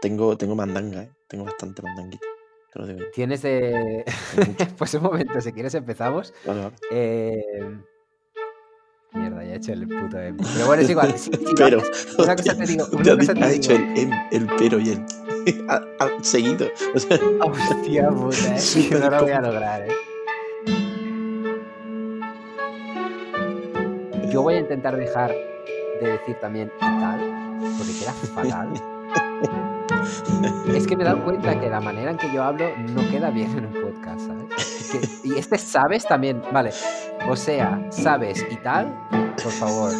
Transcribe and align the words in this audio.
tengo, 0.00 0.36
tengo 0.36 0.54
mandanga, 0.54 1.02
¿eh? 1.02 1.10
Tengo 1.28 1.44
bastante 1.44 1.82
mandanguita. 1.82 2.26
te 2.72 2.78
lo 2.78 2.86
digo. 2.86 3.00
Tienes 3.14 3.42
de. 3.42 4.04
Mucho. 4.36 4.66
pues 4.78 4.94
un 4.94 5.02
momento, 5.02 5.40
si 5.40 5.52
quieres 5.52 5.74
empezamos. 5.74 6.32
Vale, 6.44 6.62
vale. 6.62 6.76
Eh, 6.90 7.78
Mierda, 9.12 9.42
ya 9.42 9.54
he 9.54 9.56
hecho 9.56 9.72
el 9.72 9.88
puto 9.88 10.18
em. 10.20 10.36
Pero 10.54 10.66
bueno, 10.66 10.82
es 10.82 10.90
igual. 10.94 11.14
Pero, 11.56 11.82
una 12.18 12.36
cosa 12.36 12.56
te 12.56 12.66
digo. 12.66 12.86
Una 12.92 13.16
cosa 13.16 13.34
dicho- 13.34 13.72
el 13.72 13.98
em, 13.98 14.10
el 14.30 14.46
pero 14.58 14.78
y 14.78 14.90
el 14.90 15.04
ha- 15.68 15.84
ha 15.98 16.22
seguido. 16.24 16.66
O 16.94 16.98
sea, 16.98 17.18
Hostia 17.44 18.08
puta, 18.10 18.54
eh. 18.54 18.58
Súper 18.60 19.00
No 19.00 19.10
lo 19.10 19.22
voy 19.22 19.32
a 19.32 19.40
lograr, 19.40 19.82
eh. 19.88 19.92
Yo 24.30 24.42
voy 24.42 24.54
a 24.54 24.58
intentar 24.60 24.96
dejar 24.96 25.32
de 26.00 26.08
decir 26.12 26.36
también 26.40 26.70
y 26.76 26.78
tal, 26.80 27.18
porque 27.76 27.92
queda 27.98 28.12
fatal. 28.12 28.68
Es 30.74 30.86
que 30.86 30.96
me 30.96 31.02
he 31.02 31.06
dado 31.06 31.22
cuenta 31.24 31.58
que 31.58 31.68
la 31.68 31.80
manera 31.80 32.10
en 32.12 32.16
que 32.18 32.32
yo 32.32 32.42
hablo 32.42 32.66
no 32.78 33.08
queda 33.10 33.30
bien 33.30 33.50
en 33.56 33.66
un 33.66 33.72
podcast, 33.72 34.20
¿sabes? 34.26 34.88
Que- 35.22 35.28
y 35.28 35.38
este 35.38 35.58
sabes 35.58 36.04
también, 36.06 36.42
vale. 36.52 36.70
O 37.28 37.36
sea, 37.36 37.80
sabes 37.90 38.44
y 38.50 38.56
tal, 38.56 38.94
por 39.42 39.52
favor. 39.52 39.92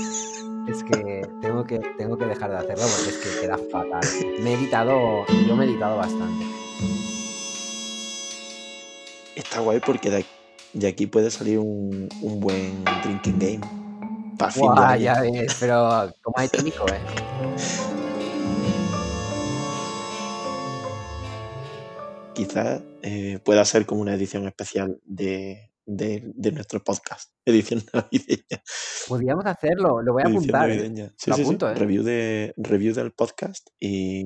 Es 0.69 0.85
que 0.85 1.23
tengo 1.41 1.65
que, 1.65 1.79
tengo 1.99 2.17
que 2.19 2.27
dejar 2.27 2.51
de 2.51 2.57
hacerlo 2.59 2.85
porque 2.97 3.11
es 3.11 3.19
que 3.19 3.41
queda 3.41 3.59
fatal. 3.73 4.01
Me 4.43 4.51
he 4.51 4.55
editado, 4.55 5.25
yo 5.49 5.57
me 5.57 5.65
he 5.65 5.69
editado 5.69 5.97
bastante. 5.97 6.45
está 9.35 9.61
guay 9.61 9.81
porque 9.81 10.11
de, 10.11 10.25
de 10.75 10.87
aquí 10.89 11.07
puede 11.07 11.31
salir 11.31 11.59
un, 11.59 12.09
un 12.21 12.41
buen 12.41 12.85
drinking 13.02 13.39
game. 13.39 13.61
Para 14.39 14.52
fin 14.52 14.74
de 14.74 14.80
año. 14.83 15.01
ya 15.02 15.21
ves, 15.21 15.57
pero 15.61 16.13
como 16.23 16.39
hay 16.39 16.49
técnico, 16.49 16.87
¿eh? 16.89 17.01
Quizás 22.41 22.80
eh, 23.02 23.38
pueda 23.45 23.63
ser 23.66 23.85
como 23.85 24.01
una 24.01 24.15
edición 24.15 24.46
especial 24.49 24.99
de, 25.05 25.74
de, 25.85 26.23
de 26.35 26.52
nuestro 26.52 26.83
podcast. 26.83 27.35
Edición 27.45 27.83
navideña. 27.93 28.63
Podríamos 29.07 29.45
hacerlo, 29.45 30.01
lo 30.01 30.15
voy 30.15 30.23
a 30.23 30.24
edición 30.24 30.45
apuntar. 30.45 30.71
¿eh? 30.71 30.77
navideña. 30.77 31.13
Sí, 31.18 31.29
Lo 31.29 31.37
sí, 31.37 31.43
sí. 31.43 31.46
apunto, 31.46 31.71
¿eh? 31.71 31.74
Review, 31.74 32.02
de, 32.02 32.55
review 32.57 32.95
del 32.95 33.13
podcast 33.13 33.68
y, 33.79 34.24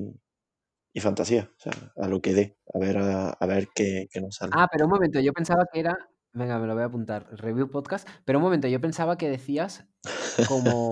y 0.93 1.01
fantasía. 1.01 1.51
O 1.57 1.61
sea, 1.61 1.73
a 1.97 2.07
lo 2.07 2.23
que 2.23 2.35
dé. 2.35 2.57
A 2.73 2.79
ver, 2.79 2.99
a, 2.99 3.31
a 3.31 3.47
ver 3.47 3.67
qué, 3.75 4.07
qué 4.13 4.21
nos 4.21 4.37
sale. 4.37 4.53
Ah, 4.55 4.69
pero 4.71 4.85
un 4.85 4.93
momento, 4.93 5.19
yo 5.19 5.33
pensaba 5.33 5.65
que 5.73 5.81
era. 5.81 5.99
Venga, 6.33 6.61
me 6.61 6.69
lo 6.69 6.75
voy 6.75 6.85
a 6.85 6.87
apuntar. 6.87 7.27
Review 7.33 7.69
podcast. 7.69 8.09
Pero 8.25 8.39
un 8.39 8.45
momento, 8.45 8.69
yo 8.69 8.81
pensaba 8.81 9.19
que 9.19 9.29
decías 9.29 9.89
como. 10.47 10.91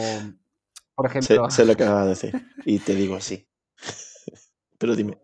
Por 0.96 1.06
ejemplo. 1.06 1.48
sé 1.50 1.66
lo 1.66 1.76
que 1.76 1.84
vas 1.84 2.04
a 2.04 2.06
decir. 2.06 2.32
Y 2.64 2.80
te 2.80 2.96
digo 2.96 3.20
sí. 3.20 3.48
Pero 4.78 4.96
dime. 4.96 5.21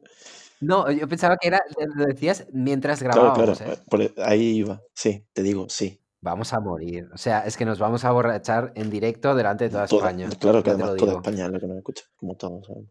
No, 0.61 0.91
yo 0.91 1.07
pensaba 1.09 1.37
que 1.41 1.49
era. 1.49 1.61
Lo 1.95 2.05
decías 2.07 2.47
mientras 2.53 2.99
Claro, 3.01 3.33
claro. 3.35 3.55
grabábamos, 3.55 3.61
¿eh? 3.61 3.83
por- 3.89 4.13
ahí 4.25 4.57
iba. 4.59 4.81
Sí, 4.95 5.25
te 5.33 5.43
digo 5.43 5.67
sí. 5.69 6.01
Vamos 6.21 6.53
a 6.53 6.59
morir. 6.61 7.09
O 7.15 7.19
sea, 7.19 7.41
es 7.47 7.57
que 7.57 7.65
nos 7.65 7.79
vamos 7.79 8.05
a 8.05 8.11
borrachar 8.11 8.73
en 8.75 8.91
directo 8.91 9.35
delante 9.37 9.65
de 9.65 9.71
toda 9.71 9.87
Toda- 9.87 10.09
España. 10.11 10.29
claro 10.41 10.63
que 10.65 10.71
además 10.71 10.97
toda. 10.97 11.13
España 11.15 11.47
es 11.47 11.53
la 11.53 11.61
que 11.61 11.67
nos 11.69 11.77
escucha. 11.79 12.05
Como 12.17 12.35
todos 12.37 12.67
sabemos. 12.67 12.91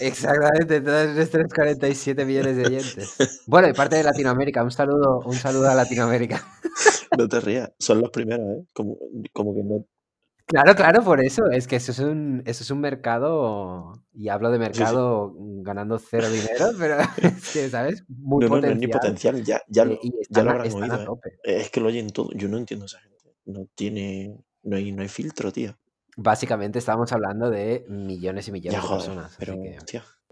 Exactamente, 0.00 0.80
todos 0.80 1.14
nuestros 1.14 1.52
47 1.54 2.24
millones 2.24 2.56
de 2.56 2.66
oyentes. 2.66 3.14
Bueno, 3.46 3.68
y 3.68 3.72
parte 3.72 3.96
de 3.96 4.02
Latinoamérica. 4.02 4.62
Un 4.64 4.70
saludo, 4.72 5.20
un 5.24 5.34
saludo 5.34 5.68
a 5.70 5.74
Latinoamérica. 5.74 6.44
No 7.16 7.28
te 7.28 7.38
rías. 7.38 7.70
Son 7.78 8.00
los 8.00 8.10
primeros, 8.10 8.44
¿eh? 8.44 8.64
Como, 8.72 8.96
como 9.32 9.54
que 9.54 9.62
no. 9.62 9.86
Claro, 10.46 10.74
claro, 10.74 11.02
por 11.02 11.20
eso. 11.24 11.42
Es 11.50 11.66
que 11.66 11.76
eso 11.76 11.92
es 11.92 11.98
un, 12.00 12.42
eso 12.44 12.62
es 12.62 12.70
un 12.70 12.80
mercado, 12.80 13.92
y 14.12 14.28
hablo 14.28 14.50
de 14.50 14.58
sí. 14.58 14.60
mercado 14.60 15.32
ganando 15.62 15.98
cero 15.98 16.28
dinero, 16.30 16.66
pero 16.78 16.96
es 17.22 17.52
que, 17.52 17.68
¿sabes? 17.70 18.04
Muy 18.08 18.44
No, 18.44 18.48
no, 18.50 18.60
no 18.60 18.68
es 18.68 18.76
ni 18.78 18.86
potencial. 18.88 19.34
potencial. 19.36 19.44
Ya, 19.44 19.62
ya, 19.68 19.84
Y, 19.92 19.98
y 20.02 20.12
ya 20.28 20.42
lo 20.42 20.50
habrán 20.50 20.72
oído, 20.72 20.94
a 20.94 21.02
¿eh? 21.02 21.04
tope. 21.04 21.38
Es 21.42 21.70
que 21.70 21.80
lo 21.80 21.88
oyen 21.88 22.10
todo. 22.10 22.30
Yo 22.34 22.48
no 22.48 22.58
entiendo 22.58 22.84
a 22.84 22.86
esa 22.86 23.00
gente. 23.00 23.34
No 23.46 23.66
tiene. 23.74 24.36
No 24.62 24.76
hay, 24.76 24.92
no 24.92 25.02
hay 25.02 25.08
filtro, 25.08 25.52
tío. 25.52 25.76
Básicamente 26.16 26.78
estamos 26.78 27.12
hablando 27.12 27.50
de 27.50 27.84
millones 27.88 28.46
y 28.48 28.50
Ya 28.50 28.52
millones 28.52 28.82
de 28.82 28.88
personas. 28.88 29.36
Pero, 29.38 29.54
que, 29.54 29.76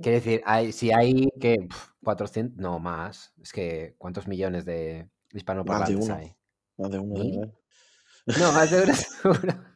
quiere 0.00 0.18
decir, 0.18 0.42
hay, 0.44 0.72
si 0.72 0.92
hay 0.92 1.28
que 1.40 1.68
400, 2.04 2.56
no 2.58 2.78
más, 2.78 3.32
es 3.42 3.52
que 3.52 3.94
¿cuántos 3.98 4.28
millones 4.28 4.64
de 4.64 5.08
Más 5.08 5.32
de 5.32 5.38
hispanoparlantes 5.38 5.96
uno. 5.96 6.14
hay? 6.14 6.36
Más 6.78 6.90
de 6.90 6.98
uno 6.98 7.20
haber. 7.20 7.52
No, 8.26 8.52
más 8.52 8.70
de 8.70 8.82
uno 8.82 8.94
seguro. 9.22 9.71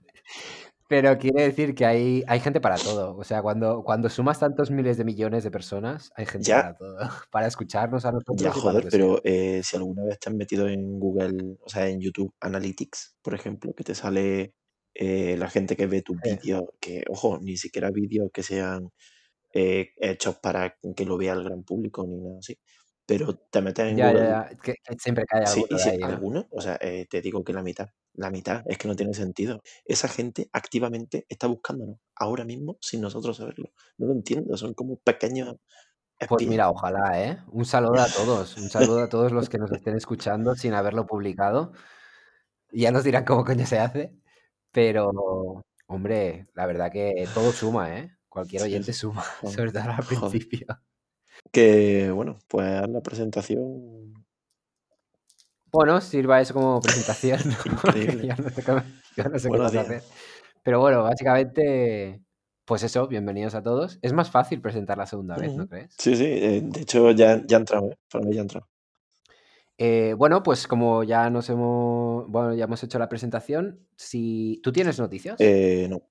Pero 0.88 1.18
quiere 1.18 1.42
decir 1.42 1.74
que 1.74 1.84
hay, 1.86 2.22
hay 2.28 2.40
gente 2.40 2.60
para 2.60 2.80
todo. 2.80 3.16
O 3.16 3.24
sea, 3.24 3.42
cuando, 3.42 3.82
cuando 3.84 4.08
sumas 4.08 4.38
tantos 4.38 4.70
miles 4.70 4.96
de 4.96 5.04
millones 5.04 5.42
de 5.44 5.50
personas, 5.50 6.12
hay 6.16 6.26
gente 6.26 6.50
Ya, 6.50 6.54
para 6.54 6.74
todo. 6.76 6.98
Para 7.32 7.46
escucharnos 7.48 8.04
a 8.06 8.12
ya, 8.28 8.50
nosotros 8.50 8.56
y 8.56 8.60
para 8.62 8.74
lo 8.74 8.80
joder, 8.80 8.88
pero 8.90 9.20
eh, 9.24 9.62
si 9.62 9.76
alguna 9.76 10.04
vez 10.04 10.18
te 10.18 10.28
has 10.28 10.34
metido 10.34 10.68
en 10.68 10.98
Google, 10.98 11.56
o 11.60 11.68
sea, 11.68 11.88
en 11.88 12.00
YouTube 12.00 12.34
Analytics, 12.40 13.16
por 13.22 13.34
ejemplo, 13.34 13.72
que 13.74 13.84
te 13.84 13.94
sale 13.94 14.54
eh, 14.94 15.36
la 15.38 15.48
gente 15.50 15.76
que 15.76 15.86
ve 15.86 16.02
tus 16.02 16.20
Sí. 16.22 16.36
vídeos, 16.40 16.64
que, 16.80 17.04
ojo, 17.08 17.38
ni 17.40 17.56
siquiera 17.56 17.90
vídeos 17.90 18.30
que 18.32 18.42
sean 18.42 18.90
eh, 19.54 19.90
hechos 19.98 20.36
para 20.38 20.76
que 20.96 21.04
lo 21.06 21.18
vea 21.18 21.34
el 21.34 21.44
gran 21.44 21.64
público 21.64 22.06
ni 22.08 22.18
nada 22.18 22.38
así, 22.40 22.58
pero 23.06 23.36
te 23.36 23.62
metes 23.62 23.86
en 23.86 23.98
Ya, 23.98 24.12
ya, 24.12 24.24
Google, 24.24 24.28
ya. 24.28 24.56
Que, 24.62 24.74
que 24.84 24.94
siempre 24.98 25.24
cae 25.26 25.44
sí, 25.44 25.66
alguno 25.66 25.66
y 25.70 25.78
si 25.78 25.90
ahí, 25.90 26.06
¿no? 26.06 26.20
alguno, 26.20 26.46
o 26.50 26.60
sea, 26.60 26.78
eh, 26.80 27.06
te 27.10 27.20
digo 27.22 27.44
que 27.44 27.52
la 27.52 27.62
mitad, 27.62 27.88
la 28.14 28.30
mitad, 28.30 28.62
es 28.66 28.78
que 28.78 28.88
no 28.88 28.96
tiene 28.96 29.14
sentido. 29.14 29.60
Esa 29.84 30.08
gente 30.08 30.48
activamente 30.52 31.26
está 31.28 31.46
buscándonos 31.48 31.98
ahora 32.16 32.44
mismo 32.44 32.78
sin 32.80 33.00
nosotros 33.02 33.36
saberlo. 33.38 33.72
No 33.98 34.06
lo 34.08 34.12
entiendo, 34.14 34.56
son 34.56 34.74
como 34.74 34.98
pequeños 34.98 35.56
Pues 36.28 36.46
mira, 36.46 36.70
ojalá, 36.70 37.22
¿eh? 37.22 37.38
Un 37.52 37.64
saludo 37.64 38.02
a 38.02 38.10
todos. 38.10 38.56
Un 38.56 38.68
saludo 38.70 39.02
a 39.02 39.08
todos 39.08 39.32
los 39.32 39.48
que 39.48 39.58
nos 39.58 39.70
estén 39.72 39.96
escuchando 39.96 40.54
sin 40.56 40.74
haberlo 40.74 41.06
publicado. 41.06 41.72
Ya 42.72 42.90
nos 42.92 43.04
dirán 43.04 43.24
cómo 43.24 43.44
coño 43.44 43.66
se 43.66 43.78
hace. 43.78 44.12
Pero, 44.72 45.10
hombre, 45.86 46.48
la 46.54 46.66
verdad 46.66 46.92
que 46.92 47.30
todo 47.34 47.52
suma, 47.52 47.98
¿eh? 47.98 48.16
Cualquier 48.28 48.62
Sí, 48.62 48.64
oyente 48.64 48.92
sí. 48.92 48.94
suma, 48.94 49.24
sobre 49.44 49.72
todo 49.72 49.84
al 49.84 50.04
joder. 50.04 50.42
Que 51.56 52.10
bueno, 52.10 52.36
pues 52.48 52.86
la 52.86 53.00
presentación 53.00 54.12
Bueno, 55.72 56.02
sirva 56.02 56.38
eso 56.38 56.52
como 56.52 56.82
presentación, 56.82 57.40
increíble. 57.64 58.28
yo 58.28 58.34
no 58.36 58.50
sé 58.50 58.62
cómo, 58.62 59.58
no 59.58 59.68
sé 59.70 59.78
hacer. 59.78 60.02
Pero 60.62 60.80
bueno, 60.80 61.02
básicamente, 61.02 62.20
pues 62.66 62.82
eso, 62.82 63.08
bienvenidos 63.08 63.54
a 63.54 63.62
todos. 63.62 63.98
Es 64.02 64.12
más 64.12 64.30
fácil 64.30 64.60
presentar 64.60 64.98
la 64.98 65.06
segunda 65.06 65.34
vez, 65.38 65.54
¿no 65.54 65.66
crees? 65.66 65.94
Sí, 65.98 66.14
sí, 66.14 66.26
eh, 66.26 66.60
de 66.62 66.80
hecho 66.82 67.10
ya, 67.12 67.40
ya 67.46 67.56
ha 67.56 67.60
entrado, 67.60 67.90
¿eh? 67.90 67.96
Para 68.12 68.26
mí 68.26 68.34
ya 68.34 68.40
ha 68.40 68.42
entrado. 68.42 68.68
Eh, 69.78 70.14
bueno, 70.18 70.42
pues 70.42 70.66
como 70.66 71.04
ya 71.04 71.30
nos 71.30 71.48
hemos, 71.48 72.28
bueno, 72.28 72.52
ya 72.54 72.64
hemos 72.64 72.82
hecho 72.82 72.98
la 72.98 73.08
presentación, 73.08 73.80
si 73.96 74.60
tú 74.62 74.72
tienes 74.72 74.98
noticias 74.98 75.36
Eh, 75.40 75.86
no. 75.88 76.02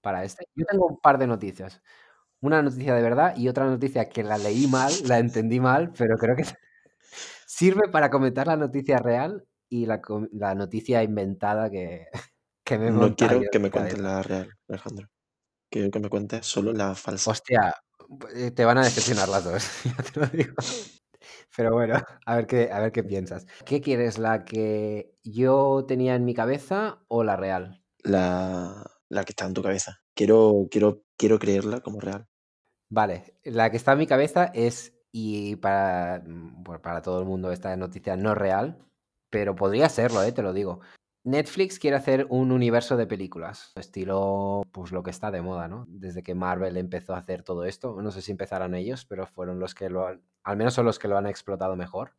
para 0.00 0.24
este, 0.24 0.46
yo 0.54 0.64
tengo 0.64 0.86
un 0.86 0.98
par 0.98 1.18
de 1.18 1.26
noticias. 1.26 1.82
Una 2.40 2.62
noticia 2.62 2.94
de 2.94 3.02
verdad 3.02 3.36
y 3.36 3.48
otra 3.48 3.66
noticia 3.66 4.08
que 4.08 4.22
la 4.22 4.38
leí 4.38 4.66
mal, 4.66 4.92
la 5.04 5.18
entendí 5.18 5.60
mal, 5.60 5.92
pero 5.96 6.16
creo 6.16 6.36
que 6.36 6.44
sirve 7.46 7.88
para 7.88 8.10
comentar 8.10 8.46
la 8.46 8.56
noticia 8.56 8.98
real 8.98 9.44
y 9.68 9.86
la, 9.86 10.00
la 10.32 10.54
noticia 10.54 11.02
inventada 11.02 11.70
que, 11.70 12.06
que 12.64 12.78
me 12.78 12.90
No 12.90 13.14
quiero 13.14 13.40
que 13.50 13.58
me 13.58 13.70
cuentes 13.70 13.98
la 13.98 14.22
real, 14.22 14.48
Alejandro. 14.68 15.08
Quiero 15.70 15.90
que 15.90 16.00
me 16.00 16.08
cuentes 16.08 16.46
solo 16.46 16.72
la 16.72 16.94
falsa. 16.94 17.30
Hostia, 17.30 17.74
eh, 18.34 18.52
te 18.52 18.64
van 18.64 18.78
a 18.78 18.84
decepcionar 18.84 19.28
las 19.28 19.44
dos, 19.44 19.68
ya 19.84 20.02
te 20.02 20.20
lo 20.20 20.26
digo. 20.26 20.54
Pero 21.56 21.72
bueno, 21.72 22.00
a 22.24 22.36
ver 22.36 22.46
qué, 22.46 22.70
a 22.72 22.80
ver 22.80 22.92
qué 22.92 23.02
piensas. 23.02 23.46
¿Qué 23.66 23.80
quieres, 23.80 24.18
la 24.18 24.44
que 24.44 25.14
yo 25.24 25.84
tenía 25.86 26.14
en 26.14 26.24
mi 26.24 26.34
cabeza 26.34 27.02
o 27.08 27.24
la 27.24 27.36
real? 27.36 27.82
La, 28.04 28.88
la 29.08 29.24
que 29.24 29.32
está 29.32 29.46
en 29.46 29.54
tu 29.54 29.62
cabeza. 29.62 30.00
Quiero, 30.18 30.66
quiero, 30.68 31.04
quiero 31.16 31.38
creerla 31.38 31.78
como 31.78 32.00
real. 32.00 32.26
Vale, 32.90 33.38
la 33.44 33.70
que 33.70 33.76
está 33.76 33.92
en 33.92 33.98
mi 33.98 34.08
cabeza 34.08 34.46
es, 34.52 34.92
y 35.12 35.54
para, 35.54 36.24
mm, 36.26 36.64
para 36.82 37.02
todo 37.02 37.20
el 37.20 37.24
mundo 37.24 37.52
esta 37.52 37.76
noticia 37.76 38.16
no 38.16 38.34
real, 38.34 38.84
pero 39.30 39.54
podría 39.54 39.88
serlo, 39.88 40.24
eh, 40.24 40.32
te 40.32 40.42
lo 40.42 40.52
digo. 40.52 40.80
Netflix 41.22 41.78
quiere 41.78 41.96
hacer 41.96 42.26
un 42.30 42.50
universo 42.50 42.96
de 42.96 43.06
películas, 43.06 43.70
estilo 43.76 44.62
pues 44.72 44.90
lo 44.90 45.04
que 45.04 45.10
está 45.10 45.30
de 45.30 45.40
moda, 45.40 45.68
¿no? 45.68 45.84
Desde 45.88 46.24
que 46.24 46.34
Marvel 46.34 46.78
empezó 46.78 47.14
a 47.14 47.18
hacer 47.18 47.44
todo 47.44 47.64
esto, 47.64 48.02
no 48.02 48.10
sé 48.10 48.20
si 48.20 48.32
empezaron 48.32 48.74
ellos, 48.74 49.04
pero 49.04 49.24
fueron 49.24 49.60
los 49.60 49.72
que 49.72 49.88
lo 49.88 50.04
han, 50.04 50.20
al 50.42 50.56
menos 50.56 50.74
son 50.74 50.84
los 50.84 50.98
que 50.98 51.06
lo 51.06 51.16
han 51.16 51.28
explotado 51.28 51.76
mejor. 51.76 52.16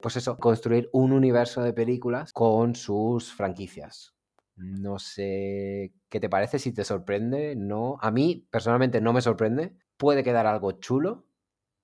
Pues 0.00 0.14
eso, 0.14 0.38
construir 0.38 0.88
un 0.92 1.10
universo 1.10 1.62
de 1.62 1.72
películas 1.72 2.32
con 2.32 2.76
sus 2.76 3.34
franquicias. 3.34 4.14
No 4.62 4.98
sé 4.98 5.92
qué 6.08 6.20
te 6.20 6.28
parece, 6.28 6.58
si 6.58 6.72
te 6.72 6.84
sorprende, 6.84 7.56
no. 7.56 7.98
A 8.00 8.10
mí 8.10 8.46
personalmente 8.50 9.00
no 9.00 9.12
me 9.12 9.22
sorprende. 9.22 9.74
Puede 9.96 10.22
quedar 10.22 10.46
algo 10.46 10.72
chulo, 10.72 11.26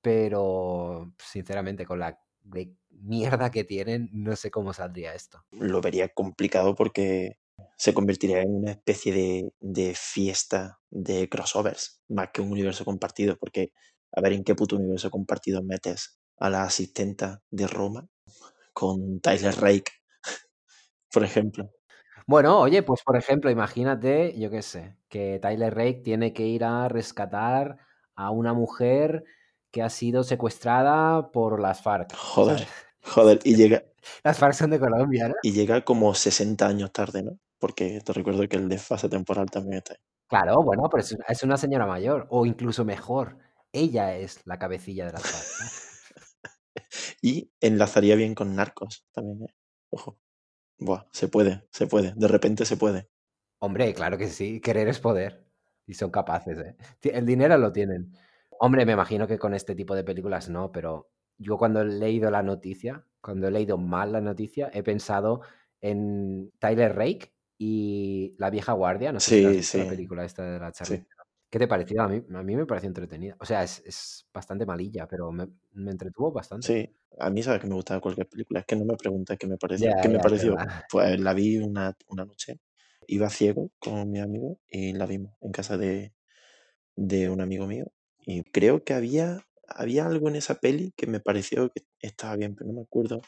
pero 0.03 1.13
sinceramente 1.19 1.87
con 1.87 2.01
la 2.01 2.21
mierda 2.91 3.51
que 3.51 3.65
tienen, 3.65 4.11
no 4.13 4.37
sé 4.37 4.51
cómo 4.51 4.73
saldría 4.73 5.15
esto. 5.15 5.45
Lo 5.53 5.81
vería 5.81 6.09
complicado 6.09 6.75
porque 6.75 7.39
se 7.77 7.95
convertiría 7.95 8.43
en 8.43 8.55
una 8.55 8.73
especie 8.73 9.13
de, 9.13 9.53
de 9.61 9.95
fiesta 9.95 10.79
de 10.91 11.29
crossovers, 11.29 12.03
más 12.09 12.31
que 12.33 12.43
un 12.43 12.53
universo 12.53 12.85
compartido, 12.85 13.37
porque 13.39 13.73
A 14.13 14.21
ver 14.21 14.33
en 14.33 14.45
qué 14.45 14.55
puto 14.55 14.77
universo 14.77 15.11
compartido 15.11 15.63
metes 15.63 16.19
a 16.39 16.49
la 16.51 16.63
asistenta 16.65 17.43
de 17.51 17.67
Roma 17.67 18.09
con 18.75 19.21
Tyler 19.21 19.55
Rake, 19.57 19.93
por 21.13 21.25
ejemplo. 21.25 21.71
Bueno, 22.29 22.59
oye, 22.59 22.83
pues 22.83 23.03
por 23.05 23.17
ejemplo, 23.17 23.51
imagínate, 23.51 24.37
yo 24.37 24.51
qué 24.51 24.61
sé, 24.61 24.97
que 25.09 25.39
Tyler 25.41 25.73
Rake 25.73 26.01
tiene 26.05 26.33
que 26.33 26.45
ir 26.45 26.65
a 26.65 26.89
rescatar 26.89 27.79
a 28.17 28.31
una 28.31 28.53
mujer 28.53 29.25
que 29.71 29.83
ha 29.83 29.91
sido 29.91 30.25
secuestrada 30.25 31.31
por 31.31 31.61
las 31.61 31.83
FARC. 31.83 32.15
Joder, 32.17 32.59
¿sabes? 32.59 32.73
joder, 33.03 33.39
y 33.45 33.55
llega, 33.55 33.85
Las 34.25 34.39
FARC 34.39 34.55
son 34.55 34.71
de 34.71 34.81
Colombia, 34.81 35.29
¿no? 35.29 35.35
y 35.43 35.53
llega 35.53 35.85
como 35.85 36.15
60 36.15 36.67
años 36.67 36.93
tarde, 36.93 37.23
¿no? 37.23 37.39
Porque 37.59 38.01
te 38.01 38.13
recuerdo 38.13 38.49
que 38.49 38.57
el 38.57 38.69
desfase 38.69 39.09
temporal 39.09 39.49
también 39.49 39.79
está 39.79 39.95
ahí. 39.95 40.01
Claro, 40.29 40.57
bueno, 40.65 40.89
pero 40.91 41.05
es, 41.29 41.43
una 41.45 41.57
señora 41.57 41.87
mayor, 41.87 42.27
o 42.31 42.45
incluso 42.45 42.85
mejor, 42.85 43.39
ella 43.73 44.17
es 44.17 44.41
la 44.45 44.59
cabecilla 44.59 45.07
de 45.07 45.13
las 45.13 45.23
FARC. 45.23 45.73
Y 47.23 47.51
enlazaría 47.61 48.15
bien 48.17 48.35
con 48.35 48.55
Narcos 48.55 49.05
también, 49.13 49.43
¿eh? 49.45 49.55
Ojo. 49.91 50.19
Buah, 50.79 51.05
se 51.13 51.29
puede, 51.29 51.67
se 51.71 51.87
puede. 51.87 52.15
De 52.17 52.29
repente 52.29 52.65
se 52.65 52.79
puede. 52.79 53.11
Hombre, 53.59 53.95
claro 53.95 54.19
que 54.19 54.29
sí, 54.29 54.61
querer 54.61 54.89
es 54.89 55.01
poder. 55.01 55.45
Y 55.87 55.95
son 55.95 56.11
capaces, 56.11 56.59
¿eh? 56.59 56.77
El 57.03 57.27
dinero 57.27 57.57
lo 57.59 57.73
tienen. 57.73 58.13
Hombre, 58.59 58.85
me 58.87 58.93
imagino 58.93 59.27
que 59.27 59.39
con 59.39 59.55
este 59.55 59.75
tipo 59.75 59.95
de 59.95 60.05
películas 60.05 60.49
no, 60.49 60.73
pero 60.73 61.11
yo 61.39 61.57
cuando 61.59 61.81
he 61.83 61.85
leído 61.85 62.31
la 62.31 62.43
noticia, 62.43 63.07
cuando 63.21 63.49
he 63.49 63.51
leído 63.51 63.79
mal 63.79 64.13
la 64.13 64.21
noticia, 64.21 64.71
he 64.73 64.83
pensado 64.83 65.43
en 65.81 66.51
Tyler 66.59 66.95
Rake 66.97 67.33
y 67.59 68.35
La 68.39 68.51
vieja 68.51 68.73
guardia. 68.73 69.13
No 69.13 69.21
sé 69.21 69.33
si 69.33 69.41
la 69.41 69.51
has 69.51 69.57
Sí, 69.57 69.63
la 69.73 69.87
sí, 69.87 69.87
película 69.87 70.25
esta 70.25 70.45
de 70.45 70.59
la 70.59 70.73
Charlize 70.73 71.01
sí. 71.01 71.07
¿Qué 71.51 71.59
te 71.59 71.69
pareció? 71.69 72.03
A 72.03 72.09
mí, 72.09 72.23
a 72.35 72.43
mí 72.43 72.57
me 72.57 72.67
pareció 72.67 72.89
entretenida. 72.89 73.37
O 73.41 73.47
sea, 73.47 73.63
es, 73.63 73.83
es 73.87 74.27
bastante 74.33 74.67
malilla, 74.67 75.07
pero 75.07 75.31
me, 75.33 75.49
me 75.73 75.91
entretuvo 75.93 76.33
bastante. 76.33 76.67
Sí, 76.67 76.91
a 77.19 77.31
mí 77.31 77.43
sabes 77.43 77.61
que 77.61 77.67
me 77.67 77.75
gusta 77.75 78.01
cualquier 78.01 78.29
película. 78.29 78.61
Es 78.61 78.67
que 78.67 78.77
no 78.77 78.85
me 78.85 78.97
preguntes 78.97 79.39
qué 79.39 79.47
me 79.47 79.57
pareció. 79.57 79.93
¿Qué 80.03 80.09
me 80.09 80.19
pareció? 80.19 80.57
Pues 80.91 81.21
la 81.21 81.35
vi 81.35 81.59
una, 81.59 81.97
una 82.09 82.25
noche. 82.25 82.61
Iba 83.07 83.31
ciego 83.31 83.71
con 83.79 84.11
mi 84.11 84.21
amigo 84.21 84.59
y 84.69 84.93
la 84.93 85.07
vimos 85.07 85.35
en 85.41 85.53
casa 85.53 85.77
de, 85.77 86.13
de 86.97 87.31
un 87.31 87.41
amigo 87.41 87.67
mío. 87.67 87.87
Y 88.27 88.43
creo 88.45 88.83
que 88.85 88.95
había, 88.95 89.47
había 89.69 90.07
algo 90.07 90.29
en 90.29 90.37
esa 90.37 90.57
peli 90.57 90.93
que 90.97 91.07
me 91.07 91.21
pareció 91.21 91.71
que 91.71 91.83
estaba 92.01 92.37
bien, 92.37 92.57
pero 92.57 92.69
no 92.69 92.75
me 92.75 92.83
acuerdo. 92.83 93.23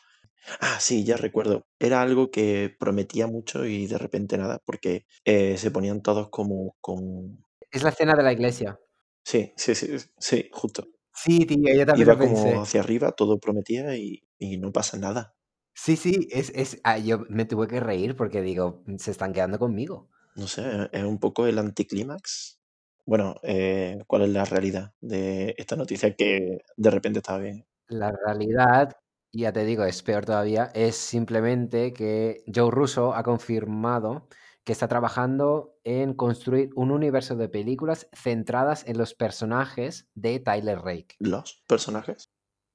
Ah, 0.61 0.79
sí, 0.81 1.05
ya 1.05 1.17
recuerdo. 1.17 1.67
Era 1.79 2.03
algo 2.03 2.31
que 2.31 2.75
prometía 2.79 3.27
mucho 3.27 3.65
y 3.67 3.87
de 3.87 3.99
repente 3.99 4.39
nada, 4.39 4.61
porque 4.65 5.07
eh, 5.25 5.57
se 5.59 5.71
ponían 5.71 6.03
todos 6.03 6.31
como 6.31 6.77
con... 6.81 7.45
Es 7.71 7.83
la 7.83 7.91
escena 7.91 8.15
de 8.15 8.23
la 8.23 8.33
iglesia. 8.33 8.79
Sí, 9.25 9.53
sí, 9.57 9.75
sí, 9.75 9.97
sí, 10.19 10.49
justo. 10.53 10.89
Sí, 11.13 11.45
tío, 11.45 11.75
yo 11.75 11.85
también 11.85 12.07
Iba 12.07 12.15
lo 12.15 12.19
como 12.19 12.63
hacia 12.63 12.81
arriba, 12.81 13.13
todo 13.13 13.39
prometía 13.39 13.97
y, 13.97 14.23
y 14.39 14.57
no 14.59 14.73
pasa 14.73 14.97
nada. 14.97 15.35
Sí, 15.75 15.97
sí, 15.97 16.29
es, 16.33 16.51
es, 16.55 16.81
ah, 16.83 16.99
yo 16.99 17.21
me 17.29 17.45
tuve 17.45 17.69
que 17.69 17.81
reír 17.81 18.17
porque 18.17 18.43
digo, 18.43 18.83
se 18.99 19.11
están 19.11 19.33
quedando 19.33 19.59
conmigo. 19.59 20.09
No 20.35 20.47
sé, 20.47 20.89
es 20.93 21.05
un 21.05 21.19
poco 21.19 21.47
el 21.47 21.59
anticlímax. 21.59 22.61
Bueno, 23.05 23.37
eh, 23.43 23.99
¿cuál 24.07 24.23
es 24.23 24.31
la 24.31 24.45
realidad 24.45 24.93
de 25.01 25.55
esta 25.57 25.77
noticia 25.77 26.15
que 26.15 26.59
de 26.77 26.91
repente 26.91 27.19
estaba 27.21 27.39
bien? 27.39 27.67
La 27.89 28.13
realidad, 28.13 28.97
ya 29.33 29.53
te 29.53 29.65
digo, 29.65 29.85
es 29.85 30.03
peor 30.03 30.25
todavía, 30.25 30.71
es 30.75 30.97
simplemente 30.97 31.93
que 31.93 32.43
Joe 32.53 32.71
Russo 32.71 33.15
ha 33.15 33.23
confirmado 33.23 34.29
que 34.65 34.73
está 34.73 34.89
trabajando 34.89 35.78
en 35.89 36.13
construir 36.13 36.71
un 36.75 36.91
universo 36.91 37.35
de 37.35 37.49
películas 37.49 38.09
centradas 38.13 38.87
en 38.87 38.99
los 38.99 39.15
personajes 39.15 40.07
de 40.15 40.39
Tyler 40.39 40.81
Rake. 40.81 41.17
¿Los 41.19 41.63
personajes? 41.67 42.31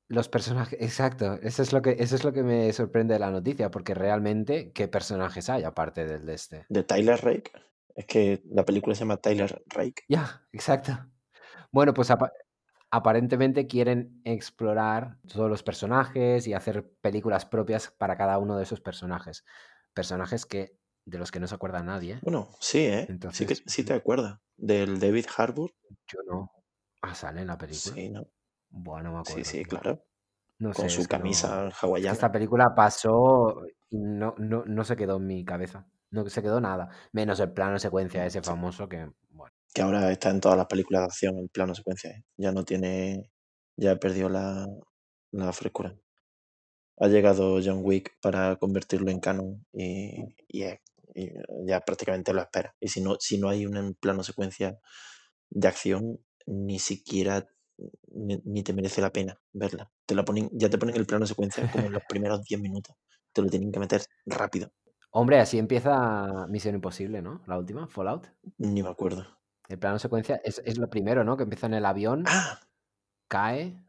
Los 0.10 0.30
personajes, 0.30 0.80
exacto, 0.81 1.36
eso 1.42 1.62
es 1.62 1.74
lo 1.74 1.81
que, 1.81 1.95
eso 2.00 2.15
es 2.15 2.24
lo 2.24 2.33
que 2.33 2.42
me 2.44 2.74
sorprende 2.74 3.13
de 3.13 3.19
la 3.19 3.30
noticia, 3.30 3.69
porque 3.69 3.94
realmente, 3.94 4.71
¿qué 4.74 4.88
personajes 4.88 5.50
hay 5.50 5.63
aparte 5.63 6.06
del 6.06 6.25
de 6.25 6.33
este? 6.33 6.65
¿De 6.69 6.83
Tyler 6.83 7.19
Rake? 7.24 7.51
Es 7.95 8.06
que 8.06 8.42
la 8.50 8.65
película 8.65 8.95
se 8.95 9.01
llama 9.01 9.18
Tyler 9.18 9.63
Rake. 9.68 10.04
Ya, 10.07 10.44
exacto. 10.51 10.98
Bueno, 11.71 11.94
pues 11.94 12.10
apa- 12.10 12.33
aparentemente 12.89 13.68
quieren 13.68 14.21
explorar 14.25 15.18
todos 15.27 15.50
los 15.50 15.62
personajes 15.62 16.48
y 16.48 16.54
hacer 16.54 16.92
películas 17.01 17.45
propias 17.45 17.92
para 17.92 18.18
cada 18.18 18.39
uno 18.39 18.57
de 18.57 18.63
esos 18.63 18.81
personajes. 18.81 19.45
Personajes 19.94 20.45
que 20.45 20.77
de 21.06 21.18
los 21.18 21.32
que 21.32 21.40
no 21.40 21.48
se 21.48 21.56
acuerda 21.56 21.84
nadie. 21.84 22.20
Bueno, 22.22 22.50
sí, 22.60 22.80
¿eh? 22.86 23.08
Sí, 23.32 23.46
que, 23.46 23.56
sí 23.56 23.84
te 23.84 23.94
acuerdas. 23.94 24.40
Del 24.56 25.00
David 25.00 25.26
Harbour. 25.36 25.72
yo 26.08 26.20
no. 26.28 26.52
Ah, 27.02 27.14
sale 27.16 27.42
en 27.42 27.48
la 27.48 27.58
película. 27.58 27.96
Sí, 27.96 28.10
¿no? 28.10 28.28
Bueno, 28.70 29.12
no 29.12 29.18
me 29.20 29.26
Sí, 29.26 29.32
acuerdo. 29.32 29.50
sí, 29.50 29.58
tío. 29.60 29.68
claro. 29.68 30.06
No 30.60 30.72
Con 30.72 30.90
sé, 30.90 30.96
su 30.96 31.02
no- 31.02 31.08
camisa 31.10 31.68
que 31.70 31.76
hawaiana. 31.86 32.14
esta 32.14 32.32
película 32.32 32.74
pasó 32.76 33.62
y 33.90 33.98
no, 33.98 34.34
no, 34.38 34.64
no 34.66 34.84
se 34.86 34.96
quedó 34.96 35.18
en 35.18 35.28
mi 35.28 35.44
cabeza. 35.44 35.86
No 36.12 36.30
se 36.30 36.42
quedó 36.42 36.62
nada. 36.62 36.90
Menos 37.12 37.40
el 37.40 37.52
plano 37.52 37.78
secuencia 37.80 38.26
ese 38.26 38.40
Sí. 38.42 38.46
famoso 38.50 38.88
que, 38.88 39.10
bueno. 39.32 39.54
Que 39.74 39.82
ahora 39.82 40.12
está 40.12 40.30
en 40.30 40.40
todas 40.40 40.58
las 40.58 40.68
películas 40.68 41.02
de 41.02 41.06
acción, 41.08 41.38
el 41.40 41.50
plano 41.50 41.74
secuencia. 41.76 42.12
¿eh? 42.12 42.24
Ya 42.38 42.52
no 42.52 42.64
tiene. 42.64 43.30
Ya 43.76 43.96
perdió 43.98 44.30
la, 44.30 44.68
la 45.32 45.52
frescura. 45.52 45.96
Ha 47.00 47.08
llegado 47.08 47.60
John 47.64 47.82
Wick 47.84 48.12
para 48.22 48.56
convertirlo 48.58 49.10
en 49.10 49.20
canon 49.20 49.66
y, 49.74 50.36
y 50.48 50.62
es- 50.64 50.80
y 51.15 51.30
ya 51.68 51.81
prácticamente 51.81 52.33
lo 52.33 52.42
espera. 52.42 52.75
Y 52.80 52.88
si 52.89 53.01
no, 53.01 53.15
si 53.19 53.38
no 53.38 53.50
hay 53.50 53.65
un 53.65 53.95
plano 54.00 54.24
secuencia 54.24 54.80
de 55.50 55.68
acción, 55.68 56.19
ni 56.45 56.80
siquiera 56.80 57.48
ni, 58.12 58.42
ni 58.45 58.63
te 58.63 58.74
merece 58.74 59.01
la 59.01 59.12
pena 59.12 59.39
verla. 59.51 59.92
Te 60.06 60.15
la 60.15 60.24
ponen, 60.25 60.50
ya 60.54 60.69
te 60.69 60.77
ponen 60.77 60.95
el 60.95 61.06
plano 61.06 61.25
secuencia 61.25 61.69
como 61.71 61.88
en 61.88 61.94
los 61.94 62.04
primeros 62.10 62.44
10 62.44 62.62
minutos. 62.62 62.95
Te 63.33 63.42
lo 63.42 63.48
tienen 63.50 63.71
que 63.71 63.80
meter 63.80 64.04
rápido. 64.25 64.71
Hombre, 65.12 65.39
así 65.39 65.60
empieza 65.60 66.48
Misión 66.50 66.75
Imposible, 66.75 67.21
¿no? 67.21 67.42
La 67.45 67.57
última, 67.57 67.88
Fallout. 67.88 68.27
Ni 68.57 68.81
me 68.81 68.89
acuerdo. 68.89 69.25
El 69.69 69.80
plano 69.80 70.00
secuencia 70.00 70.42
es, 70.44 70.62
es 70.65 70.77
lo 70.77 70.89
primero, 70.89 71.24
¿no? 71.24 71.38
Que 71.38 71.44
empieza 71.44 71.68
en 71.68 71.74
el 71.75 71.86
avión, 71.86 72.24
Ah, 72.25 72.60
cae. 73.27 73.83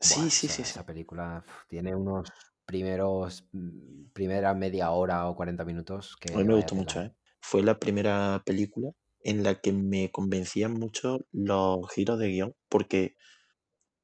sí, 0.00 0.14
Buah, 0.14 0.30
sí, 0.30 0.46
esa, 0.46 0.48
sí, 0.48 0.62
sí. 0.64 0.70
esa 0.70 0.86
película 0.86 1.44
tiene 1.68 1.94
unos 1.94 2.28
primeros, 2.70 3.48
mm, 3.52 4.12
primera 4.12 4.54
media 4.54 4.92
hora 4.92 5.28
o 5.28 5.34
40 5.34 5.64
minutos 5.64 6.16
que 6.20 6.32
A 6.32 6.38
mí 6.38 6.44
me 6.44 6.54
gustó 6.54 6.76
mucho, 6.76 7.00
¿eh? 7.00 7.12
Fue 7.40 7.62
la 7.62 7.80
primera 7.80 8.42
película 8.46 8.90
en 9.22 9.42
la 9.42 9.60
que 9.60 9.72
me 9.72 10.12
convencían 10.12 10.72
mucho 10.74 11.18
los 11.32 11.90
giros 11.92 12.18
de 12.20 12.28
guion, 12.28 12.54
porque 12.68 13.16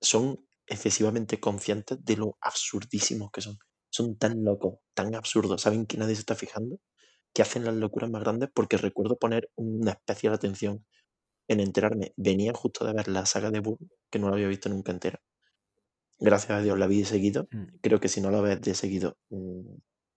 son 0.01 0.45
excesivamente 0.67 1.39
conscientes 1.39 2.05
de 2.05 2.17
lo 2.17 2.39
absurdísimos 2.41 3.31
que 3.31 3.41
son. 3.41 3.57
Son 3.91 4.19
tan 4.19 4.43
locos, 4.43 4.81
tan 4.95 5.15
absurdos, 5.15 5.63
saben 5.63 5.87
que 5.87 5.97
nadie 5.97 6.17
se 6.17 6.23
está 6.23 6.35
fijando, 6.35 6.81
que 7.33 7.43
hacen 7.43 7.65
las 7.65 7.77
locuras 7.77 8.11
más 8.11 8.23
grandes, 8.23 8.51
porque 8.53 8.79
recuerdo 8.79 9.17
poner 9.17 9.51
una 9.55 9.93
especial 9.93 10.35
atención 10.35 10.85
en 11.49 11.61
enterarme. 11.61 12.15
Venía 12.17 12.53
justo 12.55 12.85
de 12.87 12.95
ver 12.95 13.09
la 13.09 13.27
saga 13.27 13.51
de 13.53 13.61
Bourne, 13.61 13.89
que 14.11 14.19
no 14.19 14.29
la 14.29 14.35
había 14.35 14.49
visto 14.49 14.69
nunca 14.69 14.93
entera. 14.93 15.21
Gracias 16.19 16.51
a 16.53 16.63
Dios 16.63 16.79
la 16.79 16.87
vi 16.87 17.01
de 17.01 17.05
seguido. 17.07 17.49
Mm. 17.51 17.65
Creo 17.83 18.01
que 18.01 18.09
si 18.09 18.21
no 18.21 18.31
la 18.31 18.41
ves 18.41 18.61
de 18.63 18.75
seguido, 18.75 19.19
mm, 19.31 19.61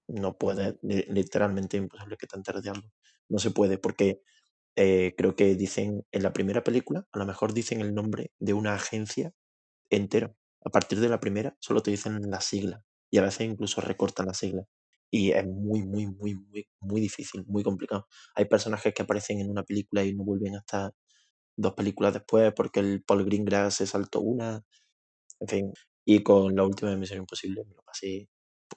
no 0.09 0.37
puedes, 0.37 0.75
li- 0.81 1.05
literalmente 1.09 1.77
imposible 1.77 2.17
que 2.17 2.27
te 2.27 2.37
enteres 2.37 2.63
de 2.63 2.69
algo. 2.71 2.89
No 3.29 3.39
se 3.39 3.51
puede, 3.51 3.77
porque 3.77 4.21
eh, 4.77 5.15
creo 5.17 5.35
que 5.35 5.55
dicen 5.55 6.05
en 6.11 6.23
la 6.23 6.33
primera 6.33 6.63
película, 6.63 7.07
a 7.11 7.19
lo 7.19 7.25
mejor 7.25 7.53
dicen 7.53 7.81
el 7.81 7.95
nombre 7.95 8.31
de 8.39 8.53
una 8.53 8.75
agencia 8.75 9.33
entero. 9.91 10.35
A 10.65 10.71
partir 10.71 10.99
de 11.01 11.09
la 11.09 11.19
primera 11.21 11.57
solo 11.61 11.81
te 11.83 11.91
dicen 11.91 12.21
la 12.31 12.41
sigla 12.41 12.83
y 13.11 13.19
a 13.19 13.23
veces 13.23 13.41
incluso 13.49 13.81
recortan 13.81 14.27
la 14.27 14.35
sigla. 14.35 14.63
Y 15.11 15.31
es 15.31 15.45
muy, 15.47 15.83
muy, 15.85 16.07
muy, 16.07 16.35
muy, 16.35 16.67
muy 16.81 17.01
difícil, 17.01 17.45
muy 17.47 17.63
complicado. 17.63 18.07
Hay 18.35 18.45
personajes 18.45 18.93
que 18.93 19.03
aparecen 19.03 19.39
en 19.41 19.49
una 19.51 19.63
película 19.63 20.03
y 20.05 20.13
no 20.15 20.23
vuelven 20.25 20.55
hasta 20.57 20.91
dos 21.57 21.73
películas 21.75 22.13
después 22.13 22.53
porque 22.55 22.81
el 22.81 23.03
Paul 23.03 23.25
Greengrass 23.25 23.75
se 23.75 23.87
saltó 23.87 24.21
una. 24.21 24.63
En 25.41 25.47
fin. 25.49 25.73
Y 26.11 26.23
con 26.23 26.55
la 26.55 26.63
última 26.63 26.89
de 26.89 26.97
Misión 26.97 27.19
Imposible 27.19 27.63
me 27.67 27.75
lo 27.75 27.83
pasé 27.83 28.27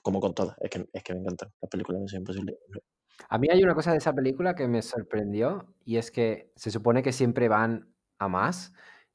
como 0.03 0.19
con 0.19 0.35
todas. 0.35 0.55
Es 0.61 0.69
que, 0.69 0.85
es 0.93 1.03
que 1.03 1.13
me 1.15 1.21
encantan 1.21 1.51
las 1.59 1.67
películas 1.71 1.97
de 1.99 2.03
Misión 2.03 2.21
Imposible. 2.21 2.59
A 3.27 3.39
mí 3.39 3.47
hay 3.49 3.63
una 3.63 3.73
cosa 3.73 3.91
de 3.91 3.97
esa 3.97 4.13
película 4.13 4.53
que 4.53 4.67
me 4.67 4.83
sorprendió 4.83 5.73
y 5.83 5.97
es 5.97 6.11
que 6.11 6.51
se 6.55 6.69
supone 6.69 7.01
que 7.01 7.11
siempre 7.11 7.47
van 7.47 7.95
a 8.19 8.27
más 8.27 8.73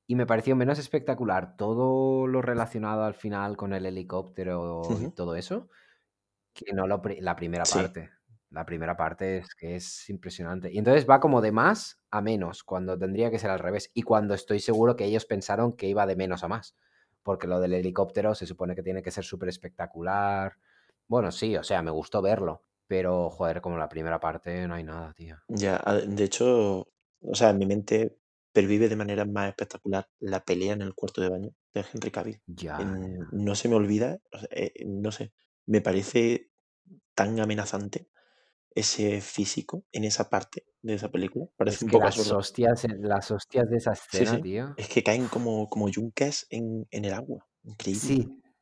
y 0.09 0.17
me 0.17 0.27
pareció 0.27 0.57
menos 0.57 0.81
espectacular 0.81 1.57
todo 1.57 2.27
lo 2.27 2.43
relacionado 2.43 3.05
al 3.05 3.15
final 3.15 3.57
con 3.57 3.73
el 3.73 3.87
helicóptero 3.87 5.01
y 5.01 5.07
Ujú. 5.07 5.15
todo 5.15 5.37
eso 5.37 5.69
que 6.55 6.73
no 6.75 6.87
lo 6.89 7.03
la 7.21 7.37
primera 7.37 7.65
Sí. 7.65 7.79
parte. 7.79 8.11
La 8.51 8.67
primera 8.67 8.97
parte 8.97 9.39
es 9.39 9.55
que 9.55 9.77
es 9.77 10.09
impresionante. 10.11 10.73
Y 10.73 10.79
entonces 10.79 11.07
va 11.09 11.21
como 11.21 11.41
de 11.43 11.53
más 11.53 12.01
a 12.11 12.23
menos, 12.23 12.65
cuando 12.65 12.99
tendría 12.99 13.31
que 13.31 13.39
ser 13.39 13.51
al 13.51 13.61
revés. 13.61 13.91
Y 13.95 14.03
cuando 14.03 14.35
estoy 14.35 14.61
seguro 14.61 14.97
que 14.97 15.05
ellos 15.07 15.27
pensaron 15.27 15.75
que 15.77 15.89
iba 15.89 16.07
de 16.07 16.17
menos 16.17 16.45
a 16.45 16.49
más. 16.49 16.77
Porque 17.23 17.47
lo 17.47 17.61
del 17.61 17.75
helicóptero 17.75 18.35
se 18.35 18.47
supone 18.47 18.75
que 18.75 18.83
tiene 18.83 19.03
que 19.03 19.11
ser 19.11 19.25
súper 19.25 19.49
espectacular. 19.49 20.57
Bueno, 21.07 21.31
sí, 21.31 21.57
o 21.57 21.63
sea, 21.63 21.83
me 21.83 21.91
gustó 21.91 22.23
verlo. 22.23 22.65
Pero, 22.87 23.29
joder, 23.31 23.61
como 23.61 23.77
la 23.77 23.89
primera 23.89 24.19
parte 24.19 24.67
no 24.67 24.75
hay 24.75 24.85
nada, 24.85 25.13
tío. 25.15 25.37
Ya, 25.49 25.79
de 26.07 26.25
hecho, 26.25 26.89
o 27.21 27.35
sea, 27.35 27.51
en 27.51 27.59
mi 27.59 27.67
mente 27.67 28.17
pervive 28.53 28.89
de 28.89 28.97
manera 28.97 29.25
más 29.25 29.49
espectacular 29.51 30.09
la 30.21 30.45
pelea 30.45 30.73
en 30.73 30.83
el 30.83 30.95
cuarto 30.95 31.21
de 31.21 31.29
baño 31.29 31.51
de 31.75 31.85
Henry 31.93 32.11
Cavill. 32.11 32.41
Ya, 32.47 32.79
ya. 32.79 32.85
no 33.33 33.55
se 33.55 33.69
me 33.69 33.77
olvida, 33.77 34.19
eh, 34.51 34.73
no 34.87 35.13
sé, 35.13 35.33
me 35.67 35.81
parece 35.83 36.51
tan 37.15 37.39
amenazante 37.41 38.09
ese 38.79 39.21
físico 39.21 39.85
en 39.93 40.05
esa 40.05 40.29
parte 40.31 40.65
de 40.83 40.95
esa 40.95 41.11
película. 41.11 41.47
Parece 41.57 41.77
Es 41.77 41.83
un 41.83 41.89
que 41.89 41.93
poco 41.93 42.05
las 42.07 42.17
absurdo. 42.19 42.39
hostias, 42.39 42.85
en- 42.85 43.03
las 43.09 43.31
hostias 43.31 43.69
de 43.69 43.77
esa 43.77 43.93
escena, 43.93 44.37
sí. 44.37 44.43
tío. 44.43 44.75
Es 44.77 44.89
que 44.89 45.03
caen 45.03 45.29
como, 45.29 45.69
como 45.69 45.89
yunques 45.89 46.47
en, 46.51 46.87
en 46.91 47.05
el 47.05 47.13
agua. 47.15 47.47
Increíble. 47.65 48.01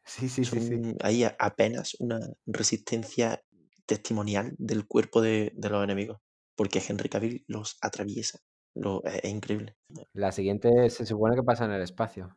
Sí, 0.04 0.28
sí, 0.28 0.44
sí, 0.44 0.60
sí, 0.60 1.24
a- 1.24 1.36
apenas 1.38 1.94
una 2.00 2.20
resistencia 2.46 3.42
testimonial 3.86 4.54
del 4.58 4.86
cuerpo 4.86 5.20
de, 5.20 5.52
de 5.54 5.68
los 5.70 5.82
enemigos. 5.84 6.18
Porque 6.56 6.82
Henry 6.86 7.08
Cavill 7.08 7.44
los 7.48 7.76
atraviesa. 7.82 8.38
Lo, 8.74 9.04
es, 9.04 9.20
es 9.22 9.30
increíble. 9.30 9.76
La 10.14 10.32
siguiente 10.32 10.88
se 10.90 11.04
supone 11.06 11.36
que 11.36 11.42
pasa 11.42 11.64
en 11.66 11.72
el 11.72 11.82
espacio. 11.82 12.36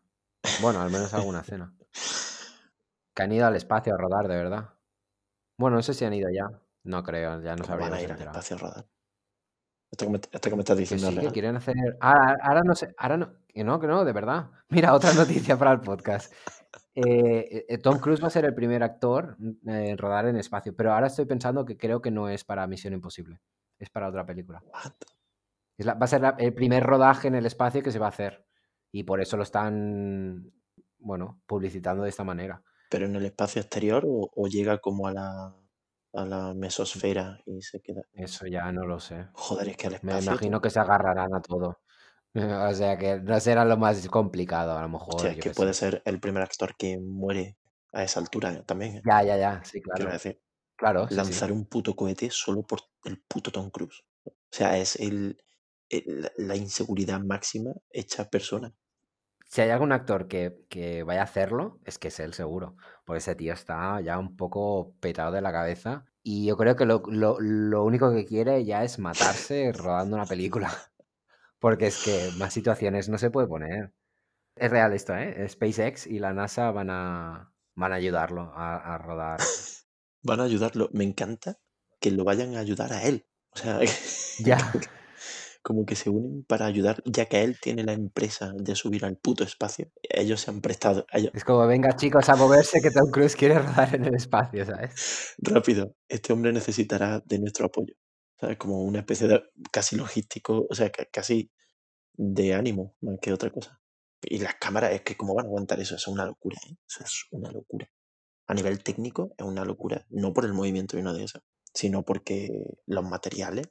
Bueno, 0.62 0.82
al 0.82 0.90
menos 0.92 1.14
alguna 1.14 1.40
escena. 1.42 1.74
Que 3.16 3.24
han 3.24 3.32
ido 3.34 3.46
al 3.48 3.56
espacio 3.56 3.94
a 3.94 3.98
rodar, 3.98 4.28
de 4.30 4.36
verdad. 4.38 4.70
Bueno, 5.58 5.76
no 5.78 5.84
sé 5.84 5.94
si 5.94 6.06
han 6.06 6.14
ido 6.14 6.30
ya. 6.30 6.46
No 6.84 7.04
creo, 7.04 7.42
ya 7.42 7.56
nos 7.56 7.68
¿Cómo 7.68 7.80
van 7.80 7.94
a 7.94 8.02
ir 8.02 8.12
al 8.12 8.20
espacio 8.22 8.56
a 8.56 8.60
rodar? 8.60 8.86
Esto 9.92 10.06
que 10.06 10.12
me, 10.12 10.18
esto 10.18 10.50
que 10.50 10.56
me 10.56 10.62
estás 10.62 10.76
Que 10.76 10.82
diciendo 10.82 11.08
es 11.10 11.16
sí, 11.16 11.20
que 11.22 11.32
quieren 11.32 11.56
hacer. 11.56 11.76
Ahora, 12.00 12.38
ahora 12.42 12.62
no 12.64 12.76
sé. 12.76 12.94
Ahora 12.98 13.18
no. 13.18 13.34
Que 13.48 13.64
no, 13.64 13.80
que 13.80 13.88
no, 13.88 14.06
de 14.06 14.14
verdad. 14.14 14.52
Mira, 14.70 14.94
otra 14.94 15.14
noticia 15.14 15.58
para 15.58 15.72
el 15.72 15.82
podcast. 15.82 16.32
Eh, 16.94 17.66
eh, 17.68 17.78
Tom 17.80 18.00
Cruise 18.00 18.22
va 18.24 18.28
a 18.28 18.32
ser 18.32 18.46
el 18.46 18.54
primer 18.54 18.84
actor 18.84 19.36
en 19.66 19.98
rodar 19.98 20.28
en 20.28 20.36
espacio, 20.36 20.76
pero 20.76 20.94
ahora 20.94 21.08
estoy 21.08 21.26
pensando 21.26 21.66
que 21.66 21.78
creo 21.78 22.02
que 22.02 22.12
no 22.12 22.30
es 22.30 22.44
para 22.44 22.68
Misión 22.68 22.94
Imposible. 22.94 23.42
Es 23.80 23.90
para 23.90 24.10
otra 24.10 24.26
película. 24.26 24.62
What? 24.66 24.94
Es 25.78 25.86
la- 25.86 25.94
va 25.96 26.04
a 26.06 26.08
ser 26.08 26.22
la- 26.22 26.36
el 26.38 26.54
primer 26.54 26.84
rodaje 26.84 27.28
en 27.28 27.36
el 27.36 27.46
espacio 27.46 27.82
que 27.82 27.92
se 27.92 28.00
va 28.00 28.08
a 28.08 28.10
hacer. 28.10 28.46
Y 28.92 29.04
por 29.04 29.22
eso 29.22 29.38
lo 29.38 29.44
están, 29.44 30.52
bueno, 31.00 31.42
publicitando 31.48 32.04
de 32.04 32.10
esta 32.10 32.24
manera. 32.24 32.62
¿Pero 32.92 33.06
en 33.06 33.16
el 33.16 33.26
espacio 33.26 33.62
exterior 33.62 34.04
o, 34.06 34.30
o 34.36 34.48
llega 34.48 34.78
como 34.80 35.08
a 35.08 35.14
la, 35.14 35.56
a 36.14 36.26
la 36.26 36.54
mesosfera 36.54 37.40
y 37.46 37.62
se 37.62 37.82
queda? 37.82 38.02
Eso 38.14 38.46
ya 38.48 38.72
no 38.72 38.86
lo 38.86 39.00
sé. 39.00 39.28
Joder, 39.34 39.70
es 39.70 39.78
que 39.78 39.88
al 39.88 39.94
Me 39.94 39.98
espacio. 40.14 40.32
imagino 40.32 40.58
tú- 40.58 40.62
que 40.64 40.70
se 40.70 40.80
agarrarán 40.80 41.34
a 41.36 41.42
todo. 41.42 41.80
O 42.72 42.74
sea 42.76 42.98
que 42.98 43.20
no 43.20 43.40
será 43.40 43.66
lo 43.66 43.76
más 43.78 44.08
complicado, 44.08 44.78
a 44.78 44.82
lo 44.84 44.90
mejor. 44.90 45.16
Hostia, 45.16 45.32
es 45.32 45.38
yo 45.38 45.42
que 45.44 45.50
puede 45.52 45.74
sé. 45.74 45.80
ser 45.80 46.02
el 46.06 46.20
primer 46.20 46.44
actor 46.44 46.76
que 46.78 47.00
muere 47.00 47.58
a 47.92 48.04
esa 48.04 48.20
altura 48.20 48.64
también. 48.64 48.98
¿eh? 48.98 49.02
Ya, 49.04 49.24
ya, 49.24 49.38
ya. 49.38 49.64
Sí, 49.64 49.82
Quiero 49.82 49.96
claro. 49.96 50.12
decir, 50.12 50.42
Claro, 50.76 51.02
sí, 51.08 51.10
sí. 51.10 51.16
lanzar 51.18 51.52
un 51.52 51.66
puto 51.66 51.96
cohete 51.96 52.30
solo 52.30 52.62
por 52.64 52.82
el 53.04 53.20
puto 53.28 53.52
Tom 53.52 53.70
Cruise. 53.72 54.04
O 54.26 54.32
sea, 54.52 54.78
es 54.78 54.96
el, 54.98 55.42
el- 55.90 56.22
la- 56.22 56.32
la 56.38 56.56
inseguridad 56.56 57.20
máxima 57.22 57.72
hecha 57.90 58.30
persona. 58.30 58.74
Si 59.50 59.62
hay 59.62 59.72
algún 59.72 59.92
actor 59.94 60.30
que, 60.30 60.66
que 60.70 61.04
vaya 61.04 61.22
a 61.22 61.26
hacerlo, 61.26 61.80
es 61.86 62.00
que 62.00 62.10
es 62.10 62.20
él 62.22 62.34
seguro. 62.36 62.78
Porque 63.06 63.20
ese 63.20 63.36
tío 63.36 63.54
está 63.54 64.02
ya 64.02 64.20
un 64.20 64.38
poco 64.38 64.96
petado 65.02 65.34
de 65.34 65.42
la 65.42 65.52
cabeza. 65.54 66.06
Y 66.24 66.48
yo 66.48 66.58
creo 66.58 66.78
que 66.78 66.86
lo, 66.86 67.04
lo- 67.08 67.40
lo 67.42 67.84
único 67.86 68.12
que 68.14 68.26
quiere 68.26 68.66
ya 68.66 68.84
es 68.86 69.00
matarse 69.00 69.72
rodando 69.74 70.16
una 70.18 70.26
película. 70.28 70.72
Porque 71.60 71.88
es 71.88 72.04
que 72.04 72.32
más 72.38 72.54
situaciones 72.54 73.10
no 73.10 73.18
se 73.18 73.32
puede 73.32 73.48
poner. 73.48 73.94
Es 74.56 74.72
real 74.72 74.94
esto, 74.94 75.16
¿eh? 75.16 75.48
SpaceX 75.50 76.08
y 76.08 76.20
la 76.20 76.34
NASA 76.34 76.72
van 76.72 76.90
a, 76.92 77.54
van 77.76 77.94
a 77.94 77.96
ayudarlo 77.96 78.52
a, 78.56 78.96
a 78.96 78.98
rodar. 79.00 79.40
Van 80.24 80.40
a 80.42 80.44
ayudarlo. 80.44 80.90
Me 80.94 81.06
encanta 81.06 81.60
que 82.02 82.12
lo 82.12 82.26
vayan 82.26 82.56
a 82.56 82.60
ayudar 82.60 82.94
a 82.94 83.04
él. 83.04 83.26
O 83.52 83.58
sea, 83.58 83.80
Ya. 84.40 84.58
Como 85.70 85.86
que, 85.86 85.96
se 85.96 86.10
unen 86.10 86.44
para 86.46 86.66
ayudar, 86.66 87.04
ya 87.06 87.28
que 87.28 87.44
él 87.44 87.60
tiene 87.62 87.84
la 87.84 87.94
empresa 87.94 88.52
de 88.58 88.74
subir 88.76 89.06
al 89.06 89.18
puto 89.18 89.44
espacio. 89.44 89.92
Ellos 90.02 90.42
se 90.42 90.50
han 90.50 90.62
prestado. 90.62 91.06
Ellos, 91.14 91.32
Es 91.36 91.44
como, 91.44 91.68
venga 91.68 91.96
chicos 91.96 92.28
a 92.28 92.36
moverse 92.36 92.82
que 92.82 92.90
Tom 92.90 93.12
Cruise 93.12 93.36
quiere 93.36 93.60
rodar 93.60 93.94
en 93.94 94.06
el 94.06 94.16
espacio, 94.16 94.66
¿sabes? 94.66 95.36
rápido, 95.38 95.96
este 96.08 96.34
hombre 96.34 96.52
necesitará 96.52 97.22
de 97.24 97.38
nuestro 97.38 97.68
apoyo. 97.68 97.94
¿Sabes? 98.40 98.58
Como 98.58 98.82
una 98.84 99.00
especie 99.00 99.28
de 99.28 99.44
casi 99.72 99.96
logístico, 99.96 100.66
o 100.68 100.74
sea, 100.74 100.90
ca- 100.90 101.06
casi 101.12 101.52
de 102.14 102.54
ánimo 102.56 102.96
más 103.02 103.18
que 103.22 103.32
otra 103.32 103.52
cosa. 103.52 103.80
Y 104.24 104.40
las 104.40 104.56
cámaras, 104.56 104.94
es 104.94 105.02
que 105.04 105.16
cómo 105.16 105.36
van 105.36 105.46
a 105.46 105.50
aguantar 105.50 105.80
eso, 105.80 105.96
eso 105.96 106.10
es 106.10 106.16
una 106.16 106.26
locura, 106.26 106.58
¿eh? 106.68 106.76
Eso 106.88 107.04
es 107.04 107.26
una 107.32 107.52
locura. 107.52 107.88
A 108.48 108.54
nivel 108.56 108.82
técnico 108.84 109.34
es 109.38 109.46
una 109.46 109.64
locura, 109.66 110.06
no 110.10 110.34
por 110.34 110.46
el 110.46 110.54
movimiento 110.54 110.98
y 110.98 111.04
no 111.04 111.14
de 111.14 111.26
eso, 111.26 111.40
sino 111.74 112.04
porque 112.04 112.50
los 112.88 113.04
materiales, 113.06 113.68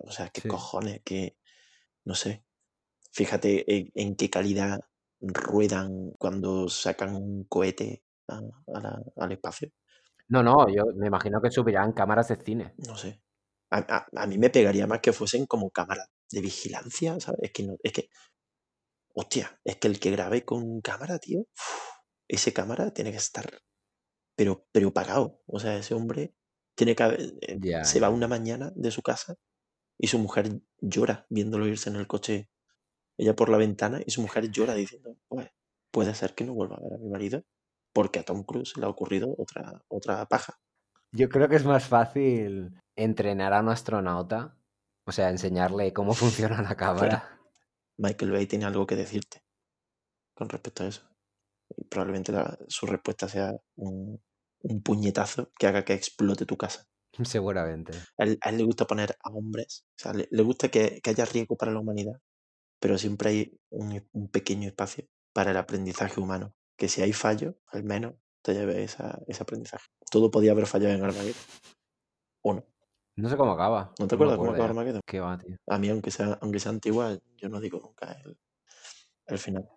o 0.00 0.10
sea, 0.10 0.28
qué 0.30 0.40
Sí. 0.42 0.48
cojones, 0.48 1.00
que, 1.04 1.36
no 2.04 2.14
sé, 2.14 2.44
fíjate 3.12 3.64
en, 3.76 3.92
en 3.94 4.16
qué 4.16 4.30
calidad 4.30 4.80
ruedan 5.20 6.12
cuando 6.18 6.68
sacan 6.68 7.16
un 7.16 7.44
cohete 7.44 8.04
a- 8.28 8.38
a 8.74 8.80
la- 8.80 9.02
al 9.16 9.32
espacio. 9.32 9.70
No, 10.28 10.42
no, 10.42 10.68
yo 10.68 10.86
me 10.96 11.08
imagino 11.08 11.40
que 11.42 11.50
subirán 11.50 11.92
cámaras 11.92 12.28
de 12.28 12.36
cine. 12.44 12.74
No 12.88 12.96
sé. 12.96 13.22
A, 13.70 13.78
a- 13.78 14.08
a 14.22 14.26
mí 14.28 14.38
me 14.38 14.50
pegaría 14.50 14.86
más 14.86 15.00
que 15.00 15.12
fuesen 15.14 15.46
como 15.46 15.70
cámaras 15.70 16.08
de 16.30 16.40
vigilancia, 16.42 17.20
¿sabes? 17.20 17.40
Es 17.44 17.52
que 17.52 17.64
no, 17.64 17.76
es 17.82 17.92
que, 17.92 18.10
hostia, 19.14 19.60
es 19.64 19.76
que 19.76 19.88
el 19.88 19.98
que 20.00 20.10
grabe 20.10 20.44
con 20.44 20.80
cámara, 20.80 21.18
tío, 21.18 21.40
uf, 21.40 21.90
ese 22.28 22.52
cámara 22.52 22.92
tiene 22.92 23.10
que 23.10 23.16
estar, 23.18 23.46
pero, 24.36 24.66
pero 24.72 24.92
pagado. 24.92 25.42
O 25.46 25.60
sea, 25.60 25.76
ese 25.78 25.94
hombre 25.94 26.34
tiene 26.76 26.94
que 26.94 27.02
haber- 27.02 27.34
eh, 27.40 27.58
se 27.84 27.98
va 28.00 28.08
una 28.10 28.28
mañana 28.28 28.72
de 28.76 28.90
su 28.92 29.02
casa 29.02 29.34
y 29.98 30.06
su 30.06 30.18
mujer 30.18 30.60
llora 30.80 31.26
viéndolo 31.30 31.66
irse 31.66 31.90
en 31.90 31.96
el 31.96 32.06
coche, 32.06 32.48
ella 33.18 33.34
por 33.34 33.48
la 33.48 33.56
ventana, 33.56 34.00
y 34.06 34.10
su 34.10 34.20
mujer 34.22 34.50
llora 34.50 34.74
diciendo, 34.74 35.16
pues, 35.28 35.48
puede 35.90 36.14
ser 36.14 36.34
que 36.34 36.44
no 36.44 36.54
vuelva 36.54 36.76
a 36.76 36.80
ver 36.80 36.94
a 36.94 36.98
mi 36.98 37.08
marido, 37.08 37.42
porque 37.92 38.18
a 38.20 38.24
Tom 38.24 38.44
Cruise 38.44 38.76
le 38.76 38.84
ha 38.84 38.88
ocurrido 38.88 39.34
otra, 39.38 39.82
otra 39.88 40.26
paja. 40.26 40.58
Yo 41.12 41.28
creo 41.30 41.48
que 41.48 41.56
es 41.56 41.64
más 41.64 41.88
fácil 41.88 42.70
entrenar 42.94 43.54
a 43.54 43.60
un 43.60 43.70
astronauta, 43.70 44.56
o 45.06 45.12
sea, 45.12 45.30
enseñarle 45.30 45.92
cómo 45.94 46.12
funciona 46.12 46.60
la 46.62 46.76
cámara. 46.76 47.40
Michael 47.96 48.32
Bay 48.32 48.46
tiene 48.46 48.66
algo 48.66 48.86
que 48.86 48.96
decirte 48.96 49.42
con 50.34 50.50
respecto 50.50 50.82
a 50.84 50.88
eso. 50.88 51.08
Y 51.74 51.84
probablemente 51.84 52.32
la- 52.32 52.58
su 52.68 52.84
respuesta 52.86 53.28
sea 53.28 53.52
un, 53.76 54.22
un 54.62 54.82
puñetazo 54.82 55.50
que 55.58 55.66
haga 55.66 55.84
que 55.84 55.94
explote 55.94 56.46
tu 56.46 56.56
casa. 56.56 56.86
Seguramente. 57.24 57.92
A 58.18 58.24
él, 58.24 58.38
a 58.42 58.50
él 58.50 58.58
le 58.58 58.64
gusta 58.64 58.86
poner 58.86 59.16
a 59.22 59.30
hombres, 59.30 59.86
o 59.98 60.02
sea, 60.02 60.12
le, 60.12 60.28
le 60.30 60.42
gusta 60.42 60.68
que, 60.68 61.00
que 61.02 61.10
haya 61.10 61.24
riesgo 61.24 61.56
para 61.56 61.72
la 61.72 61.80
humanidad, 61.80 62.20
pero 62.80 62.98
siempre 62.98 63.30
hay 63.30 63.60
un, 63.70 64.06
un 64.12 64.28
pequeño 64.28 64.68
espacio 64.68 65.06
para 65.32 65.50
el 65.50 65.56
aprendizaje 65.56 66.20
humano. 66.20 66.54
Que 66.78 66.88
si 66.88 67.02
hay 67.02 67.12
fallo, 67.12 67.56
al 67.68 67.84
menos 67.84 68.14
te 68.42 68.54
lleve 68.54 68.82
esa, 68.82 69.18
ese 69.26 69.42
aprendizaje. 69.42 69.86
Todo 70.10 70.30
podía 70.30 70.52
haber 70.52 70.66
fallado 70.66 70.94
en 70.94 71.02
Armageddon. 71.02 71.34
¿O 72.42 72.54
no? 72.54 72.64
No 73.16 73.28
sé 73.30 73.36
cómo 73.36 73.52
acaba. 73.52 73.94
¿No 73.98 74.06
te 74.06 74.14
No 74.14 74.16
acuerdas 74.16 74.38
cómo 74.38 74.50
acaba. 74.50 74.66
Armageddon? 74.66 75.00
¿Qué 75.06 75.20
va, 75.20 75.38
tío? 75.38 75.56
A 75.68 75.78
mí, 75.78 75.88
aunque 75.88 76.10
sea, 76.10 76.38
aunque 76.42 76.60
sea 76.60 76.70
antigua, 76.70 77.18
yo 77.36 77.48
no 77.48 77.60
digo 77.60 77.80
nunca 77.80 78.12
el, 78.24 78.38
el 79.26 79.38
final. 79.38 79.68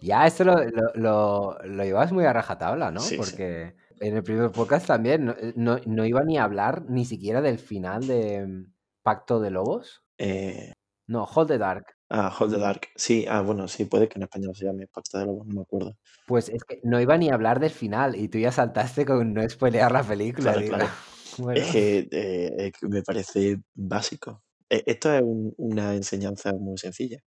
Ya, 0.00 0.26
esto 0.26 0.44
lo, 0.44 0.56
lo, 0.64 0.92
lo, 0.94 1.58
lo 1.62 1.84
llevas 1.84 2.12
muy 2.12 2.24
a 2.24 2.32
rajatabla, 2.32 2.90
¿no? 2.90 3.00
Sí. 3.00 3.16
Porque 3.16 3.76
en 4.00 4.16
el 4.16 4.22
primer 4.22 4.50
podcast 4.50 4.86
también 4.86 5.26
no, 5.26 5.34
no, 5.56 5.78
no 5.86 6.04
iba 6.06 6.22
ni 6.24 6.38
a 6.38 6.44
hablar 6.44 6.84
ni 6.88 7.04
siquiera 7.04 7.40
del 7.40 7.58
final 7.58 8.06
de 8.06 8.46
mm, 8.46 8.72
Pacto 9.02 9.40
de 9.40 9.50
Lobos. 9.50 10.02
Eh, 10.18 10.72
No, 11.06 11.24
Hold 11.24 11.48
the 11.48 11.58
Dark. 11.58 11.86
Ah, 12.08 12.34
Hold 12.38 12.52
the 12.54 12.58
Dark. 12.58 12.88
Sí, 12.96 13.24
ah, 13.28 13.40
bueno, 13.42 13.68
sí, 13.68 13.84
puede 13.84 14.08
que 14.08 14.18
en 14.18 14.24
español 14.24 14.54
se 14.56 14.64
llame 14.64 14.86
Pacto 14.88 15.18
de 15.18 15.26
Lobos, 15.26 15.46
no 15.46 15.54
me 15.54 15.62
acuerdo. 15.62 15.96
Pues 16.26 16.48
es 16.48 16.64
que 16.64 16.80
no 16.82 17.00
iba 17.00 17.16
ni 17.18 17.30
a 17.30 17.34
hablar 17.34 17.60
del 17.60 17.70
final 17.70 18.16
y 18.16 18.28
tú 18.28 18.38
ya 18.38 18.50
saltaste 18.52 19.04
con 19.04 19.32
no 19.34 19.48
spoilear 19.48 19.92
la 19.92 20.02
película. 20.02 20.52
Claro, 20.54 20.66
claro. 20.68 20.86
Bueno, 21.38 21.60
Es 21.60 21.70
que 21.72 22.08
eh, 22.10 22.54
es 22.58 22.72
que 22.72 22.88
me 22.88 23.02
parece 23.02 23.62
básico. 23.74 24.42
Eh, 24.68 24.82
Esto 24.84 25.14
es 25.14 25.22
un- 25.22 25.54
una 25.58 25.94
enseñanza 25.94 26.52
muy 26.52 26.76
sencilla. 26.76 27.18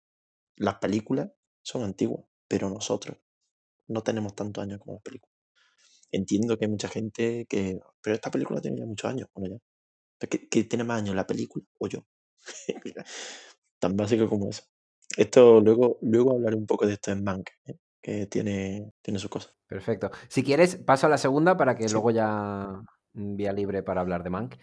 Las 0.57 0.75
películas 0.76 1.31
son 1.64 1.85
antiguas, 1.85 2.25
pero 2.49 2.69
nosotros 2.69 3.17
no 3.88 4.02
tenemos 4.02 4.35
tantos 4.35 4.64
años 4.64 4.81
como 4.81 4.95
las 4.95 5.02
películas. 5.02 5.31
Entiendo 6.12 6.59
que 6.59 6.66
hay 6.66 6.71
mucha 6.71 6.88
gente 6.88 7.47
que... 7.49 7.81
Pero 8.02 8.14
esta 8.14 8.31
película 8.31 8.61
tiene 8.61 8.78
ya 8.81 8.87
muchos 8.87 9.11
años. 9.11 9.28
Bueno, 9.35 9.57
ya. 9.57 10.28
¿Qué, 10.28 10.49
qué 10.49 10.64
tiene 10.64 10.85
más 10.85 11.00
años, 11.00 11.14
la 11.16 11.26
película 11.26 11.64
o 11.78 11.88
yo? 11.88 12.04
Tan 13.81 13.97
básico 13.97 14.28
como 14.28 14.49
eso. 14.50 14.62
Esto 15.16 15.61
luego, 15.61 15.99
luego 16.02 16.33
hablaré 16.33 16.57
un 16.57 16.66
poco 16.66 16.87
de 16.87 16.95
esto 16.95 17.11
en 17.12 17.25
Mank, 17.25 17.50
¿eh? 17.66 17.76
que 18.00 18.26
tiene, 18.26 18.92
tiene 19.02 19.19
sus 19.19 19.31
cosas. 19.31 19.54
perfecto. 19.66 20.11
Si 20.28 20.42
quieres, 20.42 20.76
paso 20.76 21.07
a 21.07 21.11
la 21.11 21.19
segunda 21.19 21.57
para 21.57 21.75
que 21.76 21.88
Sí. 21.88 21.92
luego 21.92 22.11
ya 22.11 22.83
mm, 23.14 23.37
vía 23.37 23.52
libre 23.52 23.83
para 23.83 24.00
hablar 24.00 24.23
de 24.23 24.31
Mank. 24.31 24.57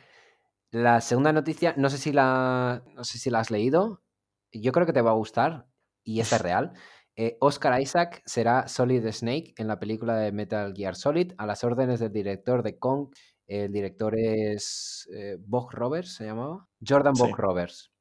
La 0.72 1.02
segunda 1.02 1.34
noticia, 1.34 1.74
no 1.78 1.90
sé 1.90 1.98
si 1.98 2.12
la, 2.12 2.84
no 2.96 3.04
sé 3.04 3.18
si 3.18 3.30
la 3.30 3.40
has 3.40 3.52
leído. 3.52 4.04
Yo 4.52 4.72
creo 4.72 4.86
que 4.86 4.94
te 4.94 5.02
va 5.02 5.12
a 5.12 5.16
gustar 5.16 5.68
y 6.04 6.20
esta 6.22 6.38
es 6.38 6.42
real. 6.42 6.74
Eh, 7.22 7.36
Oscar 7.42 7.82
Isaac 7.82 8.22
será 8.26 8.70
Solid 8.70 9.06
Snake 9.12 9.54
en 9.58 9.68
la 9.68 9.78
película 9.78 10.16
de 10.16 10.32
Metal 10.32 10.74
Gear 10.74 10.96
Solid 10.96 11.34
a 11.38 11.46
las 11.46 11.66
órdenes 11.66 12.00
del 12.00 12.14
director 12.14 12.64
de 12.64 12.80
Kong. 12.80 13.10
El 13.46 13.74
director 13.74 14.18
es 14.18 15.06
eh, 15.14 15.36
Bob 15.38 15.70
Roberts, 15.72 16.16
¿se 16.16 16.24
llamaba? 16.24 16.66
Jordan 16.88 17.18
Sí. 17.18 17.24
Bob 17.24 17.36
Roberts. 17.36 17.92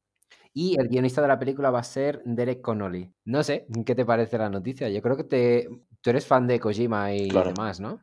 Y 0.55 0.81
el 0.81 0.87
guionista 0.89 1.21
de 1.21 1.27
la 1.27 1.39
película 1.41 1.71
va 1.73 1.81
a 1.81 1.83
ser 1.83 2.23
Derek 2.25 2.61
Connolly. 2.61 3.13
No 3.25 3.43
sé, 3.43 3.67
¿qué 3.85 3.97
te 3.97 4.05
parece 4.05 4.39
la 4.39 4.51
noticia? 4.51 4.89
Yo 4.89 5.03
creo 5.03 5.17
que 5.17 5.25
te, 5.25 5.69
tú 6.01 6.11
eres 6.11 6.25
fan 6.25 6.47
de 6.47 6.61
Kojima 6.61 7.13
y 7.13 7.29
Claro. 7.29 7.53
demás, 7.53 7.81
¿no? 7.81 8.01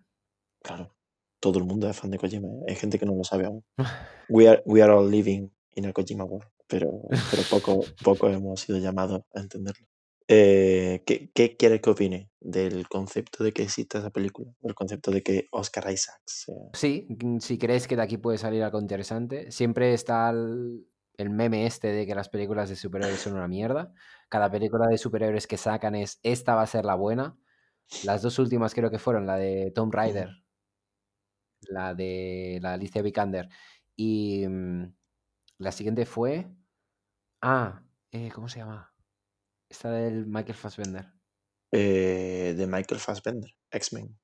Claro. 0.61 0.93
Todo 1.39 1.59
el 1.59 1.65
mundo 1.65 1.89
es 1.89 1.97
fan 1.97 2.11
de 2.11 2.17
Kojima. 2.17 2.49
¿eh? 2.49 2.65
Hay 2.71 2.75
gente 2.75 2.99
que 2.99 3.05
no 3.05 3.15
lo 3.15 3.23
sabe 3.23 3.45
aún. 3.45 3.63
We 4.29 4.49
are, 4.49 4.61
we 4.65 4.81
are 4.83 4.91
all 4.91 5.09
living 5.09 5.49
in 5.75 5.85
a 5.85 5.93
Kojima 5.93 6.25
world. 6.25 6.49
Pero, 6.67 6.89
pero 7.31 7.43
poco, 7.49 7.85
poco 8.03 8.27
hemos 8.27 8.59
sido 8.59 8.79
llamados 8.79 9.21
a 9.33 9.39
entenderlo. 9.39 9.87
Eh, 10.27 11.03
¿qué, 11.05 11.31
¿Qué 11.33 11.55
quieres 11.55 11.81
que 11.81 11.89
opine 11.91 12.31
del 12.39 12.87
concepto 12.87 13.43
de 13.43 13.51
que 13.51 13.63
exista 13.63 13.99
esa 13.99 14.09
película? 14.09 14.51
Del 14.61 14.73
concepto 14.73 15.11
de 15.11 15.21
que 15.21 15.47
Oscar 15.51 15.91
Isaac 15.91 16.21
sea... 16.25 16.55
Sí, 16.73 17.07
mm, 17.09 17.39
si 17.39 17.57
crees 17.57 17.87
que 17.87 17.95
de 17.95 18.01
aquí 18.01 18.17
puede 18.17 18.37
salir 18.37 18.63
algo 18.63 18.79
interesante. 18.79 19.51
Siempre 19.51 19.93
está 19.93 20.29
el, 20.31 20.87
el 21.17 21.29
meme 21.29 21.65
este 21.65 21.89
de 21.89 22.05
que 22.05 22.15
las 22.15 22.29
películas 22.29 22.69
de 22.69 22.75
superhéroes 22.75 23.19
son 23.19 23.33
una 23.33 23.47
mierda. 23.47 23.93
Cada 24.29 24.49
película 24.49 24.87
de 24.87 24.97
superhéroes 24.97 25.47
que 25.47 25.57
sacan 25.57 25.95
es 25.95 26.19
esta 26.23 26.55
va 26.55 26.63
a 26.63 26.67
ser 26.67 26.85
la 26.85 26.95
buena. 26.95 27.37
Las 28.03 28.21
dos 28.21 28.39
últimas 28.39 28.73
creo 28.73 28.89
que 28.89 28.99
fueron 28.99 29.27
la 29.27 29.37
de 29.37 29.71
Tomb 29.75 29.93
Raider, 29.93 30.29
la 31.69 31.93
de 31.93 32.59
la 32.61 32.73
Alicia 32.73 33.01
Vikander 33.01 33.49
y 33.95 34.47
mm, 34.47 34.93
la 35.59 35.71
siguiente 35.71 36.05
fue 36.05 36.47
ah, 37.41 37.83
eh, 38.11 38.31
¿cómo 38.33 38.49
se 38.49 38.59
llama? 38.59 38.94
Esta 39.69 39.91
del 39.91 40.25
Michael 40.25 40.55
Fassbender. 40.55 41.05
Eh, 41.71 42.53
de 42.55 42.67
Michael 42.67 42.99
Fassbender, 42.99 43.51
X-Men. 43.71 44.17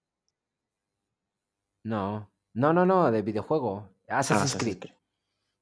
No, 1.84 2.32
no, 2.54 2.74
no, 2.74 2.86
no, 2.86 3.12
de 3.12 3.22
videojuego. 3.22 3.96
Ah, 4.08 4.20
Assassin's 4.20 4.42
Assassin's 4.54 4.64
Creed. 4.64 4.80
Creed. 4.80 4.96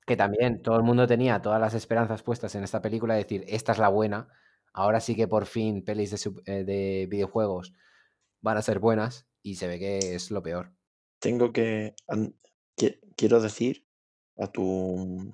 Que 0.05 0.17
también 0.17 0.61
todo 0.61 0.75
el 0.75 0.83
mundo 0.83 1.07
tenía 1.07 1.41
todas 1.41 1.61
las 1.61 1.73
esperanzas 1.73 2.23
puestas 2.23 2.53
en 2.55 2.63
esta 2.63 2.81
película, 2.81 3.13
de 3.13 3.23
decir, 3.23 3.45
esta 3.47 3.71
es 3.71 3.77
la 3.77 3.89
buena. 3.89 4.27
Ahora 4.73 4.99
sí 4.99 5.15
que 5.15 5.27
por 5.27 5.45
fin 5.45 5.83
pelis 5.83 6.11
de, 6.11 6.31
eh, 6.45 6.63
de 6.63 7.07
videojuegos 7.09 7.73
van 8.41 8.57
a 8.57 8.61
ser 8.61 8.79
buenas 8.79 9.27
y 9.41 9.55
se 9.55 9.67
ve 9.67 9.79
que 9.79 10.15
es 10.15 10.31
lo 10.31 10.43
peor. 10.43 10.73
Tengo 11.19 11.51
que... 11.51 11.95
qui- 12.77 12.99
Quiero 13.15 13.39
decir 13.41 13.85
a 14.37 14.47
tu, 14.47 15.33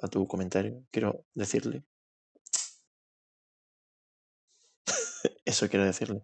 a 0.00 0.08
tu 0.08 0.26
comentario, 0.26 0.84
quiero 0.90 1.24
decirle... 1.34 1.84
Eso 5.44 5.68
quiero 5.68 5.84
decirle. 5.84 6.20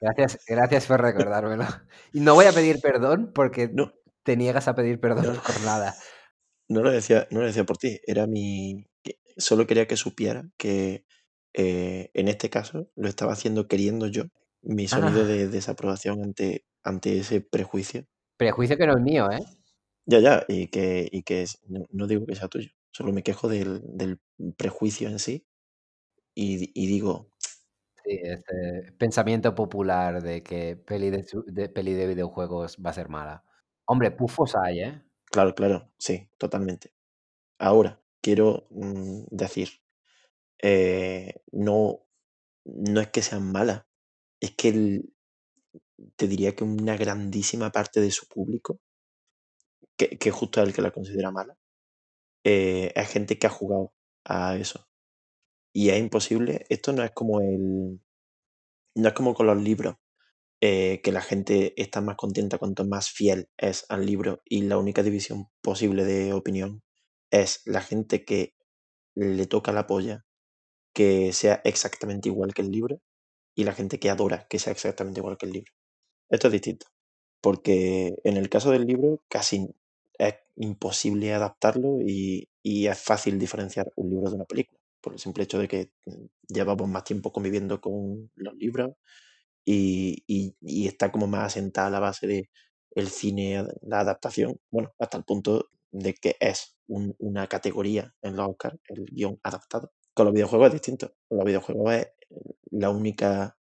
Gracias, 0.00 0.38
gracias 0.46 0.86
por 0.86 1.00
recordármelo. 1.00 1.64
Y 2.12 2.20
no 2.20 2.34
voy 2.34 2.46
a 2.46 2.52
pedir 2.52 2.80
perdón 2.80 3.32
porque 3.34 3.68
No, 3.72 3.92
te 4.22 4.36
niegas 4.36 4.68
a 4.68 4.74
pedir 4.74 5.00
perdón 5.00 5.34
No. 5.36 5.42
por 5.42 5.60
nada. 5.62 5.94
no 6.68 6.82
lo 6.82 6.90
decía, 6.90 7.26
no 7.30 7.40
lo 7.40 7.46
decía 7.46 7.64
por 7.64 7.78
ti, 7.78 8.00
era 8.06 8.26
mi... 8.26 8.86
Solo 9.36 9.66
quería 9.66 9.86
que 9.86 9.96
supiera 9.96 10.44
que 10.56 11.04
eh, 11.54 12.10
en 12.14 12.28
este 12.28 12.50
caso 12.50 12.90
lo 12.96 13.08
estaba 13.08 13.32
haciendo 13.32 13.66
queriendo 13.68 14.06
yo, 14.08 14.24
mi 14.62 14.88
sonido 14.88 15.22
Ah. 15.22 15.26
de 15.26 15.48
desaprobación 15.48 16.22
ante, 16.22 16.64
ante 16.84 17.18
ese 17.18 17.40
prejuicio. 17.40 18.06
Prejuicio 18.36 18.76
que 18.76 18.86
no 18.86 18.96
es 18.96 19.02
mío, 19.02 19.30
¿eh? 19.30 19.40
Ya, 20.06 20.20
ya, 20.20 20.44
y 20.48 20.68
que, 20.68 21.08
y 21.10 21.22
que 21.22 21.42
es- 21.42 21.58
no, 21.66 21.84
no 21.90 22.06
digo 22.06 22.26
que 22.26 22.34
sea 22.36 22.48
tuyo, 22.48 22.70
solo 22.92 23.12
me 23.12 23.22
quejo 23.22 23.48
del, 23.48 23.80
del 23.84 24.20
prejuicio 24.56 25.08
en 25.08 25.18
sí 25.18 25.46
y 26.36 26.86
digo, 26.86 27.30
Sí, 28.04 28.20
este 28.22 28.92
pensamiento 28.98 29.54
popular 29.54 30.22
de 30.22 30.42
que 30.42 30.76
peli 30.76 31.10
de, 31.10 31.68
peli 31.70 31.94
de 31.94 32.06
videojuegos 32.06 32.76
va 32.84 32.90
a 32.90 32.92
ser 32.92 33.08
mala. 33.08 33.44
Hombre, 33.86 34.10
pufos 34.10 34.54
hay, 34.56 34.80
¿eh? 34.80 35.02
claro, 35.30 35.54
claro, 35.54 35.90
sí, 35.98 36.28
totalmente. 36.38 36.92
Ahora, 37.58 38.02
quiero 38.22 38.66
mm, 38.70 39.24
decir, 39.30 39.70
eh, 40.62 41.34
no, 41.52 42.00
no 42.64 43.00
es 43.00 43.08
que 43.10 43.22
sean 43.22 43.52
malas, 43.52 43.84
es 44.40 44.52
que 44.56 45.02
te 46.16 46.26
diría 46.26 46.54
que 46.56 46.64
una 46.64 46.96
grandísima 46.96 47.70
parte 47.70 48.00
de 48.00 48.10
su 48.10 48.26
público, 48.26 48.80
que, 49.96 50.18
que 50.18 50.30
justo 50.30 50.60
es 50.60 50.68
el 50.68 50.74
que 50.74 50.82
la 50.82 50.90
considera 50.92 51.30
mala, 51.30 51.56
eh, 52.44 52.92
es 52.94 53.08
gente 53.10 53.38
que 53.38 53.46
ha 53.48 53.50
jugado 53.50 53.92
a 54.24 54.56
eso. 54.56 54.86
Y 55.74 55.90
es 55.90 55.98
imposible, 55.98 56.64
esto 56.70 56.92
no 56.92 57.02
es 57.02 57.10
como 57.10 57.40
el, 57.40 58.00
no 58.94 59.08
es 59.08 59.14
como 59.14 59.34
con 59.34 59.46
los 59.46 59.60
libros, 59.60 59.96
eh, 60.60 61.00
que 61.02 61.12
la 61.12 61.20
gente 61.20 61.74
está 61.76 62.00
más 62.00 62.16
contenta 62.16 62.58
cuanto 62.58 62.86
más 62.86 63.10
fiel 63.10 63.50
es 63.58 63.84
al 63.90 64.06
libro 64.06 64.40
y 64.46 64.62
la 64.62 64.78
única 64.78 65.02
división 65.02 65.48
posible 65.60 66.04
de 66.04 66.32
opinión 66.32 66.82
es 67.30 67.60
la 67.66 67.82
gente 67.82 68.24
que 68.24 68.54
le 69.14 69.46
toca 69.46 69.72
la 69.72 69.86
polla 69.86 70.24
que 70.94 71.32
sea 71.32 71.60
exactamente 71.64 72.28
igual 72.28 72.54
que 72.54 72.62
el 72.62 72.70
libro 72.70 73.00
y 73.54 73.64
la 73.64 73.74
gente 73.74 73.98
que 73.98 74.10
adora 74.10 74.46
que 74.48 74.58
sea 74.58 74.72
exactamente 74.72 75.20
igual 75.20 75.36
que 75.36 75.46
el 75.46 75.52
libro. 75.52 75.72
Esto 76.30 76.48
es 76.48 76.52
distinto, 76.52 76.86
porque 77.40 78.14
en 78.24 78.36
el 78.36 78.48
caso 78.48 78.70
del 78.70 78.86
libro 78.86 79.22
casi 79.28 79.68
es 80.18 80.36
imposible 80.56 81.34
adaptarlo 81.34 81.98
y, 82.00 82.48
y 82.62 82.86
es 82.86 82.98
fácil 82.98 83.38
diferenciar 83.38 83.92
un 83.96 84.10
libro 84.10 84.30
de 84.30 84.36
una 84.36 84.44
película, 84.44 84.73
por 85.04 85.12
el 85.12 85.18
simple 85.20 85.44
hecho 85.44 85.58
de 85.58 85.68
que 85.68 85.92
mm, 86.06 86.24
llevamos 86.48 86.88
más 86.88 87.04
tiempo 87.04 87.32
conviviendo 87.32 87.80
con 87.80 88.30
los 88.36 88.54
libros 88.56 88.92
y, 89.64 90.24
está 90.88 91.12
como 91.12 91.26
más 91.26 91.46
asentada 91.46 91.90
la 91.90 92.00
base 92.00 92.26
de 92.26 92.50
el 92.94 93.08
cine, 93.08 93.64
la 93.82 94.00
adaptación, 94.00 94.56
bueno, 94.70 94.92
hasta 94.98 95.18
el 95.18 95.24
punto 95.24 95.68
de 95.92 96.14
que 96.14 96.36
es 96.40 96.76
un- 96.86 97.14
una 97.18 97.46
categoría 97.48 98.14
en 98.22 98.36
los 98.36 98.48
Oscars, 98.50 98.78
el 98.88 99.04
guion 99.06 99.38
adaptado. 99.42 99.92
Con 100.14 100.26
los 100.26 100.34
videojuegos 100.34 100.68
es 100.68 100.72
distinto, 100.74 101.14
con 101.28 101.38
los 101.38 101.46
videojuegos 101.46 101.94
es 101.94 102.08
la 102.70 102.90
única 102.90 103.56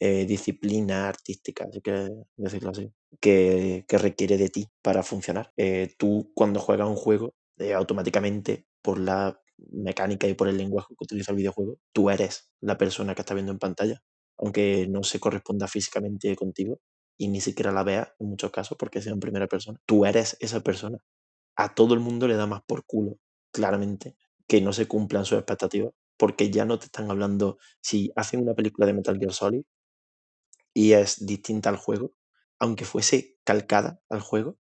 eh, 0.00 0.26
disciplina 0.26 1.08
artística, 1.08 1.66
si 1.72 1.80
quieres 1.80 2.10
decirlo 2.36 2.70
así, 2.70 2.92
que, 3.20 3.84
que 3.88 3.98
requiere 3.98 4.36
de 4.36 4.50
ti 4.50 4.68
para 4.82 5.02
funcionar. 5.02 5.52
Eh, 5.56 5.94
tú 5.98 6.30
cuando 6.34 6.60
juegas 6.60 6.88
un 6.88 6.96
juego, 6.96 7.34
eh, 7.58 7.72
automáticamente 7.72 8.66
por 8.82 8.98
la 8.98 9.40
mecánica 9.58 10.26
y 10.28 10.34
por 10.34 10.48
el 10.48 10.56
lenguaje 10.56 10.94
que 10.96 11.04
utiliza 11.04 11.32
el 11.32 11.38
videojuego, 11.38 11.78
tú 11.92 12.10
eres 12.10 12.50
la 12.60 12.78
persona 12.78 13.14
que 13.14 13.22
está 13.22 13.34
viendo 13.34 13.52
en 13.52 13.58
pantalla 13.58 14.02
aunque 14.38 14.86
no 14.88 15.02
se 15.02 15.20
corresponda 15.20 15.68
físicamente 15.68 16.34
contigo 16.36 16.80
y 17.18 17.28
ni 17.28 17.40
siquiera 17.40 17.72
la 17.72 17.82
veas 17.82 18.08
en 18.18 18.28
muchos 18.28 18.50
casos 18.50 18.76
porque 18.78 19.00
sea 19.00 19.12
en 19.12 19.20
primera 19.20 19.46
persona. 19.46 19.80
Tú 19.86 20.04
eres 20.04 20.36
esa 20.40 20.60
persona. 20.60 20.98
A 21.56 21.74
todo 21.74 21.94
el 21.94 22.00
mundo 22.00 22.28
le 22.28 22.36
da 22.36 22.46
más 22.46 22.62
por 22.66 22.84
culo, 22.84 23.18
claramente, 23.52 24.16
que 24.46 24.60
no 24.60 24.72
se 24.72 24.86
cumplan 24.86 25.24
sus 25.24 25.38
expectativas, 25.38 25.92
porque 26.18 26.50
ya 26.50 26.64
no 26.66 26.78
te 26.78 26.86
están 26.86 27.10
hablando, 27.10 27.58
si 27.80 28.12
hacen 28.16 28.40
una 28.40 28.54
película 28.54 28.86
de 28.86 28.92
Metal 28.92 29.18
Gear 29.18 29.32
Solid 29.32 29.62
y 30.74 30.92
es 30.92 31.24
distinta 31.24 31.70
al 31.70 31.76
juego, 31.76 32.12
aunque 32.58 32.84
fuese 32.84 33.38
calcada 33.44 34.00
al 34.10 34.20
juego, 34.20 34.58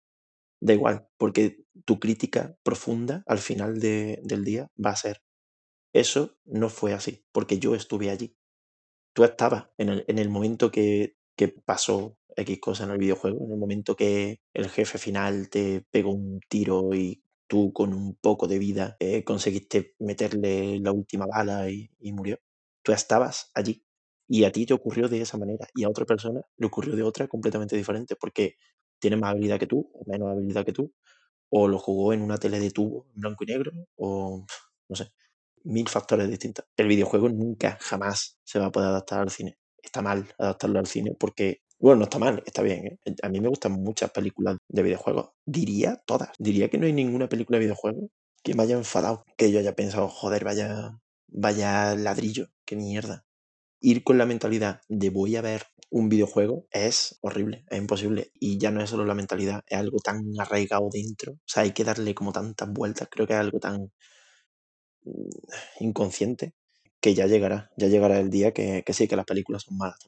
da 0.60 0.74
igual, 0.74 1.08
porque 1.18 1.64
tu 1.86 2.00
crítica 2.00 2.56
profunda 2.64 3.24
al 3.28 3.40
final 3.40 3.80
de- 3.80 4.20
del 4.24 4.44
día 4.46 4.68
va 4.84 4.92
a 4.92 4.96
ser, 4.96 5.22
eso 5.94 6.38
no 6.46 6.70
fue 6.70 6.94
así, 6.94 7.26
porque 7.34 7.60
yo 7.60 7.76
estuve 7.76 8.10
allí 8.12 8.36
tú 9.14 9.24
estabas 9.24 9.68
en 9.78 9.90
el, 9.90 10.06
en 10.08 10.20
el 10.20 10.30
momento 10.30 10.72
que, 10.72 11.16
que 11.36 11.48
pasó 11.50 12.18
X 12.36 12.60
cosa 12.60 12.84
en 12.86 12.92
el 12.92 12.98
videojuego, 13.00 13.46
en 13.46 13.52
el 13.52 13.58
momento 13.58 13.96
que 13.96 14.40
el 14.54 14.70
jefe 14.70 14.98
final 14.98 15.50
te 15.50 15.86
pegó 15.92 16.12
un 16.14 16.40
tiro 16.50 16.94
y 16.96 17.24
tú 17.48 17.74
con 17.74 17.94
un 17.94 18.16
poco 18.16 18.48
de 18.48 18.60
vida 18.60 18.96
eh, 19.00 19.24
conseguiste 19.24 19.96
meterle 20.00 20.80
la 20.80 20.92
última 20.92 21.26
bala 21.26 21.70
y, 21.70 21.90
y 22.00 22.14
murió. 22.14 22.38
Tú 22.84 22.92
estabas 22.94 23.52
allí 23.56 23.84
y 24.28 24.44
a 24.44 24.52
ti 24.52 24.66
te 24.66 24.74
ocurrió 24.74 25.08
de 25.10 25.22
esa 25.22 25.38
manera 25.38 25.68
y 25.76 25.84
a 25.84 25.90
otra 25.90 26.06
persona 26.06 26.42
le 26.58 26.68
ocurrió 26.68 26.96
de 26.96 27.04
otra 27.04 27.28
completamente 27.28 27.76
diferente 27.76 28.16
porque 28.16 28.56
tiene 29.00 29.18
más 29.18 29.32
habilidad 29.32 29.60
que 29.60 29.68
tú 29.68 29.90
o 29.94 30.04
menos 30.10 30.30
habilidad 30.30 30.66
que 30.66 30.74
tú 30.74 30.94
o 31.50 31.68
lo 31.68 31.80
jugó 31.80 32.14
en 32.14 32.22
una 32.22 32.38
tele 32.38 32.60
de 32.60 32.72
tubo 32.72 33.08
en 33.16 33.22
blanco 33.22 33.44
y 33.44 33.48
negro 33.48 33.72
o 33.98 34.46
no 34.90 34.96
sé 34.96 35.12
mil 35.64 35.88
factores 35.88 36.30
distintos. 36.30 36.66
El 36.78 36.88
videojuego 36.88 37.30
nunca, 37.30 37.78
jamás 37.82 38.38
se 38.44 38.60
va 38.60 38.68
a 38.68 38.72
poder 38.72 38.90
adaptar 38.90 39.20
al 39.22 39.30
cine. 39.30 39.58
Está 39.82 40.02
mal 40.02 40.28
adaptarlo 40.38 40.80
al 40.80 40.88
cine 40.88 41.16
porque, 41.20 41.62
bueno, 41.80 42.00
no 42.00 42.04
está 42.04 42.20
mal, 42.20 42.44
está 42.46 42.62
bien. 42.62 43.00
¿eh? 43.06 43.16
A 43.22 43.30
mí 43.30 43.40
me 43.40 43.50
gustan 43.50 43.74
muchas 43.74 44.12
películas 44.12 44.58
de 44.68 44.84
videojuegos. 44.84 45.30
Diría 45.46 45.98
todas. 46.06 46.30
Diría 46.40 46.70
que 46.70 46.78
no 46.78 46.86
hay 46.86 46.94
ninguna 46.94 47.30
película 47.30 47.58
de 47.58 47.66
videojuegos 47.66 48.10
que 48.44 48.54
me 48.54 48.64
haya 48.64 48.76
enfadado, 48.76 49.24
que 49.38 49.52
yo 49.52 49.60
haya 49.60 49.76
pensado, 49.76 50.08
joder, 50.08 50.46
vaya, 50.46 50.98
vaya 51.28 51.96
ladrillo, 51.96 52.48
qué 52.66 52.76
mierda. 52.76 53.26
Ir 53.82 54.04
con 54.04 54.18
la 54.18 54.26
mentalidad 54.26 54.82
de 54.90 55.10
voy 55.10 55.36
a 55.36 55.42
ver 55.42 55.64
un 55.90 56.10
videojuego 56.10 56.68
es 56.72 57.18
horrible, 57.22 57.66
es 57.70 57.80
imposible. 57.80 58.32
Y 58.40 58.58
ya 58.58 58.72
no 58.72 58.82
es 58.82 58.90
solo 58.90 59.06
la 59.06 59.16
mentalidad, 59.16 59.64
es 59.68 59.78
algo 59.78 60.00
tan 60.00 60.22
arraigado 60.40 60.90
dentro. 60.92 61.34
O 61.34 61.40
sea, 61.46 61.64
hay 61.64 61.72
que 61.74 61.84
darle 61.84 62.14
como 62.16 62.32
tantas 62.32 62.72
vueltas. 62.72 63.08
Creo 63.12 63.28
que 63.28 63.34
es 63.34 63.40
algo 63.40 63.60
tan 63.60 63.92
inconsciente 65.80 66.54
que 67.02 67.14
ya 67.16 67.28
llegará, 67.28 67.72
ya 67.78 67.88
llegará 67.88 68.20
el 68.20 68.30
día 68.30 68.52
que, 68.54 68.84
que 68.86 68.94
sí, 68.94 69.08
que 69.08 69.16
las 69.16 69.26
películas 69.26 69.64
son 69.64 69.78
malas 69.78 70.00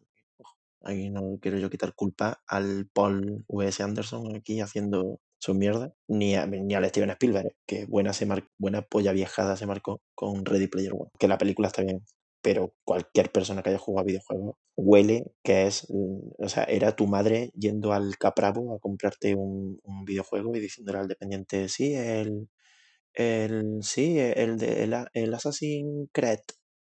Ahí 0.83 1.09
no 1.09 1.37
quiero 1.41 1.57
yo 1.59 1.69
quitar 1.69 1.93
culpa 1.93 2.41
al 2.47 2.87
Paul 2.91 3.45
V.S. 3.47 3.83
Anderson 3.83 4.35
aquí 4.35 4.61
haciendo 4.61 5.19
son 5.39 5.57
mierda, 5.59 5.93
ni, 6.07 6.35
a, 6.35 6.45
ni 6.47 6.73
al 6.75 6.87
Steven 6.89 7.11
Spielberg, 7.11 7.55
que 7.67 7.85
buena, 7.85 8.11
buena 8.57 8.81
polla 8.83 9.11
viajada 9.11 9.57
se 9.57 9.65
marcó 9.67 10.01
con 10.15 10.45
Ready 10.45 10.67
Player 10.67 10.93
One. 10.93 11.09
Que 11.19 11.27
la 11.27 11.37
película 11.37 11.67
está 11.67 11.83
bien, 11.83 12.03
pero 12.41 12.73
cualquier 12.83 13.31
persona 13.31 13.61
que 13.63 13.69
haya 13.69 13.79
jugado 13.79 14.03
a 14.03 14.07
videojuegos 14.07 14.55
huele 14.75 15.31
que 15.43 15.67
es, 15.67 15.87
o 15.89 16.49
sea, 16.49 16.63
era 16.63 16.95
tu 16.95 17.07
madre 17.07 17.51
yendo 17.55 17.93
al 17.93 18.17
Capravo 18.17 18.75
a 18.75 18.79
comprarte 18.79 19.35
un, 19.35 19.79
videojuego 20.05 20.55
y 20.55 20.59
diciéndole 20.59 20.99
al 20.99 21.07
dependiente, 21.07 21.69
sí, 21.69 21.93
el, 21.93 22.49
el 23.13 23.79
sí, 23.83 24.19
el 24.19 24.57
de 24.57 24.83
el, 24.83 24.95
el 25.13 25.33
Assassin's 25.33 26.09
Creed, 26.11 26.39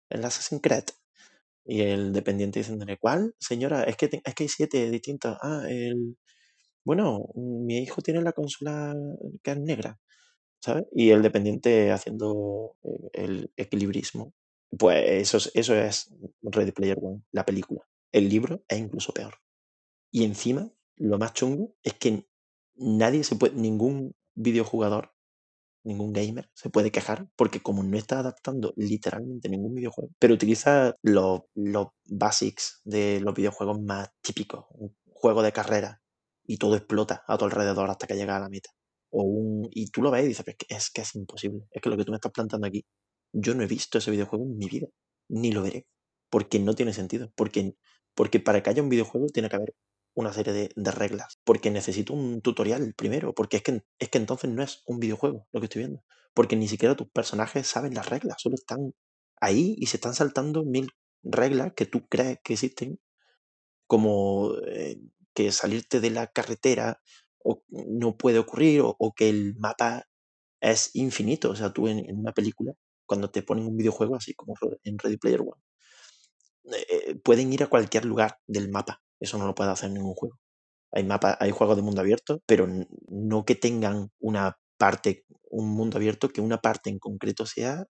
el 0.10 0.26
Assassin's 0.26 0.62
Creed. 0.62 0.86
Y 1.66 1.82
el 1.82 2.14
dependiente 2.14 2.60
diciéndole, 2.60 2.98
¿cuál? 2.98 3.36
Señora, 3.40 3.84
es 3.84 3.98
que, 3.98 4.06
es 4.24 4.36
que 4.36 4.44
hay 4.44 4.50
siete 4.50 4.90
distintos. 4.90 5.38
Ah, 5.42 5.64
el... 5.68 6.18
Bueno, 6.86 7.28
mi 7.36 7.80
hijo 7.80 8.02
tiene 8.02 8.22
la 8.22 8.34
consola 8.34 8.96
que 9.44 9.52
es 9.52 9.60
negra, 9.60 10.00
¿sabes? 10.62 10.86
Y 10.94 11.12
el 11.12 11.22
dependiente 11.22 11.92
haciendo 11.92 12.78
eh, 12.84 13.10
el 13.14 13.52
equilibrismo. 13.58 14.34
Pues 14.78 15.04
eso 15.08 15.38
es, 15.38 15.52
eso 15.54 15.76
es 15.76 16.14
Ready 16.42 16.72
Player 16.72 16.98
One, 17.02 17.24
la 17.32 17.46
película. 17.46 17.82
El 18.12 18.30
libro 18.30 18.64
es 18.68 18.80
incluso 18.80 19.14
peor. 19.14 19.36
Y 20.12 20.24
encima, 20.24 20.72
lo 20.96 21.18
más 21.18 21.34
chungo 21.34 21.76
es 21.84 21.94
que 21.94 22.28
nadie 22.76 23.24
se 23.24 23.36
puede, 23.36 23.56
ningún 23.56 24.16
videojugador 24.36 25.14
ningún 25.88 26.12
gamer 26.14 26.50
se 26.54 26.70
puede 26.70 26.92
quejar 26.92 27.28
porque 27.36 27.62
como 27.62 27.82
no 27.82 27.98
está 27.98 28.20
adaptando 28.20 28.74
literalmente 28.76 29.50
ningún 29.50 29.74
videojuego, 29.74 30.12
pero 30.20 30.34
utiliza 30.34 30.94
los, 31.02 31.42
los 31.56 31.88
basics 32.06 32.82
de 32.84 33.22
los 33.22 33.34
videojuegos 33.34 33.82
más 33.82 34.10
típicos, 34.22 34.66
un 34.72 34.96
juego 35.06 35.42
de 35.42 35.54
carrera 35.54 36.02
y 36.46 36.58
todo 36.58 36.76
explota 36.76 37.24
a 37.28 37.38
tu 37.38 37.46
alrededor 37.46 37.90
hasta 37.90 38.06
que 38.06 38.16
llega 38.16 38.36
a 38.36 38.40
la 38.40 38.50
meta. 38.50 38.70
O 39.10 39.24
un, 39.24 39.70
y 39.72 39.90
tú 39.90 40.02
lo 40.02 40.12
ves 40.12 40.26
y 40.26 40.28
dices, 40.28 40.46
es 40.48 40.56
que, 40.58 40.76
es 40.76 40.90
que 40.92 41.02
es 41.02 41.16
imposible, 41.16 41.66
es 41.72 41.82
que 41.82 41.90
lo 41.90 41.98
que 41.98 42.04
tú 42.04 42.12
me 42.12 42.18
estás 42.18 42.34
plantando 42.34 42.68
aquí, 42.68 42.86
yo 43.40 43.54
no 43.54 43.64
he 43.64 43.68
visto 43.68 44.00
ese 44.00 44.12
videojuego 44.12 44.46
en 44.46 44.58
mi 44.58 44.68
vida, 44.68 44.88
ni 45.30 45.52
lo 45.52 45.62
veré, 45.62 45.88
porque 46.30 46.60
no 46.60 46.74
tiene 46.74 46.94
sentido, 46.94 47.32
porque, 47.36 47.76
porque 48.16 48.40
para 48.40 48.64
que 48.64 48.72
haya 48.72 48.82
un 48.82 48.90
videojuego 48.90 49.28
tiene 49.28 49.50
que 49.50 49.56
haber 49.56 49.76
una 50.16 50.34
serie 50.34 50.54
de, 50.54 50.92
reglas, 50.92 51.40
porque 51.44 51.70
necesito 51.70 52.14
un 52.14 52.42
tutorial 52.42 52.94
primero, 52.96 53.34
porque 53.36 53.58
es 53.58 53.64
que, 53.64 53.84
es 54.00 54.10
que 54.10 54.18
entonces 54.18 54.50
no 54.50 54.64
es 54.64 54.82
un 54.88 55.00
videojuego 55.00 55.48
lo 55.52 55.60
que 55.60 55.66
estoy 55.66 55.82
viendo, 55.82 56.04
porque 56.34 56.56
ni 56.56 56.68
siquiera 56.68 56.96
tus 56.96 57.10
personajes 57.12 57.68
saben 57.68 57.94
las 57.94 58.10
reglas, 58.10 58.38
solo 58.42 58.56
están 58.56 58.94
ahí 59.40 59.76
y 59.78 59.86
se 59.86 59.98
están 59.98 60.16
saltando 60.16 60.66
mil 60.66 60.90
reglas 61.22 61.74
que 61.76 61.86
tú 61.86 62.08
crees 62.08 62.40
que 62.44 62.54
existen, 62.54 63.00
como 63.86 64.56
eh, 64.68 65.00
que 65.36 65.52
salirte 65.52 66.00
de 66.00 66.10
la 66.10 66.28
carretera 66.28 67.00
no 67.70 68.18
puede 68.18 68.40
ocurrir, 68.40 68.82
o, 68.84 69.14
que 69.16 69.30
el 69.30 69.56
mapa 69.58 70.06
es 70.60 70.90
infinito, 70.96 71.52
o 71.52 71.56
sea, 71.56 71.72
tú 71.72 71.88
en 71.88 72.04
una 72.18 72.34
película, 72.34 72.74
cuando 73.08 73.32
te 73.32 73.42
ponen 73.42 73.66
un 73.66 73.78
videojuego 73.78 74.16
así 74.16 74.34
como 74.36 74.54
en 74.84 75.00
Ready 75.00 75.18
Player 75.18 75.42
One, 75.42 75.62
eh, 76.90 77.16
pueden 77.24 77.52
ir 77.52 77.64
a 77.64 77.68
cualquier 77.68 78.06
lugar 78.06 78.40
del 78.46 78.70
mapa 78.70 79.02
eso 79.20 79.38
no 79.38 79.46
lo 79.48 79.56
puede 79.56 79.72
hacer 79.72 79.92
ningún 79.92 80.14
juego. 80.14 80.38
Hay 80.92 81.04
mapas, 81.04 81.38
hay 81.40 81.52
juegos 81.52 81.76
de 81.76 81.84
mundo 81.84 82.02
abierto, 82.02 82.42
pero 82.46 82.68
no 83.08 83.46
que 83.46 83.56
tengan 83.56 84.12
una 84.20 84.58
parte, 84.78 85.26
un 85.50 85.70
mundo 85.70 85.98
abierto, 85.98 86.30
que 86.30 86.42
una 86.42 86.60
parte 86.60 86.90
en 86.90 87.00
concreto 87.00 87.46
sea 87.46 87.86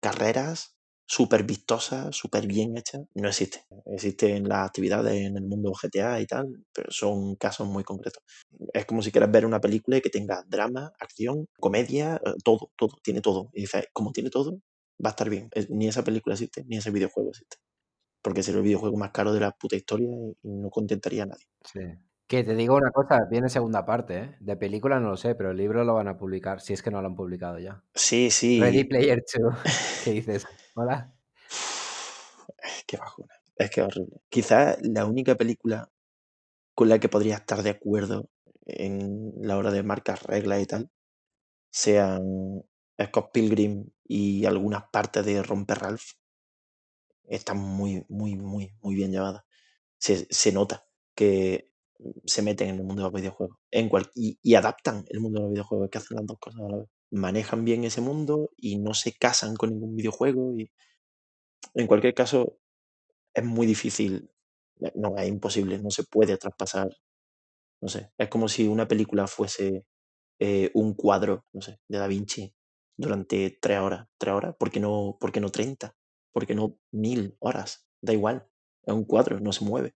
carreras 0.00 0.76
súper 1.10 1.42
vistosas, 1.42 2.14
súper 2.14 2.46
bien 2.46 2.76
hechas. 2.78 3.02
No 3.14 3.28
existe. 3.28 3.64
Existen 3.86 4.48
las 4.48 4.68
actividades 4.68 5.14
en 5.14 5.36
el 5.36 5.42
mundo 5.42 5.72
GTA 5.72 6.20
y 6.20 6.26
tal, 6.26 6.46
pero 6.72 6.92
son 6.92 7.34
casos 7.34 7.66
muy 7.66 7.82
concretos. 7.82 8.22
Es 8.72 8.86
como 8.86 9.02
si 9.02 9.10
quieras 9.10 9.32
ver 9.32 9.44
una 9.44 9.60
película 9.60 10.00
que 10.00 10.08
tenga 10.08 10.44
drama, 10.46 10.92
acción, 11.00 11.46
comedia, 11.58 12.20
todo, 12.44 12.70
todo, 12.76 12.96
tiene 13.02 13.20
todo. 13.20 13.50
Y 13.54 13.62
dices, 13.62 13.86
como 13.92 14.12
tiene 14.12 14.30
todo, 14.30 14.60
va 15.04 15.08
a 15.08 15.14
estar 15.14 15.28
bien. 15.28 15.50
Ni 15.70 15.88
esa 15.88 16.04
película 16.04 16.34
existe, 16.34 16.64
ni 16.68 16.76
ese 16.76 16.92
videojuego 16.92 17.30
existe 17.30 17.56
porque 18.22 18.42
sería 18.42 18.58
el 18.58 18.64
videojuego 18.64 18.98
más 18.98 19.12
caro 19.12 19.32
de 19.32 19.40
la 19.40 19.50
puta 19.52 19.76
historia 19.76 20.06
y 20.42 20.48
no 20.48 20.68
contentaría 20.68 21.22
a 21.22 21.26
nadie. 21.26 21.46
Sí. 21.64 21.80
Que 22.30 22.44
te 22.44 22.54
digo 22.54 22.76
una 22.76 22.92
cosa, 22.92 23.26
viene 23.28 23.48
segunda 23.48 23.84
parte, 23.84 24.18
¿eh? 24.18 24.36
De 24.38 24.56
película 24.56 25.00
no 25.00 25.08
lo 25.10 25.16
sé, 25.16 25.34
pero 25.34 25.50
el 25.50 25.56
libro 25.56 25.82
lo 25.82 25.94
van 25.94 26.06
a 26.06 26.16
publicar, 26.16 26.60
si 26.60 26.72
es 26.72 26.80
que 26.80 26.92
no 26.92 27.02
lo 27.02 27.08
han 27.08 27.16
publicado 27.16 27.58
ya. 27.58 27.82
Sí, 27.92 28.30
sí. 28.30 28.60
Ready 28.60 28.84
Player 28.84 29.24
2. 29.36 29.54
¿Qué 30.04 30.12
dices? 30.12 30.46
Hola. 30.74 31.12
Qué 32.86 32.98
bajona. 32.98 33.34
Es 33.56 33.70
que 33.70 33.82
horrible. 33.82 34.20
Quizás 34.28 34.78
la 34.80 35.06
única 35.06 35.34
película 35.34 35.90
con 36.72 36.88
la 36.88 37.00
que 37.00 37.08
podría 37.08 37.34
estar 37.34 37.64
de 37.64 37.70
acuerdo 37.70 38.30
en 38.64 39.32
la 39.40 39.58
hora 39.58 39.72
de 39.72 39.82
marcar 39.82 40.20
reglas 40.24 40.62
y 40.62 40.66
tal 40.66 40.90
sean 41.72 42.62
Scott 43.06 43.32
Pilgrim 43.32 43.90
y 44.04 44.46
algunas 44.46 44.84
partes 44.92 45.26
de 45.26 45.42
Romper 45.42 45.78
Ralph 45.80 46.12
está 47.24 47.54
muy, 47.54 48.06
muy, 48.08 48.36
muy, 48.36 48.72
muy 48.82 48.94
bien 48.94 49.10
llevada. 49.10 49.44
Se, 49.98 50.28
se 50.30 50.52
nota 50.52 50.86
que 51.16 51.69
se 52.24 52.42
meten 52.42 52.68
en 52.70 52.76
el 52.76 52.84
mundo 52.84 53.02
de 53.02 53.10
los 53.10 53.20
videojuegos 53.20 53.56
en 53.70 53.88
cual, 53.88 54.10
y, 54.14 54.54
adaptan 54.54 55.04
el 55.08 55.20
mundo 55.20 55.40
de 55.40 55.44
los 55.44 55.52
videojuegos, 55.52 55.90
que 55.90 55.98
hacen 55.98 56.16
las 56.16 56.26
dos 56.26 56.38
cosas. 56.38 56.60
Manejan 57.10 57.64
bien 57.64 57.84
ese 57.84 58.00
mundo 58.00 58.50
y 58.56 58.78
no 58.78 58.94
se 58.94 59.12
casan 59.16 59.56
con 59.56 59.70
ningún 59.70 59.96
videojuego. 59.96 60.54
Y 60.58 60.70
en 61.74 61.86
cualquier 61.86 62.14
caso, 62.14 62.58
es 63.34 63.44
muy 63.44 63.66
difícil, 63.66 64.30
no, 64.94 65.16
es 65.18 65.28
imposible, 65.28 65.78
no 65.78 65.90
se 65.90 66.04
puede 66.04 66.36
traspasar. 66.36 66.88
No 67.82 67.88
sé, 67.88 68.12
es 68.18 68.28
como 68.28 68.48
si 68.48 68.68
una 68.68 68.88
película 68.88 69.26
fuese 69.26 69.84
eh, 70.38 70.70
un 70.74 70.94
cuadro, 70.94 71.46
no 71.52 71.62
sé, 71.62 71.80
de 71.88 71.98
Da 71.98 72.06
Vinci 72.08 72.54
durante 72.96 73.58
tres 73.60 73.80
horas. 73.80 74.08
¿Tres 74.18 74.34
horas? 74.34 74.54
¿Por 74.58 74.70
qué 74.70 74.80
no, 74.80 75.16
por 75.20 75.32
qué 75.32 75.40
no 75.40 75.50
30? 75.50 75.94
porque 76.32 76.54
no 76.54 76.76
mil 76.92 77.36
horas, 77.40 77.86
da 78.00 78.12
igual, 78.12 78.46
es 78.84 78.94
un 78.94 79.04
cuadro, 79.04 79.40
no 79.40 79.52
se 79.52 79.64
mueve. 79.64 79.94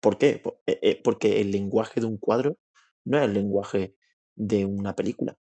¿Por 0.00 0.18
qué? 0.18 0.42
Eh, 0.66 0.78
eh, 0.82 1.00
porque 1.02 1.40
el 1.40 1.50
lenguaje 1.50 2.00
de 2.00 2.06
un 2.06 2.18
cuadro 2.18 2.56
no 3.04 3.18
es 3.18 3.24
el 3.24 3.34
lenguaje 3.34 3.94
de 4.34 4.64
una 4.64 4.94
película. 4.94 5.36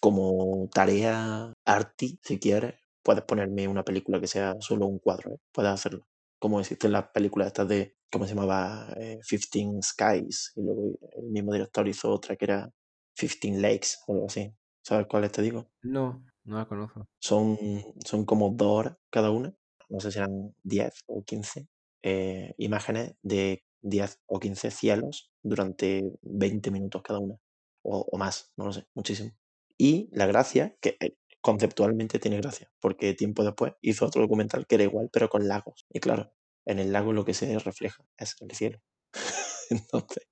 Como 0.00 0.68
tarea 0.72 1.52
arty, 1.64 2.18
si 2.22 2.38
quieres, 2.38 2.74
puedes 3.02 3.24
ponerme 3.24 3.68
una 3.68 3.84
película 3.84 4.20
que 4.20 4.26
sea 4.26 4.56
solo 4.60 4.86
un 4.86 4.98
cuadro, 4.98 5.34
¿eh? 5.34 5.38
puedes 5.52 5.70
hacerlo. 5.72 6.06
Como 6.38 6.60
existen 6.60 6.92
las 6.92 7.08
películas 7.08 7.48
estas 7.48 7.68
de, 7.68 7.96
¿cómo 8.10 8.26
se 8.26 8.34
llamaba? 8.34 8.92
Eh, 8.96 9.18
Fifteen 9.22 9.82
Skies, 9.82 10.52
y 10.56 10.62
luego 10.62 10.98
el 11.16 11.30
mismo 11.30 11.52
director 11.52 11.86
hizo 11.88 12.10
otra 12.10 12.36
que 12.36 12.44
era 12.44 12.70
Fifteen 13.16 13.62
Lakes, 13.62 13.98
o 14.06 14.14
algo 14.14 14.26
así. 14.26 14.52
¿Sabes 14.82 15.06
cuál 15.06 15.30
te 15.30 15.42
digo? 15.42 15.70
No, 15.82 16.24
no 16.44 16.58
la 16.58 16.66
conozco. 16.66 17.08
Son, 17.18 17.56
son 18.04 18.26
como 18.26 18.50
dos 18.50 18.68
horas 18.68 18.96
cada 19.10 19.30
una, 19.30 19.54
no 19.88 20.00
sé 20.00 20.12
si 20.12 20.18
eran 20.18 20.54
10 20.62 21.04
o 21.06 21.22
15 21.24 21.66
eh, 22.04 22.54
imágenes 22.58 23.14
de 23.22 23.64
10 23.80 24.20
o 24.26 24.38
15 24.38 24.70
cielos 24.70 25.32
durante 25.42 26.12
20 26.20 26.70
minutos 26.70 27.00
cada 27.02 27.18
una, 27.18 27.40
o, 27.82 28.06
o, 28.12 28.18
más, 28.18 28.52
no 28.56 28.66
lo 28.66 28.72
sé, 28.72 28.86
muchísimo. 28.94 29.32
Y 29.78 30.10
la 30.12 30.26
gracia, 30.26 30.76
que 30.82 30.98
eh, 31.00 31.16
conceptualmente 31.40 32.18
tiene 32.18 32.36
gracia, 32.36 32.70
porque 32.78 33.14
tiempo 33.14 33.42
después 33.42 33.72
hizo 33.80 34.04
otro 34.04 34.20
documental 34.20 34.66
que 34.66 34.74
era 34.74 34.84
igual, 34.84 35.08
pero 35.10 35.30
con 35.30 35.48
lagos. 35.48 35.86
Y 35.88 36.00
claro, 36.00 36.30
en 36.66 36.78
el 36.78 36.92
lago 36.92 37.14
lo 37.14 37.24
que 37.24 37.32
se 37.32 37.58
refleja 37.58 38.04
es 38.18 38.36
el 38.40 38.50
cielo. 38.50 38.82
Entonces, 39.70 40.28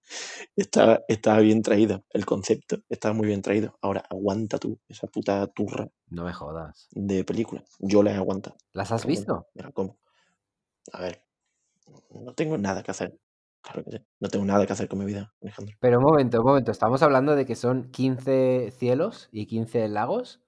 estaba, 0.54 1.00
estaba 1.08 1.40
bien 1.40 1.62
traído. 1.62 2.04
El 2.10 2.26
concepto 2.26 2.82
estaba 2.90 3.14
muy 3.14 3.28
bien 3.28 3.40
traído. 3.40 3.78
Ahora, 3.80 4.04
aguanta 4.10 4.58
tú 4.58 4.78
esa 4.88 5.06
puta 5.06 5.46
turra. 5.46 5.88
No 6.08 6.24
me 6.24 6.34
jodas. 6.34 6.88
De 6.90 7.24
película. 7.24 7.64
Yo 7.78 8.02
las 8.02 8.16
aguanta. 8.16 8.54
¿Las 8.74 8.92
has 8.92 9.06
visto? 9.06 9.48
Mira, 9.54 9.72
¿cómo? 9.72 9.98
A 10.92 11.00
ver, 11.00 11.24
no 12.10 12.34
tengo 12.34 12.58
nada 12.58 12.82
que 12.82 12.90
hacer. 12.90 13.18
Claro 13.62 13.84
que 13.84 13.92
sí. 13.92 13.98
No 14.20 14.28
tengo 14.28 14.44
nada 14.44 14.66
que 14.66 14.72
hacer 14.72 14.88
con 14.88 14.98
mi 14.98 15.04
vida, 15.04 15.32
Alejandro. 15.40 15.76
Pero 15.80 15.98
un 15.98 16.04
momento, 16.04 16.40
un 16.40 16.46
momento. 16.46 16.72
Estamos 16.72 17.02
hablando 17.02 17.36
de 17.36 17.46
que 17.46 17.54
son 17.54 17.90
15 17.90 18.72
cielos 18.76 19.28
y 19.30 19.46
15 19.46 19.88
lagos 19.88 20.40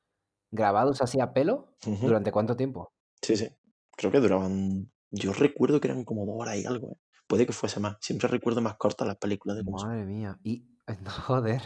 grabados 0.51 1.01
así 1.01 1.21
a 1.21 1.33
pelo. 1.33 1.77
Uh 1.87 1.91
-huh. 1.91 2.01
¿Durante 2.01 2.33
cuánto 2.33 2.57
tiempo? 2.57 2.93
Sí, 3.23 3.37
sí. 3.37 3.49
Creo 3.97 4.11
que 4.11 4.21
duraban. 4.21 4.91
Yo 5.11 5.33
recuerdo 5.33 5.81
que 5.81 5.89
eran 5.89 6.05
como 6.05 6.27
dos 6.27 6.35
horas 6.39 6.57
y 6.57 6.67
algo, 6.67 6.93
¿eh? 6.93 6.97
Puede 7.29 7.47
que 7.47 7.53
fuese 7.53 7.81
más. 7.81 7.97
Siempre 8.01 8.29
recuerdo 8.29 8.61
más 8.61 8.77
cortas 8.77 9.07
las 9.07 9.17
películas 9.17 9.57
de 9.57 9.65
Madre 9.65 10.05
mía. 10.05 10.39
Y. 10.43 10.67
Joder. 11.27 11.63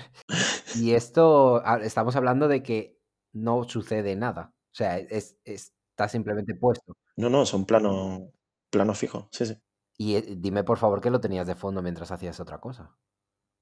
y 0.76 0.92
esto. 0.92 1.62
Estamos 1.83 2.14
hablando 2.14 2.46
de 2.46 2.62
que 2.62 2.98
no 3.33 3.64
sucede 3.64 4.16
nada. 4.16 4.52
O 4.54 4.74
sea, 4.74 4.98
es, 4.98 5.38
es, 5.44 5.72
está 5.90 6.09
simplemente 6.09 6.54
puesto. 6.54 6.94
No, 7.16 7.28
no, 7.31 7.44
son 7.46 7.64
planos 7.64 8.22
plano 8.70 8.94
fijos. 8.94 9.26
Sí, 9.33 9.46
sí. 9.46 9.57
Y 9.96 10.16
eh, 10.16 10.24
dime 10.37 10.64
por 10.64 10.78
favor 10.78 11.00
que 11.00 11.11
lo 11.11 11.20
tenías 11.20 11.46
de 11.46 11.54
fondo 11.54 11.83
mientras 11.83 12.11
hacías 12.11 12.38
otra 12.40 12.59
cosa. 12.61 12.96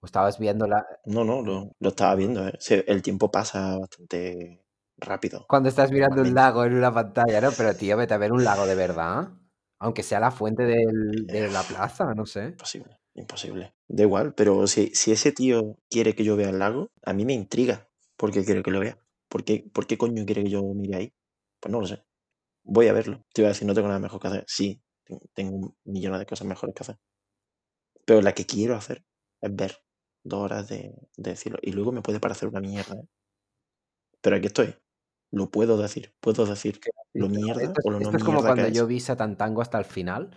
¿O 0.03 0.07
estabas 0.07 0.39
viendo 0.39 0.67
la.? 0.67 0.85
No, 1.07 1.25
no, 1.25 1.43
lo, 1.43 1.73
lo 1.79 1.89
estaba 1.89 2.15
viendo. 2.15 2.47
¿eh? 2.47 2.53
el 2.87 3.03
tiempo 3.03 3.31
pasa 3.31 3.79
bastante 3.79 4.65
rápido. 4.99 5.47
Cuando 5.49 5.69
estás 5.69 5.91
mirando 5.91 6.23
un 6.23 6.35
lago 6.35 6.65
en 6.65 6.75
una 6.75 6.93
pantalla, 6.93 7.41
¿no? 7.41 7.51
Pero 7.57 7.75
tío, 7.75 7.97
vete 7.97 8.15
a 8.15 8.19
ver 8.19 8.33
un 8.33 8.45
lago 8.45 8.67
de 8.67 8.75
verdad. 8.75 9.31
Aunque 9.79 10.03
sea 10.03 10.21
la 10.21 10.31
fuente 10.31 10.65
del, 10.65 11.27
de 11.27 11.49
la 11.51 11.63
plaza, 11.63 12.15
no 12.15 12.27
sé. 12.27 12.45
Imposible. 12.47 12.99
imposible. 13.15 13.75
Da 13.89 14.03
igual, 14.03 14.35
pero 14.35 14.67
si, 14.67 14.89
si 14.95 15.13
ese 15.13 15.33
tío 15.33 15.77
quiere 15.91 16.15
que 16.15 16.25
yo 16.25 16.37
vea 16.37 16.51
el 16.51 16.59
lago, 16.59 16.91
a 17.05 17.13
mí 17.13 17.25
me 17.25 17.35
intriga 17.35 17.89
por 18.17 18.33
qué 18.33 18.45
quiere 18.45 18.63
que 18.63 18.71
lo 18.71 18.81
vea. 18.81 18.99
¿Por 19.29 19.45
qué, 19.45 19.69
¿Por 19.73 19.87
qué 19.87 19.99
coño 19.99 20.25
quiere 20.25 20.45
que 20.45 20.51
yo 20.51 20.63
mire 20.75 20.97
ahí? 20.97 21.13
Pues 21.61 21.73
no 21.73 21.81
lo 21.81 21.87
sé. 21.87 22.03
Voy 22.65 22.89
a 22.89 22.93
verlo. 22.93 23.23
Te 23.35 23.43
iba 23.43 23.49
a 23.49 23.53
decir, 23.53 23.67
no 23.67 23.75
tengo 23.75 23.89
nada 23.89 24.01
mejor 24.01 24.21
que 24.21 24.29
hacer. 24.29 24.45
Sí, 24.49 24.81
tengo 25.35 25.57
un 25.57 25.77
millón 25.85 26.19
de 26.19 26.27
cosas 26.27 26.47
mejores 26.47 26.75
que 26.75 26.83
hacer. 26.83 26.99
Pero 28.05 28.23
la 28.23 28.33
que 28.33 28.47
quiero 28.47 28.77
hacer 28.77 29.05
es 29.41 29.55
ver 29.55 29.79
dos 30.23 30.41
horas 30.45 30.69
de, 30.69 30.95
de 31.17 31.37
cielo. 31.37 31.59
Y 31.63 31.73
luego 31.73 31.93
me 31.93 32.03
puede 32.03 32.21
parecer 32.21 32.49
una 32.49 32.61
mierda. 32.61 32.95
¿eh? 32.95 33.07
Pero 34.21 34.37
aquí 34.37 34.47
estoy. 34.47 34.75
Lo 35.31 35.51
puedo 35.51 35.77
decir. 35.77 36.15
Puedo 36.21 36.47
decir 36.47 36.81
Que- 36.81 36.91
lo 37.15 37.29
mierda 37.29 37.63
esto, 37.63 37.81
es- 37.81 37.87
o 37.87 37.91
lo 37.91 37.99
no 37.99 38.05
esto 38.05 38.17
es 38.19 38.25
como 38.25 38.39
mierda 38.39 38.55
cuando 38.55 38.69
yo 38.69 38.87
vi 38.87 39.01
Tango 39.37 39.63
hasta 39.63 39.79
el 39.79 39.85
final. 39.85 40.31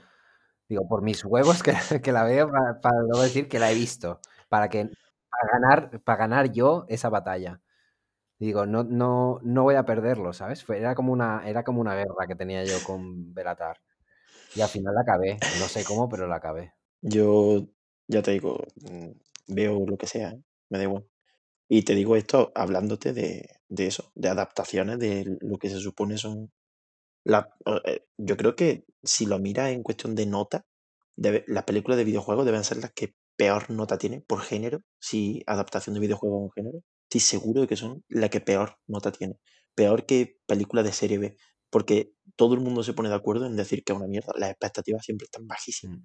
Digo, 0.67 0.88
por 0.88 1.01
mis 1.01 1.23
huevos 1.25 1.63
que, 1.63 1.73
que 2.03 2.12
la 2.12 2.23
veo 2.23 2.49
para, 2.49 2.79
para 2.82 2.99
luego 3.01 3.21
decir 3.21 3.47
que 3.47 3.60
la 3.60 3.71
he 3.71 3.75
visto. 3.75 4.19
Para 4.49 4.69
que 4.69 4.86
para 5.29 5.60
ganar, 5.60 6.01
para 6.01 6.17
ganar 6.17 6.51
yo 6.51 6.86
esa 6.89 7.10
batalla. 7.10 7.62
Digo, 8.39 8.65
no, 8.65 8.84
no, 8.84 9.39
no 9.43 9.63
voy 9.63 9.75
a 9.75 9.86
perderlo, 9.86 10.32
¿sabes? 10.34 10.63
Fue, 10.63 10.79
era, 10.79 10.95
como 10.95 11.12
una, 11.12 11.47
era 11.47 11.63
como 11.63 11.82
una 11.82 11.93
guerra 11.93 12.25
que 12.27 12.36
tenía 12.36 12.63
yo 12.63 12.75
con 12.86 13.34
Belatar. 13.34 13.82
Y 14.56 14.62
al 14.62 14.70
final 14.70 14.96
la 14.96 15.02
acabé. 15.02 15.38
No 15.60 15.68
sé 15.68 15.84
cómo, 15.84 16.10
pero 16.10 16.28
la 16.28 16.38
acabé. 16.38 16.74
Yo, 17.02 17.68
ya 18.08 18.22
te 18.22 18.32
digo, 18.32 18.60
mm, 18.76 19.10
veo 19.48 19.86
lo 19.86 19.98
que 19.98 20.08
sea, 20.08 20.32
¿eh? 20.32 20.42
me 20.70 20.78
da 20.78 20.84
igual. 20.86 21.06
Y 21.68 21.84
te 21.84 21.96
digo 21.96 22.16
esto 22.16 22.52
hablándote 22.56 23.14
de, 23.14 23.48
de 23.70 23.88
eso, 23.88 24.12
de 24.16 24.30
adaptaciones 24.30 25.00
de 25.00 25.38
lo 25.42 25.58
que 25.58 25.70
se 25.70 25.80
supone 25.80 26.18
son... 26.18 26.52
La, 27.24 27.50
eh, 27.86 28.06
yo 28.18 28.38
creo 28.38 28.56
que 28.56 28.86
si 29.04 29.26
lo 29.26 29.40
miras 29.40 29.72
en 29.72 29.84
cuestión 29.84 30.16
de 30.16 30.26
nota, 30.26 30.66
las 31.16 31.64
películas 31.66 31.98
de 31.98 32.06
videojuegos 32.06 32.46
deben 32.46 32.64
ser 32.64 32.78
las 32.78 32.92
que 32.94 33.14
peor 33.36 33.70
nota 33.70 33.98
tienen 33.98 34.22
por 34.22 34.42
género, 34.42 34.82
si 35.00 35.44
adaptación 35.46 35.94
de 35.94 36.00
videojuegos 36.00 36.40
a 36.40 36.44
un 36.44 36.52
género. 36.52 36.84
Estoy 37.04 37.22
seguro 37.22 37.62
de 37.62 37.68
que 37.68 37.76
son 37.76 38.04
la 38.10 38.30
que 38.30 38.42
peor 38.42 38.78
nota 38.88 39.12
tiene. 39.12 39.36
Peor 39.76 40.06
que 40.06 40.40
películas 40.46 40.86
de 40.86 40.92
serie 40.92 41.18
B. 41.18 41.38
Porque 41.69 42.13
todo 42.36 42.53
el 42.53 42.62
mundo 42.62 42.84
se 42.84 42.93
pone 42.93 43.10
de 43.10 43.15
acuerdo 43.15 43.45
en 43.45 43.55
decir 43.55 43.84
que 43.84 43.93
es 43.93 43.97
una 43.97 44.08
mierda. 44.08 44.34
Las 44.38 44.51
expectativas 44.51 45.03
siempre 45.03 45.25
están 45.25 45.47
bajísimas. 45.47 46.01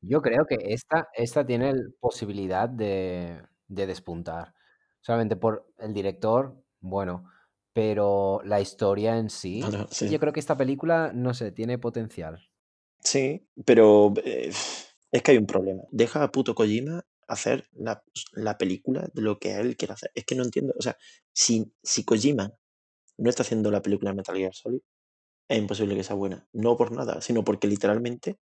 Yo 0.00 0.20
creo 0.20 0.44
que 0.46 0.56
esta, 0.72 1.08
esta 1.14 1.46
tiene 1.46 1.72
posibilidad 2.00 2.68
de, 2.68 3.42
de 3.66 3.86
despuntar. 3.86 4.54
Solamente 5.00 5.36
por 5.36 5.72
el 5.78 5.94
director, 5.94 6.62
bueno, 6.80 7.24
pero 7.72 8.40
la 8.44 8.60
historia 8.60 9.18
en 9.18 9.30
sí. 9.30 9.62
yo 10.10 10.18
creo 10.18 10.32
que 10.32 10.40
esta 10.40 10.56
película, 10.56 11.12
no 11.14 11.32
sé, 11.32 11.52
tiene 11.52 11.78
potencial. 11.78 12.50
Sí, 13.00 13.48
pero 13.64 14.12
eh, 14.24 14.50
es 15.12 15.22
que 15.22 15.30
hay 15.30 15.38
un 15.38 15.46
problema. 15.46 15.82
Deja 15.90 16.22
a 16.22 16.32
puto 16.32 16.54
Kojima 16.54 17.04
hacer 17.28 17.68
la, 17.72 18.02
la 18.32 18.58
película 18.58 19.08
de 19.12 19.22
lo 19.22 19.38
que 19.38 19.56
él 19.60 19.76
quiere 19.76 19.94
hacer. 19.94 20.10
Es 20.14 20.24
que 20.24 20.34
no 20.34 20.42
entiendo. 20.42 20.74
O 20.76 20.82
sea, 20.82 20.96
si, 21.32 21.72
si 21.82 22.04
Kojima 22.04 22.52
no 23.16 23.30
está 23.30 23.42
haciendo 23.42 23.70
la 23.70 23.82
película 23.82 24.10
de 24.10 24.16
Metal 24.16 24.36
Gear 24.36 24.54
Solid, 24.54 24.80
es 25.48 25.58
imposible 25.58 25.94
que 25.96 26.04
sea 26.04 26.16
buena. 26.16 26.46
No 26.52 26.76
por 26.76 26.92
nada, 26.92 27.20
sino 27.20 27.44
porque 27.44 27.66
literalmente 27.68 28.38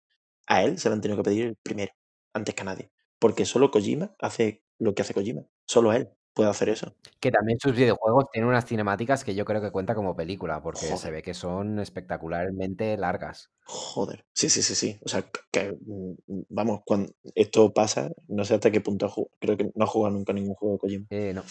a 0.47 0.63
él 0.63 0.79
se 0.79 0.89
le 0.89 0.95
han 0.95 1.01
tenido 1.01 1.17
que 1.23 1.29
pedir 1.31 1.47
el 1.47 1.57
primero, 1.57 1.93
antes 2.33 2.55
que 2.55 2.63
a 2.63 2.65
nadie. 2.67 2.91
Porque 3.19 3.45
solo 3.47 3.71
Kojima 3.71 4.15
hace 4.19 4.63
lo 4.79 4.95
que 4.95 5.03
hace 5.03 5.15
Kojima. 5.15 5.43
Solo 5.67 5.93
él 5.93 6.09
puede 6.35 6.51
hacer 6.51 6.69
eso. 6.69 6.95
Que 7.19 7.31
también 7.31 7.59
sus 7.59 7.75
videojuegos 7.75 8.27
tienen 8.31 8.51
unas 8.51 8.67
cinemáticas 8.67 9.25
que 9.25 9.35
yo 9.35 9.47
creo 9.47 9.63
que 9.63 9.71
cuenta 9.71 9.95
como 9.95 10.15
película, 10.15 10.63
porque 10.63 10.97
se 10.99 11.11
ve 11.11 11.23
que 11.23 11.33
son 11.33 11.79
espectacularmente 11.81 12.97
largas. 12.99 13.51
Joder. 13.65 14.27
Sí, 14.35 14.51
sí, 14.51 14.63
sí, 14.63 14.75
sí. 14.75 14.99
O 15.05 15.09
sea, 15.09 15.23
que- 15.23 15.41
que, 15.51 15.73
mm, 15.87 16.43
vamos, 16.51 16.81
cuando 16.85 17.11
esto 17.35 17.73
pasa, 17.73 18.11
no 18.29 18.45
sé 18.45 18.55
hasta 18.55 18.71
qué 18.71 18.83
punto 18.83 19.07
ha 19.07 19.09
jugado. 19.09 19.31
Creo 19.41 19.57
que 19.57 19.71
no 19.75 19.85
ha 19.85 19.89
jugado 19.89 20.15
nunca 20.15 20.35
ningún 20.35 20.55
juego 20.55 20.75
de 20.75 20.79
Kojima. 20.79 21.07
Eh, 21.11 21.33
no. 21.35 21.43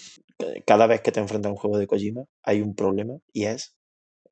Cada 0.67 0.85
vez 0.85 1.01
que 1.01 1.11
te 1.11 1.19
enfrentas 1.19 1.49
a 1.49 1.53
un 1.53 1.57
juego 1.57 1.77
de 1.79 1.87
Kojima 1.87 2.25
hay 2.43 2.61
un 2.61 2.75
problema 2.75 3.15
y 3.33 3.45
es 3.45 3.75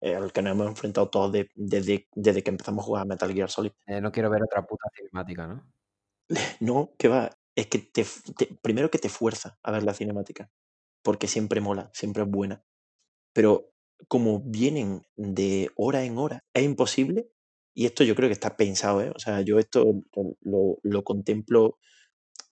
eh, 0.03 0.15
al 0.15 0.33
que 0.33 0.41
nos 0.43 0.53
hemos 0.53 0.67
enfrentado 0.69 1.09
todos 1.09 1.31
de- 1.33 1.49
desde, 1.55 2.07
desde 2.15 2.43
que 2.43 2.51
empezamos 2.51 2.83
a 2.83 2.87
jugar 2.87 3.03
a 3.03 3.05
Metal 3.07 3.33
Gear 3.33 3.49
Solid. 3.51 3.73
Eh, 3.87 4.01
no 4.01 4.11
quiero 4.13 4.29
ver 4.31 4.43
otra 4.43 4.63
puta 4.65 4.85
cinemática, 4.95 5.47
¿no? 5.47 5.73
No, 6.61 6.93
que 6.97 7.07
va, 7.09 7.31
es 7.55 7.67
que 7.67 7.79
te, 7.79 8.05
primero 8.61 8.89
que 8.91 8.99
te 8.99 9.09
fuerza 9.09 9.57
a 9.63 9.71
ver 9.71 9.83
la 9.83 9.93
cinemática, 9.93 10.51
porque 11.03 11.27
siempre 11.27 11.61
mola, 11.61 11.91
siempre 11.93 12.23
es 12.23 12.29
buena. 12.29 12.63
Pero 13.33 13.71
como 14.07 14.41
vienen 14.41 15.03
de 15.15 15.69
hora 15.75 16.03
en 16.05 16.17
hora, 16.17 16.43
es 16.53 16.63
imposible. 16.63 17.29
Y 17.75 17.85
esto 17.87 18.03
yo 18.03 18.15
creo 18.15 18.29
que 18.29 18.33
está 18.33 18.57
pensado, 18.57 19.01
¿eh? 19.01 19.11
O 19.15 19.19
sea, 19.19 19.41
yo 19.41 19.59
esto 19.59 19.85
lo, 20.15 20.35
lo- 20.41 20.77
lo 20.83 21.03
contemplo 21.03 21.77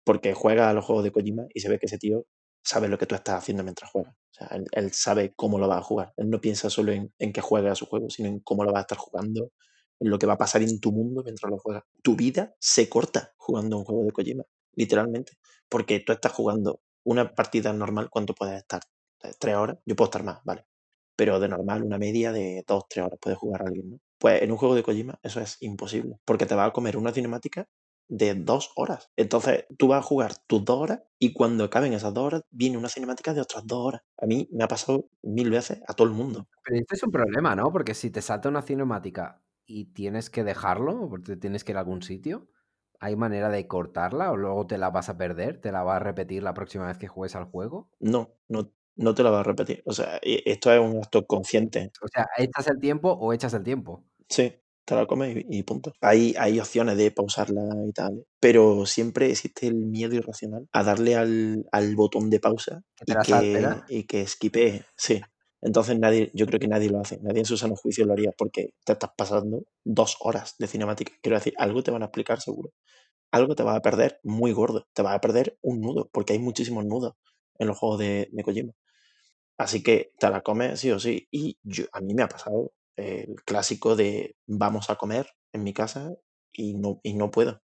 porque 0.03 0.33
juega 0.33 0.69
a 0.69 0.73
los 0.73 0.85
juegos 0.85 1.03
de 1.03 1.11
Kojima 1.11 1.45
y 1.53 1.59
se 1.61 1.69
ve 1.69 1.79
que 1.79 1.85
ese 1.87 1.97
tío 1.99 2.25
sabe 2.63 2.87
lo 2.87 2.97
que 2.97 3.05
tú 3.05 3.15
estás 3.15 3.35
haciendo 3.35 3.63
mientras 3.63 3.91
juegas. 3.91 4.13
O 4.13 4.33
sea, 4.33 4.49
él, 4.71 4.91
sabe 4.93 5.33
cómo 5.35 5.59
lo 5.59 5.67
va 5.67 5.77
a 5.77 5.83
jugar. 5.83 6.13
Él 6.17 6.29
no 6.29 6.39
piensa 6.39 6.69
solo 6.69 6.91
en, 6.91 7.13
en 7.19 7.33
que 7.33 7.41
juegue 7.41 7.69
a 7.69 7.75
su 7.75 7.85
juego, 7.85 8.09
sino 8.09 8.29
en 8.29 8.39
cómo 8.39 8.63
lo 8.63 8.71
va 8.71 8.79
a 8.79 8.81
estar 8.81 8.97
jugando, 8.97 9.51
en 9.99 10.09
lo 10.09 10.17
que 10.17 10.25
va 10.25 10.33
a 10.33 10.37
pasar 10.37 10.61
en 10.61 10.79
tu 10.79 10.91
mundo 10.91 11.23
mientras 11.23 11.49
lo 11.49 11.57
juegas. 11.57 11.83
Tu 12.01 12.15
vida 12.15 12.55
se 12.59 12.89
corta 12.89 13.33
jugando 13.37 13.77
un 13.77 13.85
juego 13.85 14.03
de 14.03 14.11
Kojima, 14.11 14.43
literalmente. 14.73 15.33
Porque 15.69 15.99
tú 15.99 16.11
estás 16.11 16.31
jugando 16.31 16.81
una 17.03 17.33
partida 17.33 17.73
normal, 17.73 18.09
¿cuánto 18.09 18.33
puedes 18.33 18.57
estar? 18.57 18.81
Eh, 19.23 19.31
¿Tres 19.39 19.55
horas? 19.55 19.77
Yo 19.85 19.95
puedo 19.95 20.07
estar 20.07 20.23
más, 20.23 20.39
vale. 20.43 20.65
Pero 21.15 21.39
de 21.39 21.47
normal, 21.49 21.83
una 21.83 21.97
media 21.97 22.31
de 22.31 22.63
dos, 22.67 22.85
tres 22.89 23.05
horas 23.05 23.19
puede 23.21 23.35
jugar 23.35 23.63
alguien, 23.63 23.91
¿no? 23.91 23.97
Pues 24.17 24.41
en 24.41 24.51
un 24.51 24.57
juego 24.57 24.75
de 24.75 24.83
Kojima 24.83 25.19
eso 25.23 25.39
es 25.41 25.57
imposible. 25.61 26.17
Porque 26.25 26.45
te 26.45 26.55
va 26.55 26.65
a 26.65 26.73
comer 26.73 26.97
una 26.97 27.11
cinemática 27.11 27.67
de 28.11 28.35
dos 28.35 28.71
horas. 28.75 29.09
Entonces 29.15 29.65
tú 29.77 29.87
vas 29.87 29.99
a 29.99 30.03
jugar 30.07 30.33
tus 30.47 30.65
dos 30.65 30.77
horas 30.79 31.01
y 31.17 31.33
cuando 31.33 31.63
acaben 31.63 31.93
esas 31.93 32.13
dos 32.13 32.25
horas 32.25 32.41
viene 32.51 32.77
una 32.77 32.89
cinemática 32.89 33.33
de 33.33 33.41
otras 33.41 33.65
dos 33.65 33.79
horas. 33.87 34.01
A 34.17 34.25
mí 34.25 34.49
me 34.51 34.63
ha 34.65 34.67
pasado 34.67 35.05
mil 35.23 35.49
veces 35.49 35.81
a 35.87 35.93
todo 35.93 36.07
el 36.07 36.13
mundo. 36.13 36.47
Pero 36.63 36.77
este 36.79 36.95
es 36.95 37.03
un 37.03 37.11
problema, 37.11 37.55
¿no? 37.55 37.71
Porque 37.71 37.93
si 37.93 38.11
te 38.11 38.21
salta 38.21 38.49
una 38.49 38.61
cinemática 38.63 39.41
y 39.65 39.85
tienes 39.93 40.29
que 40.29 40.43
dejarlo, 40.43 41.07
porque 41.09 41.37
tienes 41.37 41.63
que 41.63 41.71
ir 41.71 41.77
a 41.77 41.81
algún 41.81 42.01
sitio, 42.01 42.49
¿hay 42.99 43.15
manera 43.15 43.49
de 43.49 43.65
cortarla 43.67 44.31
o 44.31 44.37
luego 44.37 44.67
te 44.67 44.77
la 44.77 44.89
vas 44.89 45.09
a 45.09 45.17
perder? 45.17 45.59
¿Te 45.61 45.71
la 45.71 45.83
vas 45.83 45.97
a 45.97 45.99
repetir 45.99 46.43
la 46.43 46.53
próxima 46.53 46.87
vez 46.87 46.97
que 46.97 47.07
juegues 47.07 47.35
al 47.35 47.45
juego? 47.45 47.89
No, 47.99 48.33
no, 48.49 48.71
no 48.97 49.15
te 49.15 49.23
la 49.23 49.29
vas 49.31 49.41
a 49.41 49.43
repetir. 49.43 49.81
O 49.85 49.93
sea, 49.93 50.17
e- 50.21 50.43
esto 50.45 50.71
es 50.73 50.79
un 50.79 50.97
acto 50.97 51.25
consciente. 51.25 51.91
O 52.01 52.07
sea, 52.07 52.27
¿echas 52.37 52.67
el 52.67 52.79
tiempo 52.79 53.11
o 53.13 53.31
echas 53.33 53.53
el 53.53 53.63
tiempo? 53.63 54.03
Sí, 54.29 54.53
te 54.91 54.97
la 54.97 55.05
comes 55.05 55.37
y, 55.37 55.59
y 55.59 55.63
punto. 55.63 55.93
Hay, 56.01 56.35
hay 56.37 56.59
opciones 56.59 56.97
de 56.97 57.11
pausarla 57.11 57.61
y 57.87 57.93
tal, 57.93 58.25
pero 58.41 58.85
siempre 58.85 59.31
existe 59.31 59.67
el 59.67 59.75
miedo 59.75 60.15
irracional 60.15 60.67
a 60.73 60.83
darle 60.83 61.15
al, 61.15 61.65
al 61.71 61.95
botón 61.95 62.29
de 62.29 62.41
pausa 62.41 62.83
y 63.05 63.13
que, 63.25 63.75
y 63.87 64.03
que 64.03 64.27
skipee. 64.27 64.83
Sí. 64.97 65.21
Entonces 65.61 65.97
nadie, 65.97 66.29
yo 66.33 66.45
creo 66.45 66.59
que 66.59 66.67
nadie 66.67 66.89
lo 66.89 66.99
hace, 66.99 67.19
nadie 67.21 67.39
en 67.39 67.45
su 67.45 67.55
sano 67.55 67.75
juicio 67.77 68.05
lo 68.05 68.11
haría 68.11 68.33
porque 68.37 68.73
te 68.83 68.93
estás 68.93 69.11
pasando 69.15 69.63
dos 69.85 70.17
horas 70.19 70.55
de 70.59 70.67
cinemática. 70.67 71.13
Quiero 71.21 71.37
decir, 71.37 71.53
algo 71.57 71.83
te 71.83 71.91
van 71.91 72.01
a 72.01 72.07
explicar 72.07 72.41
seguro. 72.41 72.71
Algo 73.31 73.55
te 73.55 73.63
vas 73.63 73.77
a 73.77 73.81
perder 73.81 74.19
muy 74.23 74.51
gordo. 74.51 74.87
Te 74.93 75.03
vas 75.03 75.15
a 75.15 75.21
perder 75.21 75.57
un 75.61 75.79
nudo, 75.79 76.09
porque 76.11 76.33
hay 76.33 76.39
muchísimos 76.39 76.83
nudos 76.83 77.13
en 77.59 77.67
los 77.67 77.77
juegos 77.77 77.99
de, 77.99 78.27
de 78.29 78.43
Kojima. 78.43 78.73
Así 79.57 79.83
que 79.83 80.11
te 80.19 80.29
la 80.29 80.41
comes 80.41 80.81
sí 80.81 80.91
o 80.91 80.99
sí. 80.99 81.29
Y 81.31 81.57
yo, 81.63 81.85
a 81.93 82.01
mí 82.01 82.13
me 82.13 82.23
ha 82.23 82.27
pasado 82.27 82.73
el 83.01 83.35
clásico 83.45 83.95
de 83.95 84.35
vamos 84.47 84.89
a 84.89 84.95
comer 84.97 85.27
en 85.53 85.63
mi 85.63 85.73
casa 85.73 86.13
y 86.53 86.75
no, 86.75 86.99
y 87.03 87.13
no 87.13 87.31
puedo. 87.31 87.61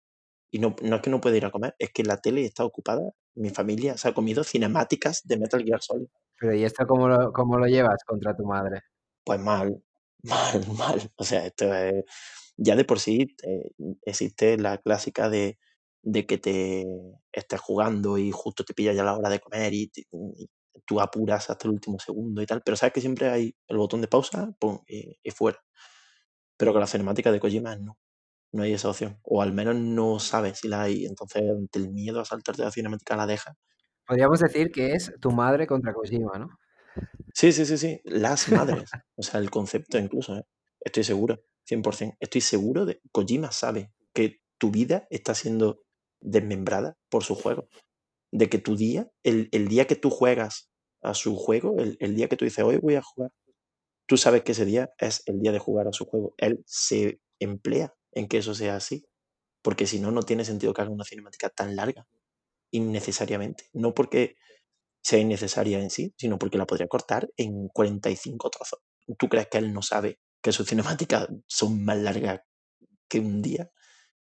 Y 0.51 0.59
no, 0.59 0.75
no 0.83 0.97
es 0.97 1.01
que 1.01 1.09
no 1.09 1.21
pueda 1.21 1.37
ir 1.37 1.45
a 1.45 1.51
comer, 1.51 1.75
es 1.79 1.91
que 1.93 2.03
la 2.03 2.17
tele 2.21 2.45
está 2.45 2.65
ocupada. 2.65 3.11
Mi 3.35 3.49
familia 3.51 3.97
se 3.97 4.09
ha 4.09 4.13
comido 4.13 4.43
cinemáticas 4.43 5.21
de 5.25 5.37
Metal 5.37 5.63
Gear 5.63 5.81
Solid. 5.81 6.07
Pero 6.39 6.55
¿y 6.55 6.63
esto 6.65 6.85
cómo 6.87 7.07
lo, 7.07 7.31
cómo 7.33 7.57
lo 7.57 7.67
llevas 7.67 8.03
contra 8.05 8.35
tu 8.35 8.45
madre? 8.45 8.81
Pues 9.23 9.39
mal, 9.39 9.83
mal, 10.23 10.67
mal. 10.77 11.11
O 11.17 11.23
sea, 11.23 11.45
esto 11.45 11.73
es, 11.73 12.03
ya 12.57 12.75
de 12.75 12.85
por 12.85 12.99
sí 12.99 13.35
eh, 13.43 13.71
existe 14.05 14.57
la 14.57 14.77
clásica 14.79 15.29
de, 15.29 15.59
de 16.03 16.25
que 16.25 16.37
te 16.37 16.85
estés 17.31 17.59
jugando 17.61 18.17
y 18.17 18.31
justo 18.31 18.63
te 18.63 18.73
pilla 18.73 18.93
ya 18.93 19.03
la 19.03 19.17
hora 19.17 19.29
de 19.29 19.39
comer 19.39 19.73
y, 19.73 19.87
te- 19.89 20.07
y 20.11 20.49
tú 20.85 20.99
apuras 21.01 21.49
hasta 21.49 21.67
el 21.67 21.73
último 21.73 21.99
segundo 21.99 22.41
y 22.41 22.45
tal. 22.45 22.61
Pero 22.63 22.77
sabes 22.77 22.93
que 22.93 23.01
siempre 23.01 23.29
hay 23.29 23.55
el 23.67 23.77
botón 23.77 24.01
de 24.01 24.07
pausa 24.07 24.51
pum, 24.59 24.79
y, 24.87 25.17
y 25.23 25.31
fuera. 25.31 25.59
Pero 26.57 26.71
con 26.73 26.81
la 26.81 26.87
cinemática 26.87 27.31
de 27.31 27.39
Kojima 27.39 27.75
no. 27.75 27.97
No 28.51 28.63
hay 28.63 28.73
esa 28.73 28.89
opción. 28.89 29.19
O 29.23 29.41
al 29.41 29.53
menos 29.53 29.75
no 29.75 30.19
sabes 30.19 30.59
si 30.59 30.67
la 30.67 30.83
hay. 30.83 31.05
Entonces, 31.05 31.43
ante 31.49 31.79
el 31.79 31.89
miedo 31.89 32.19
a 32.19 32.25
saltarte 32.25 32.63
la 32.63 32.71
cinemática, 32.71 33.15
la 33.15 33.27
dejas. 33.27 33.55
Podríamos 34.05 34.39
decir 34.39 34.71
que 34.71 34.93
es 34.93 35.13
tu 35.19 35.31
madre 35.31 35.67
contra 35.67 35.93
Kojima, 35.93 36.39
¿no? 36.39 36.49
Sí, 37.33 37.51
sí, 37.51 37.65
sí, 37.65 37.77
sí. 37.77 38.01
Las 38.05 38.49
madres. 38.51 38.89
O 39.15 39.21
sea, 39.21 39.39
el 39.39 39.51
concepto 39.51 39.97
incluso, 39.97 40.37
¿eh? 40.37 40.43
Estoy 40.79 41.03
seguro, 41.03 41.41
100%. 41.69 42.15
Estoy 42.19 42.41
seguro 42.41 42.85
de... 42.85 43.01
Kojima 43.11 43.51
sabe 43.51 43.91
que 44.13 44.41
tu 44.57 44.71
vida 44.71 45.07
está 45.09 45.35
siendo 45.35 45.83
desmembrada 46.21 46.97
por 47.09 47.23
su 47.23 47.35
juego. 47.35 47.67
De 48.31 48.49
que 48.49 48.59
tu 48.59 48.75
día, 48.75 49.09
el, 49.23 49.49
el 49.51 49.67
día 49.67 49.85
que 49.87 49.95
tú 49.95 50.09
juegas 50.09 50.69
a 51.01 51.13
su 51.13 51.35
juego, 51.35 51.77
el, 51.79 51.97
el 51.99 52.15
día 52.15 52.27
que 52.27 52.37
tú 52.37 52.45
dices, 52.45 52.63
hoy 52.65 52.77
voy 52.77 52.95
a 52.95 53.01
jugar, 53.01 53.31
tú 54.07 54.17
sabes 54.17 54.43
que 54.43 54.53
ese 54.53 54.65
día 54.65 54.91
es 54.99 55.23
el 55.27 55.39
día 55.39 55.51
de 55.51 55.59
jugar 55.59 55.87
a 55.87 55.93
su 55.93 56.05
juego. 56.05 56.33
Él 56.37 56.63
se 56.65 57.19
emplea 57.39 57.93
en 58.13 58.27
que 58.27 58.37
eso 58.39 58.53
sea 58.55 58.75
así. 58.77 59.05
porque 59.63 59.87
si 59.87 59.99
no, 59.99 60.11
no 60.11 60.23
tiene 60.23 60.45
sentido 60.45 60.73
que 60.73 60.81
haga 60.83 60.91
una 60.91 61.05
cinemática 61.05 61.49
tan 61.49 61.75
larga, 61.75 62.07
innecesariamente. 62.71 63.65
No 63.73 63.93
porque 63.93 64.35
sea 65.03 65.19
innecesaria 65.19 65.79
en 65.79 65.89
sí, 65.89 66.13
sino 66.17 66.37
porque 66.39 66.57
la 66.57 66.67
podría 66.67 66.87
cortar 66.87 67.29
en 67.37 67.69
45 67.69 68.49
trozos. 68.49 68.79
¿Tú 69.17 69.29
crees 69.29 69.47
que 69.47 69.57
él 69.59 69.73
no 69.73 69.81
sabe 69.81 70.19
que 70.41 70.51
sus 70.51 70.67
cinemáticas 70.69 71.27
son 71.47 71.83
más 71.85 71.97
largas 71.97 72.41
que 73.09 73.19
un 73.19 73.41
día? 73.41 73.71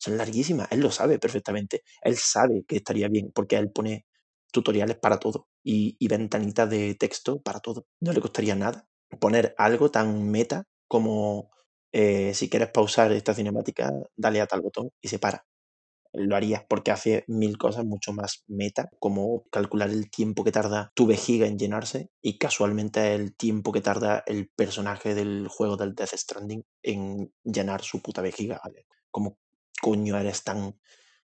Son 0.01 0.17
larguísimas, 0.17 0.67
él 0.71 0.79
lo 0.79 0.89
sabe 0.89 1.19
perfectamente. 1.19 1.83
Él 2.01 2.17
sabe 2.17 2.63
que 2.67 2.77
estaría 2.77 3.07
bien 3.07 3.31
porque 3.31 3.55
él 3.57 3.71
pone 3.71 4.07
tutoriales 4.51 4.97
para 4.97 5.19
todo 5.19 5.47
y, 5.63 5.95
ventanitas 6.07 6.67
de 6.71 6.95
texto 6.95 7.39
para 7.41 7.59
todo. 7.59 7.85
No 7.99 8.11
le 8.11 8.19
costaría 8.19 8.55
nada 8.55 8.87
poner 9.19 9.53
algo 9.59 9.91
tan 9.91 10.31
meta 10.31 10.63
como 10.87 11.51
eh, 11.91 12.33
si 12.33 12.49
quieres 12.49 12.71
pausar 12.71 13.11
esta 13.11 13.35
cinemática, 13.35 13.91
dale 14.15 14.41
a 14.41 14.47
tal 14.47 14.61
botón 14.61 14.89
y 15.01 15.09
se 15.09 15.19
para. 15.19 15.45
Lo 16.13 16.35
harías 16.35 16.63
porque 16.67 16.89
hace 16.89 17.23
mil 17.27 17.59
cosas 17.59 17.85
mucho 17.85 18.11
más 18.11 18.43
meta, 18.47 18.89
como 18.99 19.43
calcular 19.51 19.91
el 19.91 20.09
tiempo 20.09 20.43
que 20.43 20.51
tarda 20.51 20.91
tu 20.95 21.05
vejiga 21.05 21.45
en 21.45 21.59
llenarse 21.59 22.09
y 22.23 22.39
casualmente 22.39 23.13
el 23.13 23.35
tiempo 23.35 23.71
que 23.71 23.81
tarda 23.81 24.23
el 24.25 24.49
personaje 24.49 25.13
del 25.13 25.47
juego 25.47 25.77
del 25.77 25.93
Death 25.93 26.15
Stranding 26.15 26.63
en 26.81 27.31
llenar 27.43 27.83
su 27.83 28.01
puta 28.01 28.21
vejiga. 28.23 28.59
¿Cómo 29.11 29.37
coño 29.81 30.17
eres 30.17 30.43
tan 30.43 30.75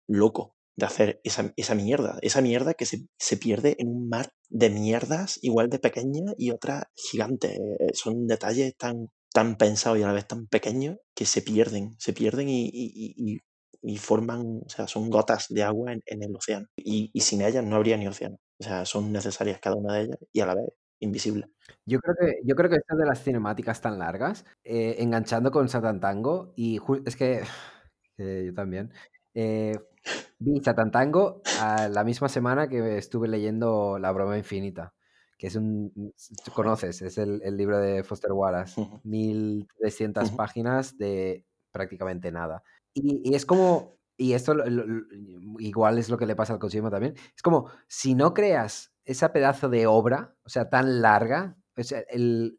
loco 0.09 0.57
de 0.77 0.87
hacer 0.87 1.21
esa, 1.25 1.53
esa 1.57 1.75
mierda? 1.75 2.19
Esa 2.23 2.41
mierda 2.41 2.75
que 2.75 2.87
se, 2.87 3.07
se 3.19 3.37
pierde 3.37 3.77
en 3.79 3.89
un 3.89 4.09
mar 4.09 4.31
de 4.49 4.71
mierdas 4.71 5.39
igual 5.43 5.71
de 5.71 5.79
pequeñas 5.79 6.35
y 6.39 6.51
otras 6.51 6.85
gigantes. 6.97 7.59
Son 7.95 8.27
detalles 8.27 8.77
tan, 8.77 9.09
tan 9.33 9.57
pensados 9.57 9.99
y 9.99 10.03
a 10.03 10.07
la 10.09 10.13
vez 10.15 10.27
tan 10.27 10.47
pequeños 10.47 10.97
que 11.15 11.27
se 11.27 11.43
pierden, 11.43 11.95
se 11.99 12.13
pierden 12.13 12.49
y, 12.49 12.67
y- 12.73 13.15
y- 13.17 13.41
y 13.85 13.97
forman, 13.99 14.61
o 14.65 14.69
sea, 14.69 14.87
son 14.87 15.11
gotas 15.11 15.47
de 15.49 15.63
agua 15.65 15.93
en, 15.93 16.01
en 16.07 16.23
el 16.23 16.37
océano. 16.37 16.67
Y, 16.77 17.11
sin 17.21 17.43
ellas 17.43 17.65
no 17.65 17.77
habría 17.77 17.97
ni 17.97 18.07
océano. 18.07 18.37
O 18.61 18.65
sea, 18.65 18.85
son 18.85 19.11
necesarias 19.13 19.59
cada 19.61 19.75
una 19.77 19.95
de 19.95 20.03
ellas 20.05 20.19
y 20.33 20.41
a 20.41 20.47
la 20.47 20.55
vez 20.55 20.67
invisibles. 21.01 21.49
Yo 21.85 21.99
creo 21.99 22.15
que, 22.21 22.35
yo 22.45 22.55
creo 22.55 22.71
que 22.71 22.77
esto 22.77 22.97
de 22.97 23.07
las 23.07 23.23
cinemáticas 23.25 23.81
tan 23.81 23.99
largas, 23.99 24.45
eh, 24.65 24.97
enganchando 24.99 25.51
con 25.51 25.69
Satan 25.69 25.99
Tango, 26.01 26.53
y 26.57 26.79
es 27.05 27.17
que, 27.17 27.43
que 28.17 28.47
yo 28.47 28.55
también, 28.55 28.93
eh, 29.35 29.79
vi 30.39 30.61
Satan 30.63 30.91
Tango 30.91 31.43
a 31.61 31.89
la 31.89 32.05
misma 32.05 32.29
semana 32.29 32.69
que 32.69 32.99
estuve 32.99 33.29
leyendo 33.29 33.99
La 33.99 34.13
broma 34.13 34.37
infinita, 34.39 34.95
que 35.39 35.47
es 35.49 35.57
un, 35.57 35.93
tú 36.45 36.53
conoces, 36.53 37.03
es 37.03 37.19
el, 37.19 37.41
el 37.45 37.57
libro 37.57 37.79
de 37.79 38.05
Foster 38.05 38.33
Wallace, 38.33 38.77
Ujú, 38.77 39.01
1300 39.03 40.31
ujú, 40.31 40.37
páginas 40.37 40.97
de 40.99 41.45
prácticamente 41.73 42.31
nada. 42.33 42.63
Y, 42.95 43.23
y 43.31 43.35
es 43.35 43.47
como, 43.47 43.99
y 44.17 44.35
esto 44.35 44.55
lo- 44.55 44.67
lo- 44.69 44.85
lo- 44.87 45.61
igual 45.61 45.99
es 45.99 46.09
lo 46.11 46.19
que 46.19 46.27
le 46.27 46.37
pasa 46.37 46.53
al 46.55 46.59
Kojima 46.59 46.91
también, 46.91 47.15
es 47.35 47.43
como, 47.43 47.71
si 47.89 48.15
no 48.15 48.35
creas 48.35 48.93
esa 49.05 49.33
pedazo 49.33 49.69
de 49.69 49.87
obra, 49.87 50.37
o 50.45 50.49
sea, 50.49 50.69
tan 50.71 51.01
larga, 51.03 51.57
o 51.77 51.83
sea, 51.83 52.01
el, 52.09 52.59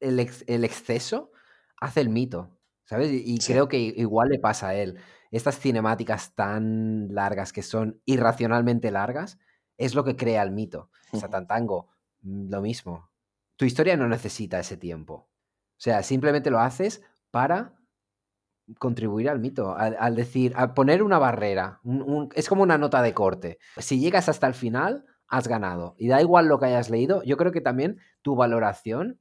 el, 0.00 0.20
ex- 0.20 0.44
el 0.46 0.64
exceso 0.64 1.32
hace 1.80 2.00
el 2.00 2.08
mito, 2.10 2.57
¿sabes? 2.88 3.10
Y, 3.12 3.34
y 3.34 3.36
Sí. 3.40 3.52
creo 3.52 3.68
que 3.68 3.78
igual 3.78 4.30
le 4.30 4.38
pasa 4.38 4.68
a 4.68 4.74
él. 4.74 4.96
Estas 5.30 5.58
cinemáticas 5.60 6.34
tan 6.34 7.14
largas 7.14 7.52
que 7.52 7.62
son 7.62 8.00
irracionalmente 8.06 8.90
largas 8.90 9.38
es 9.76 9.94
lo 9.94 10.02
que 10.04 10.16
crea 10.16 10.42
el 10.42 10.50
mito. 10.50 10.90
ujú. 11.12 11.20
Satan 11.20 11.46
Tango, 11.46 11.88
mm, 12.22 12.50
lo 12.50 12.60
mismo. 12.62 13.10
Tu 13.56 13.64
historia 13.66 13.96
no 13.96 14.08
necesita 14.08 14.58
ese 14.58 14.76
tiempo. 14.76 15.14
O 15.14 15.80
sea, 15.80 16.02
simplemente 16.02 16.50
lo 16.50 16.60
haces 16.60 17.02
para 17.30 17.74
contribuir 18.78 19.30
al 19.30 19.38
mito, 19.38 19.74
al, 19.76 19.96
al 19.98 20.14
decir, 20.14 20.52
a 20.56 20.74
poner 20.74 21.02
una 21.02 21.18
barrera. 21.18 21.80
un- 21.84 22.02
un- 22.02 22.28
es 22.34 22.48
como 22.48 22.62
una 22.62 22.76
nota 22.78 23.00
de 23.02 23.14
corte. 23.14 23.58
Si 23.78 23.98
llegas 24.00 24.28
hasta 24.28 24.46
el 24.46 24.54
final, 24.54 25.04
has 25.26 25.48
ganado. 25.48 25.94
Y 25.98 26.08
da 26.08 26.20
igual 26.20 26.46
lo 26.46 26.58
que 26.58 26.66
hayas 26.66 26.90
leído, 26.90 27.22
yo 27.22 27.36
creo 27.36 27.52
que 27.52 27.60
también 27.60 27.98
tu 28.22 28.34
valoración 28.36 29.20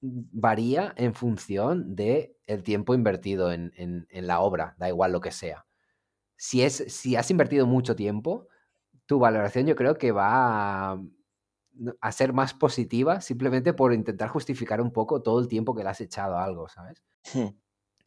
varía 0.00 0.92
en 0.96 1.14
función 1.14 1.94
de 1.96 2.36
el 2.46 2.62
tiempo 2.62 2.94
invertido 2.94 3.52
en, 3.52 3.72
en- 3.76 4.06
en 4.10 4.26
la 4.26 4.40
obra, 4.40 4.74
da 4.78 4.88
igual 4.88 5.12
lo 5.12 5.20
que 5.20 5.30
sea. 5.32 5.66
Si, 6.36 6.62
es, 6.62 6.76
si 6.88 7.16
has 7.16 7.30
invertido 7.30 7.66
mucho 7.66 7.96
tiempo, 7.96 8.48
tu 9.06 9.18
valoración 9.20 9.66
yo 9.66 9.76
creo 9.76 9.96
que 9.98 10.12
va 10.12 10.92
a, 10.92 11.00
a 12.00 12.12
ser 12.12 12.32
más 12.32 12.54
positiva 12.54 13.20
simplemente 13.20 13.72
por 13.72 13.92
intentar 13.92 14.28
justificar 14.28 14.80
un 14.80 14.92
poco 14.92 15.22
todo 15.22 15.40
el 15.40 15.48
tiempo 15.48 15.74
que 15.74 15.82
le 15.84 15.90
has 15.90 16.00
echado 16.00 16.36
a 16.36 16.44
algo, 16.44 16.68
¿sabes? 16.68 17.02
Hmm. 17.34 17.48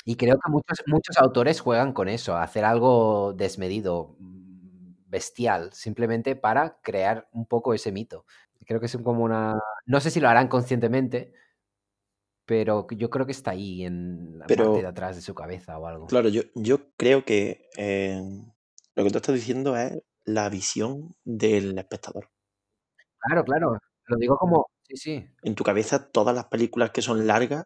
Y 0.06 0.16
creo 0.18 0.38
que 0.44 0.52
muchos, 0.52 0.84
muchos 0.88 1.18
autores 1.20 1.62
juegan 1.62 1.94
con 1.94 2.10
eso, 2.10 2.36
hacer 2.38 2.66
algo 2.66 3.34
desmedido, 3.34 4.16
mm, 4.20 4.96
bestial, 5.08 5.72
simplemente 5.74 6.36
para 6.36 6.80
crear 6.82 7.28
un 7.34 7.46
poco 7.48 7.74
ese 7.74 7.92
mito. 7.92 8.26
Creo 8.66 8.80
que 8.80 8.88
es 8.88 8.98
como 9.04 9.24
una... 9.24 9.60
No 9.86 10.00
sé 10.02 10.12
si 10.12 10.20
lo 10.22 10.30
harán 10.30 10.48
conscientemente, 10.48 11.34
pero 12.52 12.86
yo 12.92 13.10
creo 13.10 13.26
que 13.26 13.32
está 13.32 13.52
ahí 13.52 13.86
en 13.86 14.38
la 14.38 14.46
parte 14.46 14.82
de 14.82 14.86
atrás 14.86 15.16
de 15.16 15.22
su 15.22 15.34
cabeza 15.34 15.78
o 15.78 15.88
algo. 15.88 16.08
claro, 16.08 16.28
yo, 16.28 16.42
yo 16.54 16.92
creo 16.98 17.24
que 17.24 17.70
eh, 17.78 18.22
lo 18.94 19.04
que 19.06 19.10
tú 19.10 19.18
estás 19.20 19.36
diciendo 19.36 19.78
es 19.78 19.98
la 20.26 20.50
visión 20.50 21.16
del 21.24 21.78
espectador. 21.78 22.30
Claro, 23.20 23.46
claro. 23.46 23.78
Lo 24.06 24.18
digo 24.18 24.38
como... 24.38 24.66
Sí, 24.84 24.98
sí. 24.98 25.26
En 25.44 25.56
tu 25.56 25.64
cabeza, 25.64 26.12
todas 26.12 26.36
las 26.36 26.48
películas 26.48 26.92
que 26.92 27.02
son 27.02 27.26
largas, 27.26 27.64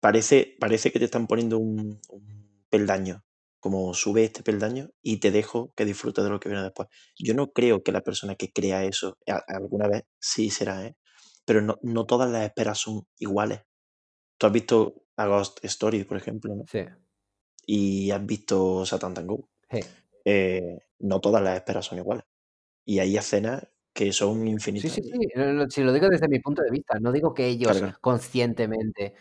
parece, 0.00 0.56
parece 0.58 0.90
que 0.90 0.98
te 0.98 1.04
están 1.04 1.28
poniendo 1.28 1.58
un, 1.58 2.00
un 2.08 2.66
peldaño. 2.68 3.22
Como 3.60 3.94
sube 3.94 4.24
este 4.24 4.42
peldaño 4.42 4.88
y 5.02 5.20
te 5.20 5.30
dejo 5.30 5.72
que 5.76 5.84
disfrutes 5.84 6.24
de 6.24 6.30
lo 6.30 6.40
que 6.40 6.48
viene 6.48 6.64
después. 6.64 6.88
Yo 7.16 7.34
no 7.34 7.52
creo 7.52 7.84
que 7.84 7.92
la 7.92 8.00
persona 8.00 8.34
que 8.34 8.50
crea 8.50 8.82
eso, 8.82 9.18
alguna 9.46 9.86
vez 9.86 10.02
sí 10.18 10.50
será, 10.50 10.84
¿eh? 10.84 10.96
Pero 11.44 11.62
no, 11.62 11.78
no 11.82 12.06
todas 12.06 12.28
las 12.28 12.42
esperas 12.42 12.78
son 12.78 13.02
iguales. 13.16 13.60
Tú 14.40 14.46
has 14.46 14.52
visto 14.54 15.04
A 15.18 15.26
Ghost 15.26 15.62
Story, 15.64 16.04
por 16.04 16.16
ejemplo, 16.16 16.54
¿no? 16.54 16.64
Sí. 16.66 16.80
Y 17.66 18.10
has 18.10 18.24
visto 18.26 18.86
Satan 18.86 19.14
Tango. 19.14 19.48
Sí. 19.70 19.80
eh, 20.24 20.78
no 21.00 21.20
todas 21.20 21.42
las 21.42 21.56
esperas 21.56 21.86
son 21.86 21.98
iguales. 21.98 22.24
Y 22.86 23.00
hay 23.00 23.16
escenas 23.16 23.68
que 23.94 24.12
son 24.12 24.46
Sí, 24.48 24.50
infinitas. 24.50 24.90
sí, 24.90 25.02
sí. 25.02 25.28
No, 25.36 25.52
no, 25.52 25.70
Si 25.70 25.82
lo 25.82 25.92
digo 25.92 26.08
desde 26.08 26.28
mi 26.28 26.38
punto 26.40 26.62
de 26.62 26.70
vista, 26.70 26.98
no 27.00 27.12
digo 27.12 27.34
que 27.34 27.46
ellos 27.46 27.72
Claro, 27.72 27.96
conscientemente 28.00 29.14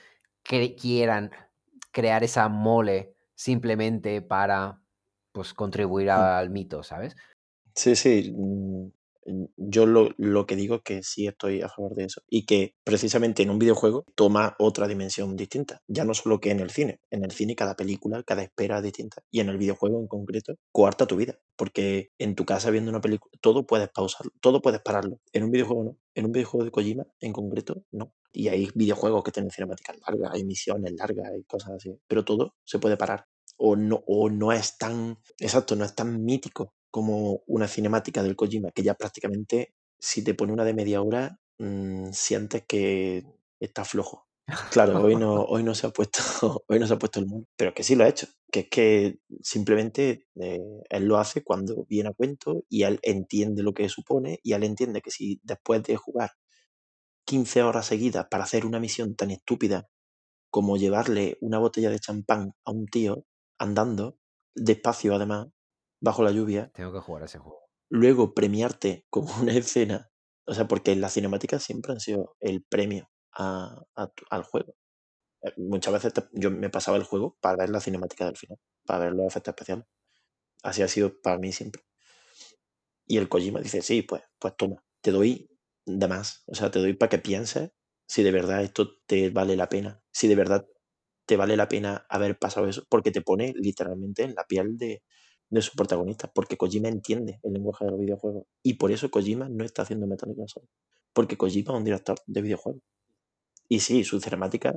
que 0.43 0.75
quieran 0.75 1.31
crear 1.91 2.23
esa 2.23 2.49
mole 2.49 3.15
simplemente 3.35 4.21
para 4.21 4.81
pues 5.31 5.53
contribuir 5.53 6.09
Hmm. 6.15 6.21
al 6.21 6.49
mito, 6.49 6.83
¿sabes? 6.83 7.15
Sí, 7.75 7.95
sí. 7.95 8.33
Mm, 9.25 9.45
Yo 9.57 9.85
lo, 9.85 10.09
lo 10.17 10.45
que 10.45 10.55
digo 10.55 10.75
es 10.75 10.81
que 10.83 11.03
sí 11.03 11.27
estoy 11.27 11.61
a 11.61 11.69
favor 11.69 11.95
de 11.95 12.05
eso. 12.05 12.21
Y 12.29 12.45
que 12.45 12.75
precisamente 12.83 13.43
en 13.43 13.49
un 13.49 13.59
videojuego 13.59 14.05
toma 14.15 14.55
otra 14.59 14.87
dimensión 14.87 15.35
distinta. 15.35 15.81
Ya 15.87 16.05
no 16.05 16.13
solo 16.13 16.39
que 16.39 16.51
en 16.51 16.59
el 16.59 16.69
cine. 16.71 16.99
En 17.11 17.23
el 17.23 17.31
cine 17.31 17.55
cada 17.55 17.75
película, 17.75 18.23
cada 18.23 18.43
espera 18.43 18.77
es 18.77 18.83
distinta. 18.83 19.21
Y 19.31 19.39
en 19.39 19.49
el 19.49 19.57
videojuego 19.57 19.99
en 19.99 20.07
concreto, 20.07 20.55
coarta 20.71 21.05
tu 21.07 21.15
vida. 21.15 21.39
Porque 21.55 22.11
en 22.17 22.35
tu 22.35 22.45
casa 22.45 22.71
viendo 22.71 22.89
una 22.89 23.01
película, 23.01 23.31
todo 23.41 23.65
puedes 23.67 23.89
pausarlo, 23.89 24.31
todo 24.41 24.61
puedes 24.61 24.81
pararlo. 24.81 25.19
En 25.33 25.43
un 25.43 25.51
videojuego 25.51 25.83
no. 25.83 25.97
En 26.15 26.25
un 26.25 26.31
videojuego 26.31 26.65
de 26.65 26.71
Kojima 26.71 27.05
en 27.19 27.33
concreto, 27.33 27.83
no. 27.91 28.13
Y 28.31 28.47
hay 28.49 28.69
videojuegos 28.75 29.23
que 29.23 29.31
tienen 29.31 29.51
cinemáticas 29.51 29.97
largas, 30.07 30.31
hay 30.33 30.43
misiones 30.43 30.93
largas, 30.93 31.27
hay 31.27 31.43
cosas 31.43 31.71
así. 31.71 31.97
Pero 32.07 32.23
todo 32.25 32.55
se 32.63 32.79
puede 32.79 32.97
parar. 32.97 33.25
O 33.57 33.75
no, 33.75 34.03
o 34.07 34.29
no 34.29 34.51
es 34.53 34.77
tan, 34.77 35.17
exacto, 35.37 35.75
no 35.75 35.83
es 35.85 35.95
tan 35.95 36.23
mítico 36.23 36.73
como 36.91 37.43
una 37.47 37.67
cinemática 37.67 38.23
del 38.23 38.35
Kojima, 38.35 38.71
que 38.71 38.83
ya 38.83 38.95
prácticamente, 38.95 39.73
si 39.99 40.23
te 40.23 40.33
pone 40.33 40.53
una 40.53 40.65
de 40.65 40.73
media 40.73 41.01
hora, 41.01 41.39
mm, 41.59 42.11
sientes 42.11 42.63
que 42.67 43.25
está 43.59 43.85
flojo. 43.85 44.27
Claro, 44.71 45.01
hoy 45.01 45.15
no, 45.23 45.43
hoy 45.43 45.63
no 45.63 45.75
se 45.75 45.87
ha 45.87 45.91
puesto, 45.91 46.19
hoy 46.67 46.79
no 46.79 46.87
se 46.87 46.93
ha 46.93 46.99
puesto 46.99 47.19
el 47.19 47.27
mono, 47.27 47.45
pero 47.55 47.73
que 47.73 47.83
sí 47.83 47.95
lo 47.95 48.03
ha 48.03 48.09
hecho, 48.09 48.27
que 48.51 48.61
es 48.61 48.69
que 48.69 49.19
simplemente 49.41 50.27
eh, 50.35 50.59
él 50.89 51.05
lo 51.05 51.17
hace 51.17 51.43
cuando 51.43 51.85
viene 51.87 52.09
a 52.09 52.13
cuento 52.13 52.63
y 52.69 52.83
él 52.83 52.99
entiende 53.03 53.63
lo 53.63 53.73
que 53.73 53.89
supone 53.89 54.39
y 54.43 54.53
él 54.53 54.63
entiende 54.63 55.01
que 55.01 55.11
si 55.11 55.39
después 55.43 55.83
de 55.83 55.95
jugar 55.97 56.31
15 57.25 57.61
horas 57.63 57.85
seguidas 57.85 58.27
para 58.29 58.43
hacer 58.43 58.65
una 58.65 58.79
misión 58.79 59.15
tan 59.15 59.31
estúpida 59.31 59.87
como 60.49 60.77
llevarle 60.77 61.37
una 61.41 61.59
botella 61.59 61.91
de 61.91 61.99
champán 61.99 62.53
a 62.65 62.71
un 62.71 62.87
tío 62.87 63.25
andando, 63.59 64.17
despacio 64.55 65.13
además, 65.13 65.49
bajo 66.01 66.23
la 66.23 66.31
lluvia, 66.31 66.73
Tengo 66.73 66.91
que 66.93 66.99
jugar 66.99 67.23
a 67.23 67.25
ese 67.25 67.37
juego. 67.39 67.59
luego 67.89 68.33
premiarte 68.33 69.05
con 69.09 69.25
una 69.41 69.53
escena, 69.53 70.09
o 70.45 70.53
sea, 70.53 70.67
porque 70.67 70.95
las 70.95 71.13
cinemáticas 71.13 71.63
siempre 71.63 71.93
han 71.93 71.99
sido 71.99 72.35
el 72.39 72.63
premio 72.63 73.09
a- 73.33 73.83
a 73.95 74.11
al 74.31 74.43
juego. 74.43 74.75
Eh, 75.43 75.53
Muchas 75.57 75.93
veces 75.95 76.13
te- 76.13 76.29
yo 76.33 76.51
me 76.51 76.69
pasaba 76.71 76.97
el 76.97 77.03
juego 77.05 77.37
para 77.41 77.57
ver 77.57 77.69
la 77.71 77.81
cinemática 77.81 78.25
del 78.25 78.37
final, 78.37 78.59
para 78.85 79.05
ver 79.05 79.13
los 79.13 79.27
efectos 79.27 79.53
especiales. 79.53 79.85
Así 80.63 80.81
ha 80.83 80.87
sido 80.89 81.19
para 81.21 81.39
mí 81.39 81.51
siempre. 81.53 81.83
Y 83.07 83.17
el 83.17 83.29
Kojima 83.29 83.59
dice, 83.61 83.81
sí, 83.81 84.01
pues, 84.03 84.23
pues 84.39 84.55
toma, 84.57 84.83
te 85.01 85.11
doy 85.11 85.49
de 85.85 86.07
más. 86.07 86.43
O 86.47 86.55
sea, 86.55 86.71
te 86.71 86.79
doy 86.79 86.93
para 86.93 87.09
que 87.09 87.17
pienses 87.19 87.71
si 88.07 88.23
de 88.23 88.31
verdad 88.31 88.63
esto 88.63 88.97
te 89.05 89.29
vale 89.29 89.55
la 89.55 89.69
pena, 89.69 90.01
si 90.11 90.27
de 90.27 90.35
verdad 90.35 90.65
te 91.27 91.37
vale 91.37 91.57
la 91.57 91.67
pena 91.69 92.05
haber 92.09 92.37
pasado 92.39 92.67
eso, 92.67 92.83
porque 92.89 93.11
te 93.11 93.21
pone 93.21 93.53
literalmente 93.55 94.23
en 94.23 94.35
la 94.35 94.45
piel 94.45 94.77
de, 94.77 95.03
de 95.49 95.61
su 95.61 95.75
protagonista, 95.75 96.31
porque 96.33 96.57
Kojima 96.57 96.89
entiende 96.89 97.39
el 97.43 97.53
lenguaje 97.53 97.85
de 97.85 97.91
los 97.91 97.99
videojuegos. 97.99 98.45
Y 98.63 98.75
por 98.75 98.91
eso 98.91 99.09
Kojima 99.09 99.49
no 99.49 99.63
está 99.63 99.81
haciendo 99.81 100.07
Metal 100.07 100.33
Gear 100.35 100.49
Solid, 100.49 100.69
porque 101.13 101.37
Kojima 101.37 101.73
es 101.73 101.77
un 101.77 101.83
director 101.83 102.17
de 102.25 102.41
videojuegos. 102.41 102.81
Y 103.67 103.79
sí, 103.79 104.03
sus 104.03 104.23
cinemáticas 104.23 104.75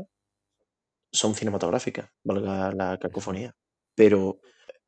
son 1.12 1.35
cinematográficas, 1.35 2.11
valga 2.25 2.73
la 2.73 2.99
cacofonía, 2.99 3.55
pero 3.95 4.41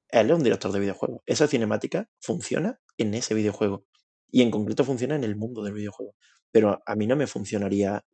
él 0.09 0.31
es 0.31 0.37
un 0.37 0.43
director 0.43 0.73
de 0.73 0.81
videojuegos. 0.81 1.21
Esa 1.27 1.47
cinemática 1.47 2.09
funciona 2.21 2.81
en 2.99 3.15
ese 3.15 3.35
videojuego 3.35 3.85
y 4.31 4.43
en 4.43 4.51
concreto 4.51 4.85
funciona 4.85 5.17
en 5.17 5.25
el 5.25 5.37
mundo 5.37 5.63
del 5.63 5.75
videojuego. 5.75 6.15
Pero 6.51 6.81
a 6.87 6.97
mí 6.97 7.07
no 7.07 7.17
me 7.17 7.27
funcionaría 7.27 8.05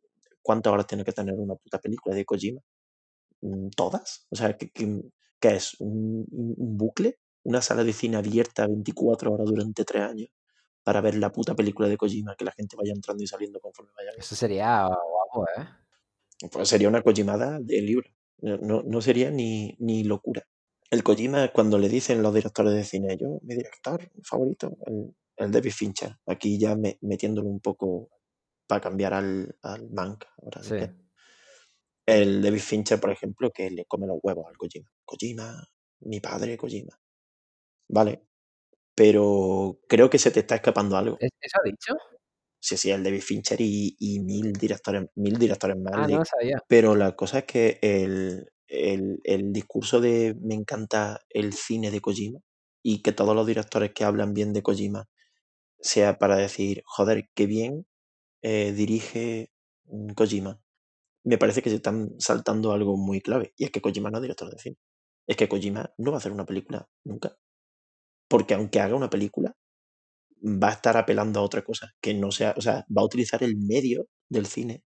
cuántas 0.41 0.73
horas 0.73 0.87
tiene 0.87 1.03
que 1.03 1.11
tener 1.13 1.35
una 1.35 1.55
puta 1.55 1.79
película 1.79 2.15
de 2.15 2.25
Kojima. 2.25 2.61
Mm, 3.41 3.69
¿Todas? 3.75 4.27
O 4.29 4.35
sea, 4.35 4.57
¿qué, 4.57 4.71
qué, 4.71 5.55
es? 5.55 5.75
¿Un, 5.79 6.25
¿Un, 6.31 6.77
bucle? 6.77 7.19
¿Una 7.43 7.61
sala 7.61 7.83
de 7.83 7.93
cine 7.93 8.17
abierta 8.17 8.67
24 8.67 9.33
horas 9.33 9.47
durante 9.47 9.83
tres 9.83 10.03
años 10.03 10.29
para 10.83 11.01
ver 11.01 11.15
la 11.15 11.31
puta 11.31 11.55
película 11.55 11.87
de 11.87 11.97
Kojima, 11.97 12.35
que 12.35 12.45
la 12.45 12.51
gente 12.51 12.75
vaya 12.75 12.93
entrando 12.93 13.23
y 13.23 13.27
saliendo 13.27 13.59
conforme 13.59 13.91
vaya? 13.95 14.11
Eso 14.17 14.35
sería 14.35 14.85
guapo, 14.85 15.47
¿eh? 15.57 15.67
Pues 16.51 16.69
sería 16.69 16.89
una 16.89 17.01
Kojimada 17.01 17.59
de 17.59 17.81
libro. 17.81 18.09
No, 18.41 18.81
no 18.81 19.01
sería 19.01 19.29
ni, 19.29 19.75
ni 19.79 20.03
locura. 20.03 20.43
El 20.89 21.03
Kojima, 21.03 21.49
cuando 21.49 21.77
le 21.77 21.87
dicen 21.87 22.21
los 22.21 22.33
directores 22.33 22.73
de 22.73 22.83
cine, 22.83 23.17
yo, 23.17 23.39
mi 23.43 23.55
director 23.55 24.11
favorito, 24.23 24.75
el, 24.85 25.15
el 25.37 25.51
David 25.51 25.71
Fincher. 25.71 26.17
Aquí 26.25 26.59
ya 26.59 26.75
me, 26.75 26.97
metiéndolo 27.01 27.47
un 27.47 27.59
poco 27.59 28.09
para 28.67 28.81
cambiar 28.81 29.13
al, 29.13 29.55
al 29.61 29.89
Mank. 29.91 30.25
Ahora 30.41 30.63
Sí. 30.63 30.75
El 32.05 32.41
David 32.41 32.59
Fincher, 32.59 32.99
por 32.99 33.11
ejemplo, 33.11 33.51
que 33.51 33.69
le 33.69 33.85
come 33.85 34.07
los 34.07 34.17
huevos 34.21 34.45
al 34.47 34.57
Kojima. 34.57 34.91
Kojima, 35.05 35.63
mi 36.01 36.19
padre 36.19 36.57
Kojima. 36.57 36.99
Vale. 37.91 38.23
Pero 38.95 39.79
creo 39.87 40.09
que 40.09 40.19
se 40.19 40.31
te 40.31 40.41
está 40.41 40.55
escapando 40.55 40.97
algo. 40.97 41.17
¿Eso 41.19 41.57
ha 41.59 41.65
dicho? 41.65 41.93
Sí, 42.59 42.77
sí, 42.77 42.91
el 42.91 43.03
David 43.03 43.21
Fincher 43.21 43.59
y, 43.59 43.95
y 43.99 44.19
mil 44.19 44.53
directores, 44.53 45.05
mil 45.15 45.37
directores 45.37 45.77
más. 45.77 45.93
Ah, 45.95 46.07
no 46.07 46.23
sabía. 46.25 46.59
Pero 46.67 46.95
la 46.95 47.15
cosa 47.15 47.39
es 47.39 47.45
que 47.45 47.79
el, 47.81 48.45
el, 48.67 49.19
el 49.23 49.51
discurso 49.51 49.99
de 49.99 50.35
me 50.41 50.53
encanta 50.55 51.21
el 51.29 51.53
cine 51.53 51.89
de 51.89 52.01
Kojima 52.01 52.39
y 52.83 53.01
que 53.01 53.13
todos 53.13 53.35
los 53.35 53.47
directores 53.47 53.93
que 53.93 54.03
hablan 54.03 54.33
bien 54.33 54.53
de 54.53 54.61
Kojima 54.61 55.07
sea 55.79 56.19
para 56.19 56.37
decir, 56.37 56.83
joder, 56.85 57.29
qué 57.33 57.47
bien 57.47 57.87
eh, 58.43 58.73
dirige 58.73 59.51
mm, 59.85 60.13
Kojima. 60.13 60.61
Me 61.23 61.37
parece 61.37 61.61
que 61.61 61.69
se 61.71 61.77
están 61.77 62.11
saltando 62.19 62.73
algo 62.73 62.97
muy 62.97 63.21
clave. 63.21 63.53
Y 63.57 63.65
es 63.65 63.71
que 63.71 63.81
Kojima 63.81 64.11
no 64.11 64.17
es 64.19 64.23
director 64.23 64.51
de 64.51 64.59
cine. 64.59 64.77
Es 65.27 65.37
que 65.37 65.49
Kojima 65.49 65.93
no 65.97 66.11
va 66.11 66.17
a 66.17 66.19
hacer 66.19 66.31
una 66.31 66.45
película 66.45 66.87
nunca. 67.05 67.37
Porque 68.31 68.55
aunque 68.55 68.79
haga 68.79 68.95
una 68.95 69.09
película, 69.15 69.49
va 70.63 70.69
a 70.69 70.73
estar 70.77 70.97
apelando 70.97 71.39
a 71.39 71.43
otra 71.43 71.63
cosa. 71.63 71.91
Que 72.01 72.13
no 72.13 72.31
sea, 72.31 72.53
o 72.57 72.61
sea, 72.61 72.85
va 72.95 73.01
a 73.01 73.05
utilizar 73.05 73.43
el 73.43 73.57
medio 73.57 74.07
del 74.29 74.45
cine 74.45 74.83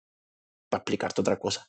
para 0.70 0.82
explicarte 0.82 1.22
otra 1.22 1.40
cosa. 1.40 1.68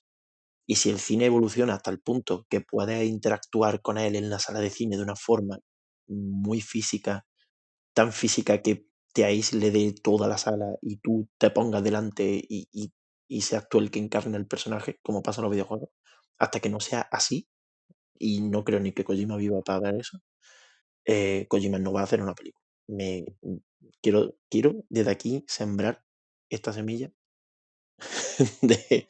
Y 0.67 0.77
si 0.77 0.91
el 0.91 1.01
cine 1.01 1.27
evoluciona 1.27 1.75
hasta 1.75 1.91
el 1.91 2.01
punto 2.01 2.47
que 2.51 2.61
puedes 2.63 3.07
interactuar 3.09 3.83
con 3.83 3.99
él 3.99 4.17
en 4.17 4.31
la 4.31 4.39
sala 4.39 4.61
de 4.61 4.71
cine 4.71 4.97
de 4.97 5.03
una 5.05 5.17
forma 5.17 5.59
muy 6.09 6.61
física, 6.61 7.27
tan 7.95 8.13
física 8.13 8.63
que 8.63 8.87
te 9.15 9.25
aísle 9.25 9.71
de 9.71 9.95
toda 10.03 10.29
la 10.29 10.39
sala 10.39 10.67
y 10.83 10.99
tú 10.99 11.29
te 11.39 11.51
pongas 11.51 11.83
delante 11.85 12.25
y, 12.49 12.69
y, 12.73 12.93
y 13.29 13.43
seas 13.43 13.69
tú 13.71 13.79
el 13.79 13.91
que 13.91 14.01
encarne 14.01 14.37
el 14.39 14.47
personaje, 14.47 14.99
como 15.03 15.23
pasa 15.23 15.41
en 15.41 15.45
los 15.45 15.53
videojuegos, 15.53 15.91
hasta 16.39 16.61
que 16.61 16.71
no 16.71 16.81
sea 16.81 17.03
así, 17.13 17.49
y 18.19 18.41
no 18.43 18.65
creo 18.65 18.81
ni 18.81 18.93
que 18.93 19.05
Kojima 19.05 19.37
viva 19.37 19.61
para 19.63 19.81
ver 19.81 19.97
eso, 20.01 20.19
eh, 21.11 21.47
Kojima 21.49 21.79
no 21.81 21.93
va 21.93 22.03
a 22.03 22.05
hacer 22.05 22.23
una 22.23 22.35
película. 22.35 22.65
Me, 22.87 23.25
quiero, 24.01 24.37
quiero 24.49 24.85
desde 24.89 25.11
aquí 25.11 25.45
sembrar 25.49 26.05
esta 26.49 26.73
semilla 26.73 27.11
de, 28.63 29.09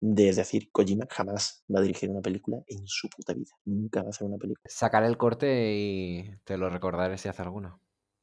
de 0.00 0.32
decir, 0.32 0.70
Kojima 0.72 1.06
jamás 1.10 1.62
va 1.72 1.80
a 1.80 1.82
dirigir 1.82 2.08
una 2.08 2.22
película 2.22 2.62
en 2.66 2.86
su 2.86 3.10
puta 3.10 3.34
vida. 3.34 3.50
Nunca 3.66 4.00
va 4.00 4.06
a 4.06 4.10
hacer 4.10 4.26
una 4.26 4.38
película. 4.38 4.62
Sacaré 4.64 5.06
el 5.06 5.18
corte 5.18 5.74
y 5.74 6.30
te 6.44 6.56
lo 6.56 6.70
recordaré 6.70 7.18
si 7.18 7.28
hace 7.28 7.42
alguno. 7.42 7.78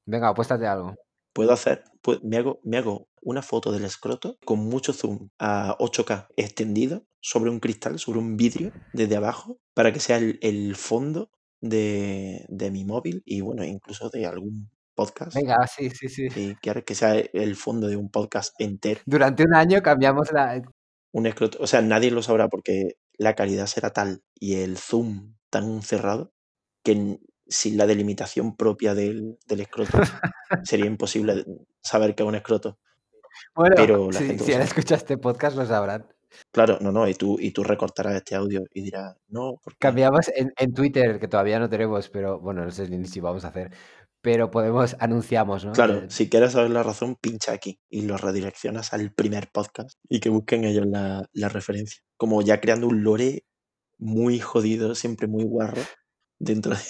Venga, 0.08 0.30
apuéstate 0.30 0.66
algo. 0.66 0.96
Puedo 1.32 1.54
hacer, 1.54 1.84
pues, 2.02 2.24
me, 2.24 2.38
hago, 2.38 2.60
me 2.64 2.78
hago 2.78 3.08
una 3.22 3.44
foto 3.44 3.72
del 3.72 3.86
escroto 3.86 4.38
con 4.46 4.60
mucho 4.60 4.94
zoom 4.94 5.30
a 5.38 5.78
8K 5.78 6.28
extendido 6.36 7.06
sobre 7.20 7.52
un 7.52 7.60
cristal, 7.60 8.00
sobre 8.00 8.18
un 8.18 8.36
vidrio 8.36 8.74
desde 8.94 9.16
abajo, 9.16 9.60
para 9.76 9.94
que 9.94 10.00
sea 10.00 10.18
el, 10.18 10.40
el 10.42 10.76
fondo 10.76 11.30
de, 11.62 12.46
de, 12.50 12.72
mi 12.72 12.84
móvil 12.84 13.22
y 13.26 13.42
bueno, 13.42 13.64
incluso 13.64 14.10
de 14.10 14.26
algún 14.26 14.70
podcast. 14.96 15.36
Venga, 15.36 15.66
sí, 15.68 15.90
sí, 15.90 16.10
sí. 16.10 16.56
Que, 16.62 16.84
que 16.84 16.96
sea 16.96 17.16
el 17.16 17.56
fondo 17.56 17.88
de 17.88 17.96
un 17.96 18.10
podcast 18.10 18.54
entero. 18.60 19.02
Durante 19.06 19.44
un 19.44 19.56
año 19.56 19.82
cambiamos 19.82 20.32
la... 20.32 20.62
Un 21.14 21.26
escroto, 21.26 21.58
o 21.62 21.68
sea, 21.68 21.82
nadie 21.82 22.12
lo 22.12 22.24
sabrá 22.24 22.48
porque 22.48 22.98
la 23.18 23.36
calidad 23.36 23.68
será 23.68 23.92
tal 23.92 24.24
y 24.40 24.56
el 24.56 24.78
zoom 24.78 25.36
tan 25.50 25.82
cerrado 25.82 26.34
que 26.84 27.20
sin 27.48 27.78
la 27.78 27.86
delimitación 27.86 28.56
propia 28.56 28.96
del, 28.96 29.38
del 29.46 29.60
escroto 29.60 30.00
sería 30.64 30.86
imposible 30.86 31.46
saber 31.82 32.16
que 32.16 32.24
es 32.24 32.30
un 32.30 32.36
escroto. 32.36 32.80
Bueno, 33.56 33.76
pero 33.76 34.12
la 34.12 34.20
si, 34.20 34.28
gente 34.28 34.44
si 34.44 34.54
ahora 34.54 34.66
este 34.66 35.18
podcast 35.18 35.58
lo 35.58 35.66
sabrán. 35.66 36.08
Claro, 36.52 36.78
no, 36.82 36.92
no, 36.92 37.08
y 37.08 37.14
tú, 37.14 37.38
y 37.40 37.52
tú 37.52 37.64
recortarás 37.64 38.16
este 38.16 38.36
audio 38.36 38.64
y 38.74 38.82
dirás, 38.82 39.16
no, 39.28 39.60
porque... 39.64 39.80
Cambiamos 39.80 40.30
en, 40.36 40.52
en, 40.58 40.74
Twitter, 40.74 41.20
que 41.20 41.28
todavía 41.28 41.60
no 41.60 41.70
tenemos, 41.70 42.10
pero 42.10 42.40
bueno, 42.40 42.64
no 42.64 42.72
sé 42.72 42.90
ni 42.90 43.06
si 43.08 43.20
vamos 43.20 43.46
a 43.46 43.50
hacer, 43.50 43.72
pero 44.22 44.52
podemos, 44.52 44.96
anunciamos, 45.00 45.66
¿no? 45.66 45.72
Claro, 45.72 46.10
si 46.10 46.30
quieres 46.30 46.52
saber 46.52 46.72
la 46.72 46.84
razón, 46.84 47.16
pincha 47.16 47.54
aquí 47.54 47.80
y 47.90 48.04
lo 48.04 48.18
redireccionas 48.18 48.94
al 48.94 49.12
primer 49.14 49.50
podcast 49.52 49.98
y 50.08 50.20
que 50.20 50.30
busquen 50.30 50.64
ellos 50.64 50.86
la, 50.86 51.28
la 51.34 51.50
referencia. 51.50 52.02
Como 52.18 52.42
ya 52.42 52.62
creando 52.62 52.88
un 52.88 53.04
lore 53.04 53.46
muy 53.98 54.40
jodido, 54.40 54.94
siempre 54.96 55.28
muy 55.28 55.44
guarro, 55.44 55.82
dentro 56.40 56.76
de, 56.76 56.82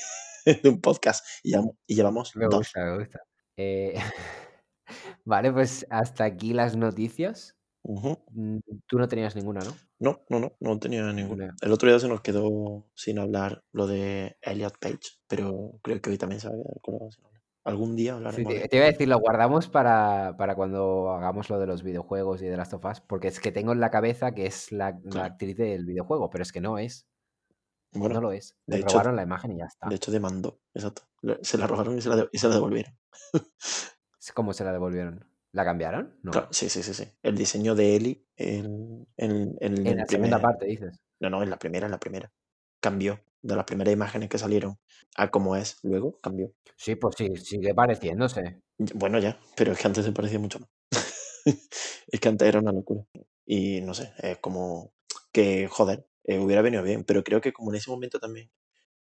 de 0.64 0.70
un 0.70 0.82
podcast. 0.82 1.26
Y, 1.44 1.52
ya, 1.52 1.62
y 1.88 1.96
llevamos 1.96 2.36
me 2.36 2.46
dos. 2.46 2.60
gusta, 2.60 2.84
me 2.84 2.98
gusta. 2.98 3.20
Eh, 3.58 3.96
vale, 5.26 5.52
pues 5.52 5.86
hasta 5.89 6.26
aquí 6.26 6.54
las 6.54 6.76
noticias. 6.76 7.56
Uh 7.84 8.02
-huh. 8.02 8.62
Tú 8.86 9.00
no 9.00 9.08
tenías 9.08 9.36
ninguna, 9.36 9.62
¿no? 9.62 9.74
No, 10.00 10.22
no, 10.30 10.40
no, 10.40 10.54
no 10.60 10.80
tenía 10.80 11.12
ninguna. 11.12 11.56
El 11.62 11.72
otro 11.72 11.90
día 11.90 12.00
se 12.00 12.08
nos 12.08 12.22
quedó 12.22 12.86
sin 12.94 13.18
hablar 13.18 13.64
lo 13.72 13.88
de 13.88 14.38
Elliot 14.42 14.78
Page, 14.80 15.00
pero 15.28 15.80
creo 15.82 16.02
que 16.02 16.12
hoy 16.12 16.18
también 16.18 16.40
se 16.40 16.50
va 16.50 16.54
a 16.54 16.80
quedar 16.84 17.12
sin 17.12 17.26
hablar. 17.26 17.42
Algún 17.64 17.96
día 17.96 18.16
hablaremos. 18.16 18.54
Sí, 18.54 18.60
te, 18.60 18.68
te, 18.68 18.76
iba 18.78 18.86
a 18.86 18.92
decir, 18.92 19.08
lo 19.08 19.20
guardamos 19.20 19.68
para, 19.68 20.36
para, 20.38 20.56
cuando 20.56 21.12
hagamos 21.12 21.50
lo 21.50 21.60
de 21.60 21.68
los 21.68 21.84
videojuegos 21.84 22.42
y 22.42 22.48
de 22.48 22.58
las 22.58 22.70
tofas, 22.70 23.02
porque 23.02 23.28
es 23.28 23.40
que 23.40 23.52
tengo 23.52 23.72
en 23.72 23.80
la 23.80 23.92
cabeza 23.92 24.34
que 24.34 24.48
es 24.48 24.72
la, 24.72 24.98
claro. 25.00 25.18
la 25.18 25.26
actriz 25.26 25.58
del 25.58 25.86
videojuego, 25.86 26.30
pero 26.30 26.44
es 26.44 26.52
que 26.52 26.62
no 26.62 26.78
es. 26.78 27.08
Bueno, 27.94 28.16
no 28.16 28.22
lo 28.22 28.32
es. 28.32 28.58
Le 28.68 28.78
de 28.78 28.84
robaron 28.84 29.12
hecho, 29.12 29.16
la 29.18 29.24
imagen 29.24 29.52
y 29.52 29.58
ya 29.58 29.66
está. 29.66 29.90
De 29.90 29.96
hecho, 29.96 30.12
demandó, 30.12 30.60
exacto. 30.74 31.04
Se 31.42 31.58
la 31.58 31.68
robaron 31.68 31.98
y 31.98 32.02
se 32.02 32.10
la, 32.10 32.16
de, 32.16 32.30
y 32.32 32.38
se 32.38 32.48
la 32.48 32.56
devolvieron. 32.56 32.98
¿Cómo 34.34 34.54
se 34.54 34.64
la 34.64 34.72
devolvieron? 34.72 35.31
¿La 35.54 35.66
cambiaron? 35.66 36.18
No. 36.24 36.32
Claro, 36.32 36.47
sí, 36.52 36.70
sí, 36.70 36.82
sí, 36.82 36.93
sí. 36.93 37.06
El 37.22 37.36
diseño 37.36 37.76
de 37.76 37.95
Eli 37.95 38.26
en, 38.36 39.08
en, 39.18 39.56
en, 39.60 39.88
en 39.88 39.97
la 39.97 40.06
primer... 40.06 40.08
segunda 40.08 40.39
parte, 40.39 40.66
dices. 40.66 41.02
No, 41.20 41.30
no, 41.30 41.43
en 41.43 41.49
la 41.49 41.58
primera, 41.60 41.86
en 41.86 41.91
la 41.91 41.99
primera. 41.99 42.32
Cambió. 42.80 43.20
De 43.43 43.56
las 43.56 43.66
primeras 43.66 43.93
imágenes 43.93 44.30
que 44.30 44.38
salieron 44.38 44.78
a 45.16 45.32
como 45.32 45.56
es, 45.56 45.78
luego 45.82 46.20
cambió. 46.22 46.54
Sí, 46.78 46.95
pues 46.95 47.16
sí, 47.18 47.36
sigue 47.38 47.74
pareciéndose. 47.74 48.62
Bueno, 48.93 49.18
ya, 49.20 49.39
pero 49.58 49.72
es 49.72 49.80
que 49.80 49.88
antes 49.88 50.06
se 50.06 50.12
parecía 50.12 50.38
mucho 50.39 50.60
más. 50.60 50.70
es 52.08 52.20
que 52.20 52.30
antes 52.30 52.47
era 52.47 52.60
una 52.60 52.72
locura. 52.72 53.04
Y 53.45 53.82
no 53.82 53.95
sé, 53.95 54.14
es 54.20 54.38
como 54.38 54.93
que, 55.32 55.68
joder, 55.68 56.08
eh, 56.24 56.38
hubiera 56.38 56.62
venido 56.62 56.84
bien, 56.84 57.04
pero 57.04 57.24
creo 57.24 57.41
que 57.41 57.52
como 57.52 57.72
en 57.72 57.78
ese 57.78 57.89
momento 57.89 58.20
también 58.20 58.52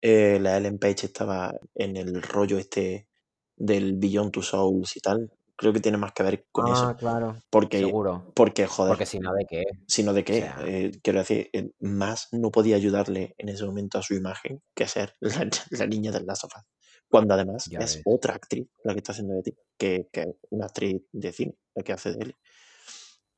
eh, 0.02 0.38
la 0.40 0.56
Ellen 0.56 0.78
Page 0.78 1.06
estaba 1.06 1.54
en 1.74 1.96
el 1.96 2.20
rollo 2.22 2.58
este 2.58 3.08
del 3.56 3.94
Beyond 3.96 4.32
Two 4.32 4.42
Souls 4.42 4.96
y 4.96 5.00
tal, 5.00 5.32
creo 5.56 5.72
que 5.72 5.80
tiene 5.80 5.98
más 5.98 6.12
que 6.12 6.22
ver 6.22 6.46
con 6.52 6.66
ah, 6.68 6.72
eso. 6.72 6.96
claro. 6.96 7.36
Porque, 7.50 7.78
Seguro. 7.78 8.30
Porque, 8.34 8.66
joder. 8.66 8.90
Porque 8.92 9.06
si 9.06 9.18
no, 9.18 9.32
¿de 9.32 9.46
qué? 9.48 9.64
Si 9.86 10.02
no, 10.02 10.12
¿de 10.12 10.24
qué? 10.24 10.32
O 10.32 10.36
sea... 10.42 10.56
eh, 10.66 10.92
quiero 11.02 11.18
decir, 11.20 11.48
eh, 11.52 11.70
más 11.80 12.28
no 12.32 12.50
podía 12.50 12.76
ayudarle 12.76 13.34
en 13.38 13.48
ese 13.48 13.64
momento 13.64 13.98
a 13.98 14.02
su 14.02 14.14
imagen 14.14 14.62
que 14.74 14.86
ser 14.86 15.14
la, 15.20 15.48
la 15.70 15.86
niña 15.86 16.12
del 16.12 16.26
Last 16.26 16.44
of 16.44 16.52
Us. 16.56 16.64
Cuando 17.08 17.34
además 17.34 17.66
Ya 17.70 17.78
es 17.78 17.96
ves. 17.96 18.02
otra 18.04 18.34
actriz 18.34 18.68
la 18.84 18.92
que 18.92 18.98
está 18.98 19.12
haciendo 19.12 19.34
de 19.34 19.42
ti, 19.42 19.56
que, 19.78 20.08
que 20.12 20.26
una 20.50 20.66
actriz 20.66 21.02
de 21.12 21.32
cine, 21.32 21.54
la 21.74 21.82
que 21.82 21.92
hace 21.92 22.12
de 22.12 22.24
él. 22.24 22.34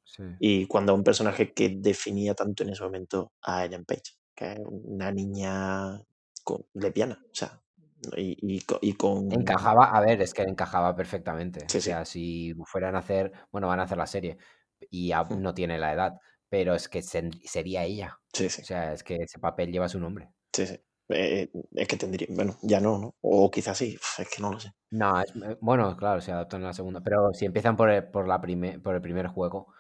Sí. 0.04 0.22
Y 0.40 0.66
cuando 0.66 0.94
un 0.94 1.04
personaje 1.04 1.52
que 1.52 1.76
definía 1.78 2.34
tanto 2.34 2.62
en 2.62 2.70
ese 2.70 2.82
momento 2.82 3.32
a 3.42 3.64
Ellen 3.66 3.84
Page, 3.84 4.14
que 4.34 4.52
es 4.52 4.58
una 4.64 5.12
niña 5.12 6.02
lesbiana, 6.74 7.20
o 7.22 7.34
sea, 7.34 7.62
y, 8.16 8.56
y, 8.56 8.62
y, 8.80 8.92
con... 8.94 9.28
Encajaba, 9.30 9.86
a 9.96 10.00
ver, 10.00 10.20
es 10.22 10.32
que 10.34 10.42
encajaba 10.42 10.94
perfectamente. 10.96 11.68
Sí, 11.68 11.78
o 11.78 11.80
sea, 11.80 12.04
sí. 12.04 12.04
si 12.04 12.54
fueran 12.64 12.96
a 12.96 13.00
hacer, 13.00 13.32
bueno, 13.52 13.68
van 13.68 13.80
a 13.80 13.84
hacer 13.84 13.98
la 13.98 14.06
serie 14.06 14.38
y 14.90 15.12
Hmm. 15.30 15.42
no 15.42 15.54
tiene 15.54 15.78
la 15.78 15.92
edad, 15.92 16.14
pero 16.48 16.74
es 16.74 16.88
que 16.88 17.02
sería 17.02 17.84
ella. 17.84 18.20
Sí, 18.32 18.48
sí, 18.48 18.62
O 18.62 18.64
sea, 18.64 18.92
es 18.94 19.02
que 19.04 19.16
ese 19.16 19.38
papel 19.38 19.70
lleva 19.72 19.88
su 19.88 20.00
nombre. 20.00 20.32
sí, 20.52 20.66
sí. 20.66 20.76
Eh, 21.10 21.50
es 21.72 21.88
que 21.88 21.96
tendría, 21.96 22.26
bueno, 22.30 22.58
ya 22.62 22.80
no, 22.80 22.98
¿no? 22.98 23.14
O 23.22 23.50
quizás 23.50 23.78
sí, 23.78 23.98
es 24.18 24.28
que 24.28 24.42
no 24.42 24.52
lo 24.52 24.60
sé. 24.60 24.72
No, 24.90 25.20
es, 25.20 25.30
eh, 25.36 25.58
bueno, 25.60 25.96
claro, 25.96 26.20
se 26.20 26.32
adaptan 26.32 26.62
a 26.64 26.68
la 26.68 26.72
segunda, 26.72 27.00
pero 27.02 27.32
si 27.34 27.44
empiezan 27.44 27.76
por 27.76 27.90
el, 27.90 28.08
por 28.10 28.26
la 28.26 28.40
prime- 28.40 28.78
por 28.80 28.94
el 28.94 29.02
primer 29.02 29.26
juego, 29.26 29.72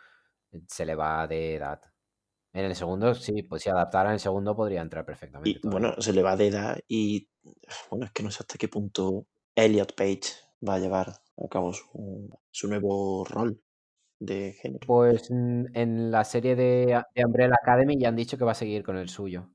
eh, 0.52 0.62
se 0.68 0.86
le 0.86 0.94
va 0.96 1.26
de 1.28 1.56
edad. 1.56 1.80
En 2.54 2.64
el 2.66 2.76
segundo, 2.76 3.14
sí, 3.14 3.42
pues 3.44 3.62
si 3.62 3.70
adaptaran 3.70 4.14
el 4.14 4.20
segundo 4.20 4.56
podría 4.56 4.82
entrar 4.82 5.06
perfectamente 5.06 5.58
Y 5.58 5.66
bueno, 5.66 5.94
se 6.00 6.12
le 6.12 6.22
va 6.22 6.36
de 6.36 6.48
edad 6.48 6.78
y 6.88 7.28
bueno, 7.90 8.06
es 8.06 8.12
que 8.12 8.22
no 8.22 8.30
sé 8.30 8.38
hasta 8.40 8.58
qué 8.58 8.68
punto 8.68 9.26
Elliot 9.54 9.94
Page 9.94 10.22
va 10.66 10.74
a 10.74 10.78
llevar 10.78 11.08
a 11.10 11.48
cabo 11.48 11.72
su, 11.72 12.30
su 12.50 12.68
nuevo 12.68 13.24
rol 13.24 13.60
de 14.20 14.52
género. 14.52 14.86
Pues 14.86 15.30
en 15.30 16.10
la 16.10 16.24
serie 16.24 16.56
de, 16.56 17.02
de 17.14 17.24
Umbrella 17.24 17.54
Academy 17.60 17.98
ya 17.98 18.08
han 18.08 18.16
dicho 18.16 18.36
que 18.36 18.44
va 18.44 18.52
a 18.52 18.56
seguir 18.56 18.82
con 18.82 18.96
el 18.96 19.08
suyo. 19.08 19.50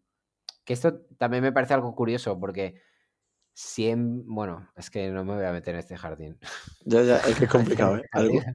Que 0.64 0.74
esto 0.74 1.02
también 1.18 1.44
me 1.44 1.52
parece 1.52 1.74
algo 1.74 1.94
curioso 1.96 2.39
porque 2.39 2.76
siempre, 3.54 4.24
bueno, 4.28 4.70
es 4.76 4.89
que 4.89 5.10
no 5.10 5.24
me 5.24 5.36
voy 5.36 5.46
a 5.46 5.52
meter 5.52 5.76
en 5.76 5.80
este 5.80 5.98
jardín. 5.98 6.38
Ya, 6.86 7.04
ya, 7.04 7.18
es 7.18 7.38
que 7.38 7.46
es 7.46 7.52
complicado, 7.52 7.98
¿eh? 7.98 8.04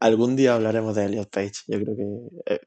Algún 0.01 0.36
día 0.36 0.55
hablaremos 0.55 0.95
de 0.95 1.05
Elliot 1.05 1.30
Page. 1.30 1.53
Yo 1.66 1.80
creo 1.80 1.97
que 1.97 2.55
eh, 2.55 2.61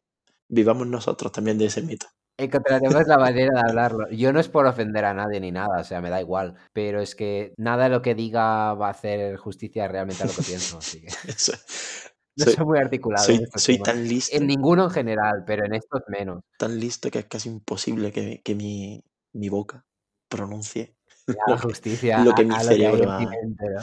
vivamos 0.47 0.87
nosotros 0.87 1.31
también 1.31 1.57
de 1.57 1.65
ese 1.65 1.81
mito. 1.81 2.07
Encontraremos 2.41 3.07
la 3.07 3.17
manera 3.19 3.53
de 3.53 3.69
hablarlo. 3.69 4.09
Yo 4.09 4.33
no 4.33 4.39
es 4.39 4.49
por 4.49 4.65
ofender 4.65 5.05
a 5.05 5.13
nadie 5.13 5.39
ni 5.39 5.51
nada, 5.51 5.79
o 5.79 5.83
sea, 5.83 6.01
me 6.01 6.09
da 6.09 6.19
igual. 6.19 6.55
Pero 6.73 6.99
es 6.99 7.13
que 7.13 7.53
nada 7.57 7.83
de 7.83 7.89
lo 7.91 8.01
que 8.01 8.15
diga 8.15 8.73
va 8.73 8.87
a 8.87 8.91
hacer 8.91 9.37
justicia 9.37 9.87
realmente 9.87 10.23
a 10.23 10.25
lo 10.25 10.33
que 10.33 10.41
pienso, 10.41 10.79
así 10.79 11.01
que 11.01 11.07
Eso- 11.27 11.53
no 12.35 12.45
soy, 12.45 12.53
soy 12.55 12.65
muy 12.65 12.79
articulado 12.79 13.25
soy, 13.25 13.75
en 13.75 13.83
tan 13.83 14.07
listo, 14.07 14.35
En 14.37 14.47
ninguno 14.47 14.85
en 14.85 14.89
general, 14.89 15.43
pero 15.45 15.65
en 15.65 15.75
estos 15.75 16.01
menos. 16.07 16.41
tan 16.57 16.79
listo 16.79 17.11
que 17.11 17.19
es 17.19 17.25
casi 17.25 17.49
imposible 17.49 18.11
que, 18.11 18.41
que 18.43 18.55
mi, 18.55 19.03
mi 19.33 19.49
boca 19.49 19.85
pronuncie 20.27 20.95
que, 21.27 21.57
justicia 21.57 22.23
lo 22.23 22.33
que 22.33 22.45
mi 22.45 22.55
cerebro 22.55 23.11
mente, 23.19 23.65
¿no? 23.69 23.81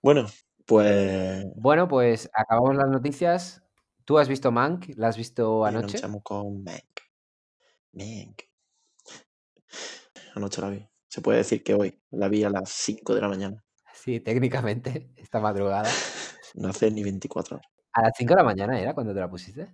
Bueno, 0.00 0.26
pues 0.64 1.44
Bueno, 1.56 1.86
pues 1.86 2.30
acabamos 2.32 2.76
las 2.76 2.88
noticias. 2.88 3.62
¿Tú 4.04 4.18
has 4.18 4.28
visto 4.28 4.50
Mank? 4.50 4.86
¿La 4.96 5.08
has 5.08 5.16
visto 5.16 5.64
anoche? 5.64 5.98
echamos 5.98 6.22
con 6.22 6.64
Mank. 6.64 6.91
Mank. 7.92 8.42
Anoche 10.34 10.60
la 10.60 10.70
vi. 10.70 10.88
Se 11.08 11.20
puede 11.20 11.38
decir 11.38 11.62
que 11.62 11.74
hoy 11.74 12.00
la 12.10 12.28
vi 12.28 12.42
a 12.44 12.50
las 12.50 12.70
5 12.70 13.14
de 13.14 13.20
la 13.20 13.28
mañana. 13.28 13.64
Sí, 13.92 14.20
técnicamente, 14.20 15.10
esta 15.16 15.40
madrugada. 15.40 15.88
No 16.54 16.68
hace 16.68 16.90
ni 16.90 17.02
24 17.02 17.56
horas. 17.56 17.66
A 17.94 18.02
las 18.02 18.12
5 18.14 18.34
de 18.34 18.36
la 18.36 18.44
mañana 18.44 18.78
era 18.78 18.92
cuando 18.92 19.14
te 19.14 19.20
la 19.20 19.30
pusiste. 19.30 19.72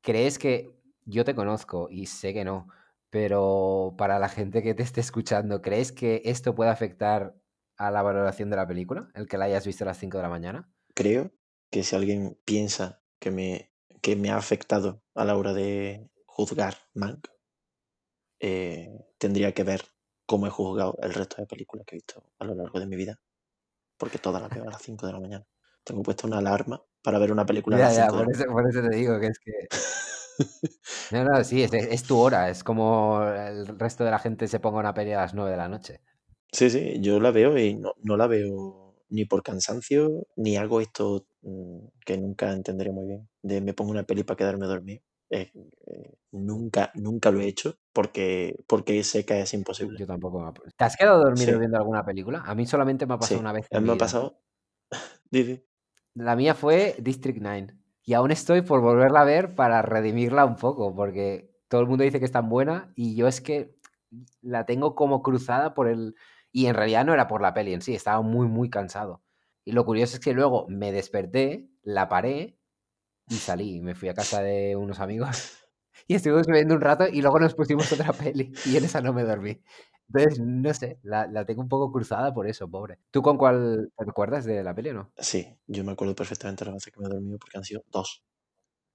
¿Crees 0.00 0.38
que 0.38 0.74
yo 1.04 1.22
te 1.22 1.34
conozco 1.34 1.88
y 1.90 2.06
sé 2.06 2.32
que 2.32 2.46
no, 2.46 2.68
pero 3.10 3.94
para 3.98 4.18
la 4.18 4.30
gente 4.30 4.62
que 4.62 4.72
te 4.72 4.82
esté 4.82 5.02
escuchando, 5.02 5.60
¿crees 5.60 5.92
que 5.92 6.22
esto 6.24 6.54
puede 6.54 6.70
afectar 6.70 7.36
a 7.76 7.90
la 7.90 8.00
valoración 8.00 8.48
de 8.48 8.56
la 8.56 8.66
película? 8.66 9.10
El 9.14 9.28
que 9.28 9.36
la 9.36 9.44
hayas 9.44 9.66
visto 9.66 9.84
a 9.84 9.88
las 9.88 9.98
5 9.98 10.16
de 10.16 10.22
la 10.22 10.30
mañana. 10.30 10.72
Creo 10.94 11.30
que 11.70 11.82
si 11.82 11.94
alguien 11.94 12.38
piensa 12.46 13.02
que 13.18 13.30
me, 13.30 13.70
que 14.00 14.16
me 14.16 14.30
ha 14.30 14.38
afectado 14.38 15.02
a 15.14 15.26
la 15.26 15.36
hora 15.36 15.52
de 15.52 16.08
juzgar 16.36 16.74
Mank, 16.94 17.28
eh, 18.40 18.90
tendría 19.18 19.52
que 19.52 19.64
ver 19.64 19.82
cómo 20.26 20.46
he 20.46 20.50
juzgado 20.50 20.96
el 21.02 21.14
resto 21.14 21.36
de 21.38 21.46
películas 21.46 21.86
que 21.86 21.96
he 21.96 21.98
visto 21.98 22.22
a 22.38 22.44
lo 22.44 22.54
largo 22.54 22.80
de 22.80 22.86
mi 22.86 22.96
vida. 22.96 23.18
Porque 23.98 24.18
todas 24.18 24.42
las 24.42 24.52
veo 24.52 24.64
a 24.64 24.72
las 24.72 24.82
5 24.82 25.06
de 25.06 25.12
la 25.14 25.20
mañana. 25.20 25.46
Tengo 25.84 26.02
puesta 26.02 26.26
una 26.26 26.38
alarma 26.38 26.82
para 27.02 27.18
ver 27.18 27.32
una 27.32 27.46
película 27.46 27.78
a 27.78 27.80
Ya, 27.80 27.82
las 27.82 27.94
ya, 27.94 28.06
5 28.06 28.18
de 28.18 28.24
por 28.24 28.26
la 28.26 28.32
eso, 28.32 28.44
por 28.46 28.68
eso 28.68 28.80
te 28.82 28.96
digo 28.96 29.18
que 29.20 29.26
es 29.28 29.38
que... 29.38 29.52
No, 31.10 31.24
no, 31.24 31.42
sí, 31.44 31.62
es, 31.62 31.72
es 31.72 32.04
tu 32.04 32.16
hora, 32.18 32.48
es 32.50 32.62
como 32.64 33.22
el 33.24 33.66
resto 33.78 34.04
de 34.04 34.10
la 34.10 34.18
gente 34.20 34.46
se 34.48 34.60
ponga 34.60 34.78
una 34.80 34.94
peli 34.94 35.12
a 35.12 35.18
las 35.22 35.34
9 35.34 35.50
de 35.52 35.56
la 35.56 35.68
noche. 35.68 36.00
Sí, 36.52 36.70
sí, 36.70 37.00
yo 37.00 37.20
la 37.20 37.30
veo 37.30 37.56
y 37.58 37.74
no, 37.74 37.92
no 38.02 38.16
la 38.16 38.26
veo 38.26 38.94
ni 39.08 39.24
por 39.26 39.42
cansancio, 39.42 40.26
ni 40.36 40.56
hago 40.56 40.80
esto 40.80 41.26
mm, 41.42 41.86
que 42.04 42.18
nunca 42.18 42.52
entenderé 42.52 42.92
muy 42.92 43.06
bien, 43.06 43.28
de 43.42 43.60
me 43.60 43.74
pongo 43.74 43.90
una 43.90 44.04
peli 44.04 44.24
para 44.24 44.36
quedarme 44.38 44.66
dormido. 44.66 45.02
Eh, 45.30 45.50
eh, 45.86 46.14
nunca, 46.32 46.92
nunca 46.94 47.30
lo 47.30 47.40
he 47.40 47.46
hecho 47.46 47.78
porque, 47.92 48.62
porque 48.68 49.02
sé 49.02 49.24
que 49.24 49.40
es 49.40 49.52
imposible. 49.54 49.98
Yo 49.98 50.06
tampoco 50.06 50.40
me... 50.40 50.52
¿Te 50.76 50.84
has 50.84 50.96
quedado 50.96 51.18
dormido 51.18 51.52
Sí. 51.52 51.58
viendo 51.58 51.76
alguna 51.76 52.04
película? 52.04 52.42
A 52.46 52.54
mí 52.54 52.66
solamente 52.66 53.06
me 53.06 53.14
ha 53.14 53.18
pasado 53.18 53.38
Sí, 53.38 53.40
una 53.40 53.52
vez 53.52 53.66
me 53.70 53.92
ha 53.92 53.98
pasado. 53.98 54.40
Didi. 55.30 55.64
La 56.14 56.36
mía 56.36 56.54
fue 56.54 56.96
District 57.00 57.38
9. 57.40 57.74
Y 58.04 58.14
aún 58.14 58.30
estoy 58.30 58.62
por 58.62 58.80
volverla 58.80 59.22
a 59.22 59.24
ver 59.24 59.54
para 59.54 59.82
redimirla 59.82 60.44
un 60.44 60.56
poco, 60.56 60.94
porque 60.94 61.50
todo 61.68 61.80
el 61.80 61.88
mundo 61.88 62.04
dice 62.04 62.20
que 62.20 62.24
es 62.24 62.32
tan 62.32 62.48
buena 62.48 62.92
y 62.94 63.16
yo 63.16 63.26
es 63.26 63.40
que 63.40 63.76
la 64.40 64.64
tengo 64.64 64.94
como 64.94 65.22
cruzada 65.22 65.74
por 65.74 65.88
el... 65.88 66.14
Y 66.52 66.66
en 66.66 66.74
realidad 66.74 67.04
no 67.04 67.12
era 67.12 67.26
por 67.26 67.42
la 67.42 67.52
peli 67.52 67.74
en 67.74 67.82
sí, 67.82 67.94
estaba 67.94 68.22
muy, 68.22 68.46
muy 68.46 68.70
cansado. 68.70 69.22
Y 69.64 69.72
lo 69.72 69.84
curioso 69.84 70.14
es 70.14 70.20
que 70.20 70.32
luego 70.32 70.66
me 70.68 70.92
desperté, 70.92 71.68
la 71.82 72.08
paré 72.08 72.56
y 73.28 73.34
salí. 73.36 73.80
Me 73.80 73.94
fui 73.94 74.08
a 74.08 74.14
casa 74.14 74.42
de 74.42 74.76
unos 74.76 75.00
amigos 75.00 75.52
y 76.08 76.14
estuvimos 76.14 76.46
viendo 76.46 76.74
un 76.74 76.80
rato 76.80 77.06
y 77.08 77.22
luego 77.22 77.38
nos 77.40 77.54
pusimos 77.54 77.90
otra 77.92 78.12
peli 78.12 78.52
y 78.66 78.76
en 78.76 78.84
esa 78.84 79.00
no 79.00 79.12
me 79.12 79.24
dormí. 79.24 79.60
Entonces, 80.08 80.40
no 80.40 80.72
sé, 80.74 80.98
la, 81.02 81.26
la 81.26 81.44
tengo 81.44 81.62
un 81.62 81.68
poco 81.68 81.90
cruzada 81.92 82.32
por 82.32 82.46
eso, 82.48 82.68
pobre. 82.70 82.98
¿Tú 83.10 83.22
con 83.22 83.36
cuál 83.38 83.90
te 83.96 84.04
recuerdas 84.04 84.44
de 84.44 84.62
la 84.62 84.74
peli 84.74 84.90
o 84.90 84.94
no? 84.94 85.12
Sí, 85.18 85.58
yo 85.66 85.84
me 85.84 85.92
acuerdo 85.92 86.14
perfectamente 86.14 86.64
las 86.64 86.74
veces 86.74 86.92
que 86.92 87.00
me 87.00 87.06
he 87.06 87.10
dormido 87.10 87.38
porque 87.38 87.58
han 87.58 87.64
sido 87.64 87.82
dos. 87.90 88.22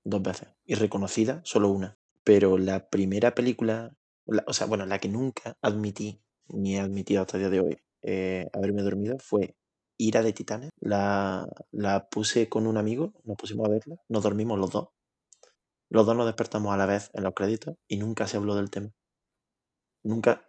Dos 0.03 0.21
veces. 0.21 0.49
Y 0.65 0.75
reconocida, 0.75 1.41
solo 1.45 1.69
una. 1.69 1.97
Pero 2.23 2.57
la 2.57 2.89
primera 2.89 3.35
película, 3.35 3.93
la- 4.25 4.43
o 4.47 4.53
sea, 4.53 4.67
bueno, 4.67 4.85
la 4.85 4.99
que 4.99 5.09
nunca 5.09 5.57
admití, 5.61 6.21
ni 6.49 6.75
he 6.77 6.79
admitido 6.79 7.21
hasta 7.21 7.37
el 7.37 7.43
día 7.43 7.49
de 7.51 7.59
hoy, 7.61 7.77
eh, 8.03 8.47
haberme 8.53 8.81
dormido 8.83 9.17
fue 9.19 9.55
Ira 10.01 10.23
de 10.23 10.33
Titanes. 10.33 10.71
La, 10.79 11.47
la 11.71 12.07
puse 12.09 12.49
con 12.49 12.65
un 12.65 12.77
amigo, 12.77 13.13
nos 13.23 13.37
pusimos 13.37 13.67
a 13.67 13.71
verla, 13.71 13.95
nos 14.09 14.23
dormimos 14.23 14.57
los 14.57 14.71
dos. 14.71 14.89
Los 15.89 16.05
dos 16.07 16.15
nos 16.15 16.25
despertamos 16.25 16.73
a 16.73 16.77
la 16.77 16.87
vez 16.87 17.11
en 17.13 17.23
los 17.23 17.33
créditos 17.33 17.75
y 17.87 17.97
nunca 17.97 18.25
se 18.25 18.37
habló 18.37 18.55
del 18.55 18.71
tema. 18.71 18.89
Nunca, 20.03 20.43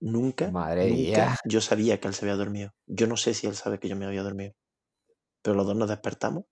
nunca, 0.00 0.50
Madre 0.50 0.88
nunca 0.88 0.96
mía. 0.96 1.36
yo 1.44 1.60
sabía 1.60 2.00
que 2.00 2.08
él 2.08 2.14
se 2.14 2.24
había 2.24 2.36
dormido. 2.36 2.70
Yo 2.86 3.06
no 3.06 3.16
sé 3.16 3.34
si 3.34 3.46
él 3.46 3.56
sabe 3.56 3.78
que 3.78 3.88
yo 3.88 3.96
me 3.96 4.06
había 4.06 4.22
dormido. 4.22 4.52
Pero 5.42 5.56
los 5.56 5.66
dos 5.66 5.76
nos 5.76 5.90
despertamos 5.90 6.44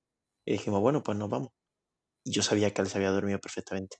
y 0.44 0.52
dijimos, 0.52 0.80
bueno, 0.82 1.02
pues 1.02 1.16
nos 1.16 1.30
vamos. 1.30 1.48
Y 2.24 2.32
yo 2.32 2.42
sabía 2.42 2.72
que 2.74 2.82
él 2.82 2.88
se 2.88 2.98
había 2.98 3.10
dormido 3.10 3.38
perfectamente. 3.38 3.96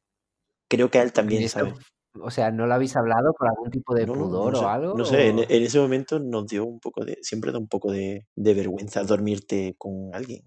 Creo 0.68 0.90
que 0.90 1.00
él 1.00 1.12
también 1.12 1.48
sabe. 1.48 1.72
O 2.20 2.30
sea, 2.30 2.50
¿no 2.50 2.66
lo 2.66 2.74
habéis 2.74 2.96
hablado 2.96 3.32
por 3.34 3.48
algún 3.48 3.70
tipo 3.70 3.94
de 3.94 4.06
No, 4.06 4.12
pudor 4.14 4.52
no 4.54 4.60
o 4.60 4.68
algo? 4.68 4.94
no 4.94 5.04
sé, 5.04 5.28
en, 5.28 5.38
o- 5.38 5.42
en 5.42 5.62
ese 5.62 5.78
momento 5.80 6.18
nos 6.18 6.46
dio 6.46 6.64
un 6.64 6.80
poco 6.80 7.04
de, 7.04 7.18
siempre 7.22 7.52
da 7.52 7.58
un 7.58 7.68
poco 7.68 7.90
de, 7.92 8.26
de 8.36 8.54
vergüenza 8.54 9.02
dormirte 9.04 9.74
con 9.78 10.10
alguien, 10.14 10.44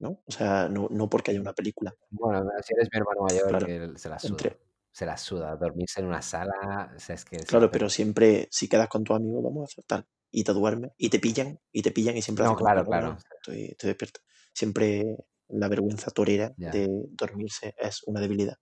¿no? 0.00 0.20
O 0.26 0.32
sea, 0.32 0.68
no, 0.68 0.88
no 0.90 1.08
porque 1.08 1.30
haya 1.30 1.40
una 1.40 1.52
película. 1.54 1.94
Bueno, 2.10 2.44
si 2.62 2.74
eres 2.74 2.88
mi 2.92 2.98
hermano 2.98 3.22
mayor, 3.22 3.48
Claro, 3.48 3.66
que 3.66 3.92
se 3.98 4.08
la 4.08 4.18
suda. 4.18 4.30
entre, 4.32 4.58
Se 4.92 5.06
la 5.06 5.16
suda. 5.16 5.56
Dormirse 5.56 6.00
en 6.00 6.06
una 6.06 6.22
sala, 6.22 6.92
o 6.96 6.98
sea, 6.98 7.14
es 7.14 7.24
que 7.24 7.36
claro, 7.38 7.70
pero 7.70 7.88
siempre, 7.88 8.48
si 8.50 8.68
quedas 8.68 8.88
con 8.88 9.04
tu 9.04 9.14
amigo, 9.14 9.42
vamos 9.42 9.62
a 9.62 9.64
hacer 9.64 9.84
tal. 9.84 10.06
Y 10.30 10.42
te 10.44 10.52
duermes, 10.52 10.90
y 10.98 11.10
te 11.10 11.20
pillan, 11.20 11.60
y 11.70 11.82
te 11.82 11.92
pillan, 11.92 12.16
y 12.16 12.22
siempre 12.22 12.44
No, 12.44 12.56
claro, 12.56 12.84
claro. 12.84 13.12
no, 13.12 13.18
estoy, 13.36 13.66
estoy 13.66 13.88
despierto. 13.88 14.20
Siempre 14.52 15.16
la 15.48 15.68
vergüenza 15.68 16.10
torera 16.10 16.52
Ya. 16.56 16.70
de 16.72 16.88
dormirse 17.12 17.74
es 17.78 18.02
una 18.04 18.20
debilidad. 18.20 18.56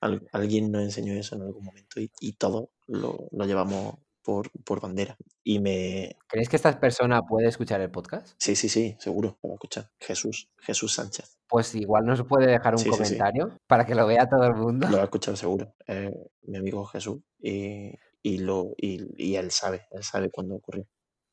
Al- 0.00 0.28
alguien 0.32 0.70
nos 0.70 0.82
enseñó 0.82 1.12
eso 1.14 1.36
en 1.36 1.42
algún 1.42 1.64
momento 1.64 2.00
y, 2.00 2.10
y 2.20 2.32
todos 2.34 2.68
lo, 2.86 3.28
lo 3.32 3.44
llevamos 3.46 3.94
por, 4.22 4.50
por 4.64 4.80
bandera. 4.80 5.16
Y 5.44 5.60
me... 5.60 6.16
¿Crees 6.28 6.48
que 6.48 6.56
esta 6.56 6.78
persona 6.80 7.22
puede 7.22 7.48
escuchar 7.48 7.80
el 7.80 7.90
podcast? 7.90 8.34
Sí, 8.38 8.56
sí, 8.56 8.68
sí, 8.68 8.96
seguro, 8.98 9.38
lo 9.42 9.54
escuchar. 9.54 9.90
Jesús, 10.00 10.50
Jesús 10.58 10.94
Sánchez. 10.94 11.38
Pues 11.48 11.74
igual 11.76 12.04
nos 12.04 12.24
puede 12.24 12.48
dejar 12.50 12.74
un 12.74 12.78
Sí, 12.80 12.90
sí, 12.90 12.90
sí. 12.90 12.96
comentario 13.04 13.58
para 13.68 13.86
que 13.86 13.94
lo 13.94 14.06
vea 14.06 14.28
todo 14.28 14.44
el 14.44 14.54
mundo. 14.54 14.88
Lo 14.88 14.96
va 14.96 15.02
a 15.02 15.04
escuchar 15.04 15.36
seguro. 15.36 15.72
Eh, 15.86 16.10
mi 16.42 16.58
amigo 16.58 16.84
Jesús. 16.86 17.20
Y, 17.40 17.92
y, 18.22 18.38
lo, 18.38 18.74
y, 18.76 19.06
y 19.16 19.36
él 19.36 19.52
sabe, 19.52 19.86
él 19.92 20.02
sabe 20.02 20.28
cuándo 20.30 20.56
ocurrió. 20.56 20.86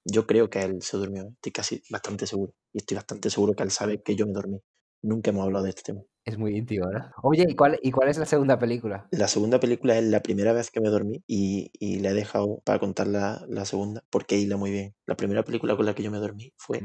Yo 0.05 0.27
creo 0.27 0.49
que 0.51 0.61
él 0.61 0.81
se 0.83 0.97
durmió, 0.97 1.29
estoy 1.29 1.51
casi 1.51 1.81
bastante 1.89 2.27
seguro. 2.27 2.53
Y 2.71 2.77
estoy 2.79 2.95
bastante 2.95 3.31
seguro 3.31 3.53
que 3.55 3.63
él 3.63 3.71
sabe 3.71 4.03
que 4.03 4.15
yo 4.15 4.27
me 4.27 4.33
dormí. 4.33 4.61
Nunca 5.01 5.31
hemos 5.31 5.45
hablado 5.45 5.63
de 5.63 5.71
este 5.71 5.81
tema. 5.81 6.03
Es 6.25 6.37
muy 6.37 6.55
íntimo, 6.57 6.85
¿no? 6.89 7.11
Oye, 7.21 7.45
¿y 7.49 7.55
cuál, 7.55 7.77
¿y 7.81 7.91
cuál 7.91 8.07
es 8.09 8.17
la 8.17 8.25
segunda 8.25 8.57
película? 8.57 9.07
La 9.11 9.27
segunda 9.27 9.59
película 9.59 9.97
es 9.97 10.05
la 10.05 10.21
primera 10.21 10.53
vez 10.53 10.71
que 10.71 10.79
me 10.79 10.89
dormí 10.89 11.21
y, 11.27 11.69
y 11.79 11.99
la 11.99 12.11
he 12.11 12.13
dejado 12.13 12.61
para 12.63 12.79
contar 12.79 13.07
la, 13.07 13.45
la 13.49 13.65
segunda 13.65 14.03
porque 14.09 14.37
hila 14.37 14.55
muy 14.55 14.71
bien. 14.71 14.95
La 15.05 15.15
primera 15.15 15.43
película 15.43 15.75
con 15.75 15.85
la 15.85 15.93
que 15.93 16.03
yo 16.03 16.11
me 16.11 16.19
dormí 16.19 16.53
fue. 16.55 16.81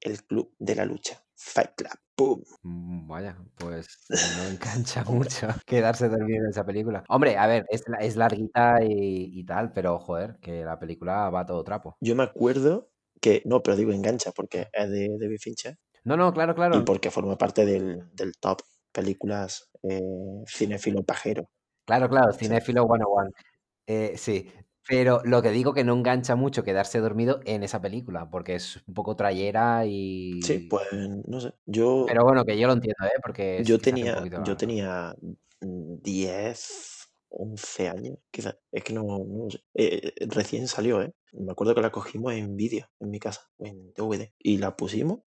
El 0.00 0.22
Club 0.24 0.54
de 0.58 0.74
la 0.74 0.84
Lucha. 0.84 1.24
Fight 1.34 1.70
Club. 1.74 1.90
¡Pum! 2.14 2.42
Mm, 2.62 3.08
Vaya, 3.08 3.36
pues 3.56 3.98
no 4.10 4.44
engancha 4.50 5.02
mucho 5.08 5.48
quedarse 5.66 6.08
dormido 6.08 6.44
en 6.44 6.50
esa 6.50 6.64
película. 6.64 7.02
Hombre, 7.08 7.36
a 7.38 7.46
ver, 7.46 7.64
es, 7.70 7.82
es 8.00 8.16
larguita 8.16 8.76
y, 8.84 9.40
y 9.40 9.44
tal, 9.44 9.72
pero 9.72 9.98
joder, 9.98 10.38
que 10.40 10.64
la 10.64 10.78
película 10.78 11.30
va 11.30 11.40
a 11.40 11.46
todo 11.46 11.64
trapo. 11.64 11.96
Yo 12.00 12.14
me 12.14 12.22
acuerdo 12.24 12.90
que, 13.20 13.42
no, 13.46 13.62
pero 13.62 13.76
digo 13.76 13.92
engancha 13.92 14.32
porque 14.32 14.68
es 14.72 14.90
de 14.90 15.08
David 15.18 15.38
Fincher 15.40 15.78
No, 16.04 16.16
no, 16.16 16.32
claro, 16.32 16.52
y 16.52 16.54
claro. 16.54 16.84
porque 16.84 17.10
forma 17.10 17.38
parte 17.38 17.64
del, 17.64 18.04
del 18.14 18.34
top 18.38 18.60
películas 18.92 19.70
eh, 19.82 20.00
cinéfilo 20.46 21.02
pajero. 21.02 21.48
Claro, 21.84 22.08
claro, 22.08 22.32
cinéfilo 22.32 22.86
101. 22.86 23.30
Eh, 23.86 24.12
sí, 24.16 24.48
pero 24.86 25.20
lo 25.24 25.42
que 25.42 25.50
digo 25.50 25.74
que 25.74 25.84
no 25.84 25.94
engancha 25.94 26.36
mucho 26.36 26.64
quedarse 26.64 26.98
dormido 26.98 27.40
en 27.44 27.62
esa 27.62 27.80
película, 27.80 28.28
porque 28.30 28.56
es 28.56 28.82
un 28.86 28.94
poco 28.94 29.16
trayera 29.16 29.86
y... 29.86 30.40
Sí, 30.42 30.66
pues 30.70 30.86
no 31.26 31.40
sé. 31.40 31.52
Yo, 31.66 32.04
Pero 32.06 32.24
bueno, 32.24 32.44
que 32.44 32.58
yo 32.58 32.66
lo 32.66 32.74
entiendo, 32.74 33.04
¿eh? 33.04 33.20
Porque 33.22 33.62
yo 33.64 33.78
tenía, 33.78 34.16
poquito 34.16 34.42
yo 34.44 34.56
tenía 34.56 35.14
mm, 35.60 36.02
10, 36.02 37.08
11 37.30 37.88
años, 37.88 38.18
quizás. 38.30 38.56
Es 38.72 38.82
que 38.82 38.92
no, 38.92 39.02
no 39.02 39.50
sé. 39.50 39.58
Eh, 39.74 40.12
eh, 40.16 40.26
recién 40.28 40.66
salió, 40.68 41.02
¿eh? 41.02 41.12
Me 41.32 41.52
acuerdo 41.52 41.74
que 41.74 41.82
la 41.82 41.90
cogimos 41.90 42.32
en 42.34 42.56
vídeo 42.56 42.86
en 43.00 43.10
mi 43.10 43.18
casa, 43.18 43.50
en 43.58 43.92
DVD. 43.94 44.32
Y 44.38 44.58
la 44.58 44.76
pusimos 44.76 45.20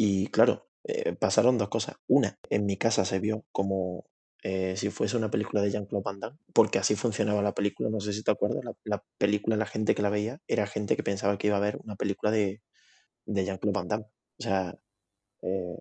y 0.00 0.28
claro, 0.28 0.67
eh, 0.88 1.14
pasaron 1.14 1.58
dos 1.58 1.68
cosas. 1.68 1.96
Una, 2.08 2.38
en 2.50 2.66
mi 2.66 2.76
casa 2.78 3.04
se 3.04 3.20
vio 3.20 3.44
como 3.52 4.06
eh, 4.42 4.74
si 4.76 4.90
fuese 4.90 5.16
una 5.16 5.30
película 5.30 5.60
de 5.62 5.70
Jean-Claude 5.70 6.02
Van 6.04 6.20
Damme, 6.20 6.38
porque 6.54 6.78
así 6.78 6.96
funcionaba 6.96 7.42
la 7.42 7.54
película, 7.54 7.90
no 7.90 8.00
sé 8.00 8.12
si 8.14 8.22
te 8.22 8.30
acuerdas, 8.30 8.64
la, 8.64 8.72
la 8.84 9.04
película, 9.18 9.56
la 9.56 9.66
gente 9.66 9.94
que 9.94 10.02
la 10.02 10.10
veía, 10.10 10.40
era 10.48 10.66
gente 10.66 10.96
que 10.96 11.02
pensaba 11.02 11.36
que 11.36 11.48
iba 11.48 11.58
a 11.58 11.60
ver 11.60 11.78
una 11.84 11.96
película 11.96 12.32
de, 12.32 12.62
de 13.26 13.44
Jean-Claude 13.44 13.78
Van 13.78 13.88
Damme. 13.88 14.04
O 14.40 14.42
sea, 14.42 14.78
eh, 15.42 15.76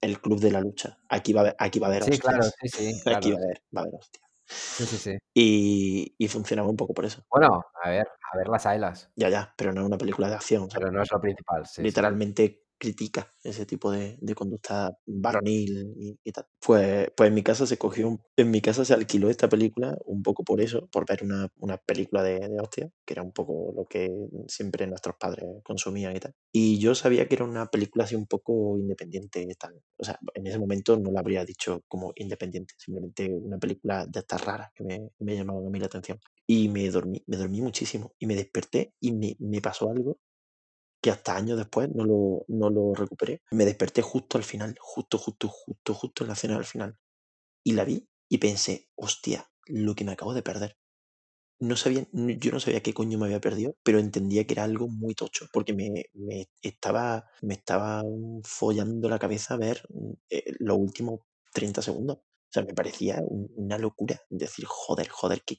el 0.00 0.20
club 0.20 0.40
de 0.40 0.50
la 0.50 0.60
lucha. 0.60 0.98
Aquí 1.08 1.32
va 1.32 1.40
a 1.40 1.44
haber, 1.44 1.56
aquí 1.58 1.78
va 1.78 1.86
a 1.88 1.90
haber 1.90 2.04
Sí, 2.04 2.18
claro, 2.18 2.42
sí, 2.42 2.68
sí, 2.68 3.00
Aquí 3.06 3.32
va 3.32 3.38
a 3.38 3.42
haber, 3.44 3.62
va 3.76 3.80
a 3.80 3.84
haber 3.84 3.94
hostias. 3.94 4.24
Sí, 4.44 4.86
sí, 4.86 4.96
sí. 4.96 5.18
Y, 5.34 6.14
y 6.18 6.28
funcionaba 6.28 6.68
un 6.68 6.76
poco 6.76 6.94
por 6.94 7.04
eso. 7.04 7.22
Bueno, 7.30 7.62
a 7.84 7.90
ver, 7.90 8.08
a 8.32 8.36
ver 8.36 8.48
las 8.48 8.66
ailas. 8.66 9.10
Ya, 9.14 9.28
ya, 9.28 9.54
pero 9.56 9.72
no 9.72 9.82
es 9.82 9.86
una 9.86 9.98
película 9.98 10.28
de 10.28 10.34
acción. 10.34 10.70
¿sabes? 10.70 10.86
Pero 10.86 10.92
no 10.92 11.02
es 11.02 11.12
lo 11.12 11.20
principal. 11.20 11.64
Literalmente 11.78 12.64
critica 12.78 13.34
ese 13.42 13.66
tipo 13.66 13.90
de, 13.90 14.16
de 14.20 14.34
conducta 14.34 14.96
varonil 15.06 15.94
y, 15.96 16.18
y 16.22 16.32
tal. 16.32 16.46
Pues, 16.64 17.10
pues 17.16 17.28
en 17.28 17.34
mi 17.34 17.42
casa 17.42 17.66
se 17.66 17.78
cogió, 17.78 18.18
en 18.36 18.50
mi 18.50 18.60
casa 18.60 18.84
se 18.84 18.94
alquiló 18.94 19.30
esta 19.30 19.48
película 19.48 19.96
un 20.06 20.22
poco 20.22 20.44
por 20.44 20.60
eso, 20.60 20.86
por 20.88 21.06
ver 21.06 21.24
una, 21.24 21.48
una 21.58 21.76
película 21.78 22.22
de, 22.22 22.38
de 22.40 22.60
hostia, 22.60 22.90
que 23.04 23.14
era 23.14 23.22
un 23.22 23.32
poco 23.32 23.72
lo 23.74 23.84
que 23.86 24.10
siempre 24.46 24.86
nuestros 24.86 25.16
padres 25.16 25.44
consumían 25.64 26.16
y 26.16 26.20
tal. 26.20 26.34
Y 26.52 26.78
yo 26.78 26.94
sabía 26.94 27.26
que 27.28 27.34
era 27.36 27.44
una 27.44 27.66
película 27.66 28.04
así 28.04 28.14
un 28.14 28.26
poco 28.26 28.78
independiente 28.78 29.42
y 29.42 29.54
tal. 29.54 29.80
O 29.96 30.04
sea, 30.04 30.18
en 30.34 30.46
ese 30.46 30.58
momento 30.58 30.96
no 30.98 31.10
la 31.10 31.20
habría 31.20 31.44
dicho 31.44 31.82
como 31.88 32.12
independiente, 32.16 32.74
simplemente 32.78 33.28
una 33.32 33.58
película 33.58 34.06
de 34.06 34.20
estas 34.20 34.44
raras 34.44 34.70
que 34.74 34.84
me, 34.84 35.10
me 35.18 35.38
a 35.40 35.44
mí 35.44 35.78
la 35.80 35.86
atención. 35.86 36.20
Y 36.46 36.68
me 36.68 36.88
dormí, 36.90 37.22
me 37.26 37.36
dormí 37.36 37.60
muchísimo 37.60 38.14
y 38.18 38.26
me 38.26 38.34
desperté 38.34 38.94
y 39.00 39.12
me, 39.12 39.36
me 39.38 39.60
pasó 39.60 39.90
algo 39.90 40.18
que 41.00 41.10
hasta 41.10 41.36
años 41.36 41.58
después 41.58 41.88
no 41.94 42.04
lo, 42.04 42.44
no 42.48 42.70
lo 42.70 42.94
recuperé. 42.94 43.42
Me 43.50 43.64
desperté 43.64 44.02
justo 44.02 44.38
al 44.38 44.44
final, 44.44 44.76
justo, 44.80 45.18
justo, 45.18 45.48
justo, 45.48 45.94
justo 45.94 46.24
en 46.24 46.28
la 46.28 46.34
escena 46.34 46.54
del 46.54 46.64
final. 46.64 46.98
Y 47.64 47.72
la 47.72 47.84
vi 47.84 48.08
y 48.28 48.38
pensé, 48.38 48.88
hostia, 48.96 49.50
lo 49.66 49.94
que 49.94 50.04
me 50.04 50.12
acabo 50.12 50.34
de 50.34 50.42
perder. 50.42 50.76
No 51.60 51.76
sabía, 51.76 52.06
yo 52.12 52.52
no 52.52 52.60
sabía 52.60 52.82
qué 52.82 52.94
coño 52.94 53.18
me 53.18 53.26
había 53.26 53.40
perdido, 53.40 53.74
pero 53.82 53.98
entendía 53.98 54.46
que 54.46 54.54
era 54.54 54.62
algo 54.64 54.86
muy 54.88 55.14
tocho, 55.14 55.46
porque 55.52 55.72
me, 55.72 56.04
me 56.14 56.48
estaba, 56.62 57.26
me 57.42 57.54
estaba 57.54 58.04
follando 58.44 59.08
la 59.08 59.18
cabeza 59.18 59.56
ver 59.56 59.82
mm, 59.88 60.12
eh, 60.30 60.44
los 60.60 60.78
últimos 60.78 61.20
30 61.52 61.82
segundos. 61.82 62.18
O 62.18 62.50
sea, 62.52 62.62
me 62.64 62.74
parecía 62.74 63.20
un- 63.26 63.50
una 63.56 63.76
locura 63.78 64.20
decir, 64.30 64.66
joder, 64.66 65.08
joder, 65.08 65.42
que 65.42 65.58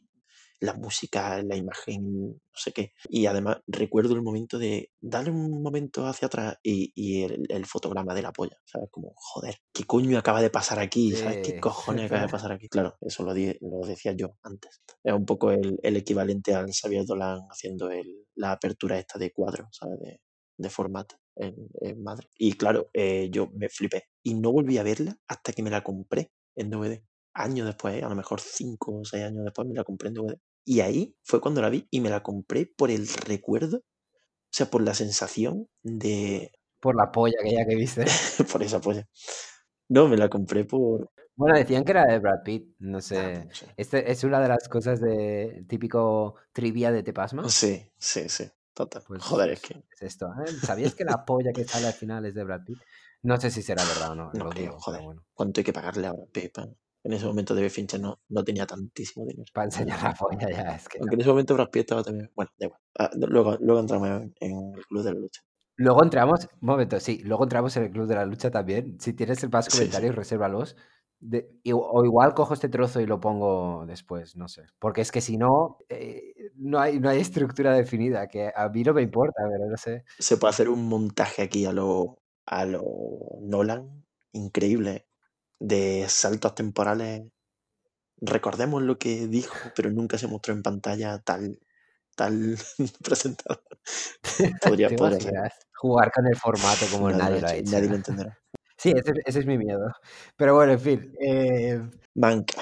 la 0.59 0.73
música, 0.73 1.41
la 1.43 1.55
imagen, 1.55 2.31
no 2.31 2.39
sé 2.53 2.71
qué. 2.73 2.93
Y 3.09 3.25
además 3.27 3.57
recuerdo 3.67 4.13
el 4.15 4.21
momento 4.21 4.57
de 4.59 4.91
darle 5.01 5.31
un 5.31 5.61
momento 5.61 6.05
hacia 6.05 6.27
atrás 6.27 6.57
y, 6.63 6.91
y 6.95 7.23
el, 7.23 7.45
el 7.49 7.65
fotograma 7.65 8.13
de 8.13 8.21
la 8.21 8.31
polla, 8.33 8.57
¿sabes? 8.65 8.89
Como, 8.91 9.13
joder, 9.15 9.55
¿qué 9.73 9.83
coño 9.85 10.17
acaba 10.19 10.41
de 10.41 10.49
pasar 10.49 10.79
aquí? 10.79 11.15
¿Sabes 11.15 11.39
qué 11.41 11.53
cojones 11.59 12.05
acaba 12.05 12.21
de 12.23 12.27
pasar 12.29 12.51
aquí? 12.51 12.67
Claro, 12.69 12.97
eso 13.01 13.23
lo, 13.23 13.33
di- 13.33 13.57
lo 13.61 13.87
decía 13.87 14.13
yo 14.13 14.35
antes. 14.43 14.81
Es 15.03 15.13
un 15.13 15.25
poco 15.25 15.51
el, 15.51 15.79
el 15.83 15.97
equivalente 15.97 16.53
al 16.53 16.71
Xavier 16.73 17.05
Dolan 17.05 17.39
haciendo 17.49 17.89
el, 17.91 18.25
la 18.35 18.51
apertura 18.53 18.97
esta 18.99 19.17
de 19.19 19.31
cuadro, 19.31 19.67
¿sabes? 19.71 19.99
De, 19.99 20.21
de 20.57 20.69
formato 20.69 21.15
en, 21.35 21.55
en 21.81 22.03
Madrid. 22.03 22.27
Y 22.37 22.53
claro, 22.53 22.89
eh, 22.93 23.29
yo 23.31 23.47
me 23.53 23.69
flipé. 23.69 24.03
Y 24.23 24.33
no 24.35 24.51
volví 24.51 24.77
a 24.77 24.83
verla 24.83 25.15
hasta 25.27 25.53
que 25.53 25.63
me 25.63 25.69
la 25.69 25.83
compré 25.83 26.31
en 26.55 26.69
DVD. 26.69 27.03
Años 27.33 27.67
después, 27.67 27.95
¿eh? 27.95 28.03
a 28.03 28.09
lo 28.09 28.15
mejor 28.15 28.41
cinco 28.41 28.99
o 28.99 29.05
seis 29.05 29.23
años 29.23 29.43
después 29.45 29.67
me 29.67 29.75
la 29.75 29.83
compré 29.83 30.09
en 30.09 30.15
DVD. 30.15 30.39
Y 30.65 30.81
ahí 30.81 31.15
fue 31.23 31.41
cuando 31.41 31.61
la 31.61 31.69
vi 31.69 31.87
y 31.91 32.01
me 32.01 32.09
la 32.09 32.21
compré 32.23 32.65
por 32.67 32.91
el 32.91 33.07
recuerdo, 33.07 33.77
o 33.77 33.83
sea, 34.51 34.69
por 34.69 34.81
la 34.83 34.93
sensación 34.93 35.67
de... 35.83 36.51
Por 36.79 36.95
la 36.95 37.11
polla 37.11 37.37
que 37.43 37.51
ya 37.53 37.65
que 37.65 37.75
viste. 37.75 38.05
por 38.51 38.63
esa 38.63 38.79
polla. 38.81 39.07
No, 39.89 40.07
me 40.07 40.17
la 40.17 40.29
compré 40.29 40.65
por... 40.65 41.11
Bueno, 41.35 41.57
decían 41.57 41.83
que 41.85 41.91
era 41.91 42.05
de 42.05 42.19
Brad 42.19 42.43
Pitt, 42.43 42.75
no 42.79 42.97
Ah, 42.97 43.01
sé. 43.01 43.45
no 43.45 43.55
sé. 43.55 43.67
Este 43.77 44.11
es 44.11 44.23
una 44.25 44.39
de 44.41 44.49
las 44.49 44.67
cosas 44.69 44.99
de 45.01 45.63
típico 45.67 46.35
trivia 46.51 46.91
de 46.91 47.01
Te 47.03 47.13
Pasma. 47.13 47.47
Sí, 47.49 47.91
sí, 47.97 48.27
sí, 48.29 48.45
total. 48.73 49.03
Pues 49.07 49.23
Joder, 49.23 49.51
es 49.51 49.61
que 49.61 49.75
es 49.91 50.01
esto. 50.01 50.27
¿eh? 50.45 50.51
¿Sabías 50.65 50.95
que 50.95 51.05
la 51.05 51.23
polla 51.25 51.51
que 51.53 51.63
sale 51.63 51.87
al 51.87 51.93
final 51.93 52.25
es 52.25 52.33
de 52.35 52.43
Brad 52.43 52.63
Pitt? 52.65 52.79
No 53.23 53.39
sé 53.39 53.51
si 53.51 53.61
será 53.61 53.83
verdad 53.85 54.11
o 54.11 54.15
no, 54.15 54.31
no 54.33 54.43
lo 54.45 54.49
creo, 54.49 54.71
dudo, 54.71 54.79
joder. 54.79 55.01
bueno. 55.03 55.25
¿Cuánto 55.33 55.61
hay 55.61 55.63
que 55.65 55.73
pagarle 55.73 56.07
ahora, 56.07 56.23
Pepa? 56.31 56.67
En 57.03 57.13
ese 57.13 57.25
momento 57.25 57.55
David 57.55 57.69
Fincher 57.69 57.99
no, 57.99 58.19
no 58.29 58.43
tenía 58.43 58.65
tantísimo 58.65 59.25
dinero. 59.25 59.45
Para 59.53 59.65
enseñar 59.65 60.03
la 60.03 60.13
polla 60.13 60.49
ya, 60.49 60.75
es 60.75 60.89
que... 60.89 60.99
Aunque 60.99 61.15
en 61.15 61.21
ese 61.21 61.29
momento 61.29 61.53
Brad 61.53 61.69
Pitt 61.69 61.81
estaba 61.81 62.03
también... 62.03 62.29
Bueno, 62.35 62.51
da 62.57 62.65
igual. 62.65 62.81
Ah, 62.97 63.09
luego, 63.15 63.57
luego 63.61 63.79
entramos 63.79 64.09
en, 64.09 64.33
el 64.75 64.85
Club 64.85 65.03
de 65.03 65.13
la 65.13 65.19
Lucha. 65.19 65.41
Luego 65.77 66.03
entramos, 66.03 66.49
un 66.61 66.67
momento, 66.67 66.99
sí, 66.99 67.21
luego 67.23 67.43
entramos 67.43 67.77
en 67.77 67.83
el 67.83 67.91
Club 67.91 68.05
de 68.07 68.15
la 68.15 68.25
Lucha 68.25 68.51
también. 68.51 68.99
Si 68.99 69.13
tienes 69.13 69.49
más 69.49 69.65
Sí, 69.65 69.71
sí. 69.71 69.77
comentarios, 69.77 70.15
resérvalos. 70.15 70.75
De- 71.21 71.49
o 71.73 72.05
igual 72.05 72.33
cojo 72.33 72.53
este 72.53 72.69
trozo 72.69 72.99
y 73.01 73.05
lo 73.05 73.19
pongo 73.19 73.85
después, 73.85 74.35
no 74.35 74.47
sé. 74.47 74.63
Porque 74.77 75.01
es 75.01 75.11
que 75.11 75.21
si 75.21 75.37
no, 75.37 75.77
eh, 75.89 76.33
no, 76.55 76.79
hay, 76.79 76.99
no 76.99 77.09
hay 77.09 77.19
estructura 77.19 77.73
definida, 77.73 78.27
que 78.27 78.51
a 78.53 78.69
mí 78.69 78.83
no 78.83 78.93
me 78.93 79.01
importa, 79.01 79.41
pero 79.49 79.69
no 79.69 79.77
sé. 79.77 80.03
Se 80.17 80.37
puede 80.37 80.51
hacer 80.51 80.69
un 80.69 80.87
montaje 80.87 81.41
aquí 81.41 81.65
a 81.65 81.71
lo, 81.71 82.19
a 82.45 82.65
lo 82.65 82.83
Nolan 83.41 84.05
increíble 84.31 85.08
de 85.59 86.05
saltos 86.09 86.55
temporales. 86.55 87.23
Recordemos 88.21 88.81
lo 88.81 88.97
que 88.97 89.27
dijo, 89.27 89.55
pero 89.75 89.91
nunca 89.91 90.17
se 90.17 90.27
mostró 90.27 90.53
en 90.53 90.63
pantalla 90.63 91.19
tal, 91.19 91.59
tal 92.15 92.57
presentador. 93.03 93.63
Podría, 94.63 94.89
¿Te 94.89 94.95
podría 94.95 95.19
ser. 95.19 95.31
imaginas? 95.31 95.53
Jugar 95.75 96.11
con 96.11 96.27
el 96.27 96.35
formato 96.35 96.85
como 96.91 97.09
Nadie, 97.11 97.19
nadie 97.23 97.41
lo 97.41 97.47
ha 97.47 97.55
hecho, 97.55 97.71
nadie 97.71 97.89
lo 97.89 97.95
entenderá. 97.95 98.37
Sí, 98.81 98.93
ese, 98.95 99.11
ese 99.25 99.39
es 99.39 99.45
mi 99.45 99.57
miedo. 99.57 99.91
Pero 100.37 100.55
bueno, 100.55 100.71
en 100.71 100.79
fin. 100.79 101.13
Eh, 101.19 101.81
Mank. 102.15 102.53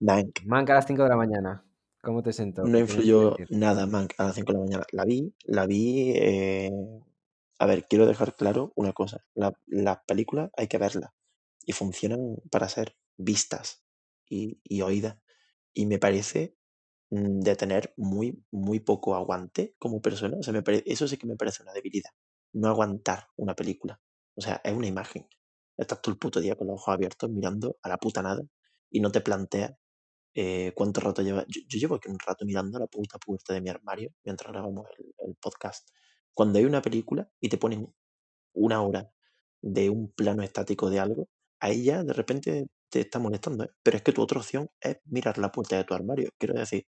Mank. 0.00 0.40
Manca 0.46 0.72
a 0.72 0.76
las 0.76 0.86
5 0.86 1.02
de 1.02 1.10
la 1.10 1.16
mañana. 1.16 1.62
¿Cómo 2.02 2.22
te 2.22 2.32
sentó? 2.32 2.62
No 2.62 2.68
¿Qué 2.68 2.72
tienes 2.72 2.86
que 2.94 3.02
influyó 3.02 3.36
nada 3.50 3.84
Mank 3.86 4.14
a 4.16 4.24
las 4.24 4.34
5 4.34 4.52
de 4.52 4.58
la 4.60 4.64
mañana. 4.64 4.84
La 4.92 5.04
vi, 5.04 5.34
la 5.44 5.66
vi. 5.66 6.12
eh, 6.16 6.70
A 7.58 7.66
ver, 7.66 7.86
quiero 7.86 8.06
dejar 8.06 8.34
claro 8.34 8.72
una 8.76 8.94
cosa. 8.94 9.26
La- 9.34 9.52
las 9.66 9.98
películas 10.06 10.50
hay 10.56 10.68
que 10.68 10.78
verlas 10.78 11.10
y 11.66 11.72
funcionan 11.72 12.36
para 12.52 12.68
ser 12.70 12.96
vistas 13.18 13.84
y, 14.30 14.60
y 14.64 14.82
oídas. 14.82 15.18
Y 15.74 15.86
me 15.86 15.98
parece 15.98 16.56
mm, 17.10 17.40
de 17.40 17.56
tener 17.56 17.92
muy, 17.96 18.44
muy 18.50 18.80
poco 18.80 19.14
aguante 19.16 19.74
como 19.78 20.00
persona. 20.02 20.36
O 20.38 20.42
sea, 20.42 20.52
me 20.52 20.62
pare- 20.62 20.82
eso 20.86 21.08
sí 21.08 21.16
que 21.18 21.26
me 21.26 21.36
parece 21.36 21.62
una 21.62 21.72
debilidad. 21.72 22.10
No 22.52 22.68
aguantar 22.68 23.28
una 23.36 23.54
película. 23.54 24.00
O 24.36 24.40
sea, 24.42 24.60
es 24.64 24.72
una 24.74 24.86
imagen. 24.88 25.28
Estás 25.76 26.00
todo 26.02 26.12
el 26.14 26.18
puto 26.18 26.40
día 26.40 26.56
con 26.56 26.68
los 26.68 26.76
ojos 26.76 26.94
abiertos 26.94 27.30
mirando 27.30 27.78
a 27.82 27.88
la 27.88 27.98
puta 27.98 28.22
nada 28.22 28.42
y 28.90 29.00
no 29.00 29.10
te 29.12 29.20
planteas 29.20 29.74
eh, 30.34 30.72
cuánto 30.74 31.00
rato 31.00 31.22
lleva. 31.22 31.44
Yo, 31.48 31.62
yo 31.68 31.78
llevo 31.78 31.96
aquí 31.96 32.08
un 32.08 32.18
rato 32.18 32.44
mirando 32.44 32.76
a 32.78 32.80
la 32.80 32.86
puta 32.86 33.18
puerta 33.18 33.54
de 33.54 33.60
mi 33.60 33.70
armario 33.70 34.10
mientras 34.24 34.52
grabamos 34.52 34.86
el 35.26 35.36
podcast. 35.40 35.88
Cuando 36.34 36.58
hay 36.58 36.64
una 36.66 36.82
película 36.82 37.30
y 37.40 37.48
te 37.48 37.58
ponen 37.58 37.92
una 38.54 38.82
hora 38.82 39.10
de 39.62 39.90
un 39.90 40.12
plano 40.12 40.42
estático 40.42 40.90
de 40.90 41.00
algo, 41.00 41.28
ahí 41.60 41.84
ya 41.84 42.04
de 42.04 42.12
repente 42.12 42.66
te 42.90 43.00
está 43.00 43.18
molestando. 43.18 43.64
¿eh? 43.64 43.70
Pero 43.82 43.96
es 43.96 44.02
que 44.02 44.12
tu 44.12 44.22
otra 44.22 44.40
opción 44.40 44.70
es 44.80 44.98
mirar 45.06 45.38
la 45.38 45.52
puerta 45.52 45.76
de 45.76 45.84
tu 45.84 45.94
armario. 45.94 46.30
Quiero 46.38 46.54
decir, 46.54 46.86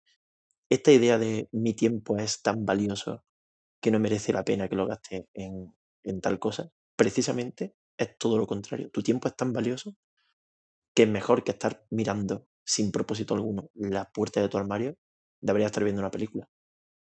esta 0.71 0.93
idea 0.93 1.19
de 1.19 1.49
mi 1.53 1.75
tiempo 1.75 2.17
es 2.19 2.43
tan 2.43 2.65
valioso 2.65 3.25
que 3.81 3.91
no 3.91 4.01
merece 4.01 4.33
la 4.33 4.45
pena 4.45 4.69
que 4.69 4.77
lo 4.77 4.87
gaste 4.87 5.29
en, 5.35 5.75
en 6.05 6.21
tal 6.21 6.39
cosa, 6.39 6.71
precisamente 6.97 7.75
es 7.99 8.19
todo 8.19 8.39
lo 8.39 8.47
contrario. 8.47 8.91
Tu 8.91 9.03
tiempo 9.03 9.29
es 9.29 9.37
tan 9.37 9.53
valioso 9.53 9.97
que 10.95 11.05
es 11.05 11.09
mejor 11.09 11.45
que 11.45 11.53
estar 11.53 11.85
mirando 11.91 12.47
sin 12.65 12.91
propósito 12.91 13.35
alguno 13.35 13.71
la 13.75 14.11
puerta 14.11 14.41
de 14.41 14.49
tu 14.49 14.59
armario, 14.59 14.97
debería 15.41 15.67
estar 15.67 15.85
viendo 15.85 16.01
una 16.01 16.11
película. 16.11 16.49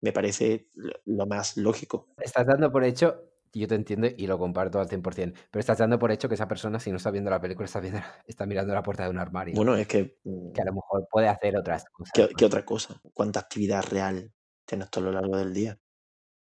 Me 0.01 0.11
parece 0.11 0.69
lo, 0.73 1.25
más 1.25 1.57
lógico. 1.57 2.09
Estás 2.17 2.45
dando 2.45 2.71
por 2.71 2.83
hecho, 2.83 3.23
yo 3.59 3.67
te 3.67 3.75
entiendo 3.75 4.07
y 4.15 4.27
lo 4.27 4.37
comparto 4.37 4.79
al 4.79 4.87
100%, 4.87 5.33
pero 5.51 5.59
estás 5.59 5.77
dando 5.77 5.97
por 5.97 6.11
hecho 6.11 6.27
que 6.27 6.35
esa 6.35 6.47
persona, 6.47 6.79
si 6.79 6.91
no 6.91 6.97
está 6.97 7.11
viendo 7.11 7.29
la 7.29 7.39
película, 7.39 7.65
está, 7.65 7.79
viendo, 7.79 7.99
está 8.27 8.45
mirando 8.45 8.73
la 8.73 8.83
puerta 8.83 9.03
de 9.03 9.09
un 9.09 9.17
armario. 9.17 9.55
Bueno, 9.55 9.75
es 9.75 9.87
que... 9.87 10.17
mm, 10.23 10.51
que 10.51 10.61
a 10.61 10.65
lo 10.65 10.73
mejor 10.73 11.07
puede 11.09 11.27
hacer 11.27 11.57
otras 11.57 11.85
cosas. 11.91 12.11
¿Qué, 12.13 12.45
otra 12.45 12.65
cosa? 12.65 13.01
¿Cuánta 13.13 13.39
actividad 13.39 13.83
real 13.83 14.31
tienes 14.65 14.89
tú 14.89 14.99
a 14.99 15.03
lo 15.03 15.11
largo 15.11 15.37
del 15.37 15.53
día? 15.53 15.79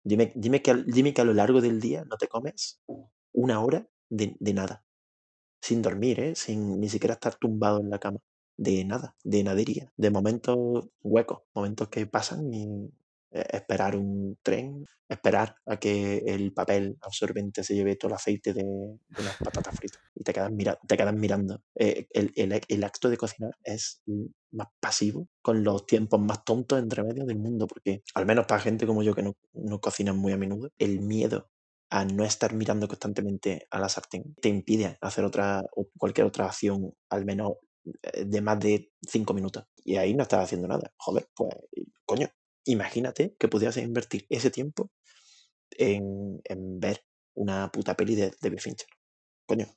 Dime, 0.03 0.31
dime, 0.35 0.61
que, 0.61 0.83
dime 0.85 1.13
que 1.13 1.21
a 1.21 1.25
lo 1.25 1.33
largo 1.33 1.61
del 1.61 1.79
día 1.79 2.03
no 2.05 2.17
te 2.17 2.27
comes 2.27 2.81
una 3.33 3.61
hora 3.61 3.87
de, 4.09 4.35
de 4.39 4.53
nada. 4.53 4.83
sin 5.61 5.81
dormir, 5.81 6.19
¿eh? 6.19 6.35
sin 6.35 6.79
ni 6.79 6.89
siquiera 6.89 7.13
estar 7.13 7.35
tumbado 7.35 7.79
en 7.79 7.89
la 7.89 7.99
cama, 7.99 8.19
de 8.57 8.83
nada, 8.85 9.15
de 9.23 9.43
nadería, 9.43 9.91
de 9.97 10.09
momentos 10.11 10.89
huecos, 11.01 11.41
momentos 11.53 11.89
que 11.89 12.05
pasan 12.07 12.53
y 12.53 12.91
esperar 13.31 13.95
un 13.95 14.37
tren, 14.43 14.85
esperar 15.09 15.55
a 15.65 15.77
que 15.77 16.17
el 16.27 16.53
papel 16.53 16.97
absorbente 17.01 17.63
se 17.63 17.75
lleve 17.75 17.95
todo 17.95 18.09
el 18.09 18.15
aceite 18.15 18.53
de, 18.53 18.63
de 18.63 19.23
las 19.23 19.37
patatas 19.41 19.75
fritas 19.75 20.01
y 20.15 20.23
te 20.23 20.33
quedas, 20.33 20.51
mira, 20.51 20.77
te 20.87 20.97
quedas 20.97 21.13
mirando. 21.15 21.61
Eh, 21.75 22.07
el, 22.11 22.31
el- 22.35 22.61
el 22.67 22.83
acto 22.83 23.09
de 23.09 23.17
cocinar 23.17 23.51
es 23.63 24.01
más 24.51 24.67
pasivo, 24.79 25.27
con 25.41 25.63
los 25.63 25.85
tiempos 25.85 26.19
más 26.19 26.43
tontos 26.43 26.79
entre 26.79 27.03
medios 27.03 27.27
del 27.27 27.37
mundo, 27.39 27.67
porque 27.67 28.03
al 28.15 28.25
menos 28.25 28.45
para 28.45 28.61
gente 28.61 28.85
como 28.85 29.03
yo 29.03 29.13
que 29.15 29.23
no, 29.23 29.33
no 29.53 29.79
cocina 29.79 30.13
muy 30.13 30.33
a 30.33 30.37
menudo, 30.37 30.69
el 30.77 30.99
miedo 31.01 31.49
a 31.89 32.05
no 32.05 32.23
estar 32.23 32.53
mirando 32.53 32.87
constantemente 32.87 33.67
a 33.69 33.79
la 33.79 33.89
sartén 33.89 34.33
te 34.41 34.47
impide 34.49 34.97
hacer 35.01 35.25
otra 35.25 35.61
o 35.75 35.87
cualquier 35.97 36.25
otra 36.27 36.45
acción 36.45 36.93
al 37.09 37.25
menos 37.25 37.53
eh, 38.03 38.23
de 38.25 38.41
más 38.41 38.59
de 38.59 38.91
cinco 39.01 39.33
minutos 39.33 39.65
y 39.83 39.97
ahí 39.97 40.13
no 40.13 40.23
estás 40.23 40.43
haciendo 40.45 40.67
nada 40.69 40.93
joder 40.97 41.27
pues 41.35 41.53
coño 42.05 42.27
imagínate 42.65 43.35
que 43.39 43.47
pudieras 43.47 43.77
invertir 43.77 44.25
ese 44.29 44.51
tiempo 44.51 44.91
en, 45.71 46.41
en 46.43 46.79
ver 46.79 47.03
una 47.35 47.71
puta 47.71 47.95
peli 47.95 48.15
de 48.15 48.33
David 48.41 48.59
Fincher 48.59 48.89
coño 49.45 49.67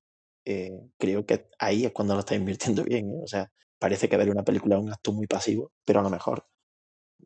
eh, 0.44 0.72
creo 0.98 1.24
que 1.24 1.48
ahí 1.58 1.86
es 1.86 1.92
cuando 1.92 2.14
lo 2.14 2.20
estás 2.20 2.36
invirtiendo 2.36 2.84
bien 2.84 3.10
¿eh? 3.10 3.20
o 3.22 3.26
sea 3.26 3.50
parece 3.78 4.08
que 4.08 4.16
ver 4.16 4.30
una 4.30 4.44
película 4.44 4.76
es 4.76 4.82
un 4.82 4.92
acto 4.92 5.12
muy 5.12 5.26
pasivo 5.26 5.72
pero 5.84 6.00
a 6.00 6.02
lo 6.02 6.10
mejor 6.10 6.46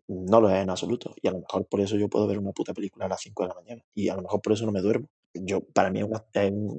no 0.09 0.40
lo 0.40 0.50
es 0.50 0.62
en 0.62 0.70
absoluto. 0.70 1.14
Y 1.22 1.28
a 1.28 1.32
lo 1.32 1.40
mejor 1.40 1.66
por 1.68 1.80
eso 1.80 1.96
yo 1.96 2.09
puedo 2.09 2.26
ver 2.26 2.38
una 2.38 2.52
puta 2.52 2.74
película 2.74 3.06
a 3.06 3.09
las 3.09 3.20
5 3.20 3.42
de 3.42 3.48
la 3.48 3.54
mañana. 3.54 3.82
Y 3.94 4.09
a 4.09 4.16
lo 4.16 4.22
mejor 4.22 4.40
por 4.42 4.52
eso 4.52 4.66
no 4.66 4.72
me 4.72 4.80
duermo. 4.80 5.09
Yo, 5.34 5.61
para 5.61 5.90
mí 5.90 6.00
es 6.00 6.06
una, 6.06 6.24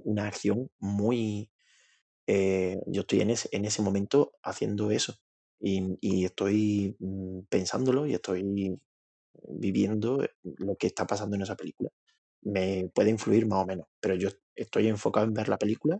una 0.04 0.28
acción 0.28 0.70
muy... 0.80 1.52
eh, 2.28 2.80
yo 2.88 3.02
estoy 3.02 3.22
en 3.22 3.32
ese, 3.32 3.50
en 3.52 3.66
ese 3.66 3.82
momento 3.82 4.34
haciendo 4.44 4.92
eso. 4.92 5.16
Y, 5.62 6.26
estoy 6.26 6.96
mm, 7.00 7.42
pensándolo 7.50 8.06
y 8.08 8.14
estoy 8.16 8.78
viviendo 9.50 10.26
lo 10.44 10.76
que 10.78 10.88
está 10.88 11.08
pasando 11.08 11.36
en 11.38 11.44
esa 11.44 11.56
película. 11.58 11.90
Me 12.44 12.90
puede 12.96 13.12
influir 13.12 13.48
más 13.48 13.64
o 13.64 13.68
menos, 13.68 13.88
pero 14.02 14.16
yo 14.16 14.30
estoy 14.56 14.88
enfocado 14.90 15.28
en 15.28 15.34
ver 15.34 15.50
la 15.50 15.58
película 15.60 16.00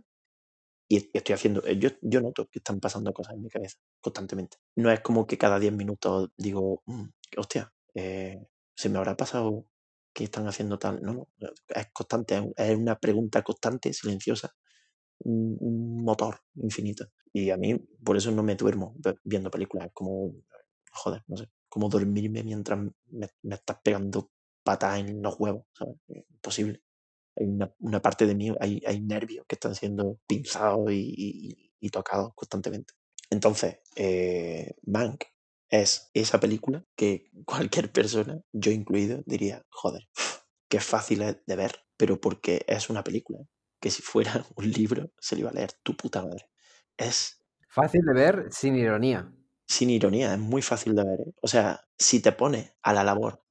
y 0.88 1.10
estoy 1.14 1.34
haciendo, 1.34 1.64
eh, 1.66 1.78
yo, 1.78 1.90
yo 2.02 2.20
noto 2.20 2.46
que 2.48 2.58
están 2.60 2.80
pasando 2.80 3.12
cosas 3.14 3.34
en 3.36 3.42
mi 3.42 3.48
cabeza 3.50 3.78
constantemente. 4.00 4.58
No 4.76 4.90
es 4.92 5.00
como 5.00 5.26
que 5.26 5.38
cada 5.38 5.58
10 5.60 5.72
minutos 5.74 6.30
digo, 6.36 6.82
"Mm, 6.86 7.04
hostia, 7.38 7.72
eh, 7.94 8.38
se 8.76 8.88
me 8.90 8.98
habrá 8.98 9.16
pasado 9.16 9.66
que 10.14 10.24
están 10.24 10.46
haciendo 10.48 10.78
tal. 10.78 11.00
No, 11.02 11.28
no, 11.38 11.50
es 11.68 11.86
constante, 11.92 12.52
es 12.56 12.76
una 12.76 12.98
pregunta 12.98 13.42
constante, 13.42 13.92
silenciosa, 13.92 14.54
un, 15.24 16.02
motor 16.04 16.40
infinito. 16.56 17.06
Y 17.32 17.50
a 17.50 17.56
mí, 17.56 17.74
por 18.04 18.16
eso 18.16 18.30
no 18.30 18.42
me 18.42 18.56
duermo 18.56 18.94
viendo 19.24 19.50
películas. 19.50 19.86
Es 19.88 19.92
como, 19.92 20.34
joder, 20.92 21.22
no 21.28 21.36
sé, 21.36 21.48
como 21.68 21.88
dormirme 21.88 22.42
mientras 22.42 22.78
me, 23.10 23.28
me 23.42 23.54
estás 23.54 23.78
pegando 23.82 24.30
patas 24.64 24.98
en 25.00 25.22
los 25.22 25.38
huevos, 25.38 25.64
¿sabes? 25.72 25.96
Es 26.08 26.24
imposible 26.30 26.82
hay 27.36 27.46
una, 27.78 28.02
parte 28.02 28.26
de 28.26 28.34
mí, 28.34 28.52
hay, 28.60 28.82
hay 28.86 29.00
nervios 29.00 29.46
que 29.46 29.54
están 29.54 29.74
siendo 29.74 30.18
pinzados 30.26 30.90
y, 30.92 31.66
y- 31.80 31.90
tocados 31.90 32.32
constantemente. 32.34 32.94
Entonces, 33.30 33.78
eh, 33.96 34.74
Mank 34.86 35.24
es 35.70 36.10
esa 36.14 36.38
película 36.38 36.84
que 36.94 37.30
cualquier 37.46 37.90
persona, 37.90 38.40
yo 38.52 38.70
incluido, 38.70 39.22
diría, 39.26 39.64
joder, 39.70 40.08
qué 40.68 40.80
fácil 40.80 41.22
es 41.22 41.36
de 41.46 41.56
ver, 41.56 41.72
pero 41.96 42.20
porque 42.20 42.64
es 42.68 42.90
una 42.90 43.02
película, 43.02 43.40
¿eh? 43.40 43.46
Que 43.80 43.90
si 43.90 44.02
fuera 44.02 44.44
un 44.56 44.70
libro 44.70 45.12
se 45.18 45.36
lo 45.36 45.40
iba 45.42 45.50
a 45.50 45.54
leer 45.54 45.72
tu 45.82 45.96
puta 45.96 46.22
madre. 46.22 46.48
Es 46.96 47.42
Fácil 47.68 48.02
de 48.04 48.12
ver 48.12 48.46
sin 48.50 48.76
ironía. 48.76 49.32
sin 49.66 49.90
ironía, 49.90 50.34
es 50.34 50.38
muy 50.40 50.62
fácil 50.62 50.94
de 50.94 51.04
ver. 51.04 51.20
¿eh? 51.20 51.32
O 51.42 51.48
sea, 51.48 51.88
si 51.98 52.20
te 52.20 52.32
pones 52.32 52.74
a 52.82 52.92
la 52.92 53.04
labor 53.04 53.44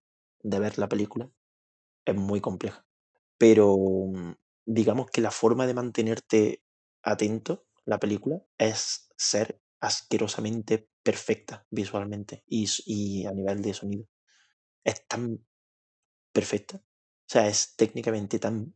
de 0.44 0.60
ver 0.60 0.78
la 0.78 0.90
película, 0.90 1.32
es 2.06 2.16
muy 2.16 2.42
compleja. 2.42 2.86
Pero 3.38 3.78
mm, 3.78 4.34
digamos 4.66 5.10
que 5.12 5.22
la 5.22 5.32
forma 5.32 5.68
de 5.68 5.74
mantenerte 5.74 6.64
atento, 7.04 7.66
la 7.86 8.00
película, 8.00 8.42
es 8.58 9.10
ser 9.18 9.62
asquerosamente 9.80 10.90
perfecta 11.04 11.66
visualmente 11.70 12.44
y, 12.48 12.68
y 12.86 13.26
a 13.26 13.32
nivel 13.32 13.62
de 13.62 13.74
sonido. 13.74 14.06
Es 14.84 15.08
tan 15.08 15.46
perfecta, 16.34 16.78
o 16.78 17.30
sea, 17.32 17.48
es 17.48 17.76
técnicamente 17.76 18.40
tan, 18.40 18.76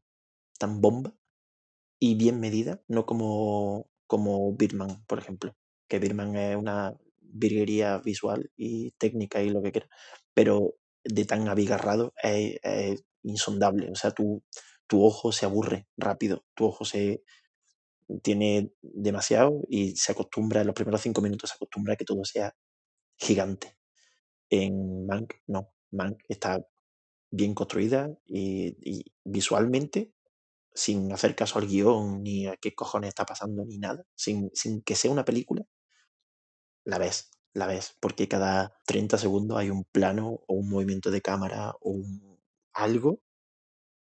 tan 0.58 0.82
bomba 0.82 1.16
y 2.06 2.16
bien 2.16 2.42
medida, 2.42 2.82
no 2.90 3.06
como, 3.06 3.90
como 4.08 4.54
Birdman, 4.58 5.06
por 5.06 5.20
ejemplo, 5.20 5.56
que 5.88 6.00
Birdman 6.00 6.36
es 6.36 6.58
una 6.58 6.98
virguería 7.22 7.98
visual 8.00 8.52
y 8.58 8.92
técnica 8.98 9.42
y 9.42 9.50
lo 9.52 9.62
que 9.62 9.72
quiera, 9.72 9.88
pero 10.34 10.76
de 11.06 11.24
tan 11.24 11.48
abigarrado 11.48 12.14
es, 12.22 13.06
insondable, 13.22 13.90
o 13.90 13.96
sea, 13.96 14.12
tu, 14.12 14.44
tu 14.86 15.06
ojo 15.06 15.32
se 15.32 15.46
aburre 15.46 15.88
rápido, 15.96 16.44
tu 16.56 16.66
ojo 16.66 16.84
se 16.84 17.24
tiene 18.22 18.74
demasiado 18.82 19.62
y 19.70 19.96
se 19.96 20.12
acostumbra, 20.12 20.60
en 20.60 20.68
los 20.68 20.76
primeros 20.76 21.00
cinco 21.00 21.22
minutos 21.22 21.52
se 21.52 21.56
acostumbra 21.56 21.94
a 21.94 21.96
que 21.96 22.04
todo 22.04 22.26
sea 22.26 22.54
gigante. 23.16 23.78
En 24.50 25.06
Mank, 25.06 25.36
no, 25.48 25.72
Mank 25.92 26.22
está 26.28 26.68
bien 27.32 27.54
construida 27.54 28.14
y 28.26 29.06
visualmente 29.24 30.12
sin 30.76 31.12
hacer 31.14 31.36
caso 31.36 31.60
al 31.60 31.68
guion, 31.68 32.24
ni 32.24 32.48
a 32.48 32.58
qué 32.58 32.74
cojones 32.76 33.10
está 33.10 33.26
pasando, 33.26 33.66
ni 33.66 33.78
nada, 33.80 34.06
sin, 34.16 34.50
sin 34.54 34.82
que 34.84 34.96
sea 34.96 35.12
una 35.12 35.26
película, 35.26 35.64
la 36.86 36.98
ves, 36.98 37.32
la 37.54 37.68
ves, 37.68 37.98
porque 38.00 38.28
cada 38.28 38.80
30 38.86 39.18
segundos 39.18 39.58
hay 39.58 39.70
un 39.70 39.84
plano 39.86 40.40
o 40.48 40.54
un 40.56 40.70
movimiento 40.70 41.12
de 41.12 41.22
cámara 41.22 41.72
o 41.82 41.92
un- 41.92 42.42
algo 42.74 43.22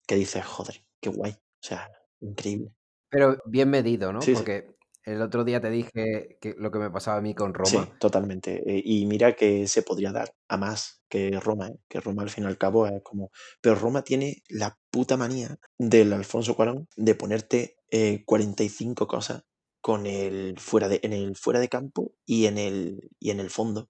que 0.08 0.16
dices, 0.16 0.44
joder, 0.46 0.84
qué 1.00 1.10
guay, 1.10 1.32
o 1.32 1.38
sea, 1.62 1.90
increíble. 2.20 2.74
Pero 3.08 3.38
bien 3.46 3.70
medido, 3.70 4.12
¿no? 4.12 4.26
Sí, 4.26 4.36
sí, 4.36 4.44
Porque 4.44 4.76
el 5.04 5.22
otro 5.22 5.44
día 5.44 5.60
te 5.60 5.70
dije 5.70 6.38
que 6.40 6.54
lo 6.58 6.70
que 6.70 6.78
me 6.78 6.90
pasaba 6.90 7.18
a 7.18 7.22
mí 7.22 7.34
con 7.34 7.54
sí, 7.62 7.86
Roma. 7.86 7.96
totalmente. 7.98 8.62
Eh, 8.70 8.82
y 8.84 9.06
mira 9.06 9.34
que 9.36 9.66
se 9.68 9.82
podría 9.82 10.12
dar 10.12 10.34
a 10.48 10.56
más 10.56 11.02
que 11.08 11.38
Roma, 11.40 11.68
¿eh? 11.68 11.78
que 11.88 12.00
Roma 12.00 12.22
al 12.22 12.30
fin 12.30 12.44
y 12.44 12.46
al 12.46 12.58
cabo 12.58 12.86
es 12.86 13.02
como... 13.02 13.30
Pero 13.60 13.74
Roma 13.76 14.02
tiene 14.04 14.42
la 14.48 14.78
puta 14.90 15.16
manía 15.16 15.56
del 15.78 16.12
Alfonso 16.12 16.54
Cuarón 16.56 16.88
de 16.96 17.14
ponerte 17.14 17.76
eh, 17.90 18.22
45 18.24 19.06
cosas 19.06 19.42
con 19.80 20.06
el 20.06 20.58
fuera 20.58 20.88
de, 20.88 21.00
en 21.02 21.12
el 21.12 21.36
fuera 21.36 21.58
de 21.60 21.68
campo 21.68 22.12
y 22.26 22.46
en 22.46 22.58
el, 22.58 23.10
y 23.18 23.30
en 23.30 23.40
el 23.40 23.50
fondo. 23.50 23.88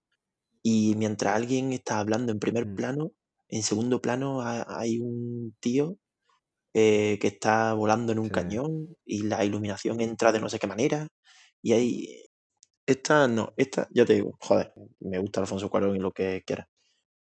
Y 0.62 0.94
mientras 0.96 1.36
alguien 1.36 1.72
está 1.72 1.98
hablando 2.00 2.32
en 2.32 2.38
primer 2.40 2.66
Mm, 2.66 2.74
plano, 2.74 3.12
en 3.48 3.62
segundo 3.62 4.00
plano 4.00 4.42
ha- 4.42 4.66
hay 4.80 4.98
un 5.00 5.54
tío 5.60 5.96
eh, 6.74 7.18
que 7.20 7.28
está 7.28 7.74
volando 7.74 8.12
en 8.12 8.18
un 8.18 8.26
sí. 8.26 8.32
cañón 8.32 8.96
y 9.04 9.22
la 9.22 9.44
iluminación 9.44 10.00
entra 10.00 10.32
de 10.32 10.40
no 10.40 10.48
sé 10.48 10.58
qué 10.58 10.66
manera. 10.66 11.06
Y 11.62 11.72
hay... 11.72 12.24
Esta 12.86 13.28
no, 13.28 13.52
esta 13.56 13.88
ya 13.92 14.04
te 14.04 14.14
digo, 14.14 14.36
joder, 14.40 14.72
me 15.00 15.18
gusta 15.18 15.40
Alfonso 15.40 15.70
Cuarón 15.70 15.96
y 15.96 16.00
lo 16.00 16.12
que 16.12 16.42
quiera. 16.44 16.68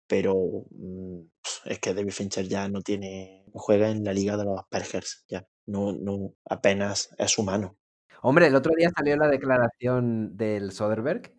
Pero 0.07 0.35
mm, 0.71 1.21
es 1.65 1.79
que 1.79 1.93
David 1.93 2.11
Fincher 2.11 2.47
ya 2.47 2.67
no 2.69 2.81
tiene... 2.81 3.45
Juega 3.53 3.89
en 3.89 4.03
la 4.03 4.13
liga 4.13 4.37
de 4.37 4.45
los 4.45 4.59
Aspergers, 4.59 5.25
ya. 5.27 5.45
No, 5.67 5.93
no, 5.93 6.33
apenas 6.45 7.09
es 7.17 7.37
humano. 7.37 7.77
Hombre, 8.23 8.47
el 8.47 8.55
otro 8.55 8.73
día 8.75 8.89
salió 8.95 9.15
la 9.17 9.27
declaración 9.27 10.37
del 10.37 10.71
Soderbergh. 10.71 11.33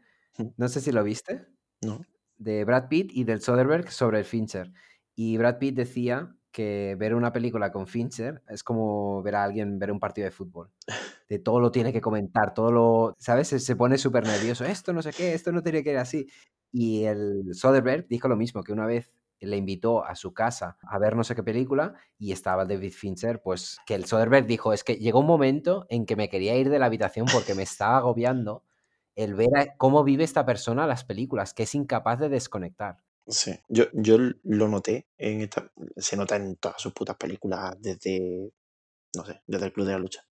No 0.56 0.68
sé 0.68 0.80
si 0.80 0.92
lo 0.92 1.04
viste. 1.04 1.46
No, 1.80 2.00
de 2.42 2.64
Brad 2.64 2.88
Pitt 2.88 3.10
y 3.12 3.24
del 3.24 3.40
Soderbergh 3.40 3.90
sobre 3.90 4.18
el 4.18 4.24
Fincher. 4.24 4.72
Y 5.14 5.36
Brad 5.36 5.58
Pitt 5.58 5.76
decía 5.76 6.34
que 6.52 6.96
ver 6.98 7.14
una 7.14 7.32
película 7.32 7.72
con 7.72 7.86
Fincher 7.86 8.42
es 8.48 8.62
como 8.62 9.22
ver 9.22 9.36
a 9.36 9.44
alguien 9.44 9.78
ver 9.78 9.90
un 9.90 9.98
partido 10.00 10.26
de 10.26 10.30
fútbol. 10.30 10.70
De 11.28 11.38
todo 11.38 11.60
lo 11.60 11.72
tiene 11.72 11.92
que 11.92 12.00
comentar, 12.02 12.52
todo 12.54 12.70
lo, 12.70 13.14
¿sabes? 13.18 13.48
Se, 13.48 13.58
se 13.58 13.74
pone 13.74 13.96
súper 13.98 14.26
nervioso. 14.26 14.64
Esto 14.64 14.92
no 14.92 15.02
sé 15.02 15.12
qué, 15.12 15.34
esto 15.34 15.50
no 15.50 15.62
tiene 15.62 15.82
que 15.82 15.92
ir 15.92 15.98
así. 15.98 16.28
Y 16.70 17.04
el 17.04 17.54
Soderbergh 17.54 18.06
dijo 18.08 18.28
lo 18.28 18.36
mismo, 18.36 18.62
que 18.62 18.72
una 18.72 18.86
vez 18.86 19.10
le 19.40 19.56
invitó 19.56 20.04
a 20.04 20.14
su 20.14 20.32
casa 20.32 20.78
a 20.82 20.98
ver 20.98 21.16
no 21.16 21.24
sé 21.24 21.34
qué 21.34 21.42
película 21.42 21.94
y 22.18 22.32
estaba 22.32 22.64
David 22.64 22.92
Fincher, 22.92 23.42
pues 23.42 23.78
que 23.86 23.94
el 23.94 24.04
Soderbergh 24.04 24.46
dijo, 24.46 24.72
es 24.72 24.84
que 24.84 24.96
llegó 24.96 25.20
un 25.20 25.26
momento 25.26 25.86
en 25.90 26.06
que 26.06 26.16
me 26.16 26.28
quería 26.28 26.56
ir 26.56 26.70
de 26.70 26.78
la 26.78 26.86
habitación 26.86 27.26
porque 27.32 27.54
me 27.54 27.62
estaba 27.62 27.96
agobiando 27.96 28.64
el 29.14 29.34
ver 29.34 29.74
cómo 29.78 30.04
vive 30.04 30.24
esta 30.24 30.46
persona 30.46 30.86
las 30.86 31.04
películas, 31.04 31.54
que 31.54 31.64
es 31.64 31.74
incapaz 31.74 32.18
de 32.18 32.28
desconectar. 32.28 32.98
Sí, 33.26 33.52
yo, 33.68 33.84
yo 33.92 34.18
lo 34.42 34.68
noté 34.68 35.08
en 35.16 35.42
esta, 35.42 35.70
se 35.96 36.16
nota 36.16 36.36
en 36.36 36.56
todas 36.56 36.80
sus 36.82 36.92
putas 36.92 37.16
películas 37.16 37.74
desde, 37.80 38.50
no 39.16 39.24
sé, 39.26 39.42
desde 39.46 39.66
el 39.66 39.72
Club 39.74 39.86
de 39.86 39.92
la 39.94 39.98
Lucha. 39.98 40.22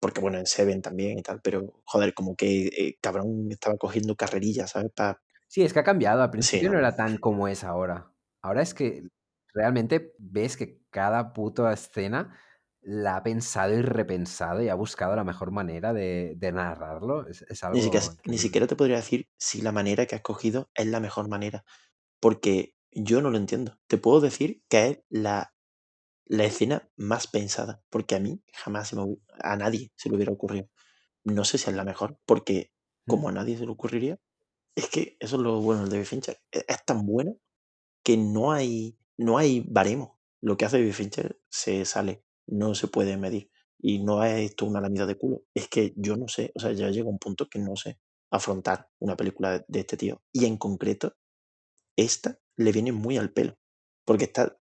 Porque 0.00 0.20
bueno, 0.20 0.38
en 0.38 0.46
Seven 0.46 0.82
también 0.82 1.18
y 1.18 1.22
tal, 1.22 1.40
pero 1.42 1.82
joder, 1.84 2.14
como 2.14 2.36
que 2.36 2.68
eh, 2.68 2.98
cabrón 3.02 3.48
estaba 3.52 3.76
cogiendo 3.78 4.16
carrerillas, 4.16 4.70
¿sabes? 4.72 4.92
Pa- 4.94 5.20
Sí, 5.48 5.62
es 5.62 5.72
que 5.72 5.80
ha 5.80 5.84
cambiado. 5.84 6.22
Al 6.22 6.30
Sí, 6.40 6.62
principio 6.62 6.70
¿no? 6.70 6.70
no 6.70 6.78
era 6.78 6.94
tan 6.96 7.18
como 7.18 7.48
es 7.48 7.64
ahora. 7.64 8.12
Ahora 8.42 8.62
es 8.62 8.74
que 8.74 9.08
realmente 9.52 10.14
ves 10.18 10.56
que 10.56 10.80
cada 10.90 11.32
puta 11.32 11.72
escena 11.72 12.36
la 12.82 13.16
ha 13.16 13.22
pensado 13.22 13.74
y 13.74 13.82
repensado 13.82 14.62
y 14.62 14.68
ha 14.68 14.74
buscado 14.74 15.16
la 15.16 15.24
mejor 15.24 15.50
manera 15.50 15.92
de, 15.92 16.34
de 16.36 16.52
narrarlo. 16.52 17.26
Es, 17.26 17.42
es 17.42 17.62
Ni 17.72 17.82
siquiera, 17.82 18.06
ni 18.24 18.38
siquiera 18.38 18.66
te 18.66 18.76
podría 18.76 18.96
decir 18.96 19.28
si 19.36 19.60
la 19.62 19.72
manera 19.72 20.06
que 20.06 20.14
ha 20.14 20.18
escogido 20.18 20.70
es 20.74 20.86
la 20.86 21.00
mejor 21.00 21.28
manera, 21.28 21.64
porque 22.20 22.74
yo 22.92 23.22
no 23.22 23.30
lo 23.30 23.38
entiendo. 23.38 23.78
Te 23.86 23.98
puedo 23.98 24.20
decir 24.20 24.62
que 24.68 24.88
es 24.88 24.98
la, 25.08 25.54
la 26.26 26.44
escena 26.44 26.88
más 26.96 27.26
pensada, 27.26 27.82
porque 27.90 28.14
a 28.14 28.20
mí 28.20 28.42
jamás 28.52 28.88
se 28.88 28.96
me 28.96 29.16
a 29.40 29.56
nadie 29.56 29.90
se 29.96 30.08
le 30.08 30.16
hubiera 30.16 30.32
ocurrido. 30.32 30.68
No 31.24 31.44
sé 31.44 31.58
si 31.58 31.70
es 31.70 31.76
la 31.76 31.84
mejor, 31.84 32.18
porque 32.26 32.72
¿Mm? 33.06 33.10
como 33.10 33.28
a 33.28 33.32
nadie 33.32 33.56
se 33.56 33.64
le 33.64 33.72
ocurriría, 33.72 34.18
es 34.76 34.88
que 34.88 35.16
eso 35.20 35.36
es 35.36 35.42
lo 35.42 35.60
bueno 35.60 35.82
del 35.82 35.90
David 35.90 36.04
Fincher. 36.04 36.38
Es, 36.50 36.64
es 36.68 36.84
tan 36.84 37.06
bueno 37.06 37.36
que 38.04 38.16
no 38.16 38.52
hay, 38.52 38.98
no 39.18 39.38
hay 39.38 39.64
baremo. 39.68 40.18
Lo 40.40 40.56
que 40.56 40.64
hace 40.64 40.78
David 40.78 40.92
Fincher 40.92 41.40
se 41.48 41.84
sale, 41.84 42.24
no 42.46 42.74
se 42.74 42.88
puede 42.88 43.16
medir. 43.16 43.50
Y 43.78 44.02
no 44.02 44.22
es 44.24 44.50
esto 44.50 44.66
una 44.66 44.80
lamida 44.80 45.06
de 45.06 45.16
culo. 45.16 45.42
Es 45.54 45.68
que 45.68 45.94
yo 45.96 46.16
no 46.16 46.28
sé, 46.28 46.52
o 46.54 46.60
sea, 46.60 46.72
ya 46.72 46.90
llega 46.90 47.08
un 47.08 47.18
punto 47.18 47.48
que 47.48 47.58
no 47.58 47.76
sé 47.76 47.98
afrontar 48.30 48.88
una 48.98 49.16
película 49.16 49.52
de, 49.52 49.64
de 49.68 49.80
este 49.80 49.96
tío. 49.96 50.22
Y 50.32 50.46
en 50.46 50.56
concreto, 50.56 51.16
esta 52.00 52.38
le 52.56 52.72
viene 52.72 52.92
muy 52.92 53.16
al 53.18 53.32
pelo. 53.32 53.58
Porque 54.04 54.24
está 54.24 54.58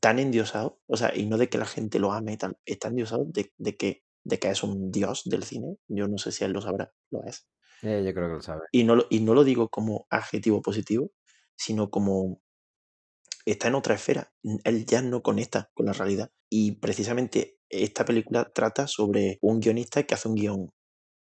tan 0.00 0.18
endiosado, 0.18 0.80
o 0.86 0.96
sea, 0.96 1.12
y 1.16 1.26
no 1.26 1.38
de 1.38 1.48
que 1.48 1.58
la 1.58 1.66
gente 1.66 1.98
lo 1.98 2.12
ame 2.12 2.32
y 2.34 2.36
tal, 2.38 2.58
está 2.66 2.88
endiosado 2.88 3.24
de, 3.26 3.52
de 3.58 3.76
que, 3.76 4.04
de 4.24 4.38
que 4.38 4.50
es 4.50 4.62
un 4.62 4.90
dios 4.90 5.22
del 5.26 5.44
cine. 5.44 5.76
Yo 5.88 6.08
no 6.08 6.18
sé 6.18 6.32
si 6.32 6.44
él 6.44 6.52
lo 6.52 6.60
sabrá, 6.62 6.92
lo 7.10 7.22
es. 7.24 7.46
Eh, 7.82 8.02
yo 8.04 8.14
creo 8.14 8.28
que 8.28 8.34
lo 8.34 8.42
sabe. 8.42 8.62
Y 8.72 8.84
no, 8.84 8.96
lo- 8.96 9.06
y 9.10 9.20
no 9.20 9.34
lo 9.34 9.44
digo 9.44 9.68
como 9.68 10.06
adjetivo 10.10 10.62
positivo, 10.62 11.12
sino 11.56 11.90
como 11.90 12.40
está 13.46 13.68
en 13.68 13.74
otra 13.74 13.94
esfera. 13.94 14.32
Él 14.64 14.86
ya 14.86 15.02
no 15.02 15.22
conecta 15.22 15.70
con 15.74 15.86
la 15.86 15.92
realidad. 15.92 16.30
Y 16.50 16.72
precisamente 16.72 17.58
esta 17.68 18.04
película 18.04 18.50
trata 18.54 18.86
sobre 18.86 19.38
un 19.42 19.60
guionista 19.60 20.04
que 20.04 20.14
hace 20.14 20.28
un 20.28 20.34
guion 20.34 20.70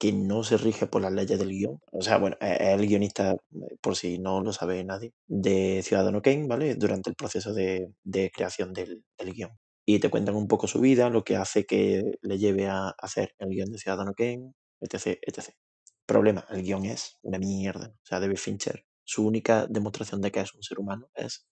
que 0.03 0.11
no 0.13 0.43
se 0.43 0.57
rige 0.57 0.87
por 0.87 1.01
las 1.01 1.11
leyes 1.13 1.39
del 1.39 1.49
guion. 1.49 1.79
O 1.91 2.01
sea, 2.01 2.17
bueno, 2.17 2.37
es 2.41 2.59
es 2.61 2.79
el 2.79 2.87
guionista, 2.87 3.31
eh, 3.33 3.77
por 3.81 3.95
si 3.95 4.19
no 4.19 4.41
lo 4.41 4.53
sabe 4.53 4.83
nadie, 4.83 5.13
de 5.27 5.81
Ciudadano 5.83 6.21
Kane, 6.21 6.47
¿vale? 6.47 6.75
Durante 6.75 7.09
el 7.09 7.15
proceso 7.15 7.53
de, 7.53 7.93
de 8.03 8.31
creación 8.31 8.73
del, 8.73 9.03
del 9.17 9.33
guion. 9.33 9.51
Y 9.85 9.99
te 9.99 10.09
cuentan 10.09 10.35
un 10.35 10.47
poco 10.47 10.67
su 10.67 10.79
vida, 10.81 11.09
lo 11.09 11.23
que 11.23 11.35
hace 11.37 11.65
que 11.65 12.03
le 12.21 12.37
lleve 12.37 12.67
a 12.67 12.89
hacer 12.97 13.33
el 13.39 13.49
guion 13.49 13.71
de 13.71 13.77
Ciudadano 13.79 14.13
Kane, 14.13 14.53
etc, 14.81 15.19
etc. 15.21 15.55
Problema, 16.05 16.45
el 16.49 16.63
guion 16.63 16.85
es 16.85 17.17
una 17.23 17.39
mierda. 17.39 17.87
O 17.89 18.05
sea, 18.05 18.19
David 18.19 18.37
Fincher, 18.37 18.85
su 19.05 19.25
única 19.27 19.67
demostración 19.67 20.21
de 20.21 20.31
que 20.31 20.41
es 20.41 20.53
un 20.53 20.63
ser 20.63 20.79
humano 20.79 21.09
es 21.15 21.45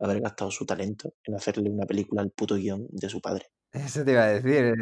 haber 0.00 0.20
gastado 0.20 0.50
su 0.50 0.64
talento 0.66 1.14
en 1.24 1.34
hacerle 1.34 1.70
una 1.70 1.86
película 1.86 2.22
al 2.22 2.30
puto 2.30 2.54
guion 2.56 2.86
de 2.90 3.08
su 3.08 3.20
padre. 3.20 3.46
Eso 3.72 4.04
te 4.04 4.12
iba 4.12 4.24
a 4.24 4.28
decir. 4.28 4.64
eh, 4.66 4.74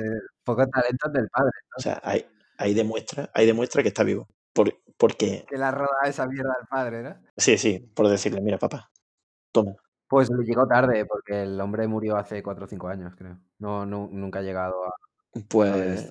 poco 0.44 0.66
talento 0.68 1.08
del 1.10 1.28
padre. 1.28 1.50
O 1.76 1.80
sea, 1.80 2.00
ahí, 2.04 2.24
ahí, 2.58 2.74
demuestra, 2.74 3.30
ahí 3.34 3.46
demuestra 3.46 3.82
que 3.82 3.88
está 3.88 4.02
vivo. 4.04 4.28
Por, 4.52 4.72
porque, 4.96 5.44
Que 5.48 5.56
le 5.58 5.64
ha 5.64 5.70
rodado 5.70 5.94
esa 6.06 6.26
mierda 6.26 6.54
al 6.60 6.66
padre, 6.66 7.02
¿no? 7.02 7.16
sí, 7.36 7.58
sí, 7.58 7.78
por 7.94 8.08
decirle, 8.08 8.40
mira, 8.40 8.58
papá, 8.58 8.90
toma. 9.52 9.74
Pues 10.08 10.30
le 10.30 10.44
llegó 10.44 10.66
tarde, 10.66 11.04
porque 11.04 11.42
el 11.42 11.60
hombre 11.60 11.86
murió 11.88 12.16
hace 12.16 12.42
4 12.42 12.64
o 12.64 12.68
5 12.68 12.88
años, 12.88 13.14
creo. 13.16 13.38
No, 13.58 13.84
nu- 13.84 14.08
nunca 14.12 14.38
ha 14.38 14.42
llegado 14.42 14.84
a, 14.84 14.94
Pues, 15.48 16.08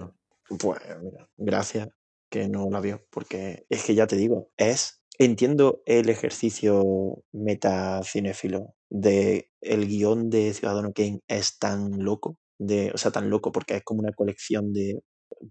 pues, 0.60 0.80
mira, 1.02 1.28
gracias 1.38 1.89
que 2.30 2.48
no 2.50 2.70
la 2.70 2.82
vio, 2.82 3.02
porque 3.10 3.66
es 3.70 3.84
que 3.86 3.96
ya 3.96 4.06
te 4.06 4.16
digo, 4.18 4.50
es, 4.58 5.02
entiendo 5.18 5.82
el 5.86 6.10
ejercicio 6.10 7.24
metacinéfilo 7.32 8.76
de 8.89 9.50
el 9.62 9.88
guion 9.88 10.30
de 10.30 10.54
Ciudadano 10.54 10.91
Kane 10.93 11.22
es 11.28 11.58
tan 11.58 12.04
loco, 12.04 12.38
de, 12.60 12.91
o 12.93 12.98
sea, 12.98 13.12
tan 13.12 13.30
loco 13.30 13.52
porque 13.52 13.78
es 13.78 13.84
como 13.84 14.02
una 14.02 14.14
colección 14.14 14.74
de, 14.74 15.00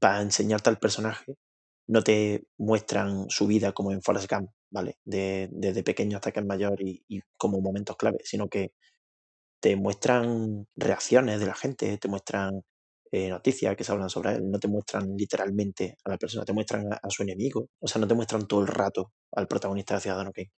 para 0.01 0.23
enseñarte 0.23 0.71
al 0.71 0.79
personaje, 0.79 1.37
no 1.89 2.03
te 2.03 2.47
muestran 2.59 3.27
su 3.31 3.47
vida 3.47 3.73
como 3.73 3.93
en 3.93 4.03
Forrest 4.03 4.31
Gump, 4.33 4.51
¿vale? 4.71 4.99
De- 5.05 5.49
Desde 5.53 5.83
pequeño 5.83 6.17
hasta 6.19 6.33
que 6.33 6.41
es 6.41 6.47
mayor 6.47 6.81
y, 6.83 7.05
como 7.39 7.61
momentos 7.61 7.97
clave, 7.97 8.19
sino 8.25 8.49
que 8.49 8.73
te 9.61 9.77
muestran 9.77 10.67
reacciones 10.77 11.41
de 11.41 11.47
la 11.47 11.55
gente, 11.55 11.99
te 11.99 12.09
muestran 12.09 12.63
eh, 13.13 13.29
noticias 13.31 13.77
que 13.77 13.85
se 13.85 13.93
hablan 13.93 14.11
sobre 14.11 14.35
él, 14.35 14.51
no 14.51 14.59
te 14.59 14.69
muestran 14.69 15.17
literalmente 15.17 15.97
a 16.05 16.11
la 16.11 16.19
persona, 16.19 16.45
te 16.45 16.53
muestran 16.53 16.93
a, 16.93 16.97
a 17.03 17.11
su 17.11 17.23
enemigo, 17.23 17.69
o 17.81 17.87
sea, 17.89 18.01
no 18.01 18.09
te 18.09 18.15
muestran 18.15 18.47
todo 18.47 18.61
el 18.61 18.67
rato 18.69 19.13
al 19.33 19.49
protagonista 19.49 19.95
de 19.95 20.01
Ciudadano 20.03 20.33
Kane, 20.33 20.53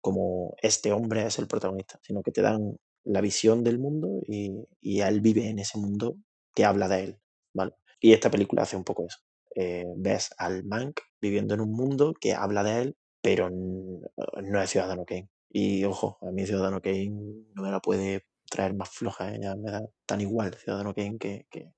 como 0.00 0.54
este 0.62 0.92
hombre 0.92 1.26
es 1.26 1.38
el 1.38 1.48
protagonista, 1.48 1.98
sino 2.02 2.22
que 2.22 2.32
te 2.32 2.42
dan 2.42 2.76
la 3.04 3.20
visión 3.20 3.64
del 3.64 3.78
mundo 3.78 4.20
y, 4.26 4.52
y 4.80 5.00
él 5.00 5.20
vive 5.20 5.48
en 5.48 5.58
ese 5.58 5.78
mundo 5.78 6.16
que 6.54 6.64
habla 6.64 6.88
de 6.88 7.04
él, 7.04 7.20
¿vale? 7.54 7.72
Y 8.00 8.12
esta 8.12 8.30
película 8.30 8.62
hace 8.62 8.76
un 8.76 8.84
poco 8.84 9.06
eso. 9.06 9.18
Eh, 9.54 9.84
ves 9.96 10.30
al 10.38 10.64
Mank 10.64 11.00
viviendo 11.20 11.54
en 11.54 11.60
un 11.60 11.72
mundo 11.72 12.14
que 12.20 12.34
habla 12.34 12.62
de 12.62 12.82
él, 12.82 12.96
pero 13.22 13.50
no 13.50 14.62
es 14.62 14.70
Ciudadano 14.70 15.04
Kane. 15.04 15.28
Y 15.50 15.84
ojo, 15.84 16.18
a 16.22 16.30
mí 16.30 16.46
Ciudadano 16.46 16.80
Kane 16.80 17.10
no 17.54 17.62
me 17.62 17.70
la 17.70 17.80
puede 17.80 18.22
traer 18.50 18.74
más 18.74 18.90
floja, 18.90 19.34
¿eh? 19.34 19.38
ya 19.42 19.54
me 19.56 19.70
da 19.70 19.82
tan 20.06 20.20
igual 20.20 20.54
Ciudadano 20.54 20.94
Kane 20.94 21.18
que, 21.18 21.46
que- 21.50 21.72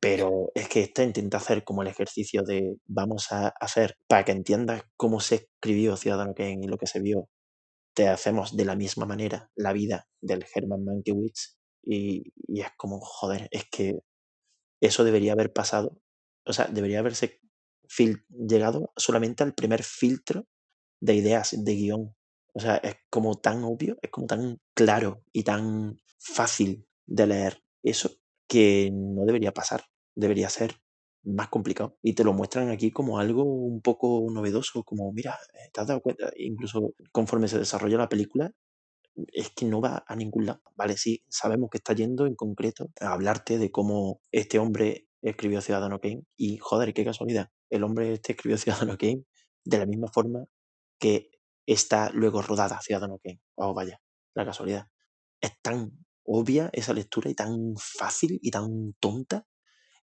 Pero 0.00 0.50
es 0.54 0.68
que 0.68 0.82
esta 0.82 1.02
intenta 1.02 1.38
hacer 1.38 1.64
como 1.64 1.82
el 1.82 1.88
ejercicio 1.88 2.42
de 2.44 2.76
vamos 2.86 3.32
a 3.32 3.48
hacer 3.60 3.96
para 4.06 4.24
que 4.24 4.32
entiendas 4.32 4.82
cómo 4.96 5.18
se 5.20 5.34
escribió 5.36 5.96
Ciudadano 5.96 6.34
Kane 6.34 6.60
y 6.62 6.68
lo 6.68 6.78
que 6.78 6.86
se 6.86 7.00
vio, 7.00 7.28
te 7.94 8.08
hacemos 8.08 8.56
de 8.56 8.64
la 8.66 8.76
misma 8.76 9.06
manera 9.06 9.50
la 9.56 9.72
vida 9.72 10.08
del 10.20 10.44
Herman 10.54 10.84
Mankiewicz 10.84 11.58
y, 11.84 12.24
y 12.48 12.60
es 12.62 12.68
como, 12.76 13.00
joder, 13.00 13.48
es 13.52 13.64
que 13.70 14.00
eso 14.80 15.04
debería 15.04 15.32
haber 15.32 15.52
pasado, 15.52 16.00
o 16.44 16.52
sea, 16.52 16.66
debería 16.66 17.00
haberse 17.00 17.40
llegado 18.28 18.92
solamente 18.96 19.42
al 19.42 19.54
primer 19.54 19.82
filtro 19.82 20.46
de 21.00 21.14
ideas, 21.14 21.54
de 21.56 21.74
guion. 21.74 22.14
O 22.54 22.60
sea, 22.60 22.76
es 22.76 22.96
como 23.10 23.36
tan 23.36 23.62
obvio, 23.64 23.96
es 24.02 24.10
como 24.10 24.26
tan 24.26 24.58
claro 24.74 25.22
y 25.32 25.44
tan 25.44 25.98
fácil 26.18 26.86
de 27.06 27.26
leer 27.26 27.62
eso 27.82 28.10
que 28.48 28.90
no 28.92 29.24
debería 29.24 29.52
pasar, 29.52 29.84
debería 30.16 30.48
ser 30.50 30.74
más 31.24 31.48
complicado. 31.48 31.96
Y 32.02 32.14
te 32.14 32.24
lo 32.24 32.32
muestran 32.32 32.70
aquí 32.70 32.90
como 32.90 33.18
algo 33.18 33.44
un 33.44 33.80
poco 33.82 34.26
novedoso, 34.30 34.82
como, 34.84 35.12
mira, 35.12 35.38
eh, 35.54 35.70
¿te 35.72 35.80
has 35.80 35.86
dado 35.86 36.00
cuenta? 36.00 36.30
Incluso 36.36 36.94
conforme 37.12 37.48
se 37.48 37.58
desarrolla 37.58 37.98
la 37.98 38.08
película, 38.08 38.50
es 39.32 39.50
que 39.50 39.66
no 39.66 39.80
va 39.80 40.04
a 40.06 40.16
ningún 40.16 40.46
lado. 40.46 40.62
Vale, 40.76 40.96
sí, 40.96 41.22
sabemos 41.28 41.70
que 41.70 41.78
está 41.78 41.94
yendo 41.94 42.26
en 42.26 42.34
concreto 42.34 42.90
a 43.00 43.12
hablarte 43.12 43.58
de 43.58 43.70
cómo 43.70 44.20
este 44.32 44.58
hombre 44.58 45.08
escribió 45.22 45.60
Ciudadano 45.60 46.00
Kane 46.00 46.22
y, 46.36 46.58
joder, 46.58 46.94
qué 46.94 47.04
casualidad, 47.04 47.50
el 47.70 47.84
hombre 47.84 48.12
este 48.12 48.32
escribió 48.32 48.56
Ciudadano 48.58 48.96
Kane 48.98 49.24
de 49.64 49.78
la 49.78 49.86
misma 49.86 50.08
forma 50.08 50.44
que 50.98 51.30
está 51.66 52.10
luego 52.10 52.42
rodada 52.42 52.80
Ciudadano 52.80 53.18
Kane. 53.22 53.40
Oh, 53.56 53.74
vaya, 53.74 54.00
la 54.34 54.44
casualidad. 54.44 54.88
Es 55.40 55.52
tan 55.62 55.92
obvia 56.24 56.70
esa 56.72 56.92
lectura 56.92 57.30
y 57.30 57.34
tan 57.34 57.74
fácil 57.76 58.38
y 58.42 58.50
tan 58.50 58.94
tonta. 59.00 59.46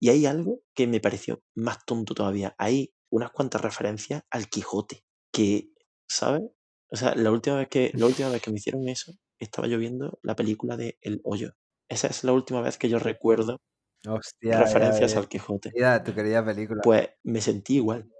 Y 0.01 0.11
hay 0.11 0.27
algo 0.27 0.61
que 0.75 0.87
me 0.87 1.01
pareció 1.01 1.43
más 1.55 1.85
tonto 1.87 2.15
todavía. 2.15 2.55
Hay 2.59 2.95
unas 3.11 3.31
cuantas 3.31 3.63
referencias 3.63 4.23
al 4.31 4.49
Quijote 4.49 5.05
que, 5.33 5.71
¿sabes? 6.09 6.43
O 6.91 6.97
sea, 6.97 7.15
la 7.15 7.31
última 7.31 7.57
vez 7.57 7.69
que, 7.69 7.91
la 7.95 8.07
última 8.07 8.29
vez 8.29 8.43
que 8.43 8.51
me 8.51 8.57
hicieron 8.59 8.89
eso, 8.89 9.13
estaba 9.39 9.69
yo 9.69 9.79
viendo 9.79 10.19
la 10.23 10.37
película 10.37 10.77
de 10.77 10.99
El 11.01 11.21
Hoyo. 11.25 11.55
Esa 11.89 12.09
es 12.09 12.25
la 12.25 12.33
última 12.33 12.61
vez 12.61 12.79
que 12.79 12.89
yo 12.89 12.99
recuerdo 12.99 13.61
Hostia, 14.09 14.53
ya 14.53 14.63
referencias 14.63 15.17
al 15.17 15.29
Quijote. 15.29 15.71
Mira, 15.75 16.03
tu 16.03 16.15
querida 16.15 16.45
película. 16.45 16.81
Pues 16.83 17.09
me 17.23 17.41
sentí 17.41 17.77
igual. 17.77 18.11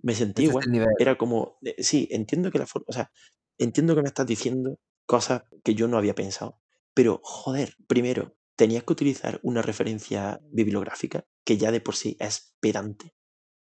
Me 0.00 0.14
sentí 0.14 0.44
Este 0.44 0.68
igual. 0.68 0.94
Era 0.98 1.16
como, 1.16 1.58
eh, 1.62 1.76
sí, 1.78 2.08
entiendo 2.10 2.50
que 2.50 2.58
la 2.58 2.66
forma, 2.66 2.86
o 2.88 2.92
sea, 2.92 3.10
entiendo 3.58 3.94
que 3.94 4.02
me 4.02 4.08
estás 4.08 4.26
diciendo 4.26 4.78
cosas 5.06 5.44
que 5.64 5.74
yo 5.74 5.88
no 5.88 5.98
había 5.98 6.14
pensado. 6.14 6.60
Pero, 6.94 7.20
joder, 7.22 7.76
primero, 7.86 8.36
tenías 8.56 8.84
que 8.84 8.92
utilizar 8.92 9.40
una 9.42 9.62
referencia 9.62 10.40
bibliográfica 10.50 11.26
que 11.44 11.58
ya 11.58 11.70
de 11.70 11.80
por 11.80 11.96
sí 11.96 12.16
es 12.20 12.54
pedante. 12.60 13.15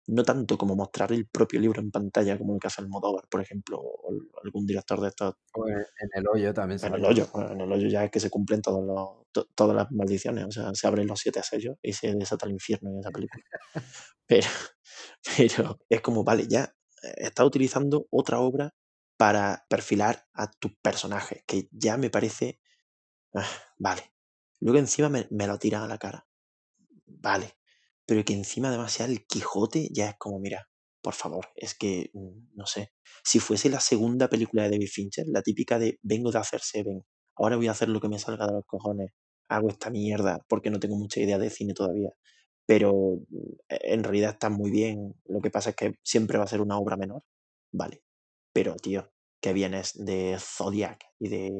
No 0.07 0.23
tanto 0.23 0.59
como 0.59 0.77
mostrar 0.77 1.13
el 1.13 1.27
propio 1.29 1.61
libro 1.61 1.81
en 1.81 1.91
pantalla 1.91 2.37
como 2.39 2.55
el 2.55 2.61
que 2.61 2.67
hace 2.67 2.83
Almodóvar, 2.83 3.25
por 3.31 3.41
ejemplo, 3.41 3.79
o 3.81 4.13
el- 4.13 4.29
algún 4.45 4.67
director 4.67 5.01
de 5.01 5.09
estos. 5.09 5.35
O 5.55 5.67
en, 5.69 5.79
en 5.79 6.09
el 6.15 6.25
hoyo 6.29 6.53
también 6.53 6.79
En 6.83 6.95
el 6.95 7.05
hoyo, 7.05 7.27
bueno, 7.33 7.53
en 7.53 7.61
el 7.63 7.73
hoyo 7.73 7.89
ya 7.89 8.05
es 8.05 8.11
que 8.11 8.21
se 8.21 8.31
cumplen 8.31 8.61
todos 8.63 8.85
los, 8.85 9.27
to- 9.33 9.49
todas 9.55 9.75
las 9.77 9.91
maldiciones, 9.93 10.45
o 10.47 10.51
sea, 10.51 10.75
se 10.75 10.87
abren 10.87 11.07
los 11.07 11.21
siete 11.21 11.43
sellos 11.43 11.77
y 11.83 11.93
se 11.95 12.15
desata 12.15 12.47
el 12.47 12.53
infierno 12.53 12.91
en 12.91 13.01
esa 13.01 13.11
película. 13.11 13.45
Pero, 14.27 14.49
pero 15.39 15.79
es 15.89 16.01
como, 16.01 16.25
vale, 16.25 16.47
ya 16.49 16.65
eh, 17.03 17.15
estás 17.19 17.47
utilizando 17.47 18.07
otra 18.11 18.41
obra 18.41 18.75
para 19.17 19.65
perfilar 19.69 20.27
a 20.35 20.51
tus 20.51 20.73
personajes, 20.83 21.43
que 21.47 21.69
ya 21.73 21.97
me 21.97 22.11
parece, 22.11 22.61
ah, 23.35 23.47
vale. 23.79 24.13
Luego 24.61 24.79
encima 24.79 25.09
me, 25.09 25.27
me 25.31 25.47
lo 25.47 25.59
tiran 25.59 25.83
a 25.83 25.89
la 25.89 25.99
cara, 25.99 26.27
vale. 27.07 27.57
Pero 28.07 28.25
que 28.25 28.35
encima 28.35 28.69
además 28.69 28.93
sea 28.93 29.07
el 29.07 29.27
Quijote, 29.27 29.89
ya 29.93 30.11
es 30.11 30.17
como, 30.19 30.39
mira, 30.41 30.69
por 31.03 31.15
favor, 31.15 31.49
es 31.57 31.75
que, 31.75 32.11
mm, 32.15 32.57
no 32.57 32.67
sé, 32.67 32.93
si 33.25 33.41
fuese 33.41 33.69
la 33.71 33.81
segunda 33.81 34.29
película 34.29 34.65
de 34.65 34.71
David 34.71 34.89
Fincher, 34.89 35.27
la 35.29 35.43
típica 35.43 35.79
de 35.79 35.99
vengo 36.03 36.31
de 36.33 36.39
hacer 36.39 36.61
Seven, 36.61 37.03
ahora 37.37 37.57
voy 37.57 37.69
a 37.69 37.73
hacer 37.73 37.89
lo 37.89 38.01
que 38.01 38.09
me 38.09 38.19
salga 38.19 38.47
de 38.47 38.53
los 38.55 38.65
cojones 38.67 39.11
hago 39.49 39.69
esta 39.69 39.91
mierda 39.91 40.41
porque 40.49 40.71
no 40.71 40.81
tengo 40.81 40.97
mucha 40.97 41.21
idea 41.21 41.39
de 41.39 41.51
cine 41.51 41.75
todavía. 41.75 42.11
Pero 42.67 43.21
en 43.69 44.05
realidad 44.05 44.33
está 44.33 44.51
muy 44.51 44.71
bien. 44.71 45.15
Lo 45.27 45.41
que 45.41 45.51
pasa 45.51 45.71
es 45.71 45.77
que 45.77 45.95
siempre 46.03 46.39
va 46.39 46.45
a 46.45 46.49
ser 46.49 46.61
una 46.63 46.79
obra 46.79 46.97
menor. 46.97 47.23
Vale. 47.73 48.03
Pero, 48.53 48.77
tío, 48.77 49.13
que 49.41 49.53
vienes 49.53 49.93
de 49.97 50.39
Zodiac 50.41 51.05
y 51.19 51.29
de, 51.29 51.51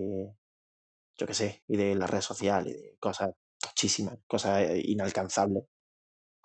yo 1.19 1.27
qué 1.27 1.35
sé, 1.35 1.63
y 1.69 1.77
de 1.77 1.95
la 1.95 2.07
red 2.07 2.21
social 2.21 2.69
y 2.69 2.73
de 2.73 2.97
cosas 3.01 3.31
muchísimas, 3.67 4.19
cosas 4.27 4.69
inalcanzables. 4.85 5.65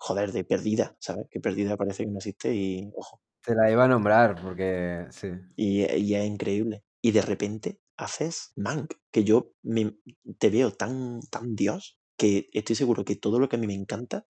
Joder, 0.02 0.32
de 0.32 0.44
perdida, 0.44 0.96
¿sabes? 0.98 1.26
Que 1.30 1.40
perdida 1.40 1.76
parece 1.76 2.04
que 2.04 2.10
no 2.10 2.18
existe 2.18 2.54
y, 2.54 2.90
ojo. 2.96 3.20
Te 3.44 3.54
la 3.54 3.70
iba 3.70 3.84
a 3.84 3.88
nombrar 3.88 4.40
porque, 4.42 5.06
sí. 5.10 5.28
Y, 5.56 5.80
y 5.94 6.14
es 6.14 6.26
increíble. 6.26 6.84
Y 7.02 7.12
de 7.12 7.22
repente 7.22 7.80
haces 7.98 8.52
Mank, 8.56 8.94
que 9.12 9.24
yo 9.24 9.52
me, 9.62 9.96
te 10.38 10.48
veo 10.48 10.72
tan, 10.72 11.20
tan 11.30 11.54
Dios 11.54 11.98
que 12.16 12.48
estoy 12.52 12.76
seguro 12.76 13.04
que 13.04 13.16
todo 13.16 13.38
lo 13.38 13.48
que 13.48 13.56
a 13.56 13.58
mí 13.58 13.66
me 13.66 13.74
encanta 13.74 14.26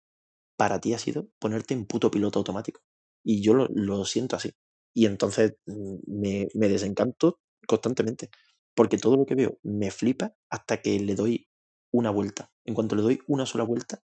para 0.57 0.79
ti 0.79 0.93
ha 0.93 0.99
sido 0.99 1.29
ponerte 1.39 1.73
en 1.73 1.85
puto 1.85 2.11
piloto 2.11 2.39
automático. 2.39 2.81
Y 3.23 3.41
yo 3.41 3.53
lo, 3.53 3.67
lo 3.73 4.05
siento 4.05 4.35
así. 4.35 4.53
Y 4.93 5.05
entonces 5.05 5.55
mm, 5.67 5.97
me, 6.07 6.47
me 6.55 6.67
desencanto 6.67 7.39
constantemente. 7.67 8.29
Porque 8.75 8.97
todo 8.97 9.17
lo 9.17 9.25
que 9.25 9.35
veo 9.35 9.59
me 9.63 9.91
flipa 9.91 10.33
hasta 10.49 10.81
que 10.81 10.99
le 10.99 11.15
doy 11.15 11.47
una 11.91 12.09
vuelta. 12.09 12.51
En 12.65 12.73
cuanto 12.73 12.95
le 12.95 13.01
doy 13.03 13.19
una 13.27 13.45
sola 13.45 13.63
vuelta, 13.63 14.01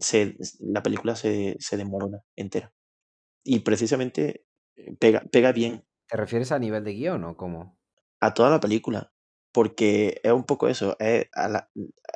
se, 0.00 0.36
la 0.60 0.82
película 0.82 1.16
se, 1.16 1.56
se 1.58 1.76
desmorona 1.76 2.22
entera. 2.36 2.72
Y 3.44 3.60
precisamente 3.60 4.46
eh, 4.76 4.96
pega, 4.98 5.22
pega 5.30 5.52
bien. 5.52 5.84
¿Te 6.08 6.16
refieres 6.16 6.52
a 6.52 6.58
nivel 6.58 6.84
de 6.84 6.94
guion 6.94 7.24
o 7.24 7.36
cómo? 7.36 7.78
A 8.20 8.34
toda 8.34 8.50
la 8.50 8.60
película. 8.60 9.12
Porque 9.52 10.20
es 10.22 10.32
un 10.32 10.44
poco 10.44 10.68
eso, 10.68 10.96
es 11.00 11.26
a 11.32 11.48
la, 11.48 11.70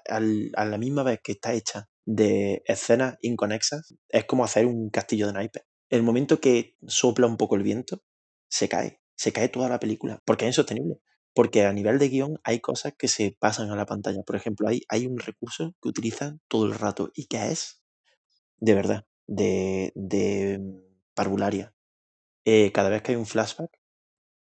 a 0.09 0.65
la 0.65 0.79
misma 0.79 1.03
vez 1.03 1.21
que 1.23 1.33
está 1.33 1.53
hecha 1.53 1.89
de 2.07 2.63
escenas 2.67 3.17
inconexas, 3.23 3.95
es 4.09 4.25
como 4.25 4.45
hacer 4.45 4.67
un 4.67 4.91
castillo 4.91 5.27
de 5.27 5.33
naipes. 5.33 5.65
El 5.89 6.03
momento 6.03 6.41
que 6.41 6.77
sopla 6.87 7.27
un 7.27 7.37
poco 7.37 7.57
el 7.57 7.63
viento, 7.63 8.03
se 8.49 8.69
cae. 8.69 9.01
Se 9.17 9.33
cae 9.33 9.49
toda 9.49 9.69
la 9.69 9.81
película. 9.81 10.23
Porque 10.25 10.45
es 10.45 10.51
insostenible. 10.51 11.01
Porque 11.35 11.65
a 11.65 11.73
nivel 11.73 11.99
de 11.99 12.09
guion 12.09 12.41
hay 12.45 12.61
cosas 12.61 12.95
que 12.97 13.09
se 13.09 13.37
pasan 13.39 13.71
a 13.71 13.77
la 13.77 13.87
pantalla. 13.87 14.23
Por 14.23 14.37
ejemplo, 14.37 14.69
hay, 14.69 14.83
hay 14.89 15.07
un 15.07 15.19
recurso 15.19 15.75
que 15.83 15.89
utilizan 15.89 16.41
todo 16.49 16.67
el 16.67 16.75
rato 16.75 17.11
y 17.15 17.27
que 17.27 17.51
es, 17.51 17.83
de 18.59 18.75
verdad, 18.75 19.07
de, 19.27 19.93
de 19.95 20.61
parvularia. 21.15 21.75
Eh, 22.45 22.73
cada 22.73 22.91
vez 22.91 23.03
que 23.03 23.13
hay 23.13 23.17
un 23.17 23.27
flashback, 23.27 23.71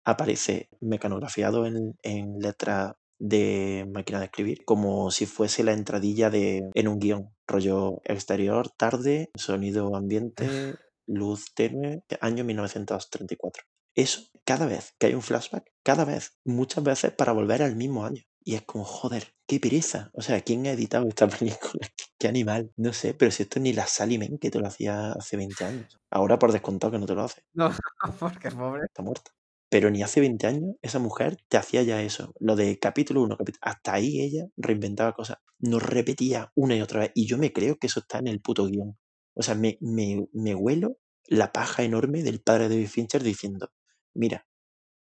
aparece 0.03 0.69
mecanografiado 0.79 1.65
en, 1.65 1.95
en 2.01 2.39
letra 2.39 2.97
de 3.19 3.87
máquina 3.93 4.19
de 4.19 4.25
escribir, 4.25 4.65
como 4.65 5.11
si 5.11 5.27
fuese 5.27 5.63
la 5.63 5.73
entradilla 5.73 6.31
de, 6.31 6.71
en 6.73 6.87
un 6.87 6.97
guion, 6.97 7.29
rollo 7.47 8.01
exterior, 8.03 8.71
tarde, 8.71 9.29
sonido 9.35 9.95
ambiente, 9.95 10.75
luz 11.05 11.53
tenue, 11.53 12.03
año 12.19 12.43
1934. 12.43 13.63
Eso, 13.95 14.21
cada 14.45 14.65
vez 14.65 14.93
que 14.99 15.07
hay 15.07 15.13
un 15.13 15.21
flashback, 15.21 15.71
cada 15.83 16.05
vez, 16.05 16.37
muchas 16.45 16.83
veces 16.83 17.11
para 17.11 17.33
volver 17.33 17.61
al 17.61 17.75
mismo 17.75 18.05
año. 18.05 18.21
Y 18.43 18.55
es 18.55 18.63
como, 18.63 18.83
joder, 18.85 19.35
qué 19.47 19.59
pereza. 19.59 20.09
O 20.13 20.21
sea, 20.21 20.41
¿quién 20.41 20.65
ha 20.65 20.71
editado 20.71 21.07
esta 21.07 21.27
película? 21.39 21.87
¿Qué, 21.95 22.05
qué 22.17 22.27
animal? 22.27 22.71
No 22.75 22.93
sé, 22.93 23.13
pero 23.13 23.31
si 23.31 23.43
esto 23.43 23.59
ni 23.59 23.73
la 23.73 23.87
Sally 23.87 24.17
Men 24.17 24.37
que 24.39 24.49
te 24.49 24.59
lo 24.59 24.67
hacía 24.67 25.11
hace 25.11 25.37
20 25.37 25.63
años. 25.63 25.99
Ahora 26.09 26.39
por 26.39 26.51
descontado 26.51 26.91
que 26.91 26.99
no 26.99 27.05
te 27.05 27.15
lo 27.15 27.23
hace. 27.23 27.43
No, 27.53 27.69
porque 28.19 28.49
pobre. 28.51 28.85
Está 28.85 29.03
muerta. 29.03 29.31
Pero 29.69 29.89
ni 29.89 30.03
hace 30.03 30.19
20 30.19 30.47
años 30.47 30.75
esa 30.81 30.99
mujer 30.99 31.37
te 31.47 31.57
hacía 31.57 31.83
ya 31.83 32.01
eso. 32.01 32.33
Lo 32.39 32.55
de 32.55 32.77
capítulo 32.77 33.21
1, 33.21 33.37
capítulo... 33.37 33.59
hasta 33.61 33.93
ahí 33.93 34.19
ella 34.19 34.47
reinventaba 34.57 35.13
cosas. 35.13 35.37
Nos 35.59 35.81
repetía 35.81 36.51
una 36.55 36.75
y 36.75 36.81
otra 36.81 37.01
vez. 37.01 37.11
Y 37.15 37.25
yo 37.27 37.37
me 37.37 37.53
creo 37.53 37.77
que 37.77 37.87
eso 37.87 38.01
está 38.01 38.19
en 38.19 38.27
el 38.27 38.41
puto 38.41 38.65
guion. 38.65 38.97
O 39.33 39.43
sea, 39.43 39.55
me, 39.55 39.77
me, 39.79 40.27
me 40.33 40.55
huelo 40.55 40.97
la 41.25 41.53
paja 41.53 41.83
enorme 41.83 42.23
del 42.23 42.41
padre 42.41 42.67
de 42.67 42.75
David 42.75 42.89
Fincher 42.89 43.23
diciendo, 43.23 43.71
mira, 44.15 44.45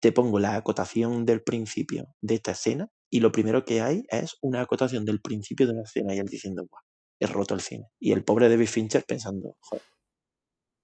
te 0.01 0.13
pongo 0.13 0.39
la 0.41 0.57
acotación 0.57 1.27
del 1.27 1.43
principio 1.43 2.15
de 2.23 2.37
esta 2.37 2.53
escena 2.53 2.89
y 3.11 3.21
lo 3.21 3.33
primero 3.33 3.65
que 3.65 3.81
hay 3.83 4.05
es 4.11 4.37
una 4.43 4.63
acotación 4.63 5.05
del 5.05 5.21
principio 5.21 5.67
de 5.67 5.73
una 5.75 5.83
escena 5.83 6.15
y 6.15 6.19
él 6.19 6.27
diciendo, 6.29 6.67
guau, 6.71 6.83
he 7.21 7.27
roto 7.27 7.55
el 7.55 7.61
cine. 7.63 7.87
Y 8.01 8.13
el 8.13 8.25
pobre 8.25 8.49
David 8.49 8.69
Fincher 8.69 9.05
pensando, 9.07 9.57
joder, 9.61 9.83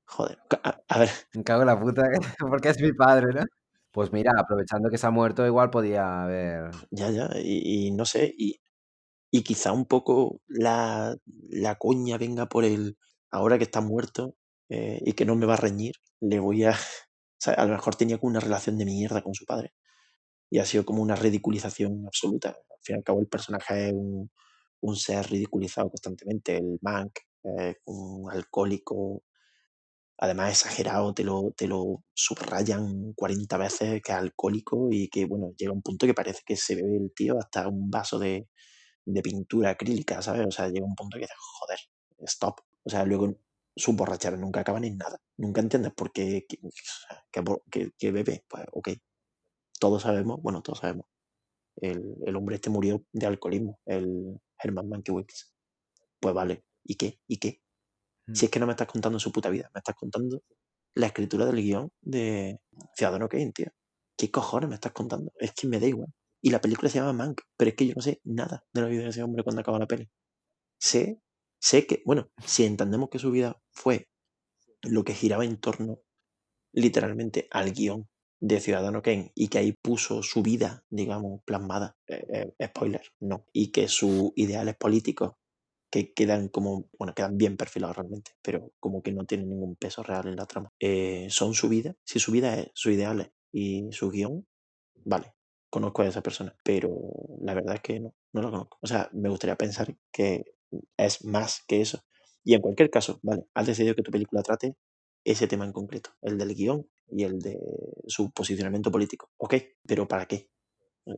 joder, 0.06 0.38
a, 0.62 0.80
a 0.88 0.98
ver. 0.98 1.10
Me 1.34 1.44
cago 1.44 1.62
en 1.62 1.66
la 1.68 1.80
puta, 1.80 2.02
porque 2.38 2.70
es 2.70 2.80
mi 2.80 2.92
padre, 2.92 3.26
¿no? 3.34 3.44
Pues 3.92 4.12
mira, 4.12 4.32
aprovechando 4.38 4.90
que 4.90 4.98
se 4.98 5.06
ha 5.06 5.10
muerto, 5.10 5.46
igual 5.46 5.70
podía 5.70 6.24
haber... 6.24 6.70
Ya, 6.90 7.10
ya, 7.10 7.30
y, 7.36 7.86
y 7.88 7.90
no 7.92 8.04
sé, 8.04 8.34
y, 8.36 8.60
y 9.32 9.42
quizá 9.44 9.72
un 9.72 9.86
poco 9.86 10.40
la, 10.48 11.16
la 11.50 11.76
coña 11.76 12.18
venga 12.18 12.46
por 12.48 12.64
el, 12.64 12.98
ahora 13.30 13.58
que 13.58 13.64
está 13.64 13.80
muerto 13.82 14.36
eh, 14.70 15.00
y 15.04 15.14
que 15.14 15.26
no 15.26 15.36
me 15.36 15.46
va 15.46 15.54
a 15.54 15.58
reñir, 15.58 15.94
le 16.20 16.40
voy 16.40 16.64
a... 16.64 16.74
Sea, 17.44 17.54
a 17.54 17.66
lo 17.66 17.72
mejor 17.72 17.94
tenía 17.96 18.18
como 18.18 18.30
una 18.30 18.40
relación 18.40 18.78
de 18.78 18.86
mierda 18.86 19.22
con 19.22 19.34
su 19.34 19.44
padre. 19.44 19.74
Y 20.50 20.58
ha 20.60 20.66
sido 20.66 20.84
como 20.84 21.02
una 21.02 21.16
ridiculización 21.16 22.04
absoluta. 22.06 22.50
Al 22.50 22.82
fin 22.82 22.96
y 22.96 22.98
al 22.98 23.04
cabo, 23.04 23.20
el 23.20 23.28
personaje 23.28 23.88
es 23.88 23.92
un, 23.92 24.30
un 24.80 24.96
ser 24.96 25.30
ridiculizado 25.30 25.90
constantemente. 25.90 26.56
El 26.56 26.78
Mank, 26.80 27.18
eh, 27.44 27.76
un 27.86 28.30
alcohólico, 28.30 29.24
además 30.18 30.52
exagerado, 30.52 31.12
te 31.12 31.24
lo, 31.24 31.52
te 31.56 31.66
lo 31.66 32.04
subrayan 32.14 33.12
40 33.14 33.58
veces 33.58 34.02
que 34.02 34.12
es 34.12 34.18
alcohólico 34.18 34.88
y 34.90 35.08
que, 35.08 35.26
bueno, 35.26 35.52
llega 35.58 35.72
un 35.72 35.82
punto 35.82 36.06
que 36.06 36.14
parece 36.14 36.42
que 36.46 36.56
se 36.56 36.76
bebe 36.76 36.96
el 36.96 37.12
tío 37.14 37.38
hasta 37.38 37.68
un 37.68 37.90
vaso 37.90 38.18
de, 38.18 38.48
de 39.04 39.22
pintura 39.22 39.70
acrílica, 39.70 40.22
¿sabes? 40.22 40.46
O 40.46 40.50
sea, 40.50 40.68
llega 40.68 40.86
un 40.86 40.94
punto 40.94 41.16
que 41.16 41.22
dices, 41.22 41.36
joder, 41.38 41.78
stop. 42.20 42.60
O 42.84 42.90
sea, 42.90 43.04
luego 43.04 43.36
sus 43.76 43.94
borracheras 43.96 44.38
nunca 44.38 44.60
acaban 44.60 44.84
en 44.84 44.96
nada. 44.98 45.18
Nunca 45.36 45.60
entiendes 45.60 45.92
por 45.94 46.12
qué 46.12 46.44
que, 46.48 46.58
que, 47.70 47.90
que 47.98 48.12
bebe. 48.12 48.44
Pues, 48.48 48.64
ok. 48.72 48.88
Todos 49.80 50.02
sabemos, 50.02 50.40
bueno, 50.42 50.62
todos 50.62 50.78
sabemos. 50.80 51.06
El, 51.76 52.16
el 52.24 52.36
hombre 52.36 52.56
este 52.56 52.70
murió 52.70 53.04
de 53.12 53.26
alcoholismo, 53.26 53.80
el 53.86 54.40
Herman 54.62 54.88
Mankiewicz. 54.88 55.52
Pues 56.20 56.34
vale, 56.34 56.64
¿y 56.84 56.94
qué? 56.94 57.18
¿Y 57.26 57.38
qué? 57.38 57.60
Si 58.32 58.46
es 58.46 58.50
que 58.50 58.58
no 58.58 58.66
me 58.66 58.72
estás 58.72 58.86
contando 58.86 59.18
su 59.18 59.30
puta 59.32 59.50
vida, 59.50 59.70
me 59.74 59.80
estás 59.80 59.96
contando 59.96 60.42
la 60.94 61.06
escritura 61.08 61.44
del 61.44 61.56
guion 61.56 61.90
de 62.00 62.58
Ciudadano 62.96 63.28
Kane, 63.28 63.52
tío. 63.52 63.66
¿Qué 64.16 64.30
cojones 64.30 64.68
me 64.68 64.76
estás 64.76 64.92
contando? 64.92 65.32
Es 65.38 65.52
que 65.52 65.66
me 65.66 65.78
da 65.78 65.86
igual. 65.86 66.08
Y 66.40 66.50
la 66.50 66.60
película 66.60 66.88
se 66.88 66.98
llama 66.98 67.12
Mank, 67.12 67.42
pero 67.56 67.70
es 67.70 67.76
que 67.76 67.86
yo 67.86 67.94
no 67.96 68.02
sé 68.02 68.20
nada 68.24 68.64
de 68.72 68.80
la 68.80 68.88
vida 68.88 69.02
de 69.02 69.08
ese 69.08 69.22
hombre 69.22 69.42
cuando 69.42 69.60
acaba 69.60 69.78
la 69.78 69.86
peli. 69.86 70.08
Sé, 70.78 71.20
sé 71.64 71.86
que, 71.86 72.02
bueno, 72.04 72.28
si 72.44 72.66
entendemos 72.66 73.08
que 73.08 73.18
su 73.18 73.30
vida 73.30 73.58
fue 73.72 74.06
lo 74.82 75.02
que 75.02 75.14
giraba 75.14 75.46
en 75.46 75.56
torno 75.56 76.00
literalmente 76.74 77.48
al 77.50 77.72
guion 77.72 78.06
de 78.38 78.60
Ciudadano 78.60 79.00
Kane 79.00 79.32
y 79.34 79.48
que 79.48 79.58
ahí 79.58 79.72
puso 79.72 80.22
su 80.22 80.42
vida, 80.42 80.84
digamos, 80.90 81.40
plasmada, 81.46 81.96
eh, 82.06 82.52
eh, 82.58 82.66
spoiler, 82.66 83.00
no, 83.20 83.46
y 83.54 83.72
que 83.72 83.88
sus 83.88 84.32
ideales 84.36 84.76
políticos 84.76 85.32
que 85.90 86.12
quedan 86.12 86.48
como, 86.48 86.90
bueno, 86.98 87.14
quedan 87.14 87.38
bien 87.38 87.56
perfilados 87.56 87.96
realmente, 87.96 88.32
pero 88.42 88.72
como 88.78 89.02
que 89.02 89.12
no 89.12 89.24
tienen 89.24 89.48
ningún 89.48 89.76
peso 89.76 90.02
real 90.02 90.28
en 90.28 90.36
la 90.36 90.44
trama. 90.44 90.70
Eh, 90.78 91.28
son 91.30 91.54
su 91.54 91.70
vida, 91.70 91.94
si 92.04 92.18
su 92.18 92.30
vida 92.32 92.58
es 92.58 92.72
sus 92.74 92.92
ideales 92.92 93.30
y 93.52 93.88
su 93.90 94.10
guion, 94.10 94.46
vale, 95.04 95.32
conozco 95.70 96.02
a 96.02 96.08
esa 96.08 96.22
persona, 96.22 96.54
pero 96.62 96.90
la 97.40 97.54
verdad 97.54 97.76
es 97.76 97.80
que 97.80 98.00
no, 98.00 98.14
no 98.34 98.42
la 98.42 98.50
conozco. 98.50 98.76
O 98.82 98.86
sea, 98.86 99.08
me 99.14 99.30
gustaría 99.30 99.56
pensar 99.56 99.96
que 100.12 100.44
es 100.96 101.24
más 101.24 101.62
que 101.66 101.80
eso. 101.80 102.00
Y 102.44 102.54
en 102.54 102.60
cualquier 102.60 102.90
caso, 102.90 103.20
vale, 103.22 103.44
has 103.54 103.66
decidido 103.66 103.94
que 103.94 104.02
tu 104.02 104.10
película 104.10 104.42
trate 104.42 104.76
ese 105.24 105.46
tema 105.46 105.64
en 105.64 105.72
concreto, 105.72 106.10
el 106.22 106.36
del 106.38 106.54
guion 106.54 106.86
y 107.08 107.24
el 107.24 107.40
de 107.40 107.58
su 108.06 108.30
posicionamiento 108.32 108.90
político. 108.90 109.30
Ok, 109.38 109.54
pero 109.86 110.06
¿para 110.06 110.26
qué? 110.26 110.50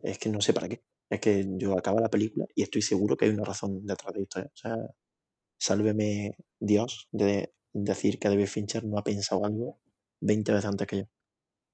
Es 0.03 0.19
que 0.19 0.31
no 0.31 0.41
sé 0.41 0.53
para 0.53 0.69
qué. 0.69 0.85
Es 1.11 1.21
que 1.21 1.47
yo 1.57 1.77
acabo 1.79 2.01
la 2.01 2.11
película 2.11 2.47
y 2.55 2.63
estoy 2.63 2.83
seguro 2.83 3.17
que 3.17 3.27
hay 3.27 3.33
una 3.33 3.45
razón 3.45 3.85
detrás 3.87 4.15
de 4.15 4.23
esto. 4.23 4.41
¿eh? 4.41 4.47
O 4.47 4.57
sea, 4.57 4.77
sálveme 5.59 6.37
Dios 6.61 7.09
de 7.13 7.55
decir 7.73 8.19
que 8.19 8.29
David 8.29 8.47
Fincher 8.47 8.85
no 8.85 8.99
ha 8.99 9.05
pensado 9.05 9.45
algo 9.45 9.81
20 10.21 10.53
veces 10.53 10.67
antes 10.67 10.87
que 10.87 10.99
yo. 10.99 11.05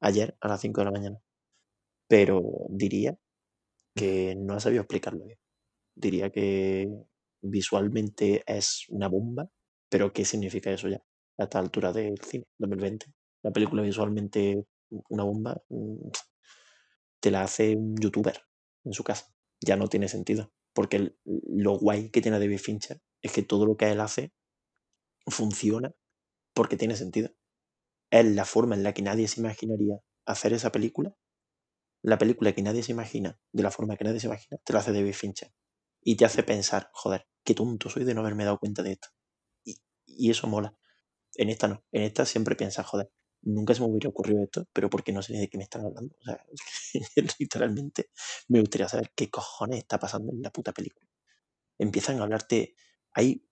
Ayer 0.00 0.36
a 0.40 0.48
las 0.48 0.60
5 0.60 0.80
de 0.80 0.84
la 0.84 0.90
mañana. 0.90 1.18
Pero 2.08 2.42
diría 2.70 3.18
que 3.94 4.34
no 4.36 4.54
ha 4.54 4.60
sabido 4.60 4.82
explicarlo 4.82 5.24
bien. 5.24 5.38
Diría 5.94 6.30
que 6.30 6.88
visualmente 7.42 8.42
es 8.46 8.86
una 8.88 9.08
bomba, 9.08 9.50
pero 9.88 10.12
¿qué 10.12 10.24
significa 10.24 10.70
eso 10.70 10.88
ya? 10.88 11.02
A 11.38 11.44
esta 11.44 11.58
altura 11.58 11.92
del 11.92 12.18
cine, 12.20 12.44
2020. 12.58 13.06
La 13.42 13.50
película 13.50 13.82
visualmente 13.82 14.64
una 15.08 15.24
bomba 15.24 15.60
te 17.20 17.30
la 17.30 17.42
hace 17.42 17.76
un 17.76 17.96
youtuber 17.96 18.38
en 18.84 18.92
su 18.92 19.04
casa. 19.04 19.32
Ya 19.60 19.76
no 19.76 19.88
tiene 19.88 20.08
sentido. 20.08 20.52
Porque 20.74 21.14
lo 21.24 21.78
guay 21.78 22.10
que 22.10 22.22
tiene 22.22 22.38
David 22.38 22.58
Fincher 22.58 23.00
es 23.20 23.32
que 23.32 23.42
todo 23.42 23.66
lo 23.66 23.76
que 23.76 23.90
él 23.90 24.00
hace 24.00 24.32
funciona 25.26 25.94
porque 26.54 26.76
tiene 26.76 26.96
sentido. 26.96 27.30
Es 28.10 28.26
la 28.26 28.44
forma 28.44 28.74
en 28.74 28.82
la 28.82 28.94
que 28.94 29.02
nadie 29.02 29.28
se 29.28 29.40
imaginaría 29.40 29.98
hacer 30.26 30.52
esa 30.52 30.72
película. 30.72 31.14
La 32.02 32.18
película 32.18 32.52
que 32.52 32.62
nadie 32.62 32.82
se 32.82 32.92
imagina, 32.92 33.38
de 33.52 33.62
la 33.62 33.70
forma 33.70 33.96
que 33.96 34.04
nadie 34.04 34.20
se 34.20 34.26
imagina, 34.26 34.58
te 34.64 34.72
la 34.72 34.80
hace 34.80 34.92
David 34.92 35.14
Fincher. 35.14 35.52
y 36.04 36.16
te 36.16 36.24
hace 36.24 36.42
pensar, 36.42 36.90
joder, 36.92 37.28
qué 37.44 37.54
tonto 37.54 37.90
soy 37.90 38.04
de 38.04 38.14
no 38.14 38.20
haberme 38.20 38.44
dado 38.44 38.58
cuenta 38.58 38.82
de 38.82 38.92
esto. 38.92 39.08
Y, 39.64 39.76
y 40.06 40.30
eso 40.30 40.46
mola. 40.48 40.76
En 41.36 41.50
esta 41.50 41.68
no. 41.68 41.84
En 41.92 42.02
esta 42.02 42.26
siempre 42.26 42.56
piensas, 42.56 42.86
joder, 42.86 43.10
nunca 43.42 43.74
se 43.74 43.80
me 43.80 43.88
hubiera 43.88 44.08
ocurrido 44.08 44.42
esto, 44.44 44.66
pero 44.72 44.90
porque 44.90 45.12
no 45.12 45.22
sé 45.22 45.34
de 45.34 45.48
qué 45.48 45.58
me 45.58 45.64
están 45.64 45.84
hablando. 45.84 46.14
O 46.20 46.24
sea, 46.24 46.44
literalmente 47.38 48.10
me 48.48 48.60
gustaría 48.60 48.88
saber 48.88 49.12
qué 49.14 49.30
cojones 49.30 49.78
está 49.80 49.98
pasando 49.98 50.32
en 50.32 50.42
la 50.42 50.50
puta 50.50 50.72
película. 50.72 51.08
Empiezan 51.78 52.20
a 52.20 52.24
hablarte. 52.24 52.76
Hay. 53.12 53.46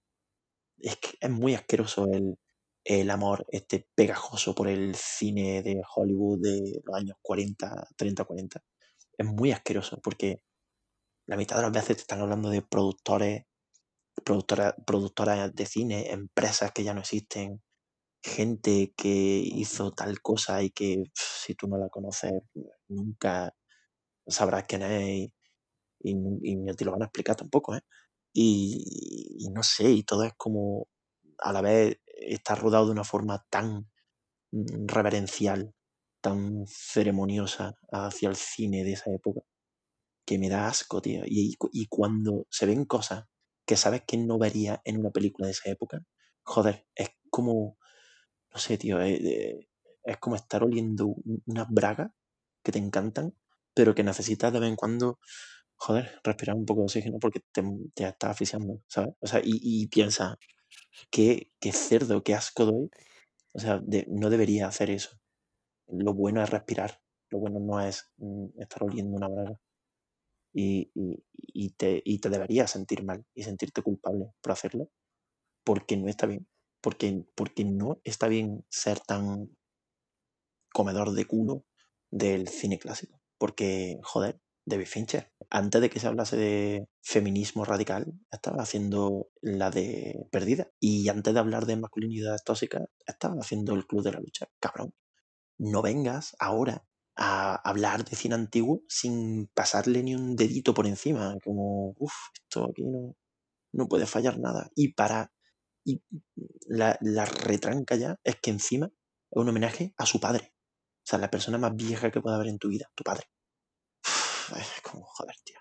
Es 0.78 0.97
que 0.97 1.11
es 1.20 1.30
muy 1.30 1.55
asqueroso 1.55 2.07
el, 2.11 2.38
el 2.84 3.11
amor 3.11 3.47
este 3.51 3.88
pegajoso 3.95 4.55
por 4.55 4.68
el 4.68 4.95
cine 4.95 5.62
de 5.62 5.82
Hollywood 5.95 6.41
de 6.41 6.80
los 6.84 6.97
años 6.97 7.16
40, 7.22 7.88
30, 7.97 8.24
40. 8.24 8.64
Es 9.18 9.26
muy 9.26 9.53
asqueroso 9.53 10.01
porque 10.03 10.43
la 11.26 11.36
mitad 11.36 11.57
de 11.57 11.62
las 11.62 11.72
veces 11.72 11.97
te 11.97 12.03
están 12.03 12.20
hablando 12.20 12.51
de 12.51 12.62
productores, 12.62 13.45
productoras, 14.25 14.75
productoras 14.87 15.55
de 15.55 15.66
cine, 15.66 16.11
empresas 16.12 16.73
que 16.73 16.85
ya 16.85 16.95
no 16.95 17.01
existen, 17.01 17.62
gente 18.23 18.93
que 18.97 19.09
hizo 19.45 19.93
tal 19.93 20.21
cosa 20.23 20.62
y 20.62 20.71
que 20.71 21.05
si 21.14 21.55
tú 21.55 21.68
no 21.68 21.79
la 21.79 21.89
conoces 21.91 22.33
nunca 22.89 23.55
sabrás 24.27 24.64
quién 24.68 24.83
es 24.83 25.03
y, 25.18 25.33
y, 26.03 26.71
y 26.71 26.77
te 26.77 26.85
lo 26.85 26.93
van 26.93 27.03
a 27.03 27.07
explicar 27.07 27.37
tampoco, 27.37 27.77
¿eh? 27.77 27.83
Y, 28.35 28.85
y 29.41 29.51
no 29.51 29.62
sé, 29.62 29.91
y 29.91 30.03
todo 30.05 30.25
es 30.25 30.33
como 30.37 30.89
a 31.39 31.53
la 31.53 31.62
vez 31.62 31.99
está 32.07 32.55
rodado 32.55 32.87
de 32.87 32.93
una 32.93 33.05
forma 33.05 33.45
tan 33.51 33.89
reverencial, 34.53 35.75
tan 36.23 36.64
ceremoniosa 36.66 37.75
hacia 37.93 38.29
el 38.29 38.37
cine 38.37 38.85
de 38.85 38.93
esa 38.93 39.11
época, 39.12 39.41
que 40.27 40.39
me 40.39 40.49
da 40.49 40.68
asco, 40.68 41.01
tío. 41.03 41.23
Y, 41.27 41.57
y 41.73 41.87
cuando 41.89 42.47
se 42.51 42.66
ven 42.66 42.85
cosas 42.85 43.25
que 43.71 43.79
sabes 43.79 44.03
que 44.09 44.18
no 44.18 44.39
vería 44.39 44.83
en 44.87 44.99
una 45.01 45.12
película 45.12 45.47
de 45.49 45.53
esa 45.55 45.71
época, 45.71 46.03
joder, 46.45 46.87
es 46.97 47.11
como, 47.31 47.79
no 48.53 48.59
sé, 48.61 48.79
tío, 48.79 49.01
es, 49.01 49.21
es 50.05 50.16
como 50.18 50.37
estar 50.37 50.62
oliendo 50.64 51.07
un- 51.09 51.43
unas 51.47 51.68
bragas 51.71 52.11
que 52.62 52.73
te 52.73 52.79
encantan, 52.79 53.35
pero 53.75 53.95
que 53.95 54.03
necesitas 54.05 54.53
de 54.53 54.61
vez 54.61 54.71
en 54.71 54.77
cuando, 54.77 55.18
joder, 55.77 56.21
respirar 56.25 56.57
un 56.57 56.66
poco 56.66 56.81
de 56.83 56.85
oxígeno 56.87 57.18
porque 57.21 57.41
te, 57.53 57.62
te 57.95 58.09
estás 58.09 58.31
asfixiando, 58.33 58.83
¿sabes? 58.89 59.14
O 59.21 59.27
sea, 59.29 59.41
y, 59.45 59.61
y 59.62 59.89
piensa, 59.89 60.39
qué, 61.11 61.53
qué 61.61 61.73
cerdo, 61.73 62.23
qué 62.25 62.35
asco 62.35 62.66
doy. 62.66 62.91
O 63.55 63.61
sea, 63.61 63.83
no 64.09 64.31
debería 64.31 64.68
hacer 64.68 64.91
eso. 64.91 65.18
Lo 65.89 66.14
bueno 66.14 66.43
es 66.43 66.51
respirar. 66.51 67.01
Lo 67.31 67.39
bueno 67.41 67.61
no 67.61 67.81
es 67.81 68.11
mm, 68.18 68.47
estar 68.61 68.85
oliendo 68.85 69.16
una 69.16 69.29
braga. 69.29 69.61
Y, 70.53 70.90
y, 70.94 71.24
y 71.32 71.70
te, 71.70 72.03
y 72.05 72.18
te 72.20 72.28
deberías 72.28 72.70
sentir 72.70 73.05
mal 73.05 73.24
y 73.34 73.44
sentirte 73.44 73.82
culpable 73.82 74.32
por 74.42 74.53
hacerlo 74.53 74.90
porque 75.64 75.96
no 75.96 76.09
está 76.09 76.26
bien. 76.26 76.48
Porque, 76.80 77.24
porque 77.34 77.64
no 77.64 78.01
está 78.05 78.26
bien 78.28 78.64
ser 78.70 79.01
tan 79.01 79.51
comedor 80.72 81.12
de 81.12 81.26
culo 81.26 81.64
del 82.11 82.48
cine 82.48 82.78
clásico. 82.78 83.20
Porque, 83.38 83.98
joder, 84.03 84.40
David 84.66 84.86
Fincher, 84.86 85.32
antes 85.51 85.80
de 85.80 85.90
que 85.90 86.01
se 86.01 86.07
hablase 86.07 86.36
de 86.36 86.88
feminismo 87.03 87.64
radical, 87.64 88.12
estaba 88.30 88.62
haciendo 88.62 89.28
la 89.42 89.70
de 89.70 90.26
Perdida. 90.30 90.70
Y 90.80 91.09
antes 91.09 91.34
de 91.34 91.40
hablar 91.40 91.66
de 91.66 91.76
masculinidad 91.76 92.38
tóxica, 92.44 92.86
estaba 93.07 93.36
haciendo 93.40 93.74
el 93.74 93.86
Club 93.86 94.03
de 94.03 94.12
la 94.12 94.20
Lucha. 94.20 94.48
Cabrón, 94.61 94.94
no 95.59 95.82
vengas 95.82 96.34
ahora 96.38 96.86
a 97.23 97.55
hablar 97.57 98.05
de 98.05 98.16
cine 98.16 98.35
antiguo 98.35 98.83
sin 98.89 99.47
pasarle 99.49 100.03
ni 100.03 100.14
un 100.14 100.37
dedito 100.37 100.73
por 100.73 100.87
encima. 100.87 101.37
Como, 101.45 101.95
uff, 101.99 102.14
esto 102.35 102.71
aquí 102.71 102.83
no, 102.83 103.14
no 103.73 103.89
puede 103.89 104.07
fallar 104.07 104.39
nada. 104.41 104.71
Y 104.75 104.95
para. 104.95 105.31
Y 105.85 106.03
la, 106.66 106.99
la 107.01 107.27
retranca 107.27 107.97
ya 107.97 108.18
es 108.25 108.37
que 108.41 108.51
encima 108.51 108.87
es 108.87 109.37
un 109.37 109.49
homenaje 109.49 109.95
a 109.99 110.07
su 110.07 110.18
padre. 110.18 110.55
O 110.99 111.07
sea, 111.11 111.18
la 111.18 111.31
persona 111.31 111.59
más 111.59 111.75
vieja 111.77 112.11
que 112.11 112.21
pueda 112.21 112.37
haber 112.37 112.49
en 112.49 112.59
tu 112.59 112.68
vida, 112.68 112.91
tu 112.95 113.05
padre. 113.05 113.25
Uf, 114.03 114.53
es 114.57 114.83
como, 114.83 115.05
joder, 115.05 115.37
tío. 115.45 115.59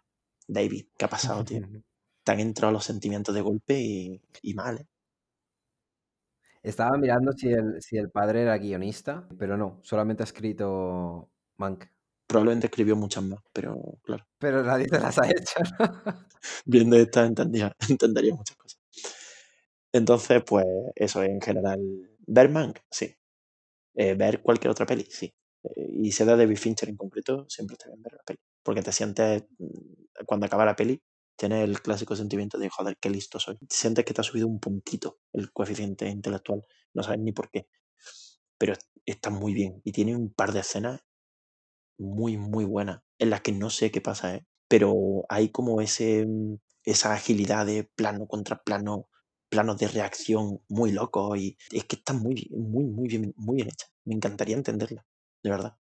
David, 0.48 0.88
¿qué 0.98 1.06
ha 1.06 1.10
pasado, 1.10 1.44
tío? 1.44 1.62
Te 2.24 2.32
han 2.32 2.40
entrado 2.40 2.74
los 2.74 2.86
sentimientos 2.86 3.36
de 3.36 3.42
golpe 3.42 3.80
y, 3.80 4.22
y 4.42 4.54
mal, 4.54 4.80
¿eh? 4.80 4.88
Estaba 6.62 6.98
mirando 6.98 7.32
si 7.32 7.48
el, 7.50 7.82
si 7.82 7.98
el 7.98 8.12
padre 8.12 8.42
era 8.42 8.58
guionista, 8.58 9.28
pero 9.38 9.56
no, 9.58 9.80
solamente 9.82 10.24
ha 10.24 10.26
escrito 10.26 11.30
Mank. 11.60 11.86
Probablemente 12.28 12.68
escribió 12.68 12.96
muchas 12.96 13.24
más, 13.24 13.40
pero 13.54 14.00
claro. 14.04 14.26
Pero 14.40 14.64
nadie 14.64 14.88
te 14.88 15.00
las 15.00 15.18
ha 15.20 15.30
hecho. 15.30 15.60
¿no? 15.80 16.28
Viendo 16.66 16.96
esta 16.96 17.26
entendía, 17.26 17.76
entendería 17.90 18.34
muchas 18.36 18.56
cosas. 18.56 18.80
Entonces, 19.92 20.44
pues 20.46 20.66
eso 20.96 21.24
en 21.24 21.42
general. 21.42 21.80
¿Ver 22.28 22.50
Mank? 22.50 22.80
Sí. 22.92 23.16
Eh, 23.96 24.14
¿Ver 24.16 24.42
cualquier 24.42 24.72
otra 24.72 24.86
peli? 24.86 25.06
Sí. 25.10 25.34
Eh, 25.64 25.90
y 26.04 26.12
si 26.12 26.24
es 26.24 26.28
de 26.28 26.38
David 26.38 26.58
Fincher 26.58 26.90
en 26.90 26.98
concreto, 26.98 27.46
siempre 27.50 27.74
está 27.74 27.88
bien 27.90 28.02
ver 28.04 28.14
la 28.14 28.24
peli. 28.24 28.40
Porque 28.64 28.82
te 28.84 28.92
sientes, 28.92 29.44
mm, 29.58 30.26
cuando 30.26 30.46
acaba 30.46 30.66
la 30.66 30.76
peli, 30.76 31.02
tienes 31.36 31.64
el 31.64 31.82
clásico 31.82 32.16
sentimiento 32.16 32.58
de, 32.60 32.70
joder, 32.70 32.98
qué 33.02 33.10
listo 33.10 33.40
soy. 33.40 33.58
Sientes 33.70 34.06
que 34.06 34.14
te 34.14 34.22
ha 34.22 34.24
subido 34.24 34.48
un 34.48 34.60
puntito 34.60 35.20
el 35.34 35.52
coeficiente 35.52 36.08
intelectual. 36.08 36.64
No 36.94 37.04
sabes 37.04 37.20
ni 37.22 37.32
por 37.32 37.50
qué. 37.50 37.68
Pero 38.58 38.74
está 39.06 39.30
muy 39.32 39.54
bien. 39.54 39.82
Y 39.84 39.92
tiene 39.92 40.16
un 40.16 40.32
par 40.34 40.54
de 40.54 40.60
escenas 40.62 41.02
muy, 42.00 42.38
muy 42.38 42.66
buenas, 42.66 43.02
en 43.20 43.30
las 43.30 43.42
que 43.42 43.52
no 43.52 43.70
sé 43.70 43.92
qué 43.92 44.02
pasa, 44.02 44.36
¿eh? 44.36 44.46
pero 44.68 45.26
hay 45.30 45.50
como 45.50 45.82
ese, 45.82 46.26
mm, 46.26 46.56
esa 46.86 47.14
agilidad 47.14 47.66
de 47.66 47.84
plano 47.96 48.28
contra 48.28 48.64
plano, 48.64 49.10
planos 49.50 49.78
de 49.78 49.88
reacción 49.88 50.62
muy 50.70 50.92
locos 50.92 51.38
y 51.38 51.58
es 51.72 51.86
que 51.86 51.98
está 51.98 52.14
muy, 52.14 52.50
muy, 52.52 52.86
muy 52.86 53.08
bien, 53.08 53.34
muy 53.36 53.58
bien 53.58 53.68
hecha. 53.70 53.88
Me 54.06 54.16
encantaría 54.16 54.56
entenderla, 54.56 55.06
de 55.44 55.50
verdad. 55.50 55.78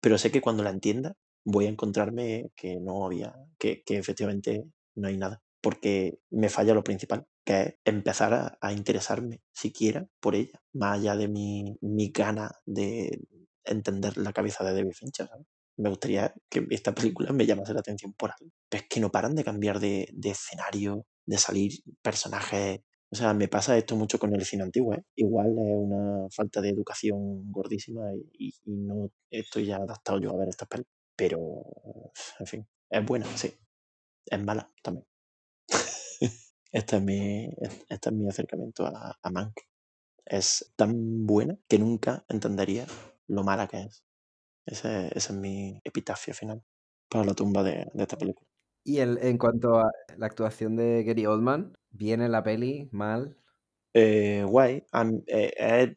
Pero 0.00 0.18
sé 0.18 0.30
que 0.30 0.40
cuando 0.40 0.62
la 0.62 0.70
entienda 0.70 1.16
voy 1.44 1.66
a 1.66 1.70
encontrarme 1.70 2.50
que 2.56 2.80
no 2.80 3.04
había, 3.06 3.34
que, 3.58 3.82
que 3.84 3.98
efectivamente 3.98 4.64
no 4.94 5.08
hay 5.08 5.16
nada, 5.16 5.42
porque 5.60 6.20
me 6.30 6.48
falla 6.48 6.74
lo 6.74 6.84
principal, 6.84 7.26
que 7.44 7.60
es 7.62 7.74
empezar 7.84 8.34
a, 8.34 8.58
a 8.60 8.72
interesarme 8.72 9.42
siquiera 9.52 10.06
por 10.20 10.34
ella, 10.34 10.62
más 10.72 10.98
allá 10.98 11.16
de 11.16 11.28
mi, 11.28 11.76
mi 11.80 12.10
gana 12.10 12.52
de 12.64 13.20
entender 13.64 14.16
la 14.16 14.32
cabeza 14.32 14.64
de 14.64 14.74
David 14.74 14.92
Fincher, 14.92 15.28
¿sabes? 15.28 15.46
Me 15.76 15.88
gustaría 15.88 16.32
que 16.48 16.66
esta 16.70 16.94
película 16.94 17.32
me 17.32 17.46
llamase 17.46 17.74
la 17.74 17.80
atención 17.80 18.12
por 18.12 18.30
algo. 18.30 18.52
Pero 18.68 18.82
es 18.82 18.88
que 18.88 19.00
no 19.00 19.10
paran 19.10 19.34
de 19.34 19.44
cambiar 19.44 19.80
de, 19.80 20.08
escenario, 20.22 21.06
de 21.26 21.38
salir 21.38 21.72
personajes. 22.00 22.80
O 23.10 23.16
sea, 23.16 23.34
me 23.34 23.48
pasa 23.48 23.76
esto 23.76 23.96
mucho 23.96 24.18
con 24.18 24.34
el 24.34 24.44
cine 24.44 24.62
antiguo, 24.62 24.94
¿eh? 24.94 25.04
Igual 25.16 25.48
es 25.48 25.76
una 25.76 26.28
falta 26.30 26.60
de 26.60 26.70
educación 26.70 27.50
gordísima 27.50 28.02
y, 28.32 28.52
no 28.64 29.10
estoy 29.30 29.66
ya 29.66 29.76
adaptado 29.76 30.20
yo 30.20 30.30
a 30.30 30.36
ver 30.36 30.48
estas 30.48 30.68
pelis. 30.68 30.86
Pero, 31.16 31.38
en 32.38 32.46
fin, 32.46 32.68
es 32.90 33.04
buena, 33.04 33.26
sí. 33.36 33.52
Es 34.26 34.42
mala 34.42 34.70
también. 34.82 35.06
Este 36.72 36.96
es 36.96 37.02
mi, 37.02 37.48
este 37.88 38.08
es 38.08 38.12
mi 38.12 38.28
acercamiento 38.28 38.84
a, 38.84 39.16
a. 39.22 39.52
Es 40.26 40.72
tan 40.74 41.24
buena 41.24 41.56
que 41.68 41.78
nunca 41.78 42.24
entendería 42.28 42.84
lo 43.28 43.42
mala 43.44 43.66
que 43.68 43.82
es. 43.82 44.04
Ese, 44.66 45.08
ese 45.08 45.32
es 45.32 45.32
mi 45.32 45.80
epitafio 45.84 46.34
final 46.34 46.62
para 47.10 47.24
la 47.24 47.34
tumba 47.34 47.62
de, 47.62 47.86
de 47.92 48.02
esta 48.02 48.18
película. 48.18 48.48
Y 48.82 48.98
el, 48.98 49.18
en 49.22 49.36
cuanto 49.38 49.78
a 49.78 49.90
la 50.16 50.26
actuación 50.26 50.76
de 50.76 51.04
Gary 51.04 51.26
Oldman, 51.26 51.76
¿bien 51.90 52.22
en 52.22 52.32
la 52.32 52.42
peli? 52.42 52.88
¿Mal? 52.92 53.36
Eh, 53.94 54.44
guay. 54.46 54.84
eh, 55.26 55.94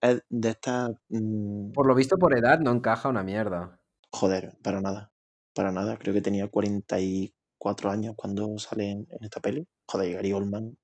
es 0.00 0.22
de 0.28 0.48
estas... 0.50 0.90
mm, 1.08 1.72
Por 1.72 1.86
lo 1.86 1.94
visto, 1.94 2.16
por 2.18 2.36
edad 2.36 2.60
no 2.60 2.70
encaja 2.72 3.08
una 3.08 3.22
mierda. 3.22 3.80
joder, 4.12 4.56
para 4.62 4.80
nada. 4.80 5.12
Para 5.54 5.72
nada. 5.72 5.96
Creo 5.98 6.14
que 6.14 6.20
tenía 6.20 6.48
44 6.48 7.90
años 7.90 8.14
cuando 8.16 8.58
sale 8.58 8.90
en, 8.90 9.06
en 9.10 9.24
esta 9.24 9.40
peli. 9.40 9.66
Joder, 9.86 10.14
Gary 10.14 10.32
Oldman 10.32 10.76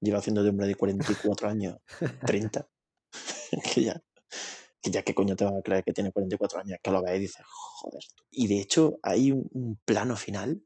lleva 0.00 0.18
haciendo 0.18 0.42
de 0.42 0.50
hombre 0.50 0.66
de 0.68 0.74
44 0.76 1.48
años 1.48 1.78
30. 2.24 2.68
que 3.74 3.82
ya, 3.84 4.02
que 4.86 4.92
ya 4.92 5.02
qué 5.02 5.14
coño 5.14 5.36
te 5.36 5.44
vas 5.44 5.54
a 5.54 5.62
creer 5.62 5.84
que 5.84 5.92
tiene 5.92 6.12
44 6.12 6.60
años, 6.60 6.78
que 6.82 6.90
lo 6.92 7.02
ves 7.02 7.16
y 7.18 7.20
dices, 7.20 7.44
joder. 7.46 8.02
tú". 8.16 8.24
Y 8.30 8.46
de 8.48 8.60
hecho 8.60 8.98
hay 9.02 9.32
un, 9.32 9.48
un 9.52 9.76
plano 9.84 10.16
final 10.16 10.62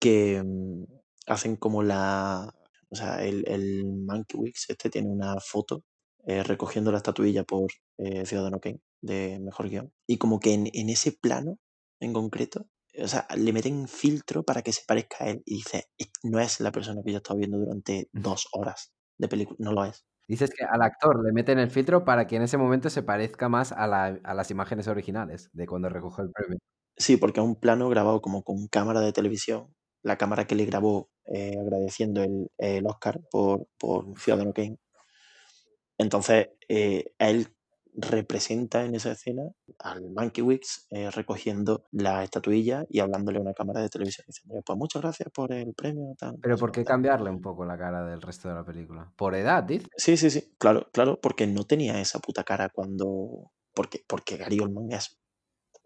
que 0.00 0.42
mm, 0.44 0.84
hacen 1.26 1.56
como 1.56 1.82
la... 1.82 2.54
O 2.90 2.96
sea, 2.96 3.22
el, 3.24 3.44
el 3.48 3.84
Monkey 3.86 4.40
Wix 4.40 4.70
este 4.70 4.88
tiene 4.90 5.08
una 5.10 5.38
foto 5.40 5.84
eh, 6.26 6.42
recogiendo 6.42 6.90
la 6.90 6.98
estatuilla 6.98 7.44
por 7.44 7.70
eh, 7.98 8.24
Ciudadano 8.24 8.60
Kane 8.60 8.80
de 9.02 9.38
Mejor 9.40 9.68
Guión. 9.68 9.92
Y 10.06 10.16
como 10.18 10.40
que 10.40 10.54
en, 10.54 10.68
en 10.72 10.88
ese 10.88 11.12
plano 11.12 11.58
en 12.00 12.12
concreto, 12.14 12.66
o 13.02 13.06
sea, 13.08 13.26
le 13.36 13.52
meten 13.52 13.88
filtro 13.88 14.42
para 14.42 14.62
que 14.62 14.72
se 14.72 14.82
parezca 14.86 15.24
a 15.24 15.28
él. 15.30 15.42
Y 15.44 15.56
dice, 15.56 15.88
"Es- 15.98 16.10
no 16.22 16.40
es 16.40 16.60
la 16.60 16.72
persona 16.72 17.02
que 17.04 17.10
yo 17.12 17.16
he 17.18 17.20
estado 17.20 17.38
viendo 17.38 17.58
durante 17.58 18.08
dos 18.12 18.46
horas 18.52 18.92
de 19.18 19.28
película, 19.28 19.56
no 19.60 19.72
lo 19.72 19.84
es. 19.84 20.04
Dices 20.28 20.50
que 20.56 20.64
al 20.64 20.82
actor 20.82 21.24
le 21.24 21.32
meten 21.32 21.58
el 21.58 21.70
filtro 21.70 22.04
para 22.04 22.26
que 22.26 22.36
en 22.36 22.42
ese 22.42 22.58
momento 22.58 22.90
se 22.90 23.02
parezca 23.02 23.48
más 23.48 23.72
a, 23.72 23.86
la- 23.86 24.20
a 24.24 24.34
las 24.34 24.50
imágenes 24.50 24.86
originales 24.88 25.50
de 25.52 25.66
cuando 25.66 25.88
recogió 25.88 26.24
el 26.24 26.30
premio. 26.32 26.58
Sí, 26.96 27.16
porque 27.16 27.40
es 27.40 27.46
un 27.46 27.56
plano 27.56 27.88
grabado 27.88 28.20
como 28.22 28.42
con 28.44 28.68
cámara 28.68 29.00
de 29.00 29.12
televisión 29.12 29.74
la 30.02 30.16
cámara 30.18 30.46
que 30.46 30.54
le 30.54 30.64
grabó 30.66 31.10
eh, 31.26 31.54
agradeciendo 31.60 32.22
el, 32.22 32.50
el 32.58 32.86
Oscar 32.86 33.20
por, 33.30 33.66
por 33.78 34.18
Ciudadano 34.20 34.52
Kane. 34.52 34.78
Entonces, 35.98 36.48
eh, 36.68 37.12
él 37.18 37.48
representa 38.00 38.84
en 38.84 38.94
esa 38.94 39.12
escena 39.12 39.42
al 39.80 40.10
Mankiewicz 40.10 40.86
eh, 40.90 41.10
recogiendo 41.10 41.84
la 41.90 42.22
estatuilla 42.22 42.84
y 42.88 43.00
hablándole 43.00 43.38
a 43.38 43.42
una 43.42 43.54
cámara 43.54 43.80
de 43.80 43.88
televisión 43.88 44.24
diciendo, 44.26 44.62
pues 44.64 44.78
muchas 44.78 45.02
gracias 45.02 45.28
por 45.34 45.52
el 45.52 45.74
premio. 45.74 46.14
Pero 46.40 46.56
¿por 46.56 46.70
qué 46.70 46.84
cuánto". 46.84 46.88
cambiarle 46.88 47.30
un 47.30 47.40
poco 47.40 47.64
la 47.64 47.76
cara 47.76 48.04
del 48.04 48.22
resto 48.22 48.48
de 48.48 48.54
la 48.54 48.64
película? 48.64 49.12
¿Por 49.16 49.34
edad, 49.34 49.64
dice? 49.64 49.88
Sí, 49.96 50.16
sí, 50.16 50.30
sí, 50.30 50.54
claro, 50.58 50.88
claro, 50.92 51.18
porque 51.20 51.46
no 51.46 51.64
tenía 51.64 52.00
esa 52.00 52.18
puta 52.20 52.44
cara 52.44 52.68
cuando... 52.68 53.50
Porque, 53.74 54.02
porque 54.06 54.36
Gary 54.36 54.60
Oldman 54.60 54.92
es 54.92 55.18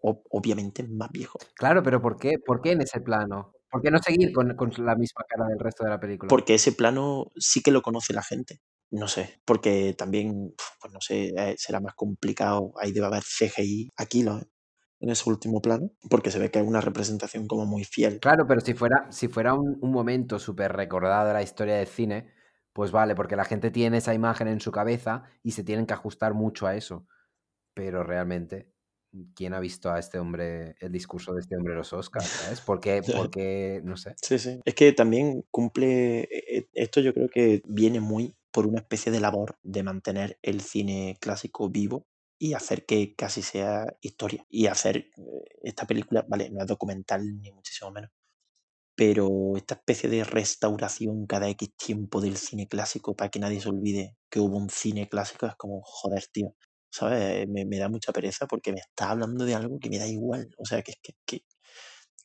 ob- 0.01 0.23
obviamente 0.29 0.83
más 0.83 1.09
viejo. 1.11 1.39
Claro, 1.55 1.81
pero 1.83 2.01
¿por 2.01 2.17
qué? 2.17 2.33
¿Por 2.45 2.61
qué 2.61 2.71
en 2.71 2.81
ese 2.81 3.01
plano? 3.01 3.53
¿Por 3.69 3.81
qué 3.81 3.89
no 3.89 3.97
seguir 3.97 4.31
con, 4.31 4.55
con 4.55 4.69
la 4.85 4.95
misma 4.95 5.23
cara 5.27 5.47
del 5.47 5.59
resto 5.59 5.83
de 5.83 5.89
la 5.89 5.99
película? 5.99 6.29
Porque 6.29 6.53
ese 6.55 6.73
plano 6.73 7.31
sí 7.35 7.61
que 7.63 7.71
lo 7.71 7.81
conoce 7.81 8.13
la 8.13 8.21
gente. 8.21 8.59
No 8.91 9.07
sé, 9.07 9.41
porque 9.45 9.95
también, 9.97 10.53
pues 10.79 10.93
no 10.93 11.01
sé, 11.01 11.33
eh, 11.35 11.55
será 11.57 11.79
más 11.79 11.95
complicado. 11.95 12.73
Ahí 12.79 12.91
debe 12.91 13.07
haber 13.07 13.23
CGI 13.23 13.89
aquí 13.95 14.23
lo, 14.23 14.39
en 14.99 15.09
ese 15.09 15.29
último 15.29 15.61
plano, 15.61 15.91
porque 16.09 16.31
se 16.31 16.39
ve 16.39 16.49
que 16.49 16.59
es 16.59 16.65
una 16.65 16.79
representación 16.79 17.47
como 17.47 17.65
muy 17.65 17.83
fiel. 17.83 18.19
Claro, 18.19 18.45
pero 18.47 18.61
si 18.61 18.73
fuera, 18.73 19.11
si 19.11 19.27
fuera 19.27 19.53
un, 19.53 19.77
un 19.81 19.91
momento 19.91 20.39
súper 20.39 20.73
recordado 20.73 21.27
de 21.27 21.33
la 21.33 21.41
historia 21.41 21.75
del 21.75 21.87
cine, 21.87 22.31
pues 22.73 22.91
vale, 22.91 23.15
porque 23.15 23.35
la 23.35 23.45
gente 23.45 23.69
tiene 23.69 23.97
esa 23.97 24.13
imagen 24.13 24.47
en 24.47 24.59
su 24.59 24.71
cabeza 24.71 25.23
y 25.43 25.51
se 25.51 25.63
tienen 25.63 25.85
que 25.85 25.93
ajustar 25.93 26.33
mucho 26.33 26.67
a 26.67 26.75
eso. 26.75 27.05
Pero 27.73 28.03
realmente, 28.03 28.71
¿quién 29.35 29.53
ha 29.53 29.59
visto 29.59 29.91
a 29.91 29.99
este 29.99 30.19
hombre, 30.19 30.75
el 30.79 30.91
discurso 30.91 31.33
de 31.33 31.41
este 31.41 31.55
hombre 31.55 31.75
los 31.75 31.93
Oscars? 31.93 32.25
¿Sabes? 32.25 32.61
¿Por 32.61 32.79
qué? 32.79 33.01
Porque, 33.31 33.81
no 33.83 33.97
sé. 33.97 34.15
Sí, 34.21 34.39
sí. 34.39 34.59
Es 34.65 34.73
que 34.73 34.93
también 34.93 35.43
cumple, 35.51 36.21
eh, 36.31 36.67
esto 36.73 36.99
yo 37.01 37.13
creo 37.13 37.29
que 37.29 37.61
viene 37.65 37.99
muy 37.99 38.35
por 38.53 38.67
una 38.67 38.79
especie 38.81 39.11
de 39.11 39.21
labor 39.21 39.57
de 39.63 39.83
mantener 39.83 40.39
el 40.43 40.61
cine 40.61 41.17
clásico 41.21 41.69
vivo 41.69 42.07
y 42.39 42.53
hacer 42.55 42.85
que 42.85 43.15
casi 43.15 43.41
sea 43.43 43.87
historia. 44.01 44.45
Y 44.49 44.67
hacer 44.67 44.97
eh, 44.97 45.11
esta 45.63 45.87
película, 45.87 46.25
vale, 46.29 46.49
no 46.51 46.61
es 46.61 46.67
documental 46.67 47.23
ni 47.41 47.51
muchísimo 47.53 47.91
menos, 47.91 48.11
pero 48.95 49.57
esta 49.57 49.75
especie 49.75 50.09
de 50.09 50.23
restauración 50.23 51.25
cada 51.27 51.49
X 51.49 51.71
tiempo 51.77 52.21
del 52.21 52.37
cine 52.37 52.67
clásico 52.67 53.15
para 53.15 53.29
que 53.31 53.39
nadie 53.39 53.59
se 53.61 53.69
olvide 53.69 54.17
que 54.29 54.39
hubo 54.39 54.57
un 54.57 54.69
cine 54.69 55.09
clásico 55.09 55.47
es 55.47 55.55
como, 55.55 55.81
joder, 55.83 56.25
tío. 56.31 56.55
¿Sabes? 56.91 57.47
Me, 57.49 57.65
da 57.79 57.89
mucha 57.89 58.13
pereza 58.13 58.45
porque 58.47 58.71
me 58.71 58.79
está 58.79 59.09
hablando 59.11 59.45
de 59.45 59.55
algo 59.55 59.79
que 59.79 59.89
me 59.89 59.97
da 59.97 60.07
igual. 60.07 60.49
O 60.59 60.65
sea, 60.65 60.83
que, 60.83 60.93
que, 61.25 61.41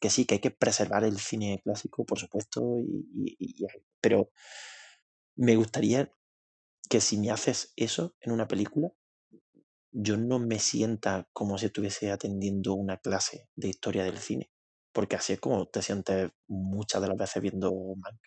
que, 0.00 0.10
sí, 0.10 0.26
que 0.26 0.36
hay 0.36 0.40
que 0.40 0.50
preservar 0.50 1.04
el 1.04 1.18
cine 1.18 1.60
clásico, 1.64 2.04
por 2.04 2.18
supuesto, 2.18 2.62
y- 2.80 3.66
pero 4.00 4.30
me 5.36 5.56
gustaría 5.56 6.10
que 6.88 7.00
si 7.00 7.18
me 7.18 7.30
haces 7.30 7.72
eso 7.76 8.14
en 8.20 8.32
una 8.32 8.48
película, 8.48 8.90
yo 9.92 10.16
no 10.16 10.38
me 10.38 10.58
sienta 10.58 11.28
como 11.32 11.58
si 11.58 11.66
estuviese 11.66 12.10
atendiendo 12.10 12.74
una 12.74 12.98
clase 12.98 13.48
de 13.56 13.68
historia 13.68 14.04
del 14.04 14.18
cine, 14.18 14.50
porque 14.92 15.16
así 15.16 15.34
es 15.34 15.40
como 15.40 15.66
te 15.66 15.82
sientes 15.82 16.30
muchas 16.46 17.02
de 17.02 17.08
las 17.08 17.16
veces 17.16 17.42
viendo 17.42 17.72
Mank, 17.96 18.20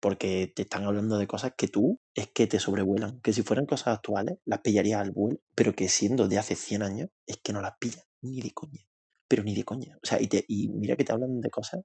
porque 0.00 0.52
te 0.54 0.62
están 0.62 0.84
hablando 0.84 1.18
de 1.18 1.26
cosas 1.26 1.52
que 1.56 1.68
tú 1.68 2.00
es 2.14 2.28
que 2.28 2.46
te 2.46 2.60
sobrevuelan, 2.60 3.20
que 3.20 3.32
si 3.32 3.42
fueran 3.42 3.66
cosas 3.66 3.96
actuales 3.96 4.38
las 4.44 4.60
pillarías 4.60 5.00
al 5.00 5.12
vuelo, 5.12 5.40
pero 5.54 5.74
que 5.74 5.88
siendo 5.88 6.28
de 6.28 6.38
hace 6.38 6.56
100 6.56 6.82
años 6.82 7.10
es 7.26 7.38
que 7.38 7.52
no 7.52 7.60
las 7.60 7.74
pillas 7.78 8.06
ni 8.22 8.40
de 8.40 8.52
coña, 8.52 8.82
pero 9.28 9.42
ni 9.44 9.54
de 9.54 9.64
coña. 9.64 9.96
O 10.02 10.06
sea, 10.06 10.20
y, 10.20 10.28
te, 10.28 10.44
y 10.48 10.68
mira 10.68 10.96
que 10.96 11.04
te 11.04 11.12
hablan 11.12 11.40
de 11.40 11.50
cosas 11.50 11.82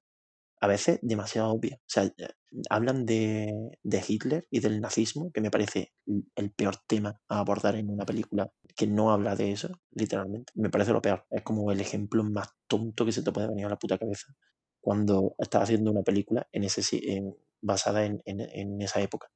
a 0.63 0.67
veces 0.67 0.99
demasiado 1.01 1.49
obvias. 1.51 1.79
O 1.79 1.83
sea, 1.87 2.03
eh, 2.05 2.29
hablan 2.69 3.05
de, 3.05 3.53
de 3.83 4.03
Hitler 4.07 4.47
y 4.49 4.59
del 4.61 4.79
nazismo, 4.81 5.31
que 5.33 5.41
me 5.41 5.51
parece 5.51 5.93
el 6.35 6.51
peor 6.53 6.77
tema 6.87 7.19
a 7.29 7.39
abordar 7.39 7.75
en 7.75 7.89
una 7.89 8.05
película 8.05 8.51
que 8.75 8.87
no 8.87 9.11
habla 9.11 9.35
de 9.35 9.51
eso, 9.51 9.69
literalmente. 9.91 10.53
Me 10.55 10.69
parece 10.69 10.93
lo 10.93 11.01
peor. 11.01 11.25
Es 11.31 11.43
como 11.43 11.71
el 11.71 11.81
ejemplo 11.81 12.23
más 12.23 12.49
tonto 12.67 13.05
que 13.05 13.11
se 13.11 13.23
te 13.23 13.31
puede 13.31 13.47
venir 13.47 13.65
a 13.65 13.69
la 13.69 13.79
puta 13.79 13.97
cabeza 13.97 14.33
cuando 14.81 15.35
estás 15.39 15.63
haciendo 15.63 15.91
una 15.91 16.03
película 16.03 16.47
en 16.51 16.63
ese, 16.65 16.81
en- 17.13 17.35
basada 17.61 18.05
en, 18.05 18.21
en- 18.25 18.81
esa 18.81 19.01
época. 19.01 19.29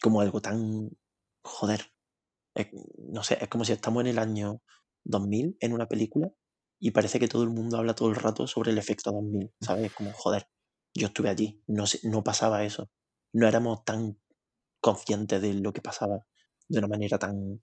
Como 0.00 0.20
algo 0.20 0.40
tan... 0.40 0.90
Joder. 1.42 1.80
No 3.12 3.22
sé, 3.22 3.38
es 3.40 3.48
como 3.48 3.64
si 3.64 3.72
estamos 3.72 4.00
en 4.02 4.08
el 4.08 4.18
año 4.18 4.60
2000 5.04 5.56
en 5.60 5.72
una 5.72 5.86
película 5.86 6.30
y 6.80 6.90
parece 6.92 7.18
que 7.20 7.28
todo 7.28 7.42
el 7.44 7.50
mundo 7.50 7.78
habla 7.78 7.94
todo 7.94 8.10
el 8.10 8.16
rato 8.16 8.46
sobre 8.46 8.72
el 8.72 8.78
efecto 8.78 9.12
2000, 9.12 9.52
¿sabes? 9.60 9.86
Es 9.86 9.92
como, 9.94 10.12
joder, 10.12 10.48
yo 10.94 11.08
estuve 11.08 11.30
allí, 11.30 11.62
no, 11.66 11.84
no 12.04 12.24
pasaba 12.24 12.64
eso. 12.64 12.90
No 13.32 13.48
éramos 13.48 13.84
tan 13.84 14.18
conscientes 14.80 15.42
de 15.42 15.54
lo 15.54 15.72
que 15.72 15.82
pasaba 15.82 16.26
de 16.68 16.78
una 16.78 16.88
manera 16.88 17.18
tan, 17.18 17.62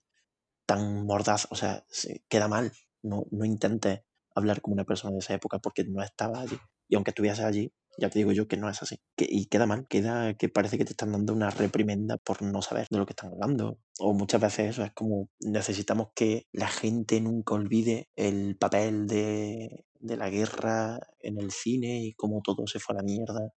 tan 0.66 1.06
mordaz. 1.06 1.48
O 1.52 1.56
sea, 1.56 1.86
se- 1.90 2.24
queda 2.30 2.48
mal. 2.48 2.72
No, 3.04 3.26
no 3.32 3.46
intentes 3.46 4.02
hablar 4.36 4.62
como 4.62 4.74
una 4.76 4.86
persona 4.86 5.14
de 5.14 5.20
esa 5.20 5.34
época 5.34 5.60
porque 5.60 5.84
no 5.86 6.04
estaba 6.04 6.42
allí. 6.42 6.58
Y 6.88 6.96
aunque 6.96 7.12
estuviese 7.12 7.44
allí, 7.44 7.74
ya 7.98 8.10
te 8.10 8.20
digo 8.20 8.32
yo 8.32 8.48
que 8.48 8.58
no 8.58 8.70
es 8.70 8.82
así. 8.82 9.00
Que, 9.16 9.28
y 9.30 9.46
queda 9.48 9.66
mal, 9.66 9.88
queda 9.88 10.34
que 10.36 10.50
parece 10.50 10.78
que 10.78 10.86
te 10.86 10.92
están 10.92 11.12
dando 11.12 11.34
una 11.34 11.50
reprimenda 11.50 12.18
por 12.18 12.42
no 12.42 12.62
saber 12.62 12.88
de 12.90 12.98
lo 12.98 13.06
que 13.06 13.14
están 13.14 13.32
hablando. 13.32 13.80
O 14.00 14.14
muchas 14.14 14.42
veces 14.42 14.72
eso 14.72 14.84
es 14.84 14.92
como 14.94 15.30
necesitamos 15.40 16.10
que 16.16 16.48
la 16.52 16.68
gente 16.68 17.22
nunca 17.22 17.54
olvide 17.56 18.10
el 18.16 18.58
papel 18.58 19.08
de, 19.08 19.86
de 20.00 20.18
la 20.18 20.30
guerra 20.30 21.00
en 21.20 21.40
el 21.40 21.52
cine 21.52 22.04
y 22.04 22.14
cómo 22.14 22.42
todo 22.42 22.68
se 22.68 22.80
fue 22.80 22.96
a 22.96 22.98
la 22.98 23.04
mierda 23.04 23.54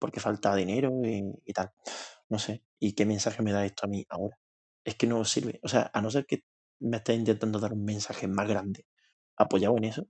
porque 0.00 0.18
falta 0.18 0.56
dinero 0.56 0.90
y, 1.04 1.52
tal. 1.52 1.70
No 2.28 2.38
sé. 2.38 2.64
¿Y 2.80 2.94
qué 2.94 3.06
mensaje 3.06 3.42
me 3.42 3.52
da 3.52 3.64
esto 3.64 3.86
a 3.86 3.88
mí 3.88 4.04
ahora? 4.08 4.38
Es 4.84 4.96
que 4.96 5.06
no 5.06 5.24
sirve. 5.24 5.60
O 5.62 5.68
sea, 5.68 5.90
a 5.92 6.00
no 6.00 6.10
ser 6.10 6.26
que 6.26 6.44
me 6.80 6.96
estés 6.96 7.18
intentando 7.18 7.60
dar 7.60 7.74
un 7.74 7.84
mensaje 7.84 8.26
más 8.26 8.48
grande 8.48 8.86
apoyado 9.36 9.76
en 9.76 9.84
eso, 9.84 10.06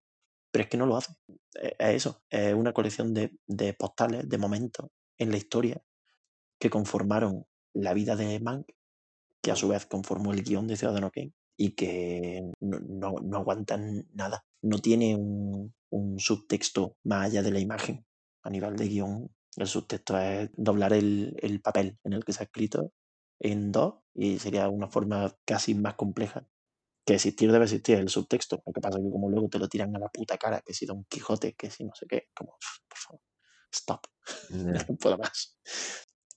pero 0.51 0.65
es 0.65 0.71
que 0.71 0.77
no 0.77 0.87
lo 0.87 0.97
hace. 0.97 1.15
Es 1.55 1.73
es 1.79 1.97
eso. 1.97 2.23
Es 2.31 2.55
una 2.55 2.73
colección 2.73 3.15
de, 3.15 3.37
de 3.47 3.75
postales, 3.75 4.29
de 4.29 4.39
momentos 4.39 4.89
en 5.19 5.31
la 5.31 5.37
historia 5.37 5.83
que 6.59 6.71
conformaron 6.71 7.47
la 7.75 7.95
vida 7.95 8.17
de 8.17 8.41
Mank, 8.41 8.67
que 9.43 9.51
a 9.51 9.57
su 9.57 9.69
vez 9.69 9.87
conformó 9.87 10.33
el 10.33 10.43
guion 10.43 10.67
de 10.67 10.77
Ciudadano 10.77 11.11
Kane 11.11 11.33
y 11.57 11.73
que 11.73 12.43
no, 12.61 12.81
no, 12.81 13.15
no 13.23 13.39
aguantan 13.39 14.09
nada. 14.13 14.45
No 14.63 14.79
tiene 14.79 15.17
un, 15.17 15.75
un 15.91 16.19
subtexto 16.19 16.97
más 17.05 17.27
allá 17.27 17.43
de 17.43 17.51
la 17.51 17.61
imagen. 17.61 18.07
A 18.43 18.51
nivel 18.51 18.77
de 18.77 18.89
guion, 18.89 19.31
el 19.57 19.67
subtexto 19.67 20.19
es 20.19 20.51
doblar 20.57 20.93
el, 20.93 21.37
el 21.43 21.61
papel 21.61 21.99
en 22.05 22.15
el 22.15 22.25
que 22.25 22.33
se 22.33 22.43
ha 22.43 22.45
escrito 22.45 22.93
en 23.39 23.73
dos 23.73 23.95
y 24.15 24.39
sería 24.39 24.69
una 24.69 24.89
forma 24.89 25.37
casi 25.45 25.75
más 25.75 25.95
compleja. 25.95 26.47
Que 27.05 27.15
existir 27.15 27.51
debe 27.51 27.65
existir 27.65 27.99
el 27.99 28.09
subtexto. 28.09 28.63
Lo 28.67 28.73
que 28.73 28.81
pasa 28.81 28.99
es 28.99 29.05
que 29.05 29.11
como 29.11 29.29
luego 29.31 29.49
te 29.49 29.59
lo 29.59 29.69
tiran 29.69 29.95
a 29.97 29.99
la 29.99 30.09
puta 30.09 30.37
cara, 30.39 30.61
que 30.65 30.75
si 30.75 30.87
Don 30.87 31.05
Quijote, 31.05 31.55
que 31.55 31.71
si 31.71 31.85
no 31.85 31.93
sé 31.95 32.07
qué, 32.07 32.29
como, 32.35 32.57
por 32.89 32.99
favor, 32.99 33.23
stop, 33.73 34.07
Ya. 34.51 34.57
no 34.89 34.97
puedo 34.97 35.19
más. 35.19 35.59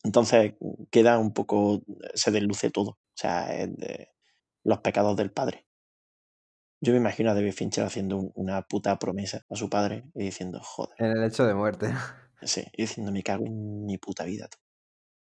Entonces 0.04 0.54
queda 0.92 1.20
un 1.20 1.34
poco, 1.34 1.82
se 2.14 2.32
desluce 2.32 2.70
todo. 2.72 2.92
O 2.92 3.16
sea, 3.16 3.56
es 3.56 3.76
de 3.78 4.10
los 4.64 4.80
pecados 4.80 5.16
del 5.18 5.32
padre. 5.32 5.66
Yo 6.82 6.92
me 6.92 7.00
imagino 7.00 7.32
a 7.32 7.34
David 7.34 7.54
Fincher 7.54 7.86
haciendo 7.86 8.18
un- 8.18 8.32
una 8.36 8.62
puta 8.64 8.98
promesa 9.00 9.46
a 9.50 9.56
su 9.56 9.70
padre 9.70 10.04
y 10.16 10.26
diciendo, 10.26 10.60
joder, 10.62 10.96
En 10.98 11.18
el 11.18 11.24
hecho 11.24 11.46
de 11.46 11.54
muerte. 11.54 11.88
sí, 12.42 12.64
y 12.74 12.84
diciendo, 12.84 13.12
me 13.12 13.24
cago 13.24 13.46
en 13.46 13.86
mi 13.86 13.98
puta 13.98 14.26
vida, 14.26 14.48
tú, 14.50 14.58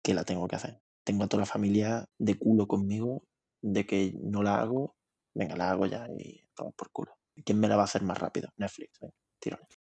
que 0.04 0.14
la 0.14 0.24
tengo 0.24 0.48
que 0.48 0.56
hacer. 0.56 0.82
Tengo 1.06 1.24
a 1.26 1.28
toda 1.28 1.42
la 1.42 1.46
familia 1.48 2.06
de 2.18 2.38
culo 2.38 2.68
conmigo, 2.68 3.26
de 3.62 3.86
que 3.86 4.14
no 4.24 4.42
la 4.44 4.62
hago, 4.62 4.96
venga, 5.34 5.56
la 5.56 5.72
hago 5.72 5.86
ya 5.86 6.08
y 6.18 6.44
toma 6.56 6.72
por 6.72 6.92
culo. 6.92 7.12
¿Quién 7.46 7.60
me 7.60 7.68
la 7.68 7.76
va 7.76 7.84
a 7.84 7.86
hacer 7.86 8.04
más 8.04 8.18
rápido? 8.18 8.50
Netflix, 8.58 9.00
venga. 9.00 9.14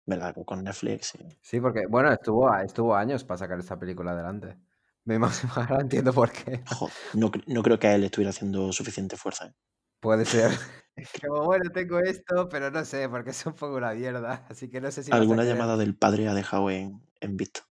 Me 0.05 0.17
la 0.17 0.27
hago 0.29 0.43
con 0.43 0.63
Netflix 0.63 1.13
y 1.15 1.37
Sí, 1.41 1.61
porque, 1.61 1.85
bueno, 1.87 2.11
estuvo, 2.11 2.51
estuvo 2.57 2.95
años 2.95 3.23
para 3.23 3.37
sacar 3.37 3.59
esta 3.59 3.77
película 3.77 4.11
adelante. 4.11 4.57
Me 5.05 5.15
imagino, 5.15 5.53
ahora 5.55 5.81
entiendo 5.81 6.13
por 6.13 6.31
qué. 6.31 6.63
Joder, 6.65 6.93
no, 7.13 7.31
no 7.47 7.63
creo 7.63 7.79
que 7.79 7.87
a 7.87 7.95
él 7.95 8.03
estuviera 8.03 8.31
haciendo 8.31 8.71
suficiente 8.71 9.17
fuerza. 9.17 9.47
¿eh? 9.47 9.53
Puede 9.99 10.25
ser. 10.25 10.51
Como, 11.25 11.45
bueno, 11.45 11.69
tengo 11.71 11.99
esto, 11.99 12.49
pero 12.49 12.71
no 12.71 12.83
sé, 12.83 13.07
porque 13.07 13.29
es 13.29 13.45
un 13.45 13.53
poco 13.53 13.75
una 13.75 13.93
mierda. 13.93 14.45
Así 14.49 14.69
que 14.69 14.81
no 14.81 14.91
sé 14.91 15.03
si 15.03 15.11
Alguna 15.11 15.43
llamada 15.43 15.77
del 15.77 15.95
padre 15.95 16.27
ha 16.27 16.33
dejado 16.33 16.69
en, 16.71 17.01
en 17.21 17.37
visto. 17.37 17.61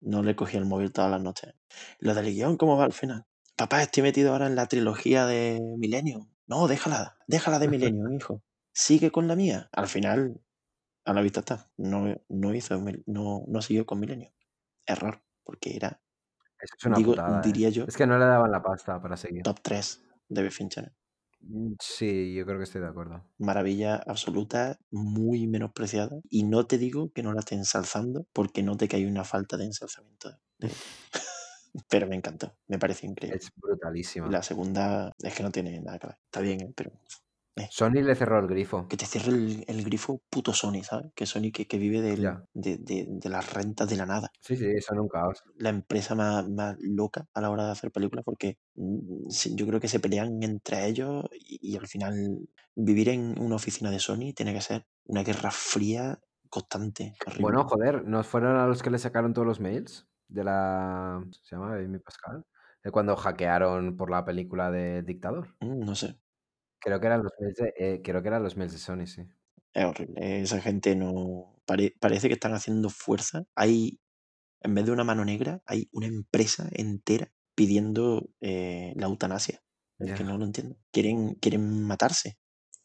No 0.00 0.22
le 0.22 0.36
cogía 0.36 0.60
el 0.60 0.66
móvil 0.66 0.92
todas 0.92 1.10
las 1.10 1.20
noches. 1.20 1.54
Lo 1.98 2.14
del 2.14 2.32
guion, 2.32 2.56
¿cómo 2.56 2.76
va 2.76 2.84
al 2.84 2.92
final? 2.92 3.26
Papá, 3.56 3.82
estoy 3.82 4.02
metido 4.02 4.32
ahora 4.32 4.46
en 4.46 4.56
la 4.56 4.66
trilogía 4.66 5.26
de 5.26 5.60
Millennium. 5.78 6.28
No, 6.46 6.68
déjala, 6.68 7.16
déjala 7.26 7.58
de 7.58 7.68
Millennium, 7.68 8.12
hijo. 8.14 8.42
Sigue 8.72 9.10
con 9.10 9.28
la 9.28 9.36
mía. 9.36 9.68
Al 9.72 9.88
final, 9.88 10.40
a 11.04 11.12
la 11.12 11.22
vista 11.22 11.40
está. 11.40 11.70
No, 11.76 12.14
no 12.28 12.54
hizo, 12.54 12.80
no, 13.06 13.44
no 13.46 13.62
siguió 13.62 13.86
con 13.86 14.00
Millennium. 14.00 14.32
Error, 14.86 15.22
porque 15.44 15.76
era, 15.76 16.02
Eso 16.60 16.74
es 16.78 16.84
una 16.84 16.96
digo, 16.98 17.12
putada, 17.12 17.38
¿eh? 17.38 17.42
diría 17.44 17.70
yo, 17.70 17.84
Es 17.84 17.96
que 17.96 18.06
no 18.06 18.18
le 18.18 18.24
daban 18.24 18.50
la 18.50 18.62
pasta 18.62 19.00
para 19.00 19.16
seguir. 19.16 19.42
top 19.42 19.60
3 19.62 20.04
de 20.28 20.50
Fincher. 20.50 20.92
Mm, 21.40 21.74
Sí, 21.80 22.34
yo 22.34 22.44
creo 22.44 22.58
que 22.58 22.64
estoy 22.64 22.80
de 22.80 22.88
acuerdo. 22.88 23.22
Maravilla 23.38 23.96
absoluta, 23.96 24.78
muy 24.90 25.46
menospreciada. 25.46 26.18
Y 26.30 26.42
no 26.44 26.66
te 26.66 26.78
digo 26.78 27.12
que 27.12 27.22
no 27.22 27.32
la 27.32 27.40
esté 27.40 27.54
ensalzando, 27.54 28.26
porque 28.32 28.62
note 28.62 28.88
que 28.88 28.96
hay 28.96 29.06
una 29.06 29.24
falta 29.24 29.56
de 29.56 29.64
ensalzamiento 29.64 30.30
de. 30.58 30.70
Pero 31.88 32.06
me 32.06 32.16
encantó, 32.16 32.54
me 32.68 32.78
parece 32.78 33.06
increíble. 33.06 33.38
Es 33.40 33.50
brutalísima. 33.56 34.28
La 34.30 34.42
segunda 34.42 35.12
es 35.18 35.34
que 35.34 35.42
no 35.42 35.50
tiene 35.50 35.80
nada 35.80 35.98
que 35.98 36.06
ver. 36.08 36.16
Está 36.24 36.40
bien, 36.40 36.60
¿eh? 36.60 36.72
pero 36.74 36.92
Sony 37.70 38.02
le 38.02 38.14
cerró 38.16 38.40
el 38.40 38.48
grifo. 38.48 38.88
que 38.88 38.96
te 38.96 39.06
cierre 39.06 39.28
el, 39.30 39.64
el 39.68 39.84
grifo 39.84 40.20
puto 40.28 40.52
Sony, 40.52 40.82
¿sabes? 40.82 41.12
Que 41.14 41.24
Sony 41.26 41.50
que, 41.52 41.66
que 41.66 41.78
vive 41.78 42.00
del- 42.00 42.22
de, 42.52 42.78
de- 42.78 43.06
de 43.08 43.28
las 43.28 43.52
rentas 43.52 43.88
de 43.88 43.96
la 43.96 44.06
nada. 44.06 44.30
Sí, 44.40 44.56
sí, 44.56 44.80
son 44.80 44.98
un 45.00 45.08
caos. 45.08 45.42
La 45.56 45.70
empresa 45.70 46.14
más, 46.14 46.48
más 46.48 46.76
loca 46.80 47.26
a 47.32 47.40
la 47.40 47.50
hora 47.50 47.66
de 47.66 47.72
hacer 47.72 47.90
películas 47.92 48.24
porque 48.24 48.58
mm, 48.74 49.28
yo 49.54 49.66
creo 49.66 49.80
que 49.80 49.88
se 49.88 50.00
pelean 50.00 50.42
entre 50.42 50.86
ellos 50.86 51.24
y, 51.32 51.58
y 51.74 51.76
al 51.76 51.86
final 51.86 52.48
vivir 52.74 53.08
en 53.08 53.40
una 53.40 53.54
oficina 53.56 53.90
de 53.90 54.00
Sony 54.00 54.32
tiene 54.34 54.52
que 54.52 54.60
ser 54.60 54.86
una 55.04 55.22
guerra 55.22 55.50
fría 55.52 56.18
constante. 56.50 57.14
horrible. 57.26 57.42
Bueno, 57.42 57.64
joder, 57.68 58.04
¿nos 58.04 58.26
fueron 58.26 58.56
a 58.56 58.66
los 58.66 58.82
que 58.82 58.90
le 58.90 58.98
sacaron 58.98 59.32
todos 59.32 59.46
los 59.46 59.60
mails? 59.60 60.08
De 60.34 60.44
la... 60.44 61.24
¿Se 61.42 61.56
llama 61.56 61.74
Amy 61.76 61.98
Pascal? 61.98 62.44
De 62.82 62.90
cuando 62.90 63.16
hackearon 63.16 63.96
por 63.96 64.10
la 64.10 64.24
película 64.24 64.70
de 64.70 65.02
Dictador. 65.02 65.56
Mm, 65.60 65.80
no 65.84 65.94
sé, 65.96 66.16
Creo 66.78 67.00
que 67.00 67.06
eran 67.06 67.22
los 67.24 67.32
mails 67.40 67.56
de, 67.56 67.74
eh, 67.76 68.00
creo 68.04 68.22
que 68.22 68.28
eran 68.28 68.42
los 68.44 68.56
mails 68.56 68.72
de 68.72 68.78
Sony, 68.78 69.06
sí. 69.06 69.22
es 69.72 69.84
horrible. 69.84 70.40
Esa 70.42 70.60
gente 70.60 70.94
no... 70.96 71.56
pare- 71.66 71.94
parece 72.00 72.28
que 72.28 72.34
están 72.34 72.54
haciendo 72.54 72.90
fuerza. 72.90 73.44
Hay, 73.54 74.00
en 74.62 74.74
vez 74.74 74.86
de 74.86 74.92
una 74.92 75.04
mano 75.04 75.24
negra, 75.24 75.62
hay 75.66 75.88
una 75.92 76.06
empresa 76.06 76.68
entera 76.72 77.32
pidiendo 77.54 78.30
eh, 78.40 78.92
la 78.96 79.06
eutanasia. 79.06 79.62
Es 79.98 80.12
que 80.12 80.24
no 80.24 80.38
lo 80.38 80.44
entiendo. 80.44 80.76
Quieren, 80.92 81.34
quieren 81.36 81.84
matarse. 81.84 82.38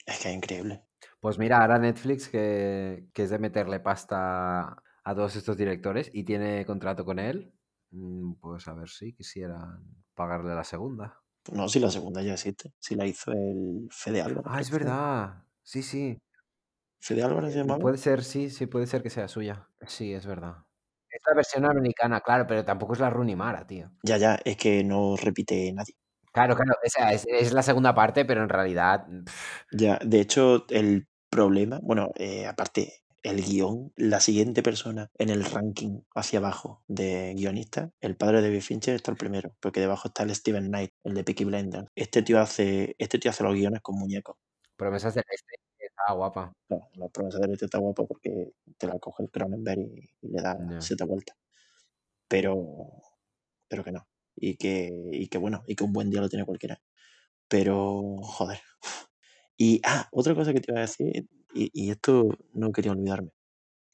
Es 0.05 0.19
que 0.19 0.29
es 0.29 0.35
increíble. 0.35 0.83
Pues 1.19 1.37
mira, 1.37 1.61
ahora 1.61 1.79
Netflix, 1.79 2.29
que, 2.29 3.09
que 3.13 3.23
es 3.23 3.29
de 3.29 3.39
meterle 3.39 3.79
pasta 3.79 4.81
a 5.03 5.15
todos 5.15 5.35
estos 5.35 5.57
directores 5.57 6.09
y 6.13 6.23
tiene 6.23 6.65
contrato 6.65 7.05
con 7.05 7.19
él, 7.19 7.53
mm, 7.91 8.33
pues 8.35 8.67
a 8.67 8.73
ver 8.73 8.89
si 8.89 9.13
quisieran 9.13 9.83
pagarle 10.15 10.55
la 10.55 10.63
segunda. 10.63 11.21
No, 11.51 11.67
si 11.67 11.79
la 11.79 11.89
segunda 11.91 12.21
ya 12.21 12.33
existe. 12.33 12.73
Si 12.79 12.95
la 12.95 13.05
hizo 13.05 13.31
el 13.31 13.87
Fede 13.91 14.21
Álvarez. 14.21 14.51
Ah, 14.51 14.59
es 14.61 14.71
verdad. 14.71 15.43
Sí, 15.63 15.81
sí. 15.83 16.17
Fede 17.01 17.23
Álvarez 17.23 17.53
se 17.53 17.59
Eh, 17.59 17.61
llamaba. 17.61 17.79
Puede 17.79 17.97
ser, 17.97 18.23
sí, 18.23 18.49
sí, 18.49 18.65
puede 18.67 18.87
ser 18.87 19.03
que 19.03 19.09
sea 19.09 19.27
suya. 19.27 19.69
Sí, 19.87 20.13
es 20.13 20.25
verdad. 20.25 20.65
Es 21.09 21.21
la 21.27 21.35
versión 21.35 21.65
americana, 21.65 22.21
claro, 22.21 22.45
pero 22.47 22.65
tampoco 22.65 22.93
es 22.93 22.99
la 22.99 23.09
Rooney 23.09 23.35
Mara, 23.35 23.65
tío. 23.67 23.91
Ya, 24.03 24.17
ya, 24.17 24.35
es 24.43 24.57
que 24.57 24.83
no 24.83 25.15
repite 25.15 25.71
nadie. 25.73 25.95
Claro, 26.31 26.55
claro, 26.55 26.73
o 26.85 26.89
sea, 26.89 27.11
es, 27.11 27.25
es 27.27 27.53
la 27.53 27.63
segunda 27.63 27.93
parte, 27.95 28.23
pero 28.25 28.43
en 28.43 28.49
realidad. 28.49 29.05
pff, 29.25 29.63
Ya, 29.71 29.99
de 30.03 30.19
hecho, 30.21 30.65
el 30.69 31.07
problema, 31.29 31.79
bueno, 31.81 32.09
eh, 32.15 32.45
aparte, 32.47 33.03
el 33.23 33.43
guion, 33.43 33.91
la 33.97 34.19
siguiente 34.21 34.63
persona 34.63 35.09
en 35.17 35.29
el 35.29 35.43
ranking 35.45 36.01
hacia 36.15 36.39
abajo 36.39 36.83
de 36.87 37.33
guionistas, 37.35 37.91
el 38.01 38.15
padre 38.17 38.41
de 38.41 38.47
David 38.49 38.61
Fincher 38.61 38.95
está 38.95 39.11
el 39.11 39.17
primero, 39.17 39.55
porque 39.59 39.79
debajo 39.81 40.07
está 40.09 40.23
el 40.23 40.33
Steven 40.35 40.67
Knight, 40.67 40.91
el 41.03 41.13
de 41.15 41.23
Peaky 41.23 41.45
Blinders. 41.45 41.87
Este 41.95 42.21
tío 42.23 42.39
hace, 42.39 42.95
este 42.99 43.19
tío 43.19 43.31
hace 43.31 43.43
los 43.43 43.53
guiones 43.55 43.81
con 43.81 43.97
muñecos. 43.97 44.37
promesas 44.77 45.13
del 45.15 45.23
este, 45.29 45.55
estaba 45.79 46.13
guapa. 46.17 46.53
Claro, 46.67 46.89
la 46.95 47.09
promesa 47.09 47.39
de 47.39 47.53
este 47.53 47.65
está 47.65 47.77
guapa 47.79 48.05
porque 48.05 48.51
te 48.77 48.87
la 48.87 48.97
coge 48.99 49.23
el 49.23 49.31
Cronenberg 49.31 49.79
y, 49.81 50.09
y 50.21 50.29
le 50.29 50.41
da 50.41 50.57
Ya. 50.69 50.81
siete 50.81 51.03
vueltas. 51.05 51.35
Pero, 52.27 53.01
pero 53.67 53.83
que 53.83 53.91
no. 53.91 54.07
Y 54.35 54.55
que, 54.57 54.89
y 55.11 55.27
que 55.27 55.37
bueno, 55.37 55.63
y 55.67 55.75
que 55.75 55.83
un 55.83 55.93
buen 55.93 56.09
día 56.09 56.21
lo 56.21 56.29
tiene 56.29 56.45
cualquiera. 56.45 56.81
Pero, 57.49 58.17
joder. 58.23 58.59
Y, 59.57 59.81
ah, 59.85 60.07
otra 60.11 60.35
cosa 60.35 60.53
que 60.53 60.61
te 60.61 60.71
iba 60.71 60.79
a 60.79 60.83
decir, 60.83 61.27
y, 61.53 61.69
y 61.73 61.91
esto 61.91 62.29
no 62.53 62.71
quería 62.71 62.91
olvidarme. 62.93 63.31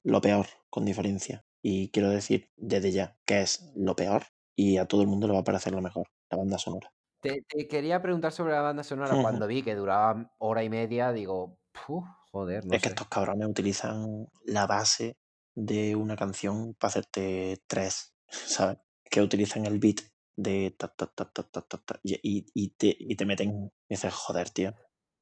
Lo 0.04 0.22
peor, 0.22 0.48
con 0.70 0.86
diferencia. 0.86 1.46
Y 1.64 1.90
quiero 1.92 2.10
decir 2.10 2.52
desde 2.58 2.92
ya 2.92 3.18
que 3.26 3.42
es 3.42 3.72
lo 3.76 3.96
peor 3.96 4.26
y 4.56 4.78
a 4.78 4.88
todo 4.88 5.02
el 5.02 5.08
mundo 5.08 5.28
le 5.28 5.34
va 5.34 5.40
a 5.42 5.44
parecer 5.46 5.74
lo 5.74 5.82
mejor, 5.82 6.08
la 6.32 6.38
banda 6.38 6.58
sonora. 6.60 6.92
Te, 7.22 7.42
te 7.48 7.68
quería 7.68 8.02
preguntar 8.02 8.32
sobre 8.32 8.54
la 8.54 8.62
banda 8.62 8.84
sonora. 8.84 9.18
Cuando 9.18 9.48
vi 9.48 9.64
que 9.64 9.76
duraba 9.76 10.32
hora 10.38 10.64
y 10.64 10.70
media, 10.70 11.12
digo, 11.12 11.60
"Puf, 11.74 12.06
joder, 12.32 12.66
no 12.66 12.78
es 12.78 12.82
que 12.82 12.88
sé. 12.88 12.90
estos 12.90 13.08
cabrones 13.08 13.48
utilizan 13.48 14.28
la 14.46 14.66
base 14.68 15.18
de 15.56 15.96
una 15.96 16.16
canción 16.16 16.74
para 16.76 16.90
hacerte 16.90 17.58
tres, 17.68 18.16
¿sabes? 18.28 18.78
Que 19.10 19.22
utilizan 19.22 19.66
el 19.66 19.80
beat 19.80 20.02
de 20.38 20.72
ta 20.78 20.90
ta 20.90 21.08
ta 21.08 21.32
ta 21.32 21.44
ta 21.44 21.62
ta, 21.62 21.78
ta, 21.78 22.00
y- 22.04 22.46
y 22.54 22.70
te, 22.72 22.96
y 23.00 23.16
te 23.16 23.26
meten 23.26 23.72
y 23.88 23.94
dices, 23.96 24.14
joder, 24.14 24.50
tío, 24.50 24.74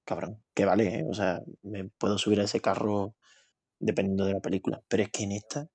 cabrón, 0.06 0.44
que 0.54 0.66
vale, 0.66 1.00
¿eh? 1.00 1.06
O 1.10 1.14
sea, 1.14 1.42
me 1.64 1.86
puedo 1.98 2.18
subir 2.18 2.40
a 2.42 2.44
ese 2.46 2.60
carro 2.62 3.16
dependiendo 3.80 4.26
de 4.26 4.34
la 4.34 4.40
película, 4.42 4.82
pero 4.88 5.04
es 5.04 5.10
que 5.12 5.24
en 5.24 5.34
esta 5.34 5.68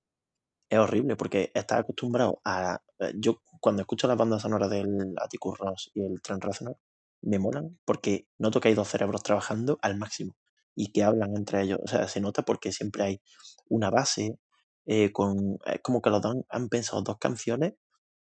es 0.71 0.79
horrible 0.79 1.17
porque 1.17 1.51
estás 1.55 1.81
acostumbrado 1.81 2.41
a... 2.45 2.81
eh, 3.01 3.13
Yo 3.17 3.43
cuando 3.61 3.83
escucho 3.83 4.09
las 4.09 4.17
bandas 4.17 4.43
sonoras 4.43 4.71
del 4.71 5.15
Atticus 5.21 5.59
Ross 5.59 5.91
y 5.95 6.03
el 6.05 6.21
Trent 6.23 6.45
Reznor, 6.45 6.79
me 7.23 7.39
molan 7.39 7.79
porque 7.85 8.29
noto 8.39 8.61
que 8.61 8.69
hay 8.69 8.75
dos 8.75 8.89
cerebros 8.89 9.23
trabajando 9.23 9.79
al 9.83 9.97
máximo 9.97 10.37
y 10.75 10.93
que 10.93 11.03
hablan 11.03 11.37
entre 11.37 11.63
ellos. 11.63 11.81
O 11.83 11.89
sea, 11.89 12.07
se 12.09 12.21
nota 12.21 12.43
porque 12.43 12.73
siempre 12.73 13.05
hay 13.05 13.23
una 13.69 13.91
base 13.91 14.39
eh, 14.87 15.13
con... 15.13 15.59
Es 15.67 15.81
como 15.83 16.01
que 16.03 16.11
los 16.11 16.23
dos 16.23 16.37
han 16.49 16.69
pensado 16.69 17.03
dos 17.03 17.19
canciones 17.19 17.75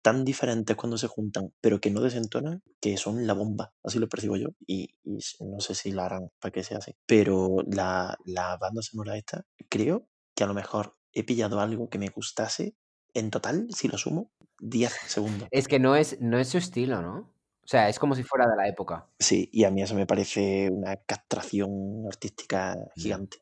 tan 0.03 0.25
diferentes 0.25 0.77
cuando 0.77 0.99
se 0.99 1.07
juntan, 1.07 1.53
pero 1.61 1.81
que 1.81 1.91
no 1.91 2.01
desentonan, 2.01 2.63
que 2.81 2.97
son 2.97 3.27
la 3.27 3.35
bomba. 3.35 3.73
Así 3.83 3.99
lo 3.99 4.09
percibo 4.09 4.37
yo 4.37 4.49
y, 4.67 4.95
no 5.05 5.61
sé 5.61 5.75
si 5.75 5.93
la 5.93 6.07
harán 6.07 6.31
para 6.41 6.53
que 6.53 6.65
sea 6.65 6.79
así. 6.79 6.95
Pero 7.07 7.59
la, 7.67 8.17
la 8.25 8.57
banda 8.57 8.83
sonora 8.83 9.17
esta, 9.17 9.45
creo 9.69 10.09
que 10.35 10.45
a 10.45 10.47
lo 10.47 10.55
mejor 10.55 10.97
he 11.13 11.25
pillado 11.25 11.61
algo 11.61 11.89
que 11.89 11.99
me 11.99 12.09
gustase 12.09 12.75
en 13.15 13.31
total, 13.31 13.67
si 13.75 13.89
lo 13.89 13.99
sumo, 13.99 14.31
10 14.61 14.93
segundos. 15.07 15.49
Es 15.51 15.69
que 15.69 15.79
no 15.79 15.97
es, 15.97 16.21
no 16.21 16.39
es 16.39 16.49
su 16.49 16.59
estilo, 16.59 17.03
¿no? 17.03 17.33
O 17.63 17.69
sea, 17.71 17.89
es 17.89 17.99
como 17.99 18.15
si 18.15 18.23
fuera 18.23 18.49
de 18.49 18.57
la 18.57 18.69
época. 18.69 19.09
Sí, 19.19 19.49
y 19.53 19.65
a 19.65 19.71
mí 19.71 19.83
eso 19.83 19.95
me 19.95 20.07
parece 20.07 20.69
una 20.71 20.97
castración 20.97 22.05
artística 22.07 22.77
gigante. 22.97 23.39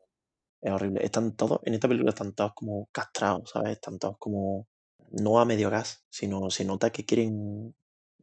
Es 0.61 0.73
horrible. 0.73 1.05
Están 1.05 1.35
todos, 1.37 1.61
en 1.65 1.75
esta 1.75 1.89
película 1.89 2.11
están 2.11 2.35
todos 2.35 2.53
como 2.55 2.89
castrados, 2.93 3.51
¿sabes? 3.51 3.73
Están 3.73 3.99
todos 3.99 4.17
como, 4.19 4.67
no 5.13 5.41
a 5.41 5.45
medio 5.45 5.71
gas, 5.71 6.05
sino 6.11 6.51
se 6.51 6.65
nota 6.65 6.91
que 6.91 7.05
quieren, 7.05 7.75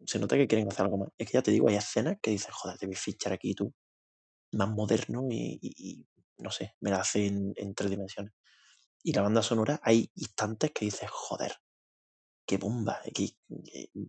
se 0.06 0.20
nota 0.20 0.38
que 0.38 0.48
quieren 0.48 0.68
hacer 0.68 0.86
algo 0.86 0.98
más. 0.98 1.10
Es 1.18 1.28
que 1.28 1.34
ya 1.34 1.41
te 1.41 1.52
digo, 1.52 1.70
hay 1.70 1.76
escenas 1.76 2.18
que 2.22 2.32
dices, 2.32 2.52
joder, 2.53 2.78
te 2.78 2.86
voy 2.86 2.95
fichar 2.95 3.34
aquí 3.34 3.53
tú, 3.56 3.74
más 4.53 4.70
moderno 4.70 5.28
y, 5.30 6.06
no 6.38 6.52
sé, 6.52 6.76
me 6.82 6.91
la 6.91 6.98
hace 7.02 7.28
en, 7.28 7.76
tres 7.76 7.90
dimensiones. 7.91 8.34
Y 9.03 9.14
la 9.14 9.22
banda 9.22 9.44
sonora, 9.44 9.80
hay 9.84 10.12
instantes 10.16 10.72
que 10.72 10.86
dices, 10.86 11.10
joder, 11.12 11.53
qué 12.48 12.57
bomba, 12.57 12.99
que, 13.14 13.30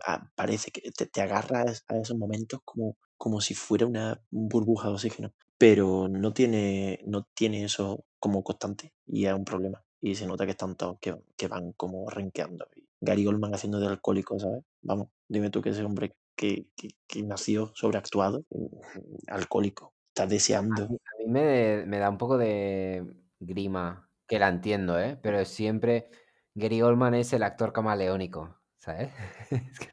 ah, 0.07 0.31
parece 0.35 0.70
que 0.70 0.90
te, 0.93 1.07
te 1.07 1.23
agarras 1.23 1.85
a 1.89 1.97
esos 1.98 2.16
momentos 2.16 2.61
como, 2.65 2.97
como 3.16 3.40
si 3.40 3.55
fuera 3.55 3.86
una 3.86 4.23
burbuja 4.31 4.89
de 4.89 4.94
oxígeno, 4.94 5.35
pero 5.59 6.09
no 6.09 6.32
tiene, 6.32 7.01
no 7.07 7.28
tiene 7.35 7.65
eso 7.65 8.05
como 8.19 8.43
constante 8.43 8.94
y 9.07 9.27
es 9.27 9.32
un 9.32 9.44
problema. 9.44 9.85
Y 10.01 10.14
se 10.14 10.27
nota 10.27 10.44
que 10.47 10.52
están 10.52 10.77
todos 10.77 10.98
que, 11.01 11.16
que 11.36 11.48
van 11.48 11.73
como 11.73 12.09
renqueando. 12.10 12.66
Gary 13.01 13.27
Oldman 13.27 13.55
haciendo 13.55 13.78
de 13.81 13.89
alcohólico, 13.89 14.39
¿sabes? 14.39 14.64
Vamos, 14.82 15.09
dime 15.28 15.51
tú 15.51 15.62
que 15.62 15.70
ese 15.70 15.85
hombre 15.85 16.16
que, 16.36 16.68
que, 16.77 16.89
que 17.06 17.23
nació 17.23 17.73
sobreactuado, 17.74 18.44
mm, 18.51 18.66
alcohólico, 19.28 19.94
está 20.09 20.27
A 20.70 20.81
deseando. 20.81 20.89
mí, 20.89 20.97
a 20.97 21.18
mí 21.23 21.27
me, 21.31 21.85
me 21.86 21.98
da 21.98 22.10
un 22.10 22.18
poco 22.18 22.36
de 22.39 23.06
grima, 23.39 24.10
que 24.27 24.39
la 24.39 24.48
entiendo, 24.48 24.98
¿eh? 24.98 25.18
Pero 25.23 25.44
siempre 25.44 26.10
Gary 26.55 26.82
Oldman 26.82 27.14
es 27.14 27.32
el 27.32 27.43
actor 27.44 27.73
camaleónico, 27.73 28.60
¿sabes? 28.77 29.12
Es 29.73 29.78
que 29.78 29.89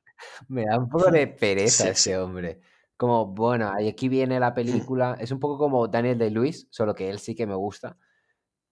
me 0.47 0.65
da 0.65 0.79
un 0.79 0.89
poco 0.89 1.11
de 1.11 1.27
pereza 1.27 1.89
Sí, 1.89 1.91
ese 1.91 2.17
sí. 2.17 2.17
hombre. 2.17 2.61
Como, 2.97 3.27
bueno, 3.27 3.71
aquí 3.89 4.09
viene 4.09 4.39
la 4.39 4.53
película. 4.53 5.17
Es 5.19 5.31
un 5.31 5.39
poco 5.39 5.57
como 5.57 5.87
Daniel 5.87 6.17
Day-Lewis, 6.17 6.67
solo 6.71 6.95
que 6.95 7.09
él 7.09 7.19
sí 7.19 7.35
que 7.35 7.45
me 7.47 7.55
gusta. 7.55 7.97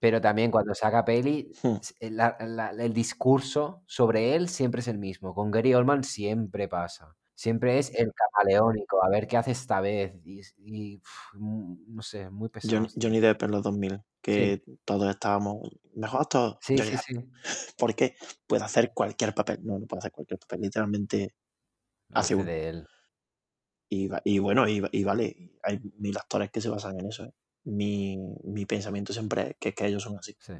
Pero 0.02 0.20
también 0.20 0.50
cuando 0.50 0.74
saca 0.74 1.04
peli, 1.04 1.52
Hmm. 1.62 1.76
la- 2.10 2.36
la- 2.40 2.70
el 2.70 2.92
discurso 2.92 3.84
sobre 3.86 4.34
él 4.34 4.48
siempre 4.48 4.80
es 4.80 4.88
el 4.88 4.98
mismo. 4.98 5.32
Con 5.32 5.52
Gary 5.52 5.74
Oldman 5.74 6.02
siempre 6.02 6.66
pasa. 6.66 7.14
Siempre 7.36 7.78
es 7.78 7.94
el 7.94 8.10
camaleónico, 8.12 9.04
a 9.04 9.08
ver 9.08 9.28
qué 9.28 9.36
hace 9.36 9.52
esta 9.52 9.80
vez. 9.80 10.12
Y, 10.26 11.00
no 11.36 12.02
sé, 12.02 12.30
muy 12.30 12.48
pesado. 12.48 12.78
Johnny, 12.78 12.88
Johnny 13.00 13.20
Depp 13.20 13.44
en 13.44 13.50
los 13.52 13.62
2000, 13.62 13.92
Sí, 13.92 14.00
que 14.22 14.62
todos 14.84 15.08
estábamos, 15.08 15.70
mejor 15.94 16.22
actor, 16.22 16.58
sí, 16.60 16.76
Johnny 16.76 16.90
sí, 16.90 16.96
Depp, 16.96 17.22
sí. 17.22 17.30
porque 17.78 18.16
puede 18.48 18.64
hacer 18.64 18.92
cualquier 18.92 19.32
papel, 19.34 19.60
no, 19.62 19.78
no 19.78 19.86
puede 19.86 20.00
hacer 20.00 20.10
cualquier 20.10 20.40
papel, 20.40 20.62
literalmente 20.62 21.36
hace 22.10 22.34
Hace 22.34 22.34
uno. 22.34 22.44
de 22.46 22.68
él. 22.70 22.86
Y 23.88 24.38
bueno, 24.40 24.68
y, 24.68 24.82
y 24.90 25.04
vale, 25.04 25.52
hay 25.62 25.78
mil 25.98 26.16
actores 26.16 26.50
que 26.50 26.60
se 26.60 26.70
basan 26.70 26.98
en 26.98 27.06
eso. 27.06 27.24
¿eh? 27.24 27.32
Mi, 27.64 28.16
mi 28.44 28.66
pensamiento 28.66 29.12
siempre 29.12 29.50
es 29.50 29.56
que, 29.60 29.68
es 29.70 29.74
que 29.74 29.86
ellos 29.86 30.02
son 30.02 30.18
así, 30.18 30.36
Sí. 30.40 30.54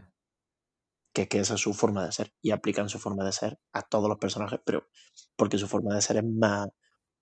que, 1.12 1.28
que 1.28 1.40
esa 1.40 1.54
es 1.54 1.60
su 1.60 1.74
forma 1.74 2.04
de 2.06 2.12
ser 2.12 2.32
y 2.40 2.50
aplican 2.52 2.88
su 2.88 2.98
forma 2.98 3.24
de 3.24 3.32
ser 3.32 3.58
a 3.72 3.82
todos 3.82 4.08
los 4.08 4.18
personajes, 4.18 4.60
pero 4.64 4.88
porque 5.36 5.58
su 5.58 5.68
forma 5.68 5.94
de 5.94 6.02
ser 6.02 6.16
es 6.18 6.24
más 6.24 6.68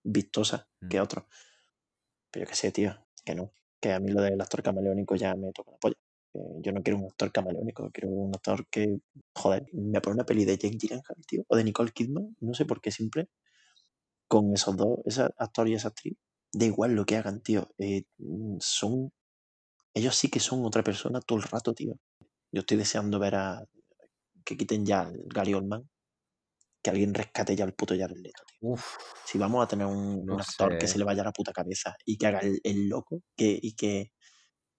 vistosa 0.05 0.69
que 0.89 0.98
Mm. 0.98 1.02
otros. 1.02 1.24
Pero 2.31 2.44
yo 2.44 2.48
qué 2.51 2.57
sé, 2.57 2.73
tío, 2.73 2.94
que 3.24 3.35
no, 3.35 3.52
que 3.81 3.93
a 3.93 4.01
mí 4.01 4.12
lo 4.12 4.23
del 4.23 4.40
actor 4.40 4.62
camaleónico 4.62 5.16
ya 5.16 5.35
me 5.35 5.52
toca 5.52 5.73
la 5.73 5.78
polla. 5.78 5.97
Eh, 6.35 6.39
yo 6.62 6.73
no 6.73 6.82
quiero 6.82 6.98
un 7.01 7.07
actor 7.07 7.32
camaleónico, 7.32 7.90
quiero 7.93 8.09
un 8.11 8.32
actor 8.35 8.66
que, 8.70 8.98
joder, 9.35 9.66
me 9.73 10.01
pone 10.01 10.15
una 10.15 10.24
peli 10.27 10.44
de 10.44 10.57
Jake 10.57 10.77
Gyllenhaal, 10.78 11.24
tío, 11.27 11.44
o 11.48 11.57
de 11.57 11.65
Nicole 11.65 11.90
Kidman, 11.93 12.36
no 12.40 12.55
sé 12.55 12.65
por 12.66 12.81
qué 12.81 12.93
siempre, 12.93 13.28
con 14.28 14.52
esos 14.55 14.77
dos, 14.77 15.01
ese 15.07 15.23
actor 15.39 15.69
y 15.69 15.74
esa 15.74 15.89
actriz, 15.89 16.16
da 16.52 16.66
igual 16.66 16.93
lo 16.94 17.05
que 17.05 17.16
hagan, 17.16 17.40
tío, 17.43 17.69
eh, 17.78 18.05
son, 18.61 19.12
ellos 19.94 20.16
sí 20.16 20.28
que 20.28 20.40
son 20.40 20.64
otra 20.64 20.82
persona 20.82 21.20
todo 21.20 21.38
el 21.38 21.44
rato, 21.44 21.74
tío. 21.74 21.94
Yo 22.52 22.60
estoy 22.60 22.76
deseando 22.76 23.18
ver 23.18 23.34
a, 23.36 23.64
que 24.44 24.56
quiten 24.56 24.84
ya 24.86 25.02
al 25.02 25.22
Gary 25.26 25.54
Oldman, 25.54 25.88
que 26.82 26.90
alguien 26.90 27.14
rescate 27.14 27.54
ya 27.56 27.64
al 27.64 27.74
puto 27.74 27.94
Jared 27.96 28.16
Leto, 28.16 28.42
tío. 28.46 28.70
Uf, 28.70 28.96
Si 29.24 29.38
vamos 29.38 29.62
a 29.64 29.68
tener 29.68 29.86
un, 29.86 30.24
No 30.24 30.34
un 30.34 30.40
actor 30.40 30.78
que 30.78 30.86
se 30.88 30.98
le 30.98 31.04
vaya 31.04 31.22
la 31.24 31.32
puta 31.32 31.52
cabeza 31.52 31.96
y 32.04 32.16
que 32.16 32.26
haga 32.26 32.40
el, 32.40 32.60
el 32.64 32.88
loco 32.88 33.22
que, 33.36 33.58
y 33.60 33.74
que 33.74 34.12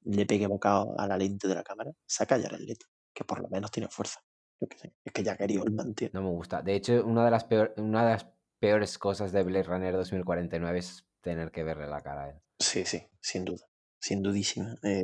le 0.03 0.25
pegue 0.25 0.47
bocado 0.47 0.99
a 0.99 1.07
la 1.07 1.17
lente 1.17 1.47
de 1.47 1.55
la 1.55 1.63
cámara, 1.63 1.91
saca 2.07 2.35
a 2.35 2.41
Jared 2.41 2.59
Leto, 2.61 2.87
que 3.13 3.23
por 3.23 3.39
lo 3.41 3.49
menos 3.49 3.71
tiene 3.71 3.87
fuerza. 3.89 4.19
Yo 4.59 4.67
qué 4.67 4.77
sé. 4.77 4.93
Es 5.05 5.13
que 5.13 5.23
ya 5.23 5.35
Gary 5.35 5.57
Oldman, 5.57 5.93
tío. 5.93 6.09
no 6.13 6.21
me 6.23 6.29
gusta. 6.29 6.61
De 6.61 6.75
hecho, 6.75 7.03
una 7.05 7.23
de 7.25 7.31
las, 7.31 7.45
peor- 7.45 7.73
una 7.77 8.05
de 8.05 8.11
las 8.13 8.27
peores 8.59 8.97
cosas 8.97 9.31
de 9.31 9.43
Blade 9.43 9.63
Runner 9.63 9.93
2049 9.95 10.79
es 10.79 11.05
tener 11.21 11.51
que 11.51 11.63
verle 11.63 11.87
la 11.87 12.01
cara 12.01 12.23
a 12.25 12.29
él. 12.31 12.41
Sí, 12.59 12.85
sí, 12.85 13.03
sin 13.21 13.45
duda. 13.45 13.65
Sin 14.01 14.21
dudísima. 14.23 14.75
Eh, 14.83 15.03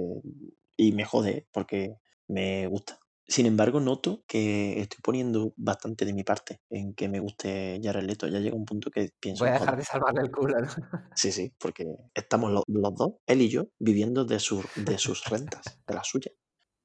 y 0.75 0.91
me 0.91 1.05
jode, 1.05 1.47
porque 1.53 1.95
me 2.27 2.67
gusta. 2.67 2.99
Sin 3.29 3.45
embargo, 3.45 3.79
noto 3.79 4.23
que 4.27 4.79
estoy 4.79 4.99
poniendo 5.03 5.53
bastante 5.57 6.05
de 6.05 6.13
mi 6.13 6.23
parte 6.23 6.61
en 6.69 6.93
que 6.93 7.09
me 7.09 7.19
guste 7.19 7.79
Jared 7.83 8.03
Leto. 8.05 8.27
Ya 8.27 8.39
llega 8.39 8.55
un 8.55 8.65
punto 8.65 8.89
que 8.89 9.11
pienso, 9.19 9.43
Voy 9.43 9.49
a 9.49 9.59
joder, 9.59 9.61
dejar 9.61 9.77
de 9.77 9.83
salvarle 9.83 10.21
el 10.21 10.31
culo, 10.31 10.59
¿no? 10.61 10.67
Sí, 11.15 11.31
sí, 11.31 11.53
porque 11.59 11.85
estamos 12.13 12.51
lo- 12.51 12.63
los, 12.67 12.95
dos, 12.95 13.13
él 13.25 13.41
y 13.41 13.49
yo, 13.49 13.67
viviendo 13.79 14.23
de, 14.23 14.39
sus 14.39 14.63
de 14.75 14.97
sus 14.97 15.25
rentas, 15.25 15.79
de 15.87 15.93
las 15.93 16.07
suyas. 16.07 16.33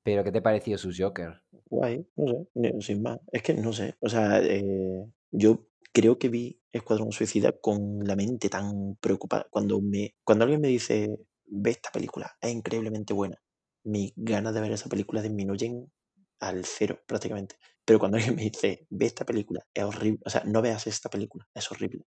Pero, 0.02 0.24
¿qué 0.24 0.32
te 0.32 0.42
pareció 0.42 0.76
su 0.78 0.90
Joker? 0.96 1.42
Guay, 1.70 2.08
no 2.16 2.26
sé, 2.26 2.80
sin 2.80 3.02
más. 3.02 3.20
Es 3.30 3.42
que 3.42 3.54
no 3.54 3.72
sé, 3.72 3.94
o 4.00 4.08
sea, 4.08 4.40
eh, 4.42 5.06
yo 5.30 5.68
creo 5.92 6.18
que 6.18 6.28
vi 6.28 6.60
Escuadrón 6.72 7.12
Suicida 7.12 7.52
con 7.52 8.00
la 8.04 8.16
mente 8.16 8.48
tan 8.48 8.96
preocupada. 9.00 9.46
Cuando, 9.50 9.80
me, 9.80 10.16
cuando 10.24 10.44
alguien 10.44 10.60
me 10.60 10.68
dice, 10.68 11.18
ve 11.52 11.72
esta 11.72 11.90
película, 11.92 12.32
es 12.40 12.52
increíblemente 12.52 13.14
buena, 13.14 13.38
mis 13.84 14.12
ganas 14.16 14.54
de 14.54 14.60
ver 14.62 14.72
esa 14.72 14.88
película 14.90 15.22
disminuyen 15.22 15.92
al 16.40 16.64
cero 16.64 17.00
prácticamente. 17.06 17.56
Pero 17.84 17.98
cuando 18.00 18.16
alguien 18.18 18.36
me 18.36 18.42
dice, 18.44 18.86
ve 18.90 19.06
esta 19.06 19.24
película, 19.26 19.66
es 19.74 19.84
horrible, 19.84 20.20
o 20.26 20.30
sea, 20.30 20.44
no 20.44 20.62
veas 20.62 20.86
esta 20.86 21.08
película, 21.10 21.46
es 21.54 21.70
horrible. 21.72 22.04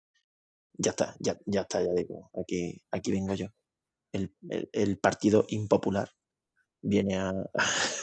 Ya 0.79 0.91
está, 0.93 1.17
ya, 1.21 1.39
ya 1.47 1.63
está, 1.63 1.83
ya 1.83 1.93
digo, 1.95 2.31
aquí, 2.41 2.83
aquí 2.93 3.13
vengo 3.13 3.35
yo. 3.35 3.47
El, 4.13 4.35
el- 4.51 4.71
el 4.73 4.99
partido 4.99 5.47
impopular 5.51 6.11
viene 6.83 7.19
a... 7.19 7.33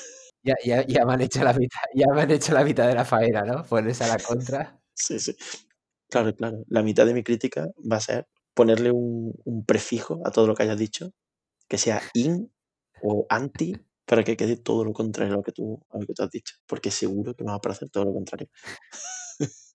Ya, 0.43 0.55
ya, 0.65 0.85
ya 0.87 1.05
me 1.05 1.13
han 1.13 1.21
hecho 1.21 1.43
la 1.43 1.53
mitad, 1.53 1.81
ya 1.95 2.07
me 2.13 2.21
han 2.21 2.31
hecho 2.31 2.53
la 2.53 2.63
mitad 2.63 2.87
de 2.87 2.95
la 2.95 3.05
faena, 3.05 3.43
¿no? 3.43 3.63
Pones 3.63 4.01
a 4.01 4.07
la 4.07 4.19
contra. 4.19 4.81
sí, 4.93 5.19
sí. 5.19 5.35
Claro, 6.09 6.35
claro. 6.35 6.63
La 6.69 6.83
mitad 6.83 7.05
de 7.05 7.13
mi 7.13 7.23
crítica 7.23 7.67
va 7.91 7.97
a 7.97 8.01
ser 8.01 8.27
ponerle 8.55 8.91
un, 8.91 9.33
un 9.45 9.65
prefijo 9.65 10.21
a 10.25 10.31
todo 10.31 10.47
lo 10.47 10.55
que 10.55 10.63
hayas 10.63 10.77
dicho, 10.79 11.11
que 11.71 11.77
sea 11.85 11.99
in 12.25 12.33
o 13.09 13.25
anti, 13.29 13.69
para 14.09 14.23
que 14.25 14.37
quede 14.39 14.57
todo 14.57 14.81
lo 14.87 14.93
contrario 15.01 15.33
a 15.33 15.37
lo 15.37 15.43
que 15.47 15.53
tú, 15.57 15.65
a 15.93 15.97
lo 15.99 16.05
que 16.07 16.13
tú 16.15 16.23
has 16.23 16.31
dicho. 16.37 16.53
Porque 16.69 16.91
seguro 16.91 17.33
que 17.35 17.43
me 17.45 17.51
va 17.51 17.57
a 17.57 17.65
parecer 17.65 17.89
todo 17.89 18.05
lo 18.07 18.13
contrario. 18.19 18.47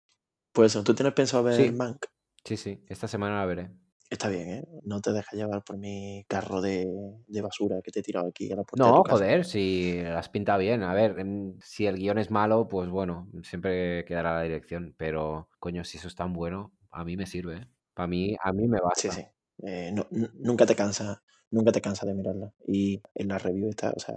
pues 0.52 0.72
eso, 0.72 0.84
¿tú 0.84 0.94
tienes 0.94 1.14
pensado 1.14 1.44
ver 1.44 1.56
Sí. 1.56 1.72
Mank? 1.72 2.06
Sí, 2.44 2.56
sí, 2.56 2.84
esta 2.88 3.08
semana 3.08 3.38
la 3.40 3.46
veré. 3.46 3.70
Está 4.10 4.28
bien, 4.28 4.48
¿eh? 4.50 4.64
No 4.82 5.00
te 5.00 5.12
dejas 5.12 5.34
llevar 5.34 5.62
por 5.64 5.78
mi 5.78 6.24
carro 6.28 6.60
de, 6.60 6.86
de 7.28 7.40
basura 7.42 7.80
que 7.84 7.90
te 7.92 8.00
he 8.00 8.02
tirado 8.02 8.26
aquí 8.28 8.50
a 8.52 8.56
la 8.56 8.64
puerta 8.64 8.90
de 8.92 8.94
No, 8.94 9.02
casa. 9.02 9.24
joder, 9.24 9.44
si 9.44 10.02
las 10.02 10.28
pinta 10.28 10.56
bien. 10.58 10.82
A 10.82 10.92
ver, 10.94 11.18
em, 11.18 11.58
si 11.60 11.86
el 11.86 11.96
guion 11.96 12.18
es 12.18 12.30
malo, 12.30 12.68
pues 12.68 12.88
bueno, 12.90 13.28
siempre 13.42 14.04
quedará 14.04 14.34
la 14.34 14.42
dirección. 14.42 14.94
Pero, 14.98 15.48
coño, 15.58 15.82
si 15.84 15.96
eso 15.98 16.08
es 16.08 16.14
tan 16.14 16.32
bueno, 16.32 16.72
a 16.90 17.04
mí 17.04 17.16
me 17.16 17.26
sirve. 17.26 17.56
¿eh? 17.56 17.68
Para 17.94 18.06
mí, 18.06 18.36
a 18.42 18.52
mí 18.52 18.68
me 18.68 18.78
Sí, 18.94 19.10
basta. 19.10 19.12
sí. 19.12 19.24
Eh, 19.62 19.90
no- 19.92 20.06
n- 20.10 20.30
nunca 20.34 20.66
te 20.66 20.74
cansa, 20.76 21.22
nunca 21.50 21.72
te 21.72 21.80
cansa 21.80 22.06
de 22.06 22.14
mirarla. 22.14 22.52
Y 22.66 23.02
en 23.14 23.28
la 23.28 23.38
review 23.38 23.68
está, 23.68 23.92
o 23.94 24.00
sea, 24.00 24.14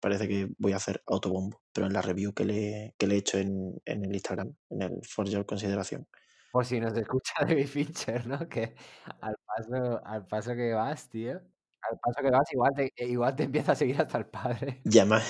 parece 0.00 0.28
que 0.28 0.48
voy 0.58 0.72
a 0.72 0.76
hacer 0.76 1.02
autobombo, 1.06 1.62
pero 1.72 1.86
en 1.86 1.92
la 1.92 2.02
review 2.02 2.32
que 2.34 2.44
le, 2.44 2.94
que 2.98 3.06
le 3.06 3.14
he 3.14 3.18
hecho 3.18 3.38
en, 3.38 3.80
en 3.84 4.04
el 4.04 4.12
Instagram, 4.12 4.54
en 4.70 4.82
el 4.82 5.00
For 5.04 5.28
Your 5.28 5.46
Consideración, 5.46 6.08
Por 6.50 6.66
si 6.66 6.80
nos 6.80 6.94
escucha 6.98 7.34
David 7.40 7.66
Fincher, 7.66 8.26
¿no? 8.26 8.48
Que 8.48 8.74
al 9.20 9.36
paso, 9.46 10.00
al 10.04 10.26
paso 10.26 10.54
que 10.54 10.72
vas, 10.74 11.08
tío. 11.08 11.32
Al 11.34 11.98
paso 11.98 12.22
que 12.22 12.30
vas, 12.30 12.52
igual 12.52 12.72
te, 12.76 12.92
igual 13.04 13.34
te 13.36 13.44
empieza 13.44 13.72
a 13.72 13.76
seguir 13.76 14.00
hasta 14.00 14.18
el 14.18 14.26
padre. 14.26 14.82
llama 14.84 15.20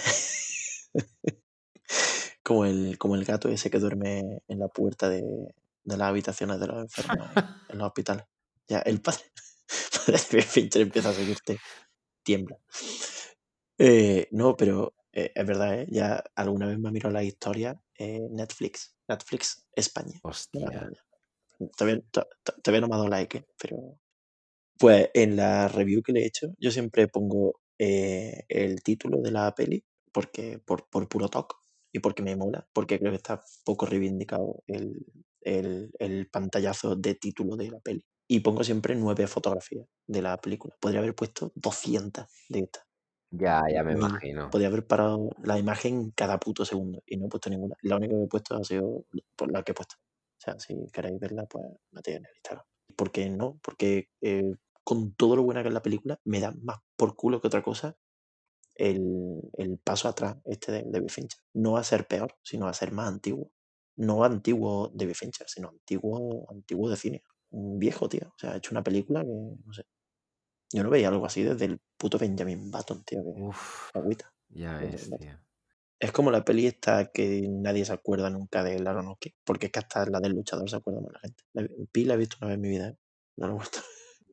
como 2.43 2.67
el, 2.67 2.99
como 2.99 3.15
el 3.15 3.25
gato 3.25 3.49
ese 3.49 3.71
que 3.71 3.79
duerme 3.79 4.43
en 4.49 4.59
la 4.59 4.69
puerta 4.69 5.09
de, 5.09 5.55
de 5.85 5.97
las 5.97 6.09
habitaciones 6.09 6.61
de 6.61 6.67
los 6.67 6.83
enfermos 6.83 7.29
en, 7.69 7.79
los 7.79 7.87
hospitales. 7.87 8.25
Ya, 8.69 8.79
el 8.81 9.01
padre, 9.01 9.21
Fincher 10.53 10.83
empieza 10.83 11.11
a 11.11 11.13
seguirte, 11.15 11.59
tiembla. 12.25 12.59
Eh, 13.79 14.29
no, 14.33 14.57
pero 14.57 14.95
eh, 15.13 15.33
es 15.35 15.47
verdad, 15.47 15.81
¿eh? 15.81 15.87
ya 15.91 16.23
alguna 16.35 16.67
vez 16.67 16.79
me 16.79 16.89
ha 16.89 16.93
mirado 16.93 17.13
la 17.15 17.25
historia 17.25 17.81
Netflix, 17.99 18.97
Netflix 19.09 19.67
España. 19.77 20.19
Hostia. 20.23 20.91
Todavía, 21.77 22.03
to- 22.11 22.27
to- 22.45 22.55
todavía 22.63 22.81
no 22.83 22.89
me 22.89 22.95
ha 22.95 22.99
dado 22.99 23.09
like, 23.09 23.39
¿eh? 23.39 23.47
pero 23.61 23.99
pues 24.79 25.11
en 25.15 25.37
la 25.37 25.69
review 25.69 26.03
que 26.03 26.13
le 26.13 26.23
he 26.23 26.27
hecho, 26.27 26.49
yo 26.59 26.71
siempre 26.71 27.09
pongo 27.09 27.61
eh, 27.79 28.45
el 28.49 28.83
título 28.83 29.19
de 29.23 29.31
la 29.33 29.55
peli 29.55 29.85
porque 30.13 30.59
por, 30.59 30.89
por 30.91 31.09
puro 31.09 31.29
toque 31.29 31.57
y 31.93 32.01
porque 32.01 32.23
me 32.23 32.37
mola, 32.37 32.67
porque 32.73 32.99
creo 32.99 33.13
que 33.13 33.17
está 33.19 33.43
poco 33.65 33.87
reivindicado 33.87 34.63
el, 34.67 35.07
el, 35.43 35.93
el 35.99 36.29
pantallazo 36.31 36.97
de 36.97 37.15
título 37.17 37.57
de 37.57 37.71
la 37.71 37.81
peli. 37.81 38.05
Y 38.33 38.41
pongo 38.41 38.65
siempre 38.65 38.95
nueve 38.95 39.27
fotografías 39.27 39.87
de 40.07 40.23
la 40.23 40.41
película. 40.41 40.75
Podría 40.81 41.01
haber 41.01 41.15
puesto 41.15 41.53
200 41.55 42.25
de 42.49 42.61
estas. 42.61 42.83
Ya, 43.31 43.61
ya 43.71 43.83
me 43.85 43.93
imagino. 43.93 44.49
Podría 44.49 44.69
haber 44.69 44.87
parado 44.87 45.29
la 45.45 45.59
imagen 45.59 46.13
cada 46.13 46.41
puto 46.41 46.65
segundo 46.65 47.03
y 47.05 47.19
no 47.19 47.27
he 47.27 47.29
puesto 47.29 47.51
ninguna. 47.51 47.77
La 47.83 47.97
única 47.97 48.17
que 48.17 48.23
he 48.23 48.29
puesto 48.29 48.57
ha 48.57 48.65
sido 48.65 49.05
por 49.37 49.53
la 49.53 49.63
que 49.63 49.73
he 49.73 49.75
puesto. 49.75 49.97
O 49.99 50.41
sea, 50.41 50.59
si 50.59 50.75
queréis 50.95 51.21
verla, 51.21 51.45
pues 51.45 51.63
la 51.91 52.01
tenéis 52.01 52.21
en 52.21 52.25
el 52.25 52.37
Instagram. 52.37 52.65
¿Por 52.97 53.13
qué 53.13 53.29
no? 53.29 53.61
Porque 53.63 54.09
eh, 54.23 54.55
con 54.83 55.13
todo 55.13 55.37
lo 55.37 55.43
buena 55.43 55.61
que 55.61 55.69
es 55.69 55.75
la 55.75 55.83
película, 55.83 56.19
me 56.25 56.41
da 56.41 56.55
más 56.63 56.79
por 56.97 57.15
culo 57.17 57.39
que 57.39 57.49
otra 57.49 57.63
cosa 57.63 57.99
el, 58.77 59.43
el 59.59 59.77
paso 59.77 60.09
atrás 60.09 60.39
este 60.47 60.73
de 60.73 60.85
David 60.87 61.11
Fincher. 61.11 61.43
No 61.53 61.73
va 61.73 61.81
a 61.81 61.85
ser 61.85 62.07
peor, 62.07 62.35
sino 62.43 62.65
va 62.65 62.71
a 62.71 62.75
ser 62.75 62.93
más 62.93 63.09
antiguo. 63.09 63.51
No 63.95 64.25
antiguo 64.25 64.91
de 64.95 65.15
Fincher, 65.15 65.47
sino 65.51 65.69
antiguo, 65.69 66.47
antiguo 66.51 66.89
de 66.89 66.97
cine. 66.97 67.23
Viejo, 67.53 68.09
tío. 68.09 68.29
O 68.29 68.39
sea, 68.39 68.53
ha 68.53 68.57
hecho 68.57 68.73
una 68.73 68.83
película 68.83 69.23
que, 69.23 69.29
no 69.29 69.73
sé. 69.73 69.85
Yo 70.73 70.83
no 70.83 70.91
veía 70.91 71.09
algo 71.09 71.27
así 71.27 71.43
desde 71.43 71.67
el 71.67 71.81
puto 71.99 72.19
Benjamin 72.19 72.71
Button, 72.71 73.05
tío, 73.05 73.23
que 73.23 73.43
Uf, 73.43 73.91
agüita. 73.95 74.33
ya 74.49 74.79
ves, 74.79 75.11
tío. 75.19 75.39
Es 75.99 76.11
como 76.11 76.31
la 76.31 76.45
peli 76.45 76.67
esta 76.67 77.13
que 77.13 77.47
nadie 77.49 77.85
se 77.85 77.93
acuerda 77.93 78.29
nunca 78.29 78.65
de 78.65 78.77
Aronofsky, 78.77 79.37
porque 79.45 79.67
es 79.67 79.73
que 79.73 79.79
hasta 79.79 80.05
la 80.07 80.19
del 80.19 80.33
luchador 80.33 80.69
se 80.69 80.77
acuerda 80.77 81.01
más 81.01 81.13
la 81.13 81.21
gente. 81.21 81.45
La, 81.53 81.69
Pi 81.93 82.05
la 82.05 82.15
he 82.15 82.17
visto 82.17 82.39
una 82.41 82.49
vez 82.49 82.55
en 82.57 82.61
mi 82.61 82.69
vida, 82.71 82.89
¿eh? 82.89 82.97
no 83.37 83.47
lo 83.47 83.53
he 83.53 83.57
vuelto. 83.57 83.79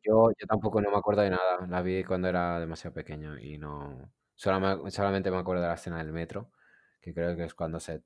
Yo, 0.03 0.31
yo 0.31 0.47
tampoco 0.47 0.81
no 0.81 0.89
me 0.89 0.97
acuerdo 0.97 1.21
de 1.21 1.29
nada. 1.29 1.67
La 1.67 1.81
vi 1.81 2.03
cuando 2.03 2.29
era 2.29 2.59
demasiado 2.59 2.93
pequeño 2.93 3.37
y 3.37 3.57
no. 3.57 4.11
solamente 4.35 5.29
me 5.29 5.37
acuerdo 5.37 5.61
de 5.61 5.67
la 5.67 5.75
escena 5.75 5.97
del 5.97 6.13
metro, 6.13 6.51
que 7.01 7.13
creo 7.13 7.35
que 7.35 7.43
es 7.43 7.53
cuando 7.53 7.79
se. 7.79 8.01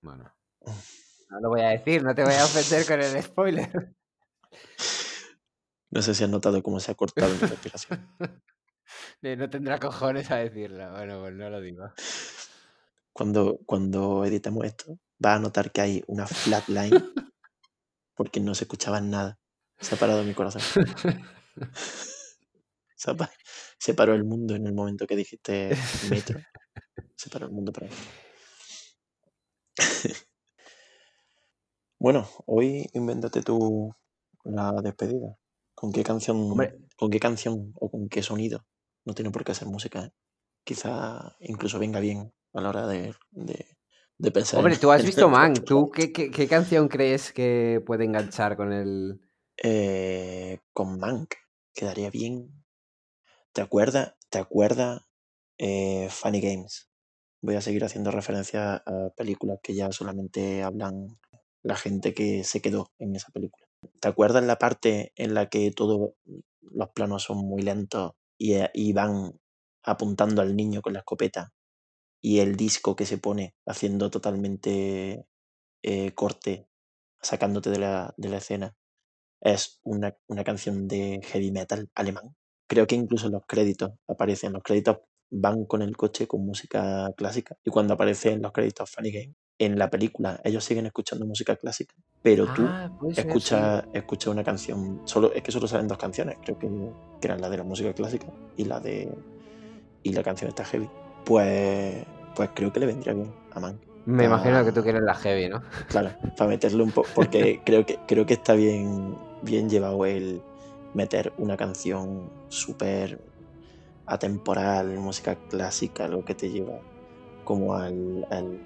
Bueno. 0.00 0.32
No 1.32 1.40
lo 1.40 1.48
voy 1.48 1.62
a 1.62 1.70
decir, 1.70 2.02
no 2.02 2.14
te 2.14 2.22
voy 2.24 2.34
a 2.34 2.44
ofender 2.44 2.86
con 2.86 3.00
el 3.00 3.22
spoiler. 3.22 3.94
No 5.90 6.00
sé 6.00 6.14
si 6.14 6.24
has 6.24 6.30
notado 6.30 6.62
cómo 6.62 6.80
se 6.80 6.90
ha 6.90 6.94
cortado 6.94 7.32
mi 7.34 7.40
respiración. 7.40 8.08
No 9.22 9.48
tendrá 9.48 9.78
cojones 9.78 10.30
a 10.30 10.36
decirlo. 10.36 10.90
Bueno, 10.90 11.20
pues 11.20 11.32
no 11.34 11.48
lo 11.48 11.60
digo. 11.60 11.92
Cuando, 13.12 13.60
cuando 13.64 14.24
editemos 14.24 14.64
esto, 14.66 14.98
vas 15.18 15.36
a 15.36 15.40
notar 15.40 15.70
que 15.70 15.80
hay 15.80 16.02
una 16.08 16.26
flatline 16.26 17.12
porque 18.14 18.40
no 18.40 18.54
se 18.54 18.64
escuchaba 18.64 19.00
nada. 19.00 19.38
Se 19.78 19.94
ha 19.94 19.98
parado 19.98 20.24
mi 20.24 20.34
corazón. 20.34 20.62
Se, 23.78 23.94
paró 23.94 24.14
el 24.14 24.24
mundo 24.24 24.54
en 24.54 24.66
el 24.66 24.74
momento 24.74 25.06
que 25.06 25.16
dijiste 25.16 25.76
metro. 26.08 26.40
Se 27.16 27.30
paró 27.30 27.46
el 27.46 27.52
mundo 27.52 27.72
para 27.72 27.88
mí. 27.88 27.94
Bueno, 31.98 32.28
hoy 32.46 32.88
invéntate 32.94 33.42
tú 33.42 33.94
la 34.44 34.72
despedida. 34.82 35.36
¿Con 35.74 35.92
qué 35.92 36.02
canción, 36.02 36.36
Hombre. 36.50 36.78
con 36.96 37.10
qué 37.10 37.18
canción 37.20 37.72
o 37.76 37.90
con 37.90 38.08
qué 38.08 38.22
sonido? 38.22 38.64
No 39.04 39.14
tiene 39.14 39.30
por 39.30 39.44
qué 39.44 39.54
ser 39.54 39.68
música. 39.68 40.04
¿eh? 40.04 40.12
Quizá 40.64 41.36
incluso 41.40 41.78
venga 41.78 41.98
bien 42.00 42.32
a 42.52 42.60
la 42.60 42.68
hora 42.68 42.86
de, 42.86 43.14
de, 43.30 43.66
de 44.18 44.30
pensar. 44.30 44.58
Hombre, 44.58 44.74
en- 44.74 44.80
tú 44.80 44.90
has 44.92 45.04
visto 45.04 45.26
el 45.26 45.32
Man. 45.32 45.54
¿Tú 45.54 45.90
qué, 45.90 46.12
qué, 46.12 46.30
qué 46.30 46.46
canción 46.46 46.88
crees 46.88 47.32
que 47.32 47.80
puede 47.84 48.04
enganchar 48.04 48.56
con 48.56 48.72
el. 48.72 49.20
Eh, 49.62 50.58
con 50.72 50.98
Mank 50.98 51.34
quedaría 51.74 52.10
bien. 52.10 52.64
¿Te 53.52 53.60
acuerdas? 53.62 54.14
¿Te 54.30 54.38
acuerdas? 54.38 55.02
Eh, 55.58 56.08
Funny 56.10 56.40
Games. 56.40 56.88
Voy 57.40 57.56
a 57.56 57.60
seguir 57.60 57.84
haciendo 57.84 58.10
referencia 58.10 58.76
a 58.76 59.10
películas 59.16 59.58
que 59.62 59.74
ya 59.74 59.90
solamente 59.92 60.62
hablan 60.62 61.18
la 61.62 61.76
gente 61.76 62.14
que 62.14 62.44
se 62.44 62.60
quedó 62.62 62.92
en 62.98 63.14
esa 63.16 63.30
película. 63.32 63.61
¿Te 64.00 64.08
acuerdas 64.08 64.44
la 64.44 64.58
parte 64.58 65.12
en 65.16 65.34
la 65.34 65.48
que 65.48 65.70
todos 65.72 66.12
los 66.60 66.88
planos 66.90 67.22
son 67.24 67.38
muy 67.38 67.62
lentos 67.62 68.12
y, 68.38 68.54
eh, 68.54 68.70
y 68.74 68.92
van 68.92 69.38
apuntando 69.82 70.42
al 70.42 70.56
niño 70.56 70.82
con 70.82 70.92
la 70.92 71.00
escopeta 71.00 71.52
y 72.20 72.38
el 72.38 72.56
disco 72.56 72.96
que 72.96 73.06
se 73.06 73.18
pone 73.18 73.54
haciendo 73.66 74.10
totalmente 74.10 75.26
eh, 75.82 76.12
corte, 76.14 76.68
sacándote 77.20 77.70
de 77.70 77.78
la, 77.78 78.14
escena, 78.18 78.76
es 79.40 79.80
una, 79.82 80.16
canción 80.44 80.86
de 80.88 81.20
heavy 81.24 81.50
metal 81.50 81.90
alemán? 81.94 82.36
Creo 82.68 82.86
que 82.86 82.94
incluso 82.94 83.28
los 83.28 83.42
créditos 83.46 83.90
aparecen, 84.08 84.52
los 84.52 84.62
créditos 84.62 84.98
van 85.30 85.64
con 85.66 85.82
el 85.82 85.96
coche 85.96 86.26
con 86.28 86.46
música 86.46 87.12
clásica 87.16 87.56
y 87.64 87.70
cuando 87.70 87.94
aparecen 87.94 88.42
los 88.42 88.52
créditos 88.52 88.90
Funny 88.90 89.10
Game, 89.10 89.34
en 89.64 89.78
la 89.78 89.90
película 89.90 90.40
ellos 90.44 90.64
siguen 90.64 90.86
escuchando 90.86 91.26
música 91.26 91.56
clásica, 91.56 91.94
pero 92.22 92.48
tú 92.50 92.76
Ah, 92.76 92.90
escuchas 93.14 94.28
una 94.28 94.44
canción, 94.44 95.02
solo, 95.04 95.32
es 95.34 95.42
que 95.42 95.52
solo 95.52 95.68
salen 95.68 95.88
dos 95.88 95.98
canciones, 95.98 96.38
creo 96.42 96.56
que, 96.58 96.68
que 97.20 97.28
eran 97.28 97.40
la 97.40 97.50
de 97.50 97.58
la 97.58 97.64
música 97.64 97.92
clásica 97.94 98.32
y 98.56 98.64
la 98.64 98.80
de 98.80 99.12
y 100.02 100.12
la 100.12 100.22
canción 100.22 100.48
está 100.48 100.64
heavy. 100.64 100.92
Pues, 101.24 102.04
pues 102.34 102.50
creo 102.54 102.72
que 102.72 102.80
le 102.80 102.86
vendría 102.86 103.14
bien 103.14 103.34
a 103.50 103.60
Man. 103.60 103.80
Me 104.04 104.24
imagino 104.24 104.64
que 104.64 104.72
tú 104.72 104.82
quieres 104.82 105.02
la 105.02 105.14
heavy, 105.14 105.48
¿no? 105.48 105.60
Claro, 105.88 106.16
para 106.36 106.48
meterle 106.50 106.82
un 106.82 106.92
poco, 106.92 107.10
porque 107.14 107.62
creo 107.64 107.84
que, 107.84 108.04
creo 108.06 108.24
que 108.26 108.34
está 108.34 108.54
bien, 108.54 109.18
bien 109.40 109.68
llevado 109.68 110.04
el 110.06 110.46
meter 110.92 111.34
una 111.36 111.56
canción 111.56 112.32
súper 112.48 113.22
atemporal, 114.06 114.98
música 114.98 115.36
clásica, 115.48 116.06
algo 116.06 116.24
que 116.24 116.34
te 116.36 116.50
lleva 116.50 116.80
como 117.44 117.74
al, 117.76 118.26
al- 118.30 118.60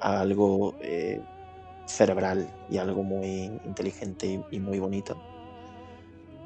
a, 0.00 0.20
algo 0.20 0.74
eh, 0.80 1.20
cerebral 1.86 2.48
y 2.68 2.78
algo 2.78 3.02
muy 3.02 3.44
inteligente 3.64 4.44
y, 4.50 4.60
muy 4.60 4.78
bonito. 4.78 5.16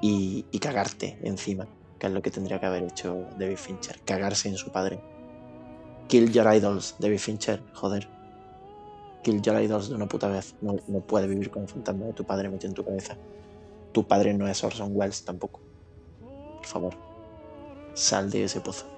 Y, 0.01 0.45
y 0.51 0.59
cagarte 0.59 1.19
encima, 1.23 1.67
que 1.99 2.07
es 2.07 2.13
lo 2.13 2.23
que 2.23 2.31
tendría 2.31 2.61
que 2.61 2.67
haber 2.67 2.85
hecho 2.85 3.27
David 3.39 3.57
Fincher, 3.57 4.01
cagarse 4.05 4.49
en 4.49 4.57
su 4.57 4.71
padre. 4.71 5.01
Kill 6.09 6.31
your 6.33 6.53
idols, 6.55 6.97
David 6.99 7.19
Fincher, 7.19 7.63
joder. 7.73 8.07
Kill 9.23 9.41
your 9.41 9.61
idols 9.61 9.89
de 9.89 9.95
una 9.95 10.07
puta 10.07 10.29
vez. 10.29 10.55
No, 10.61 10.77
no 10.87 11.01
puedes 11.01 11.29
vivir 11.29 11.51
con 11.51 11.63
el 11.63 11.69
fantasma 11.69 12.07
de 12.07 12.13
tu 12.13 12.25
padre 12.25 12.51
metido 12.51 12.69
en 12.69 12.75
tu 12.75 12.85
cabeza. 12.85 13.17
Tu 13.93 14.07
padre 14.07 14.35
no 14.35 14.47
es 14.47 14.63
Orson 14.63 14.91
Welles 14.95 15.25
tampoco. 15.25 15.61
Por 16.57 16.67
favor, 16.67 16.95
sal 17.95 18.31
de 18.31 18.45
ese 18.45 18.61
pozo. 18.61 18.94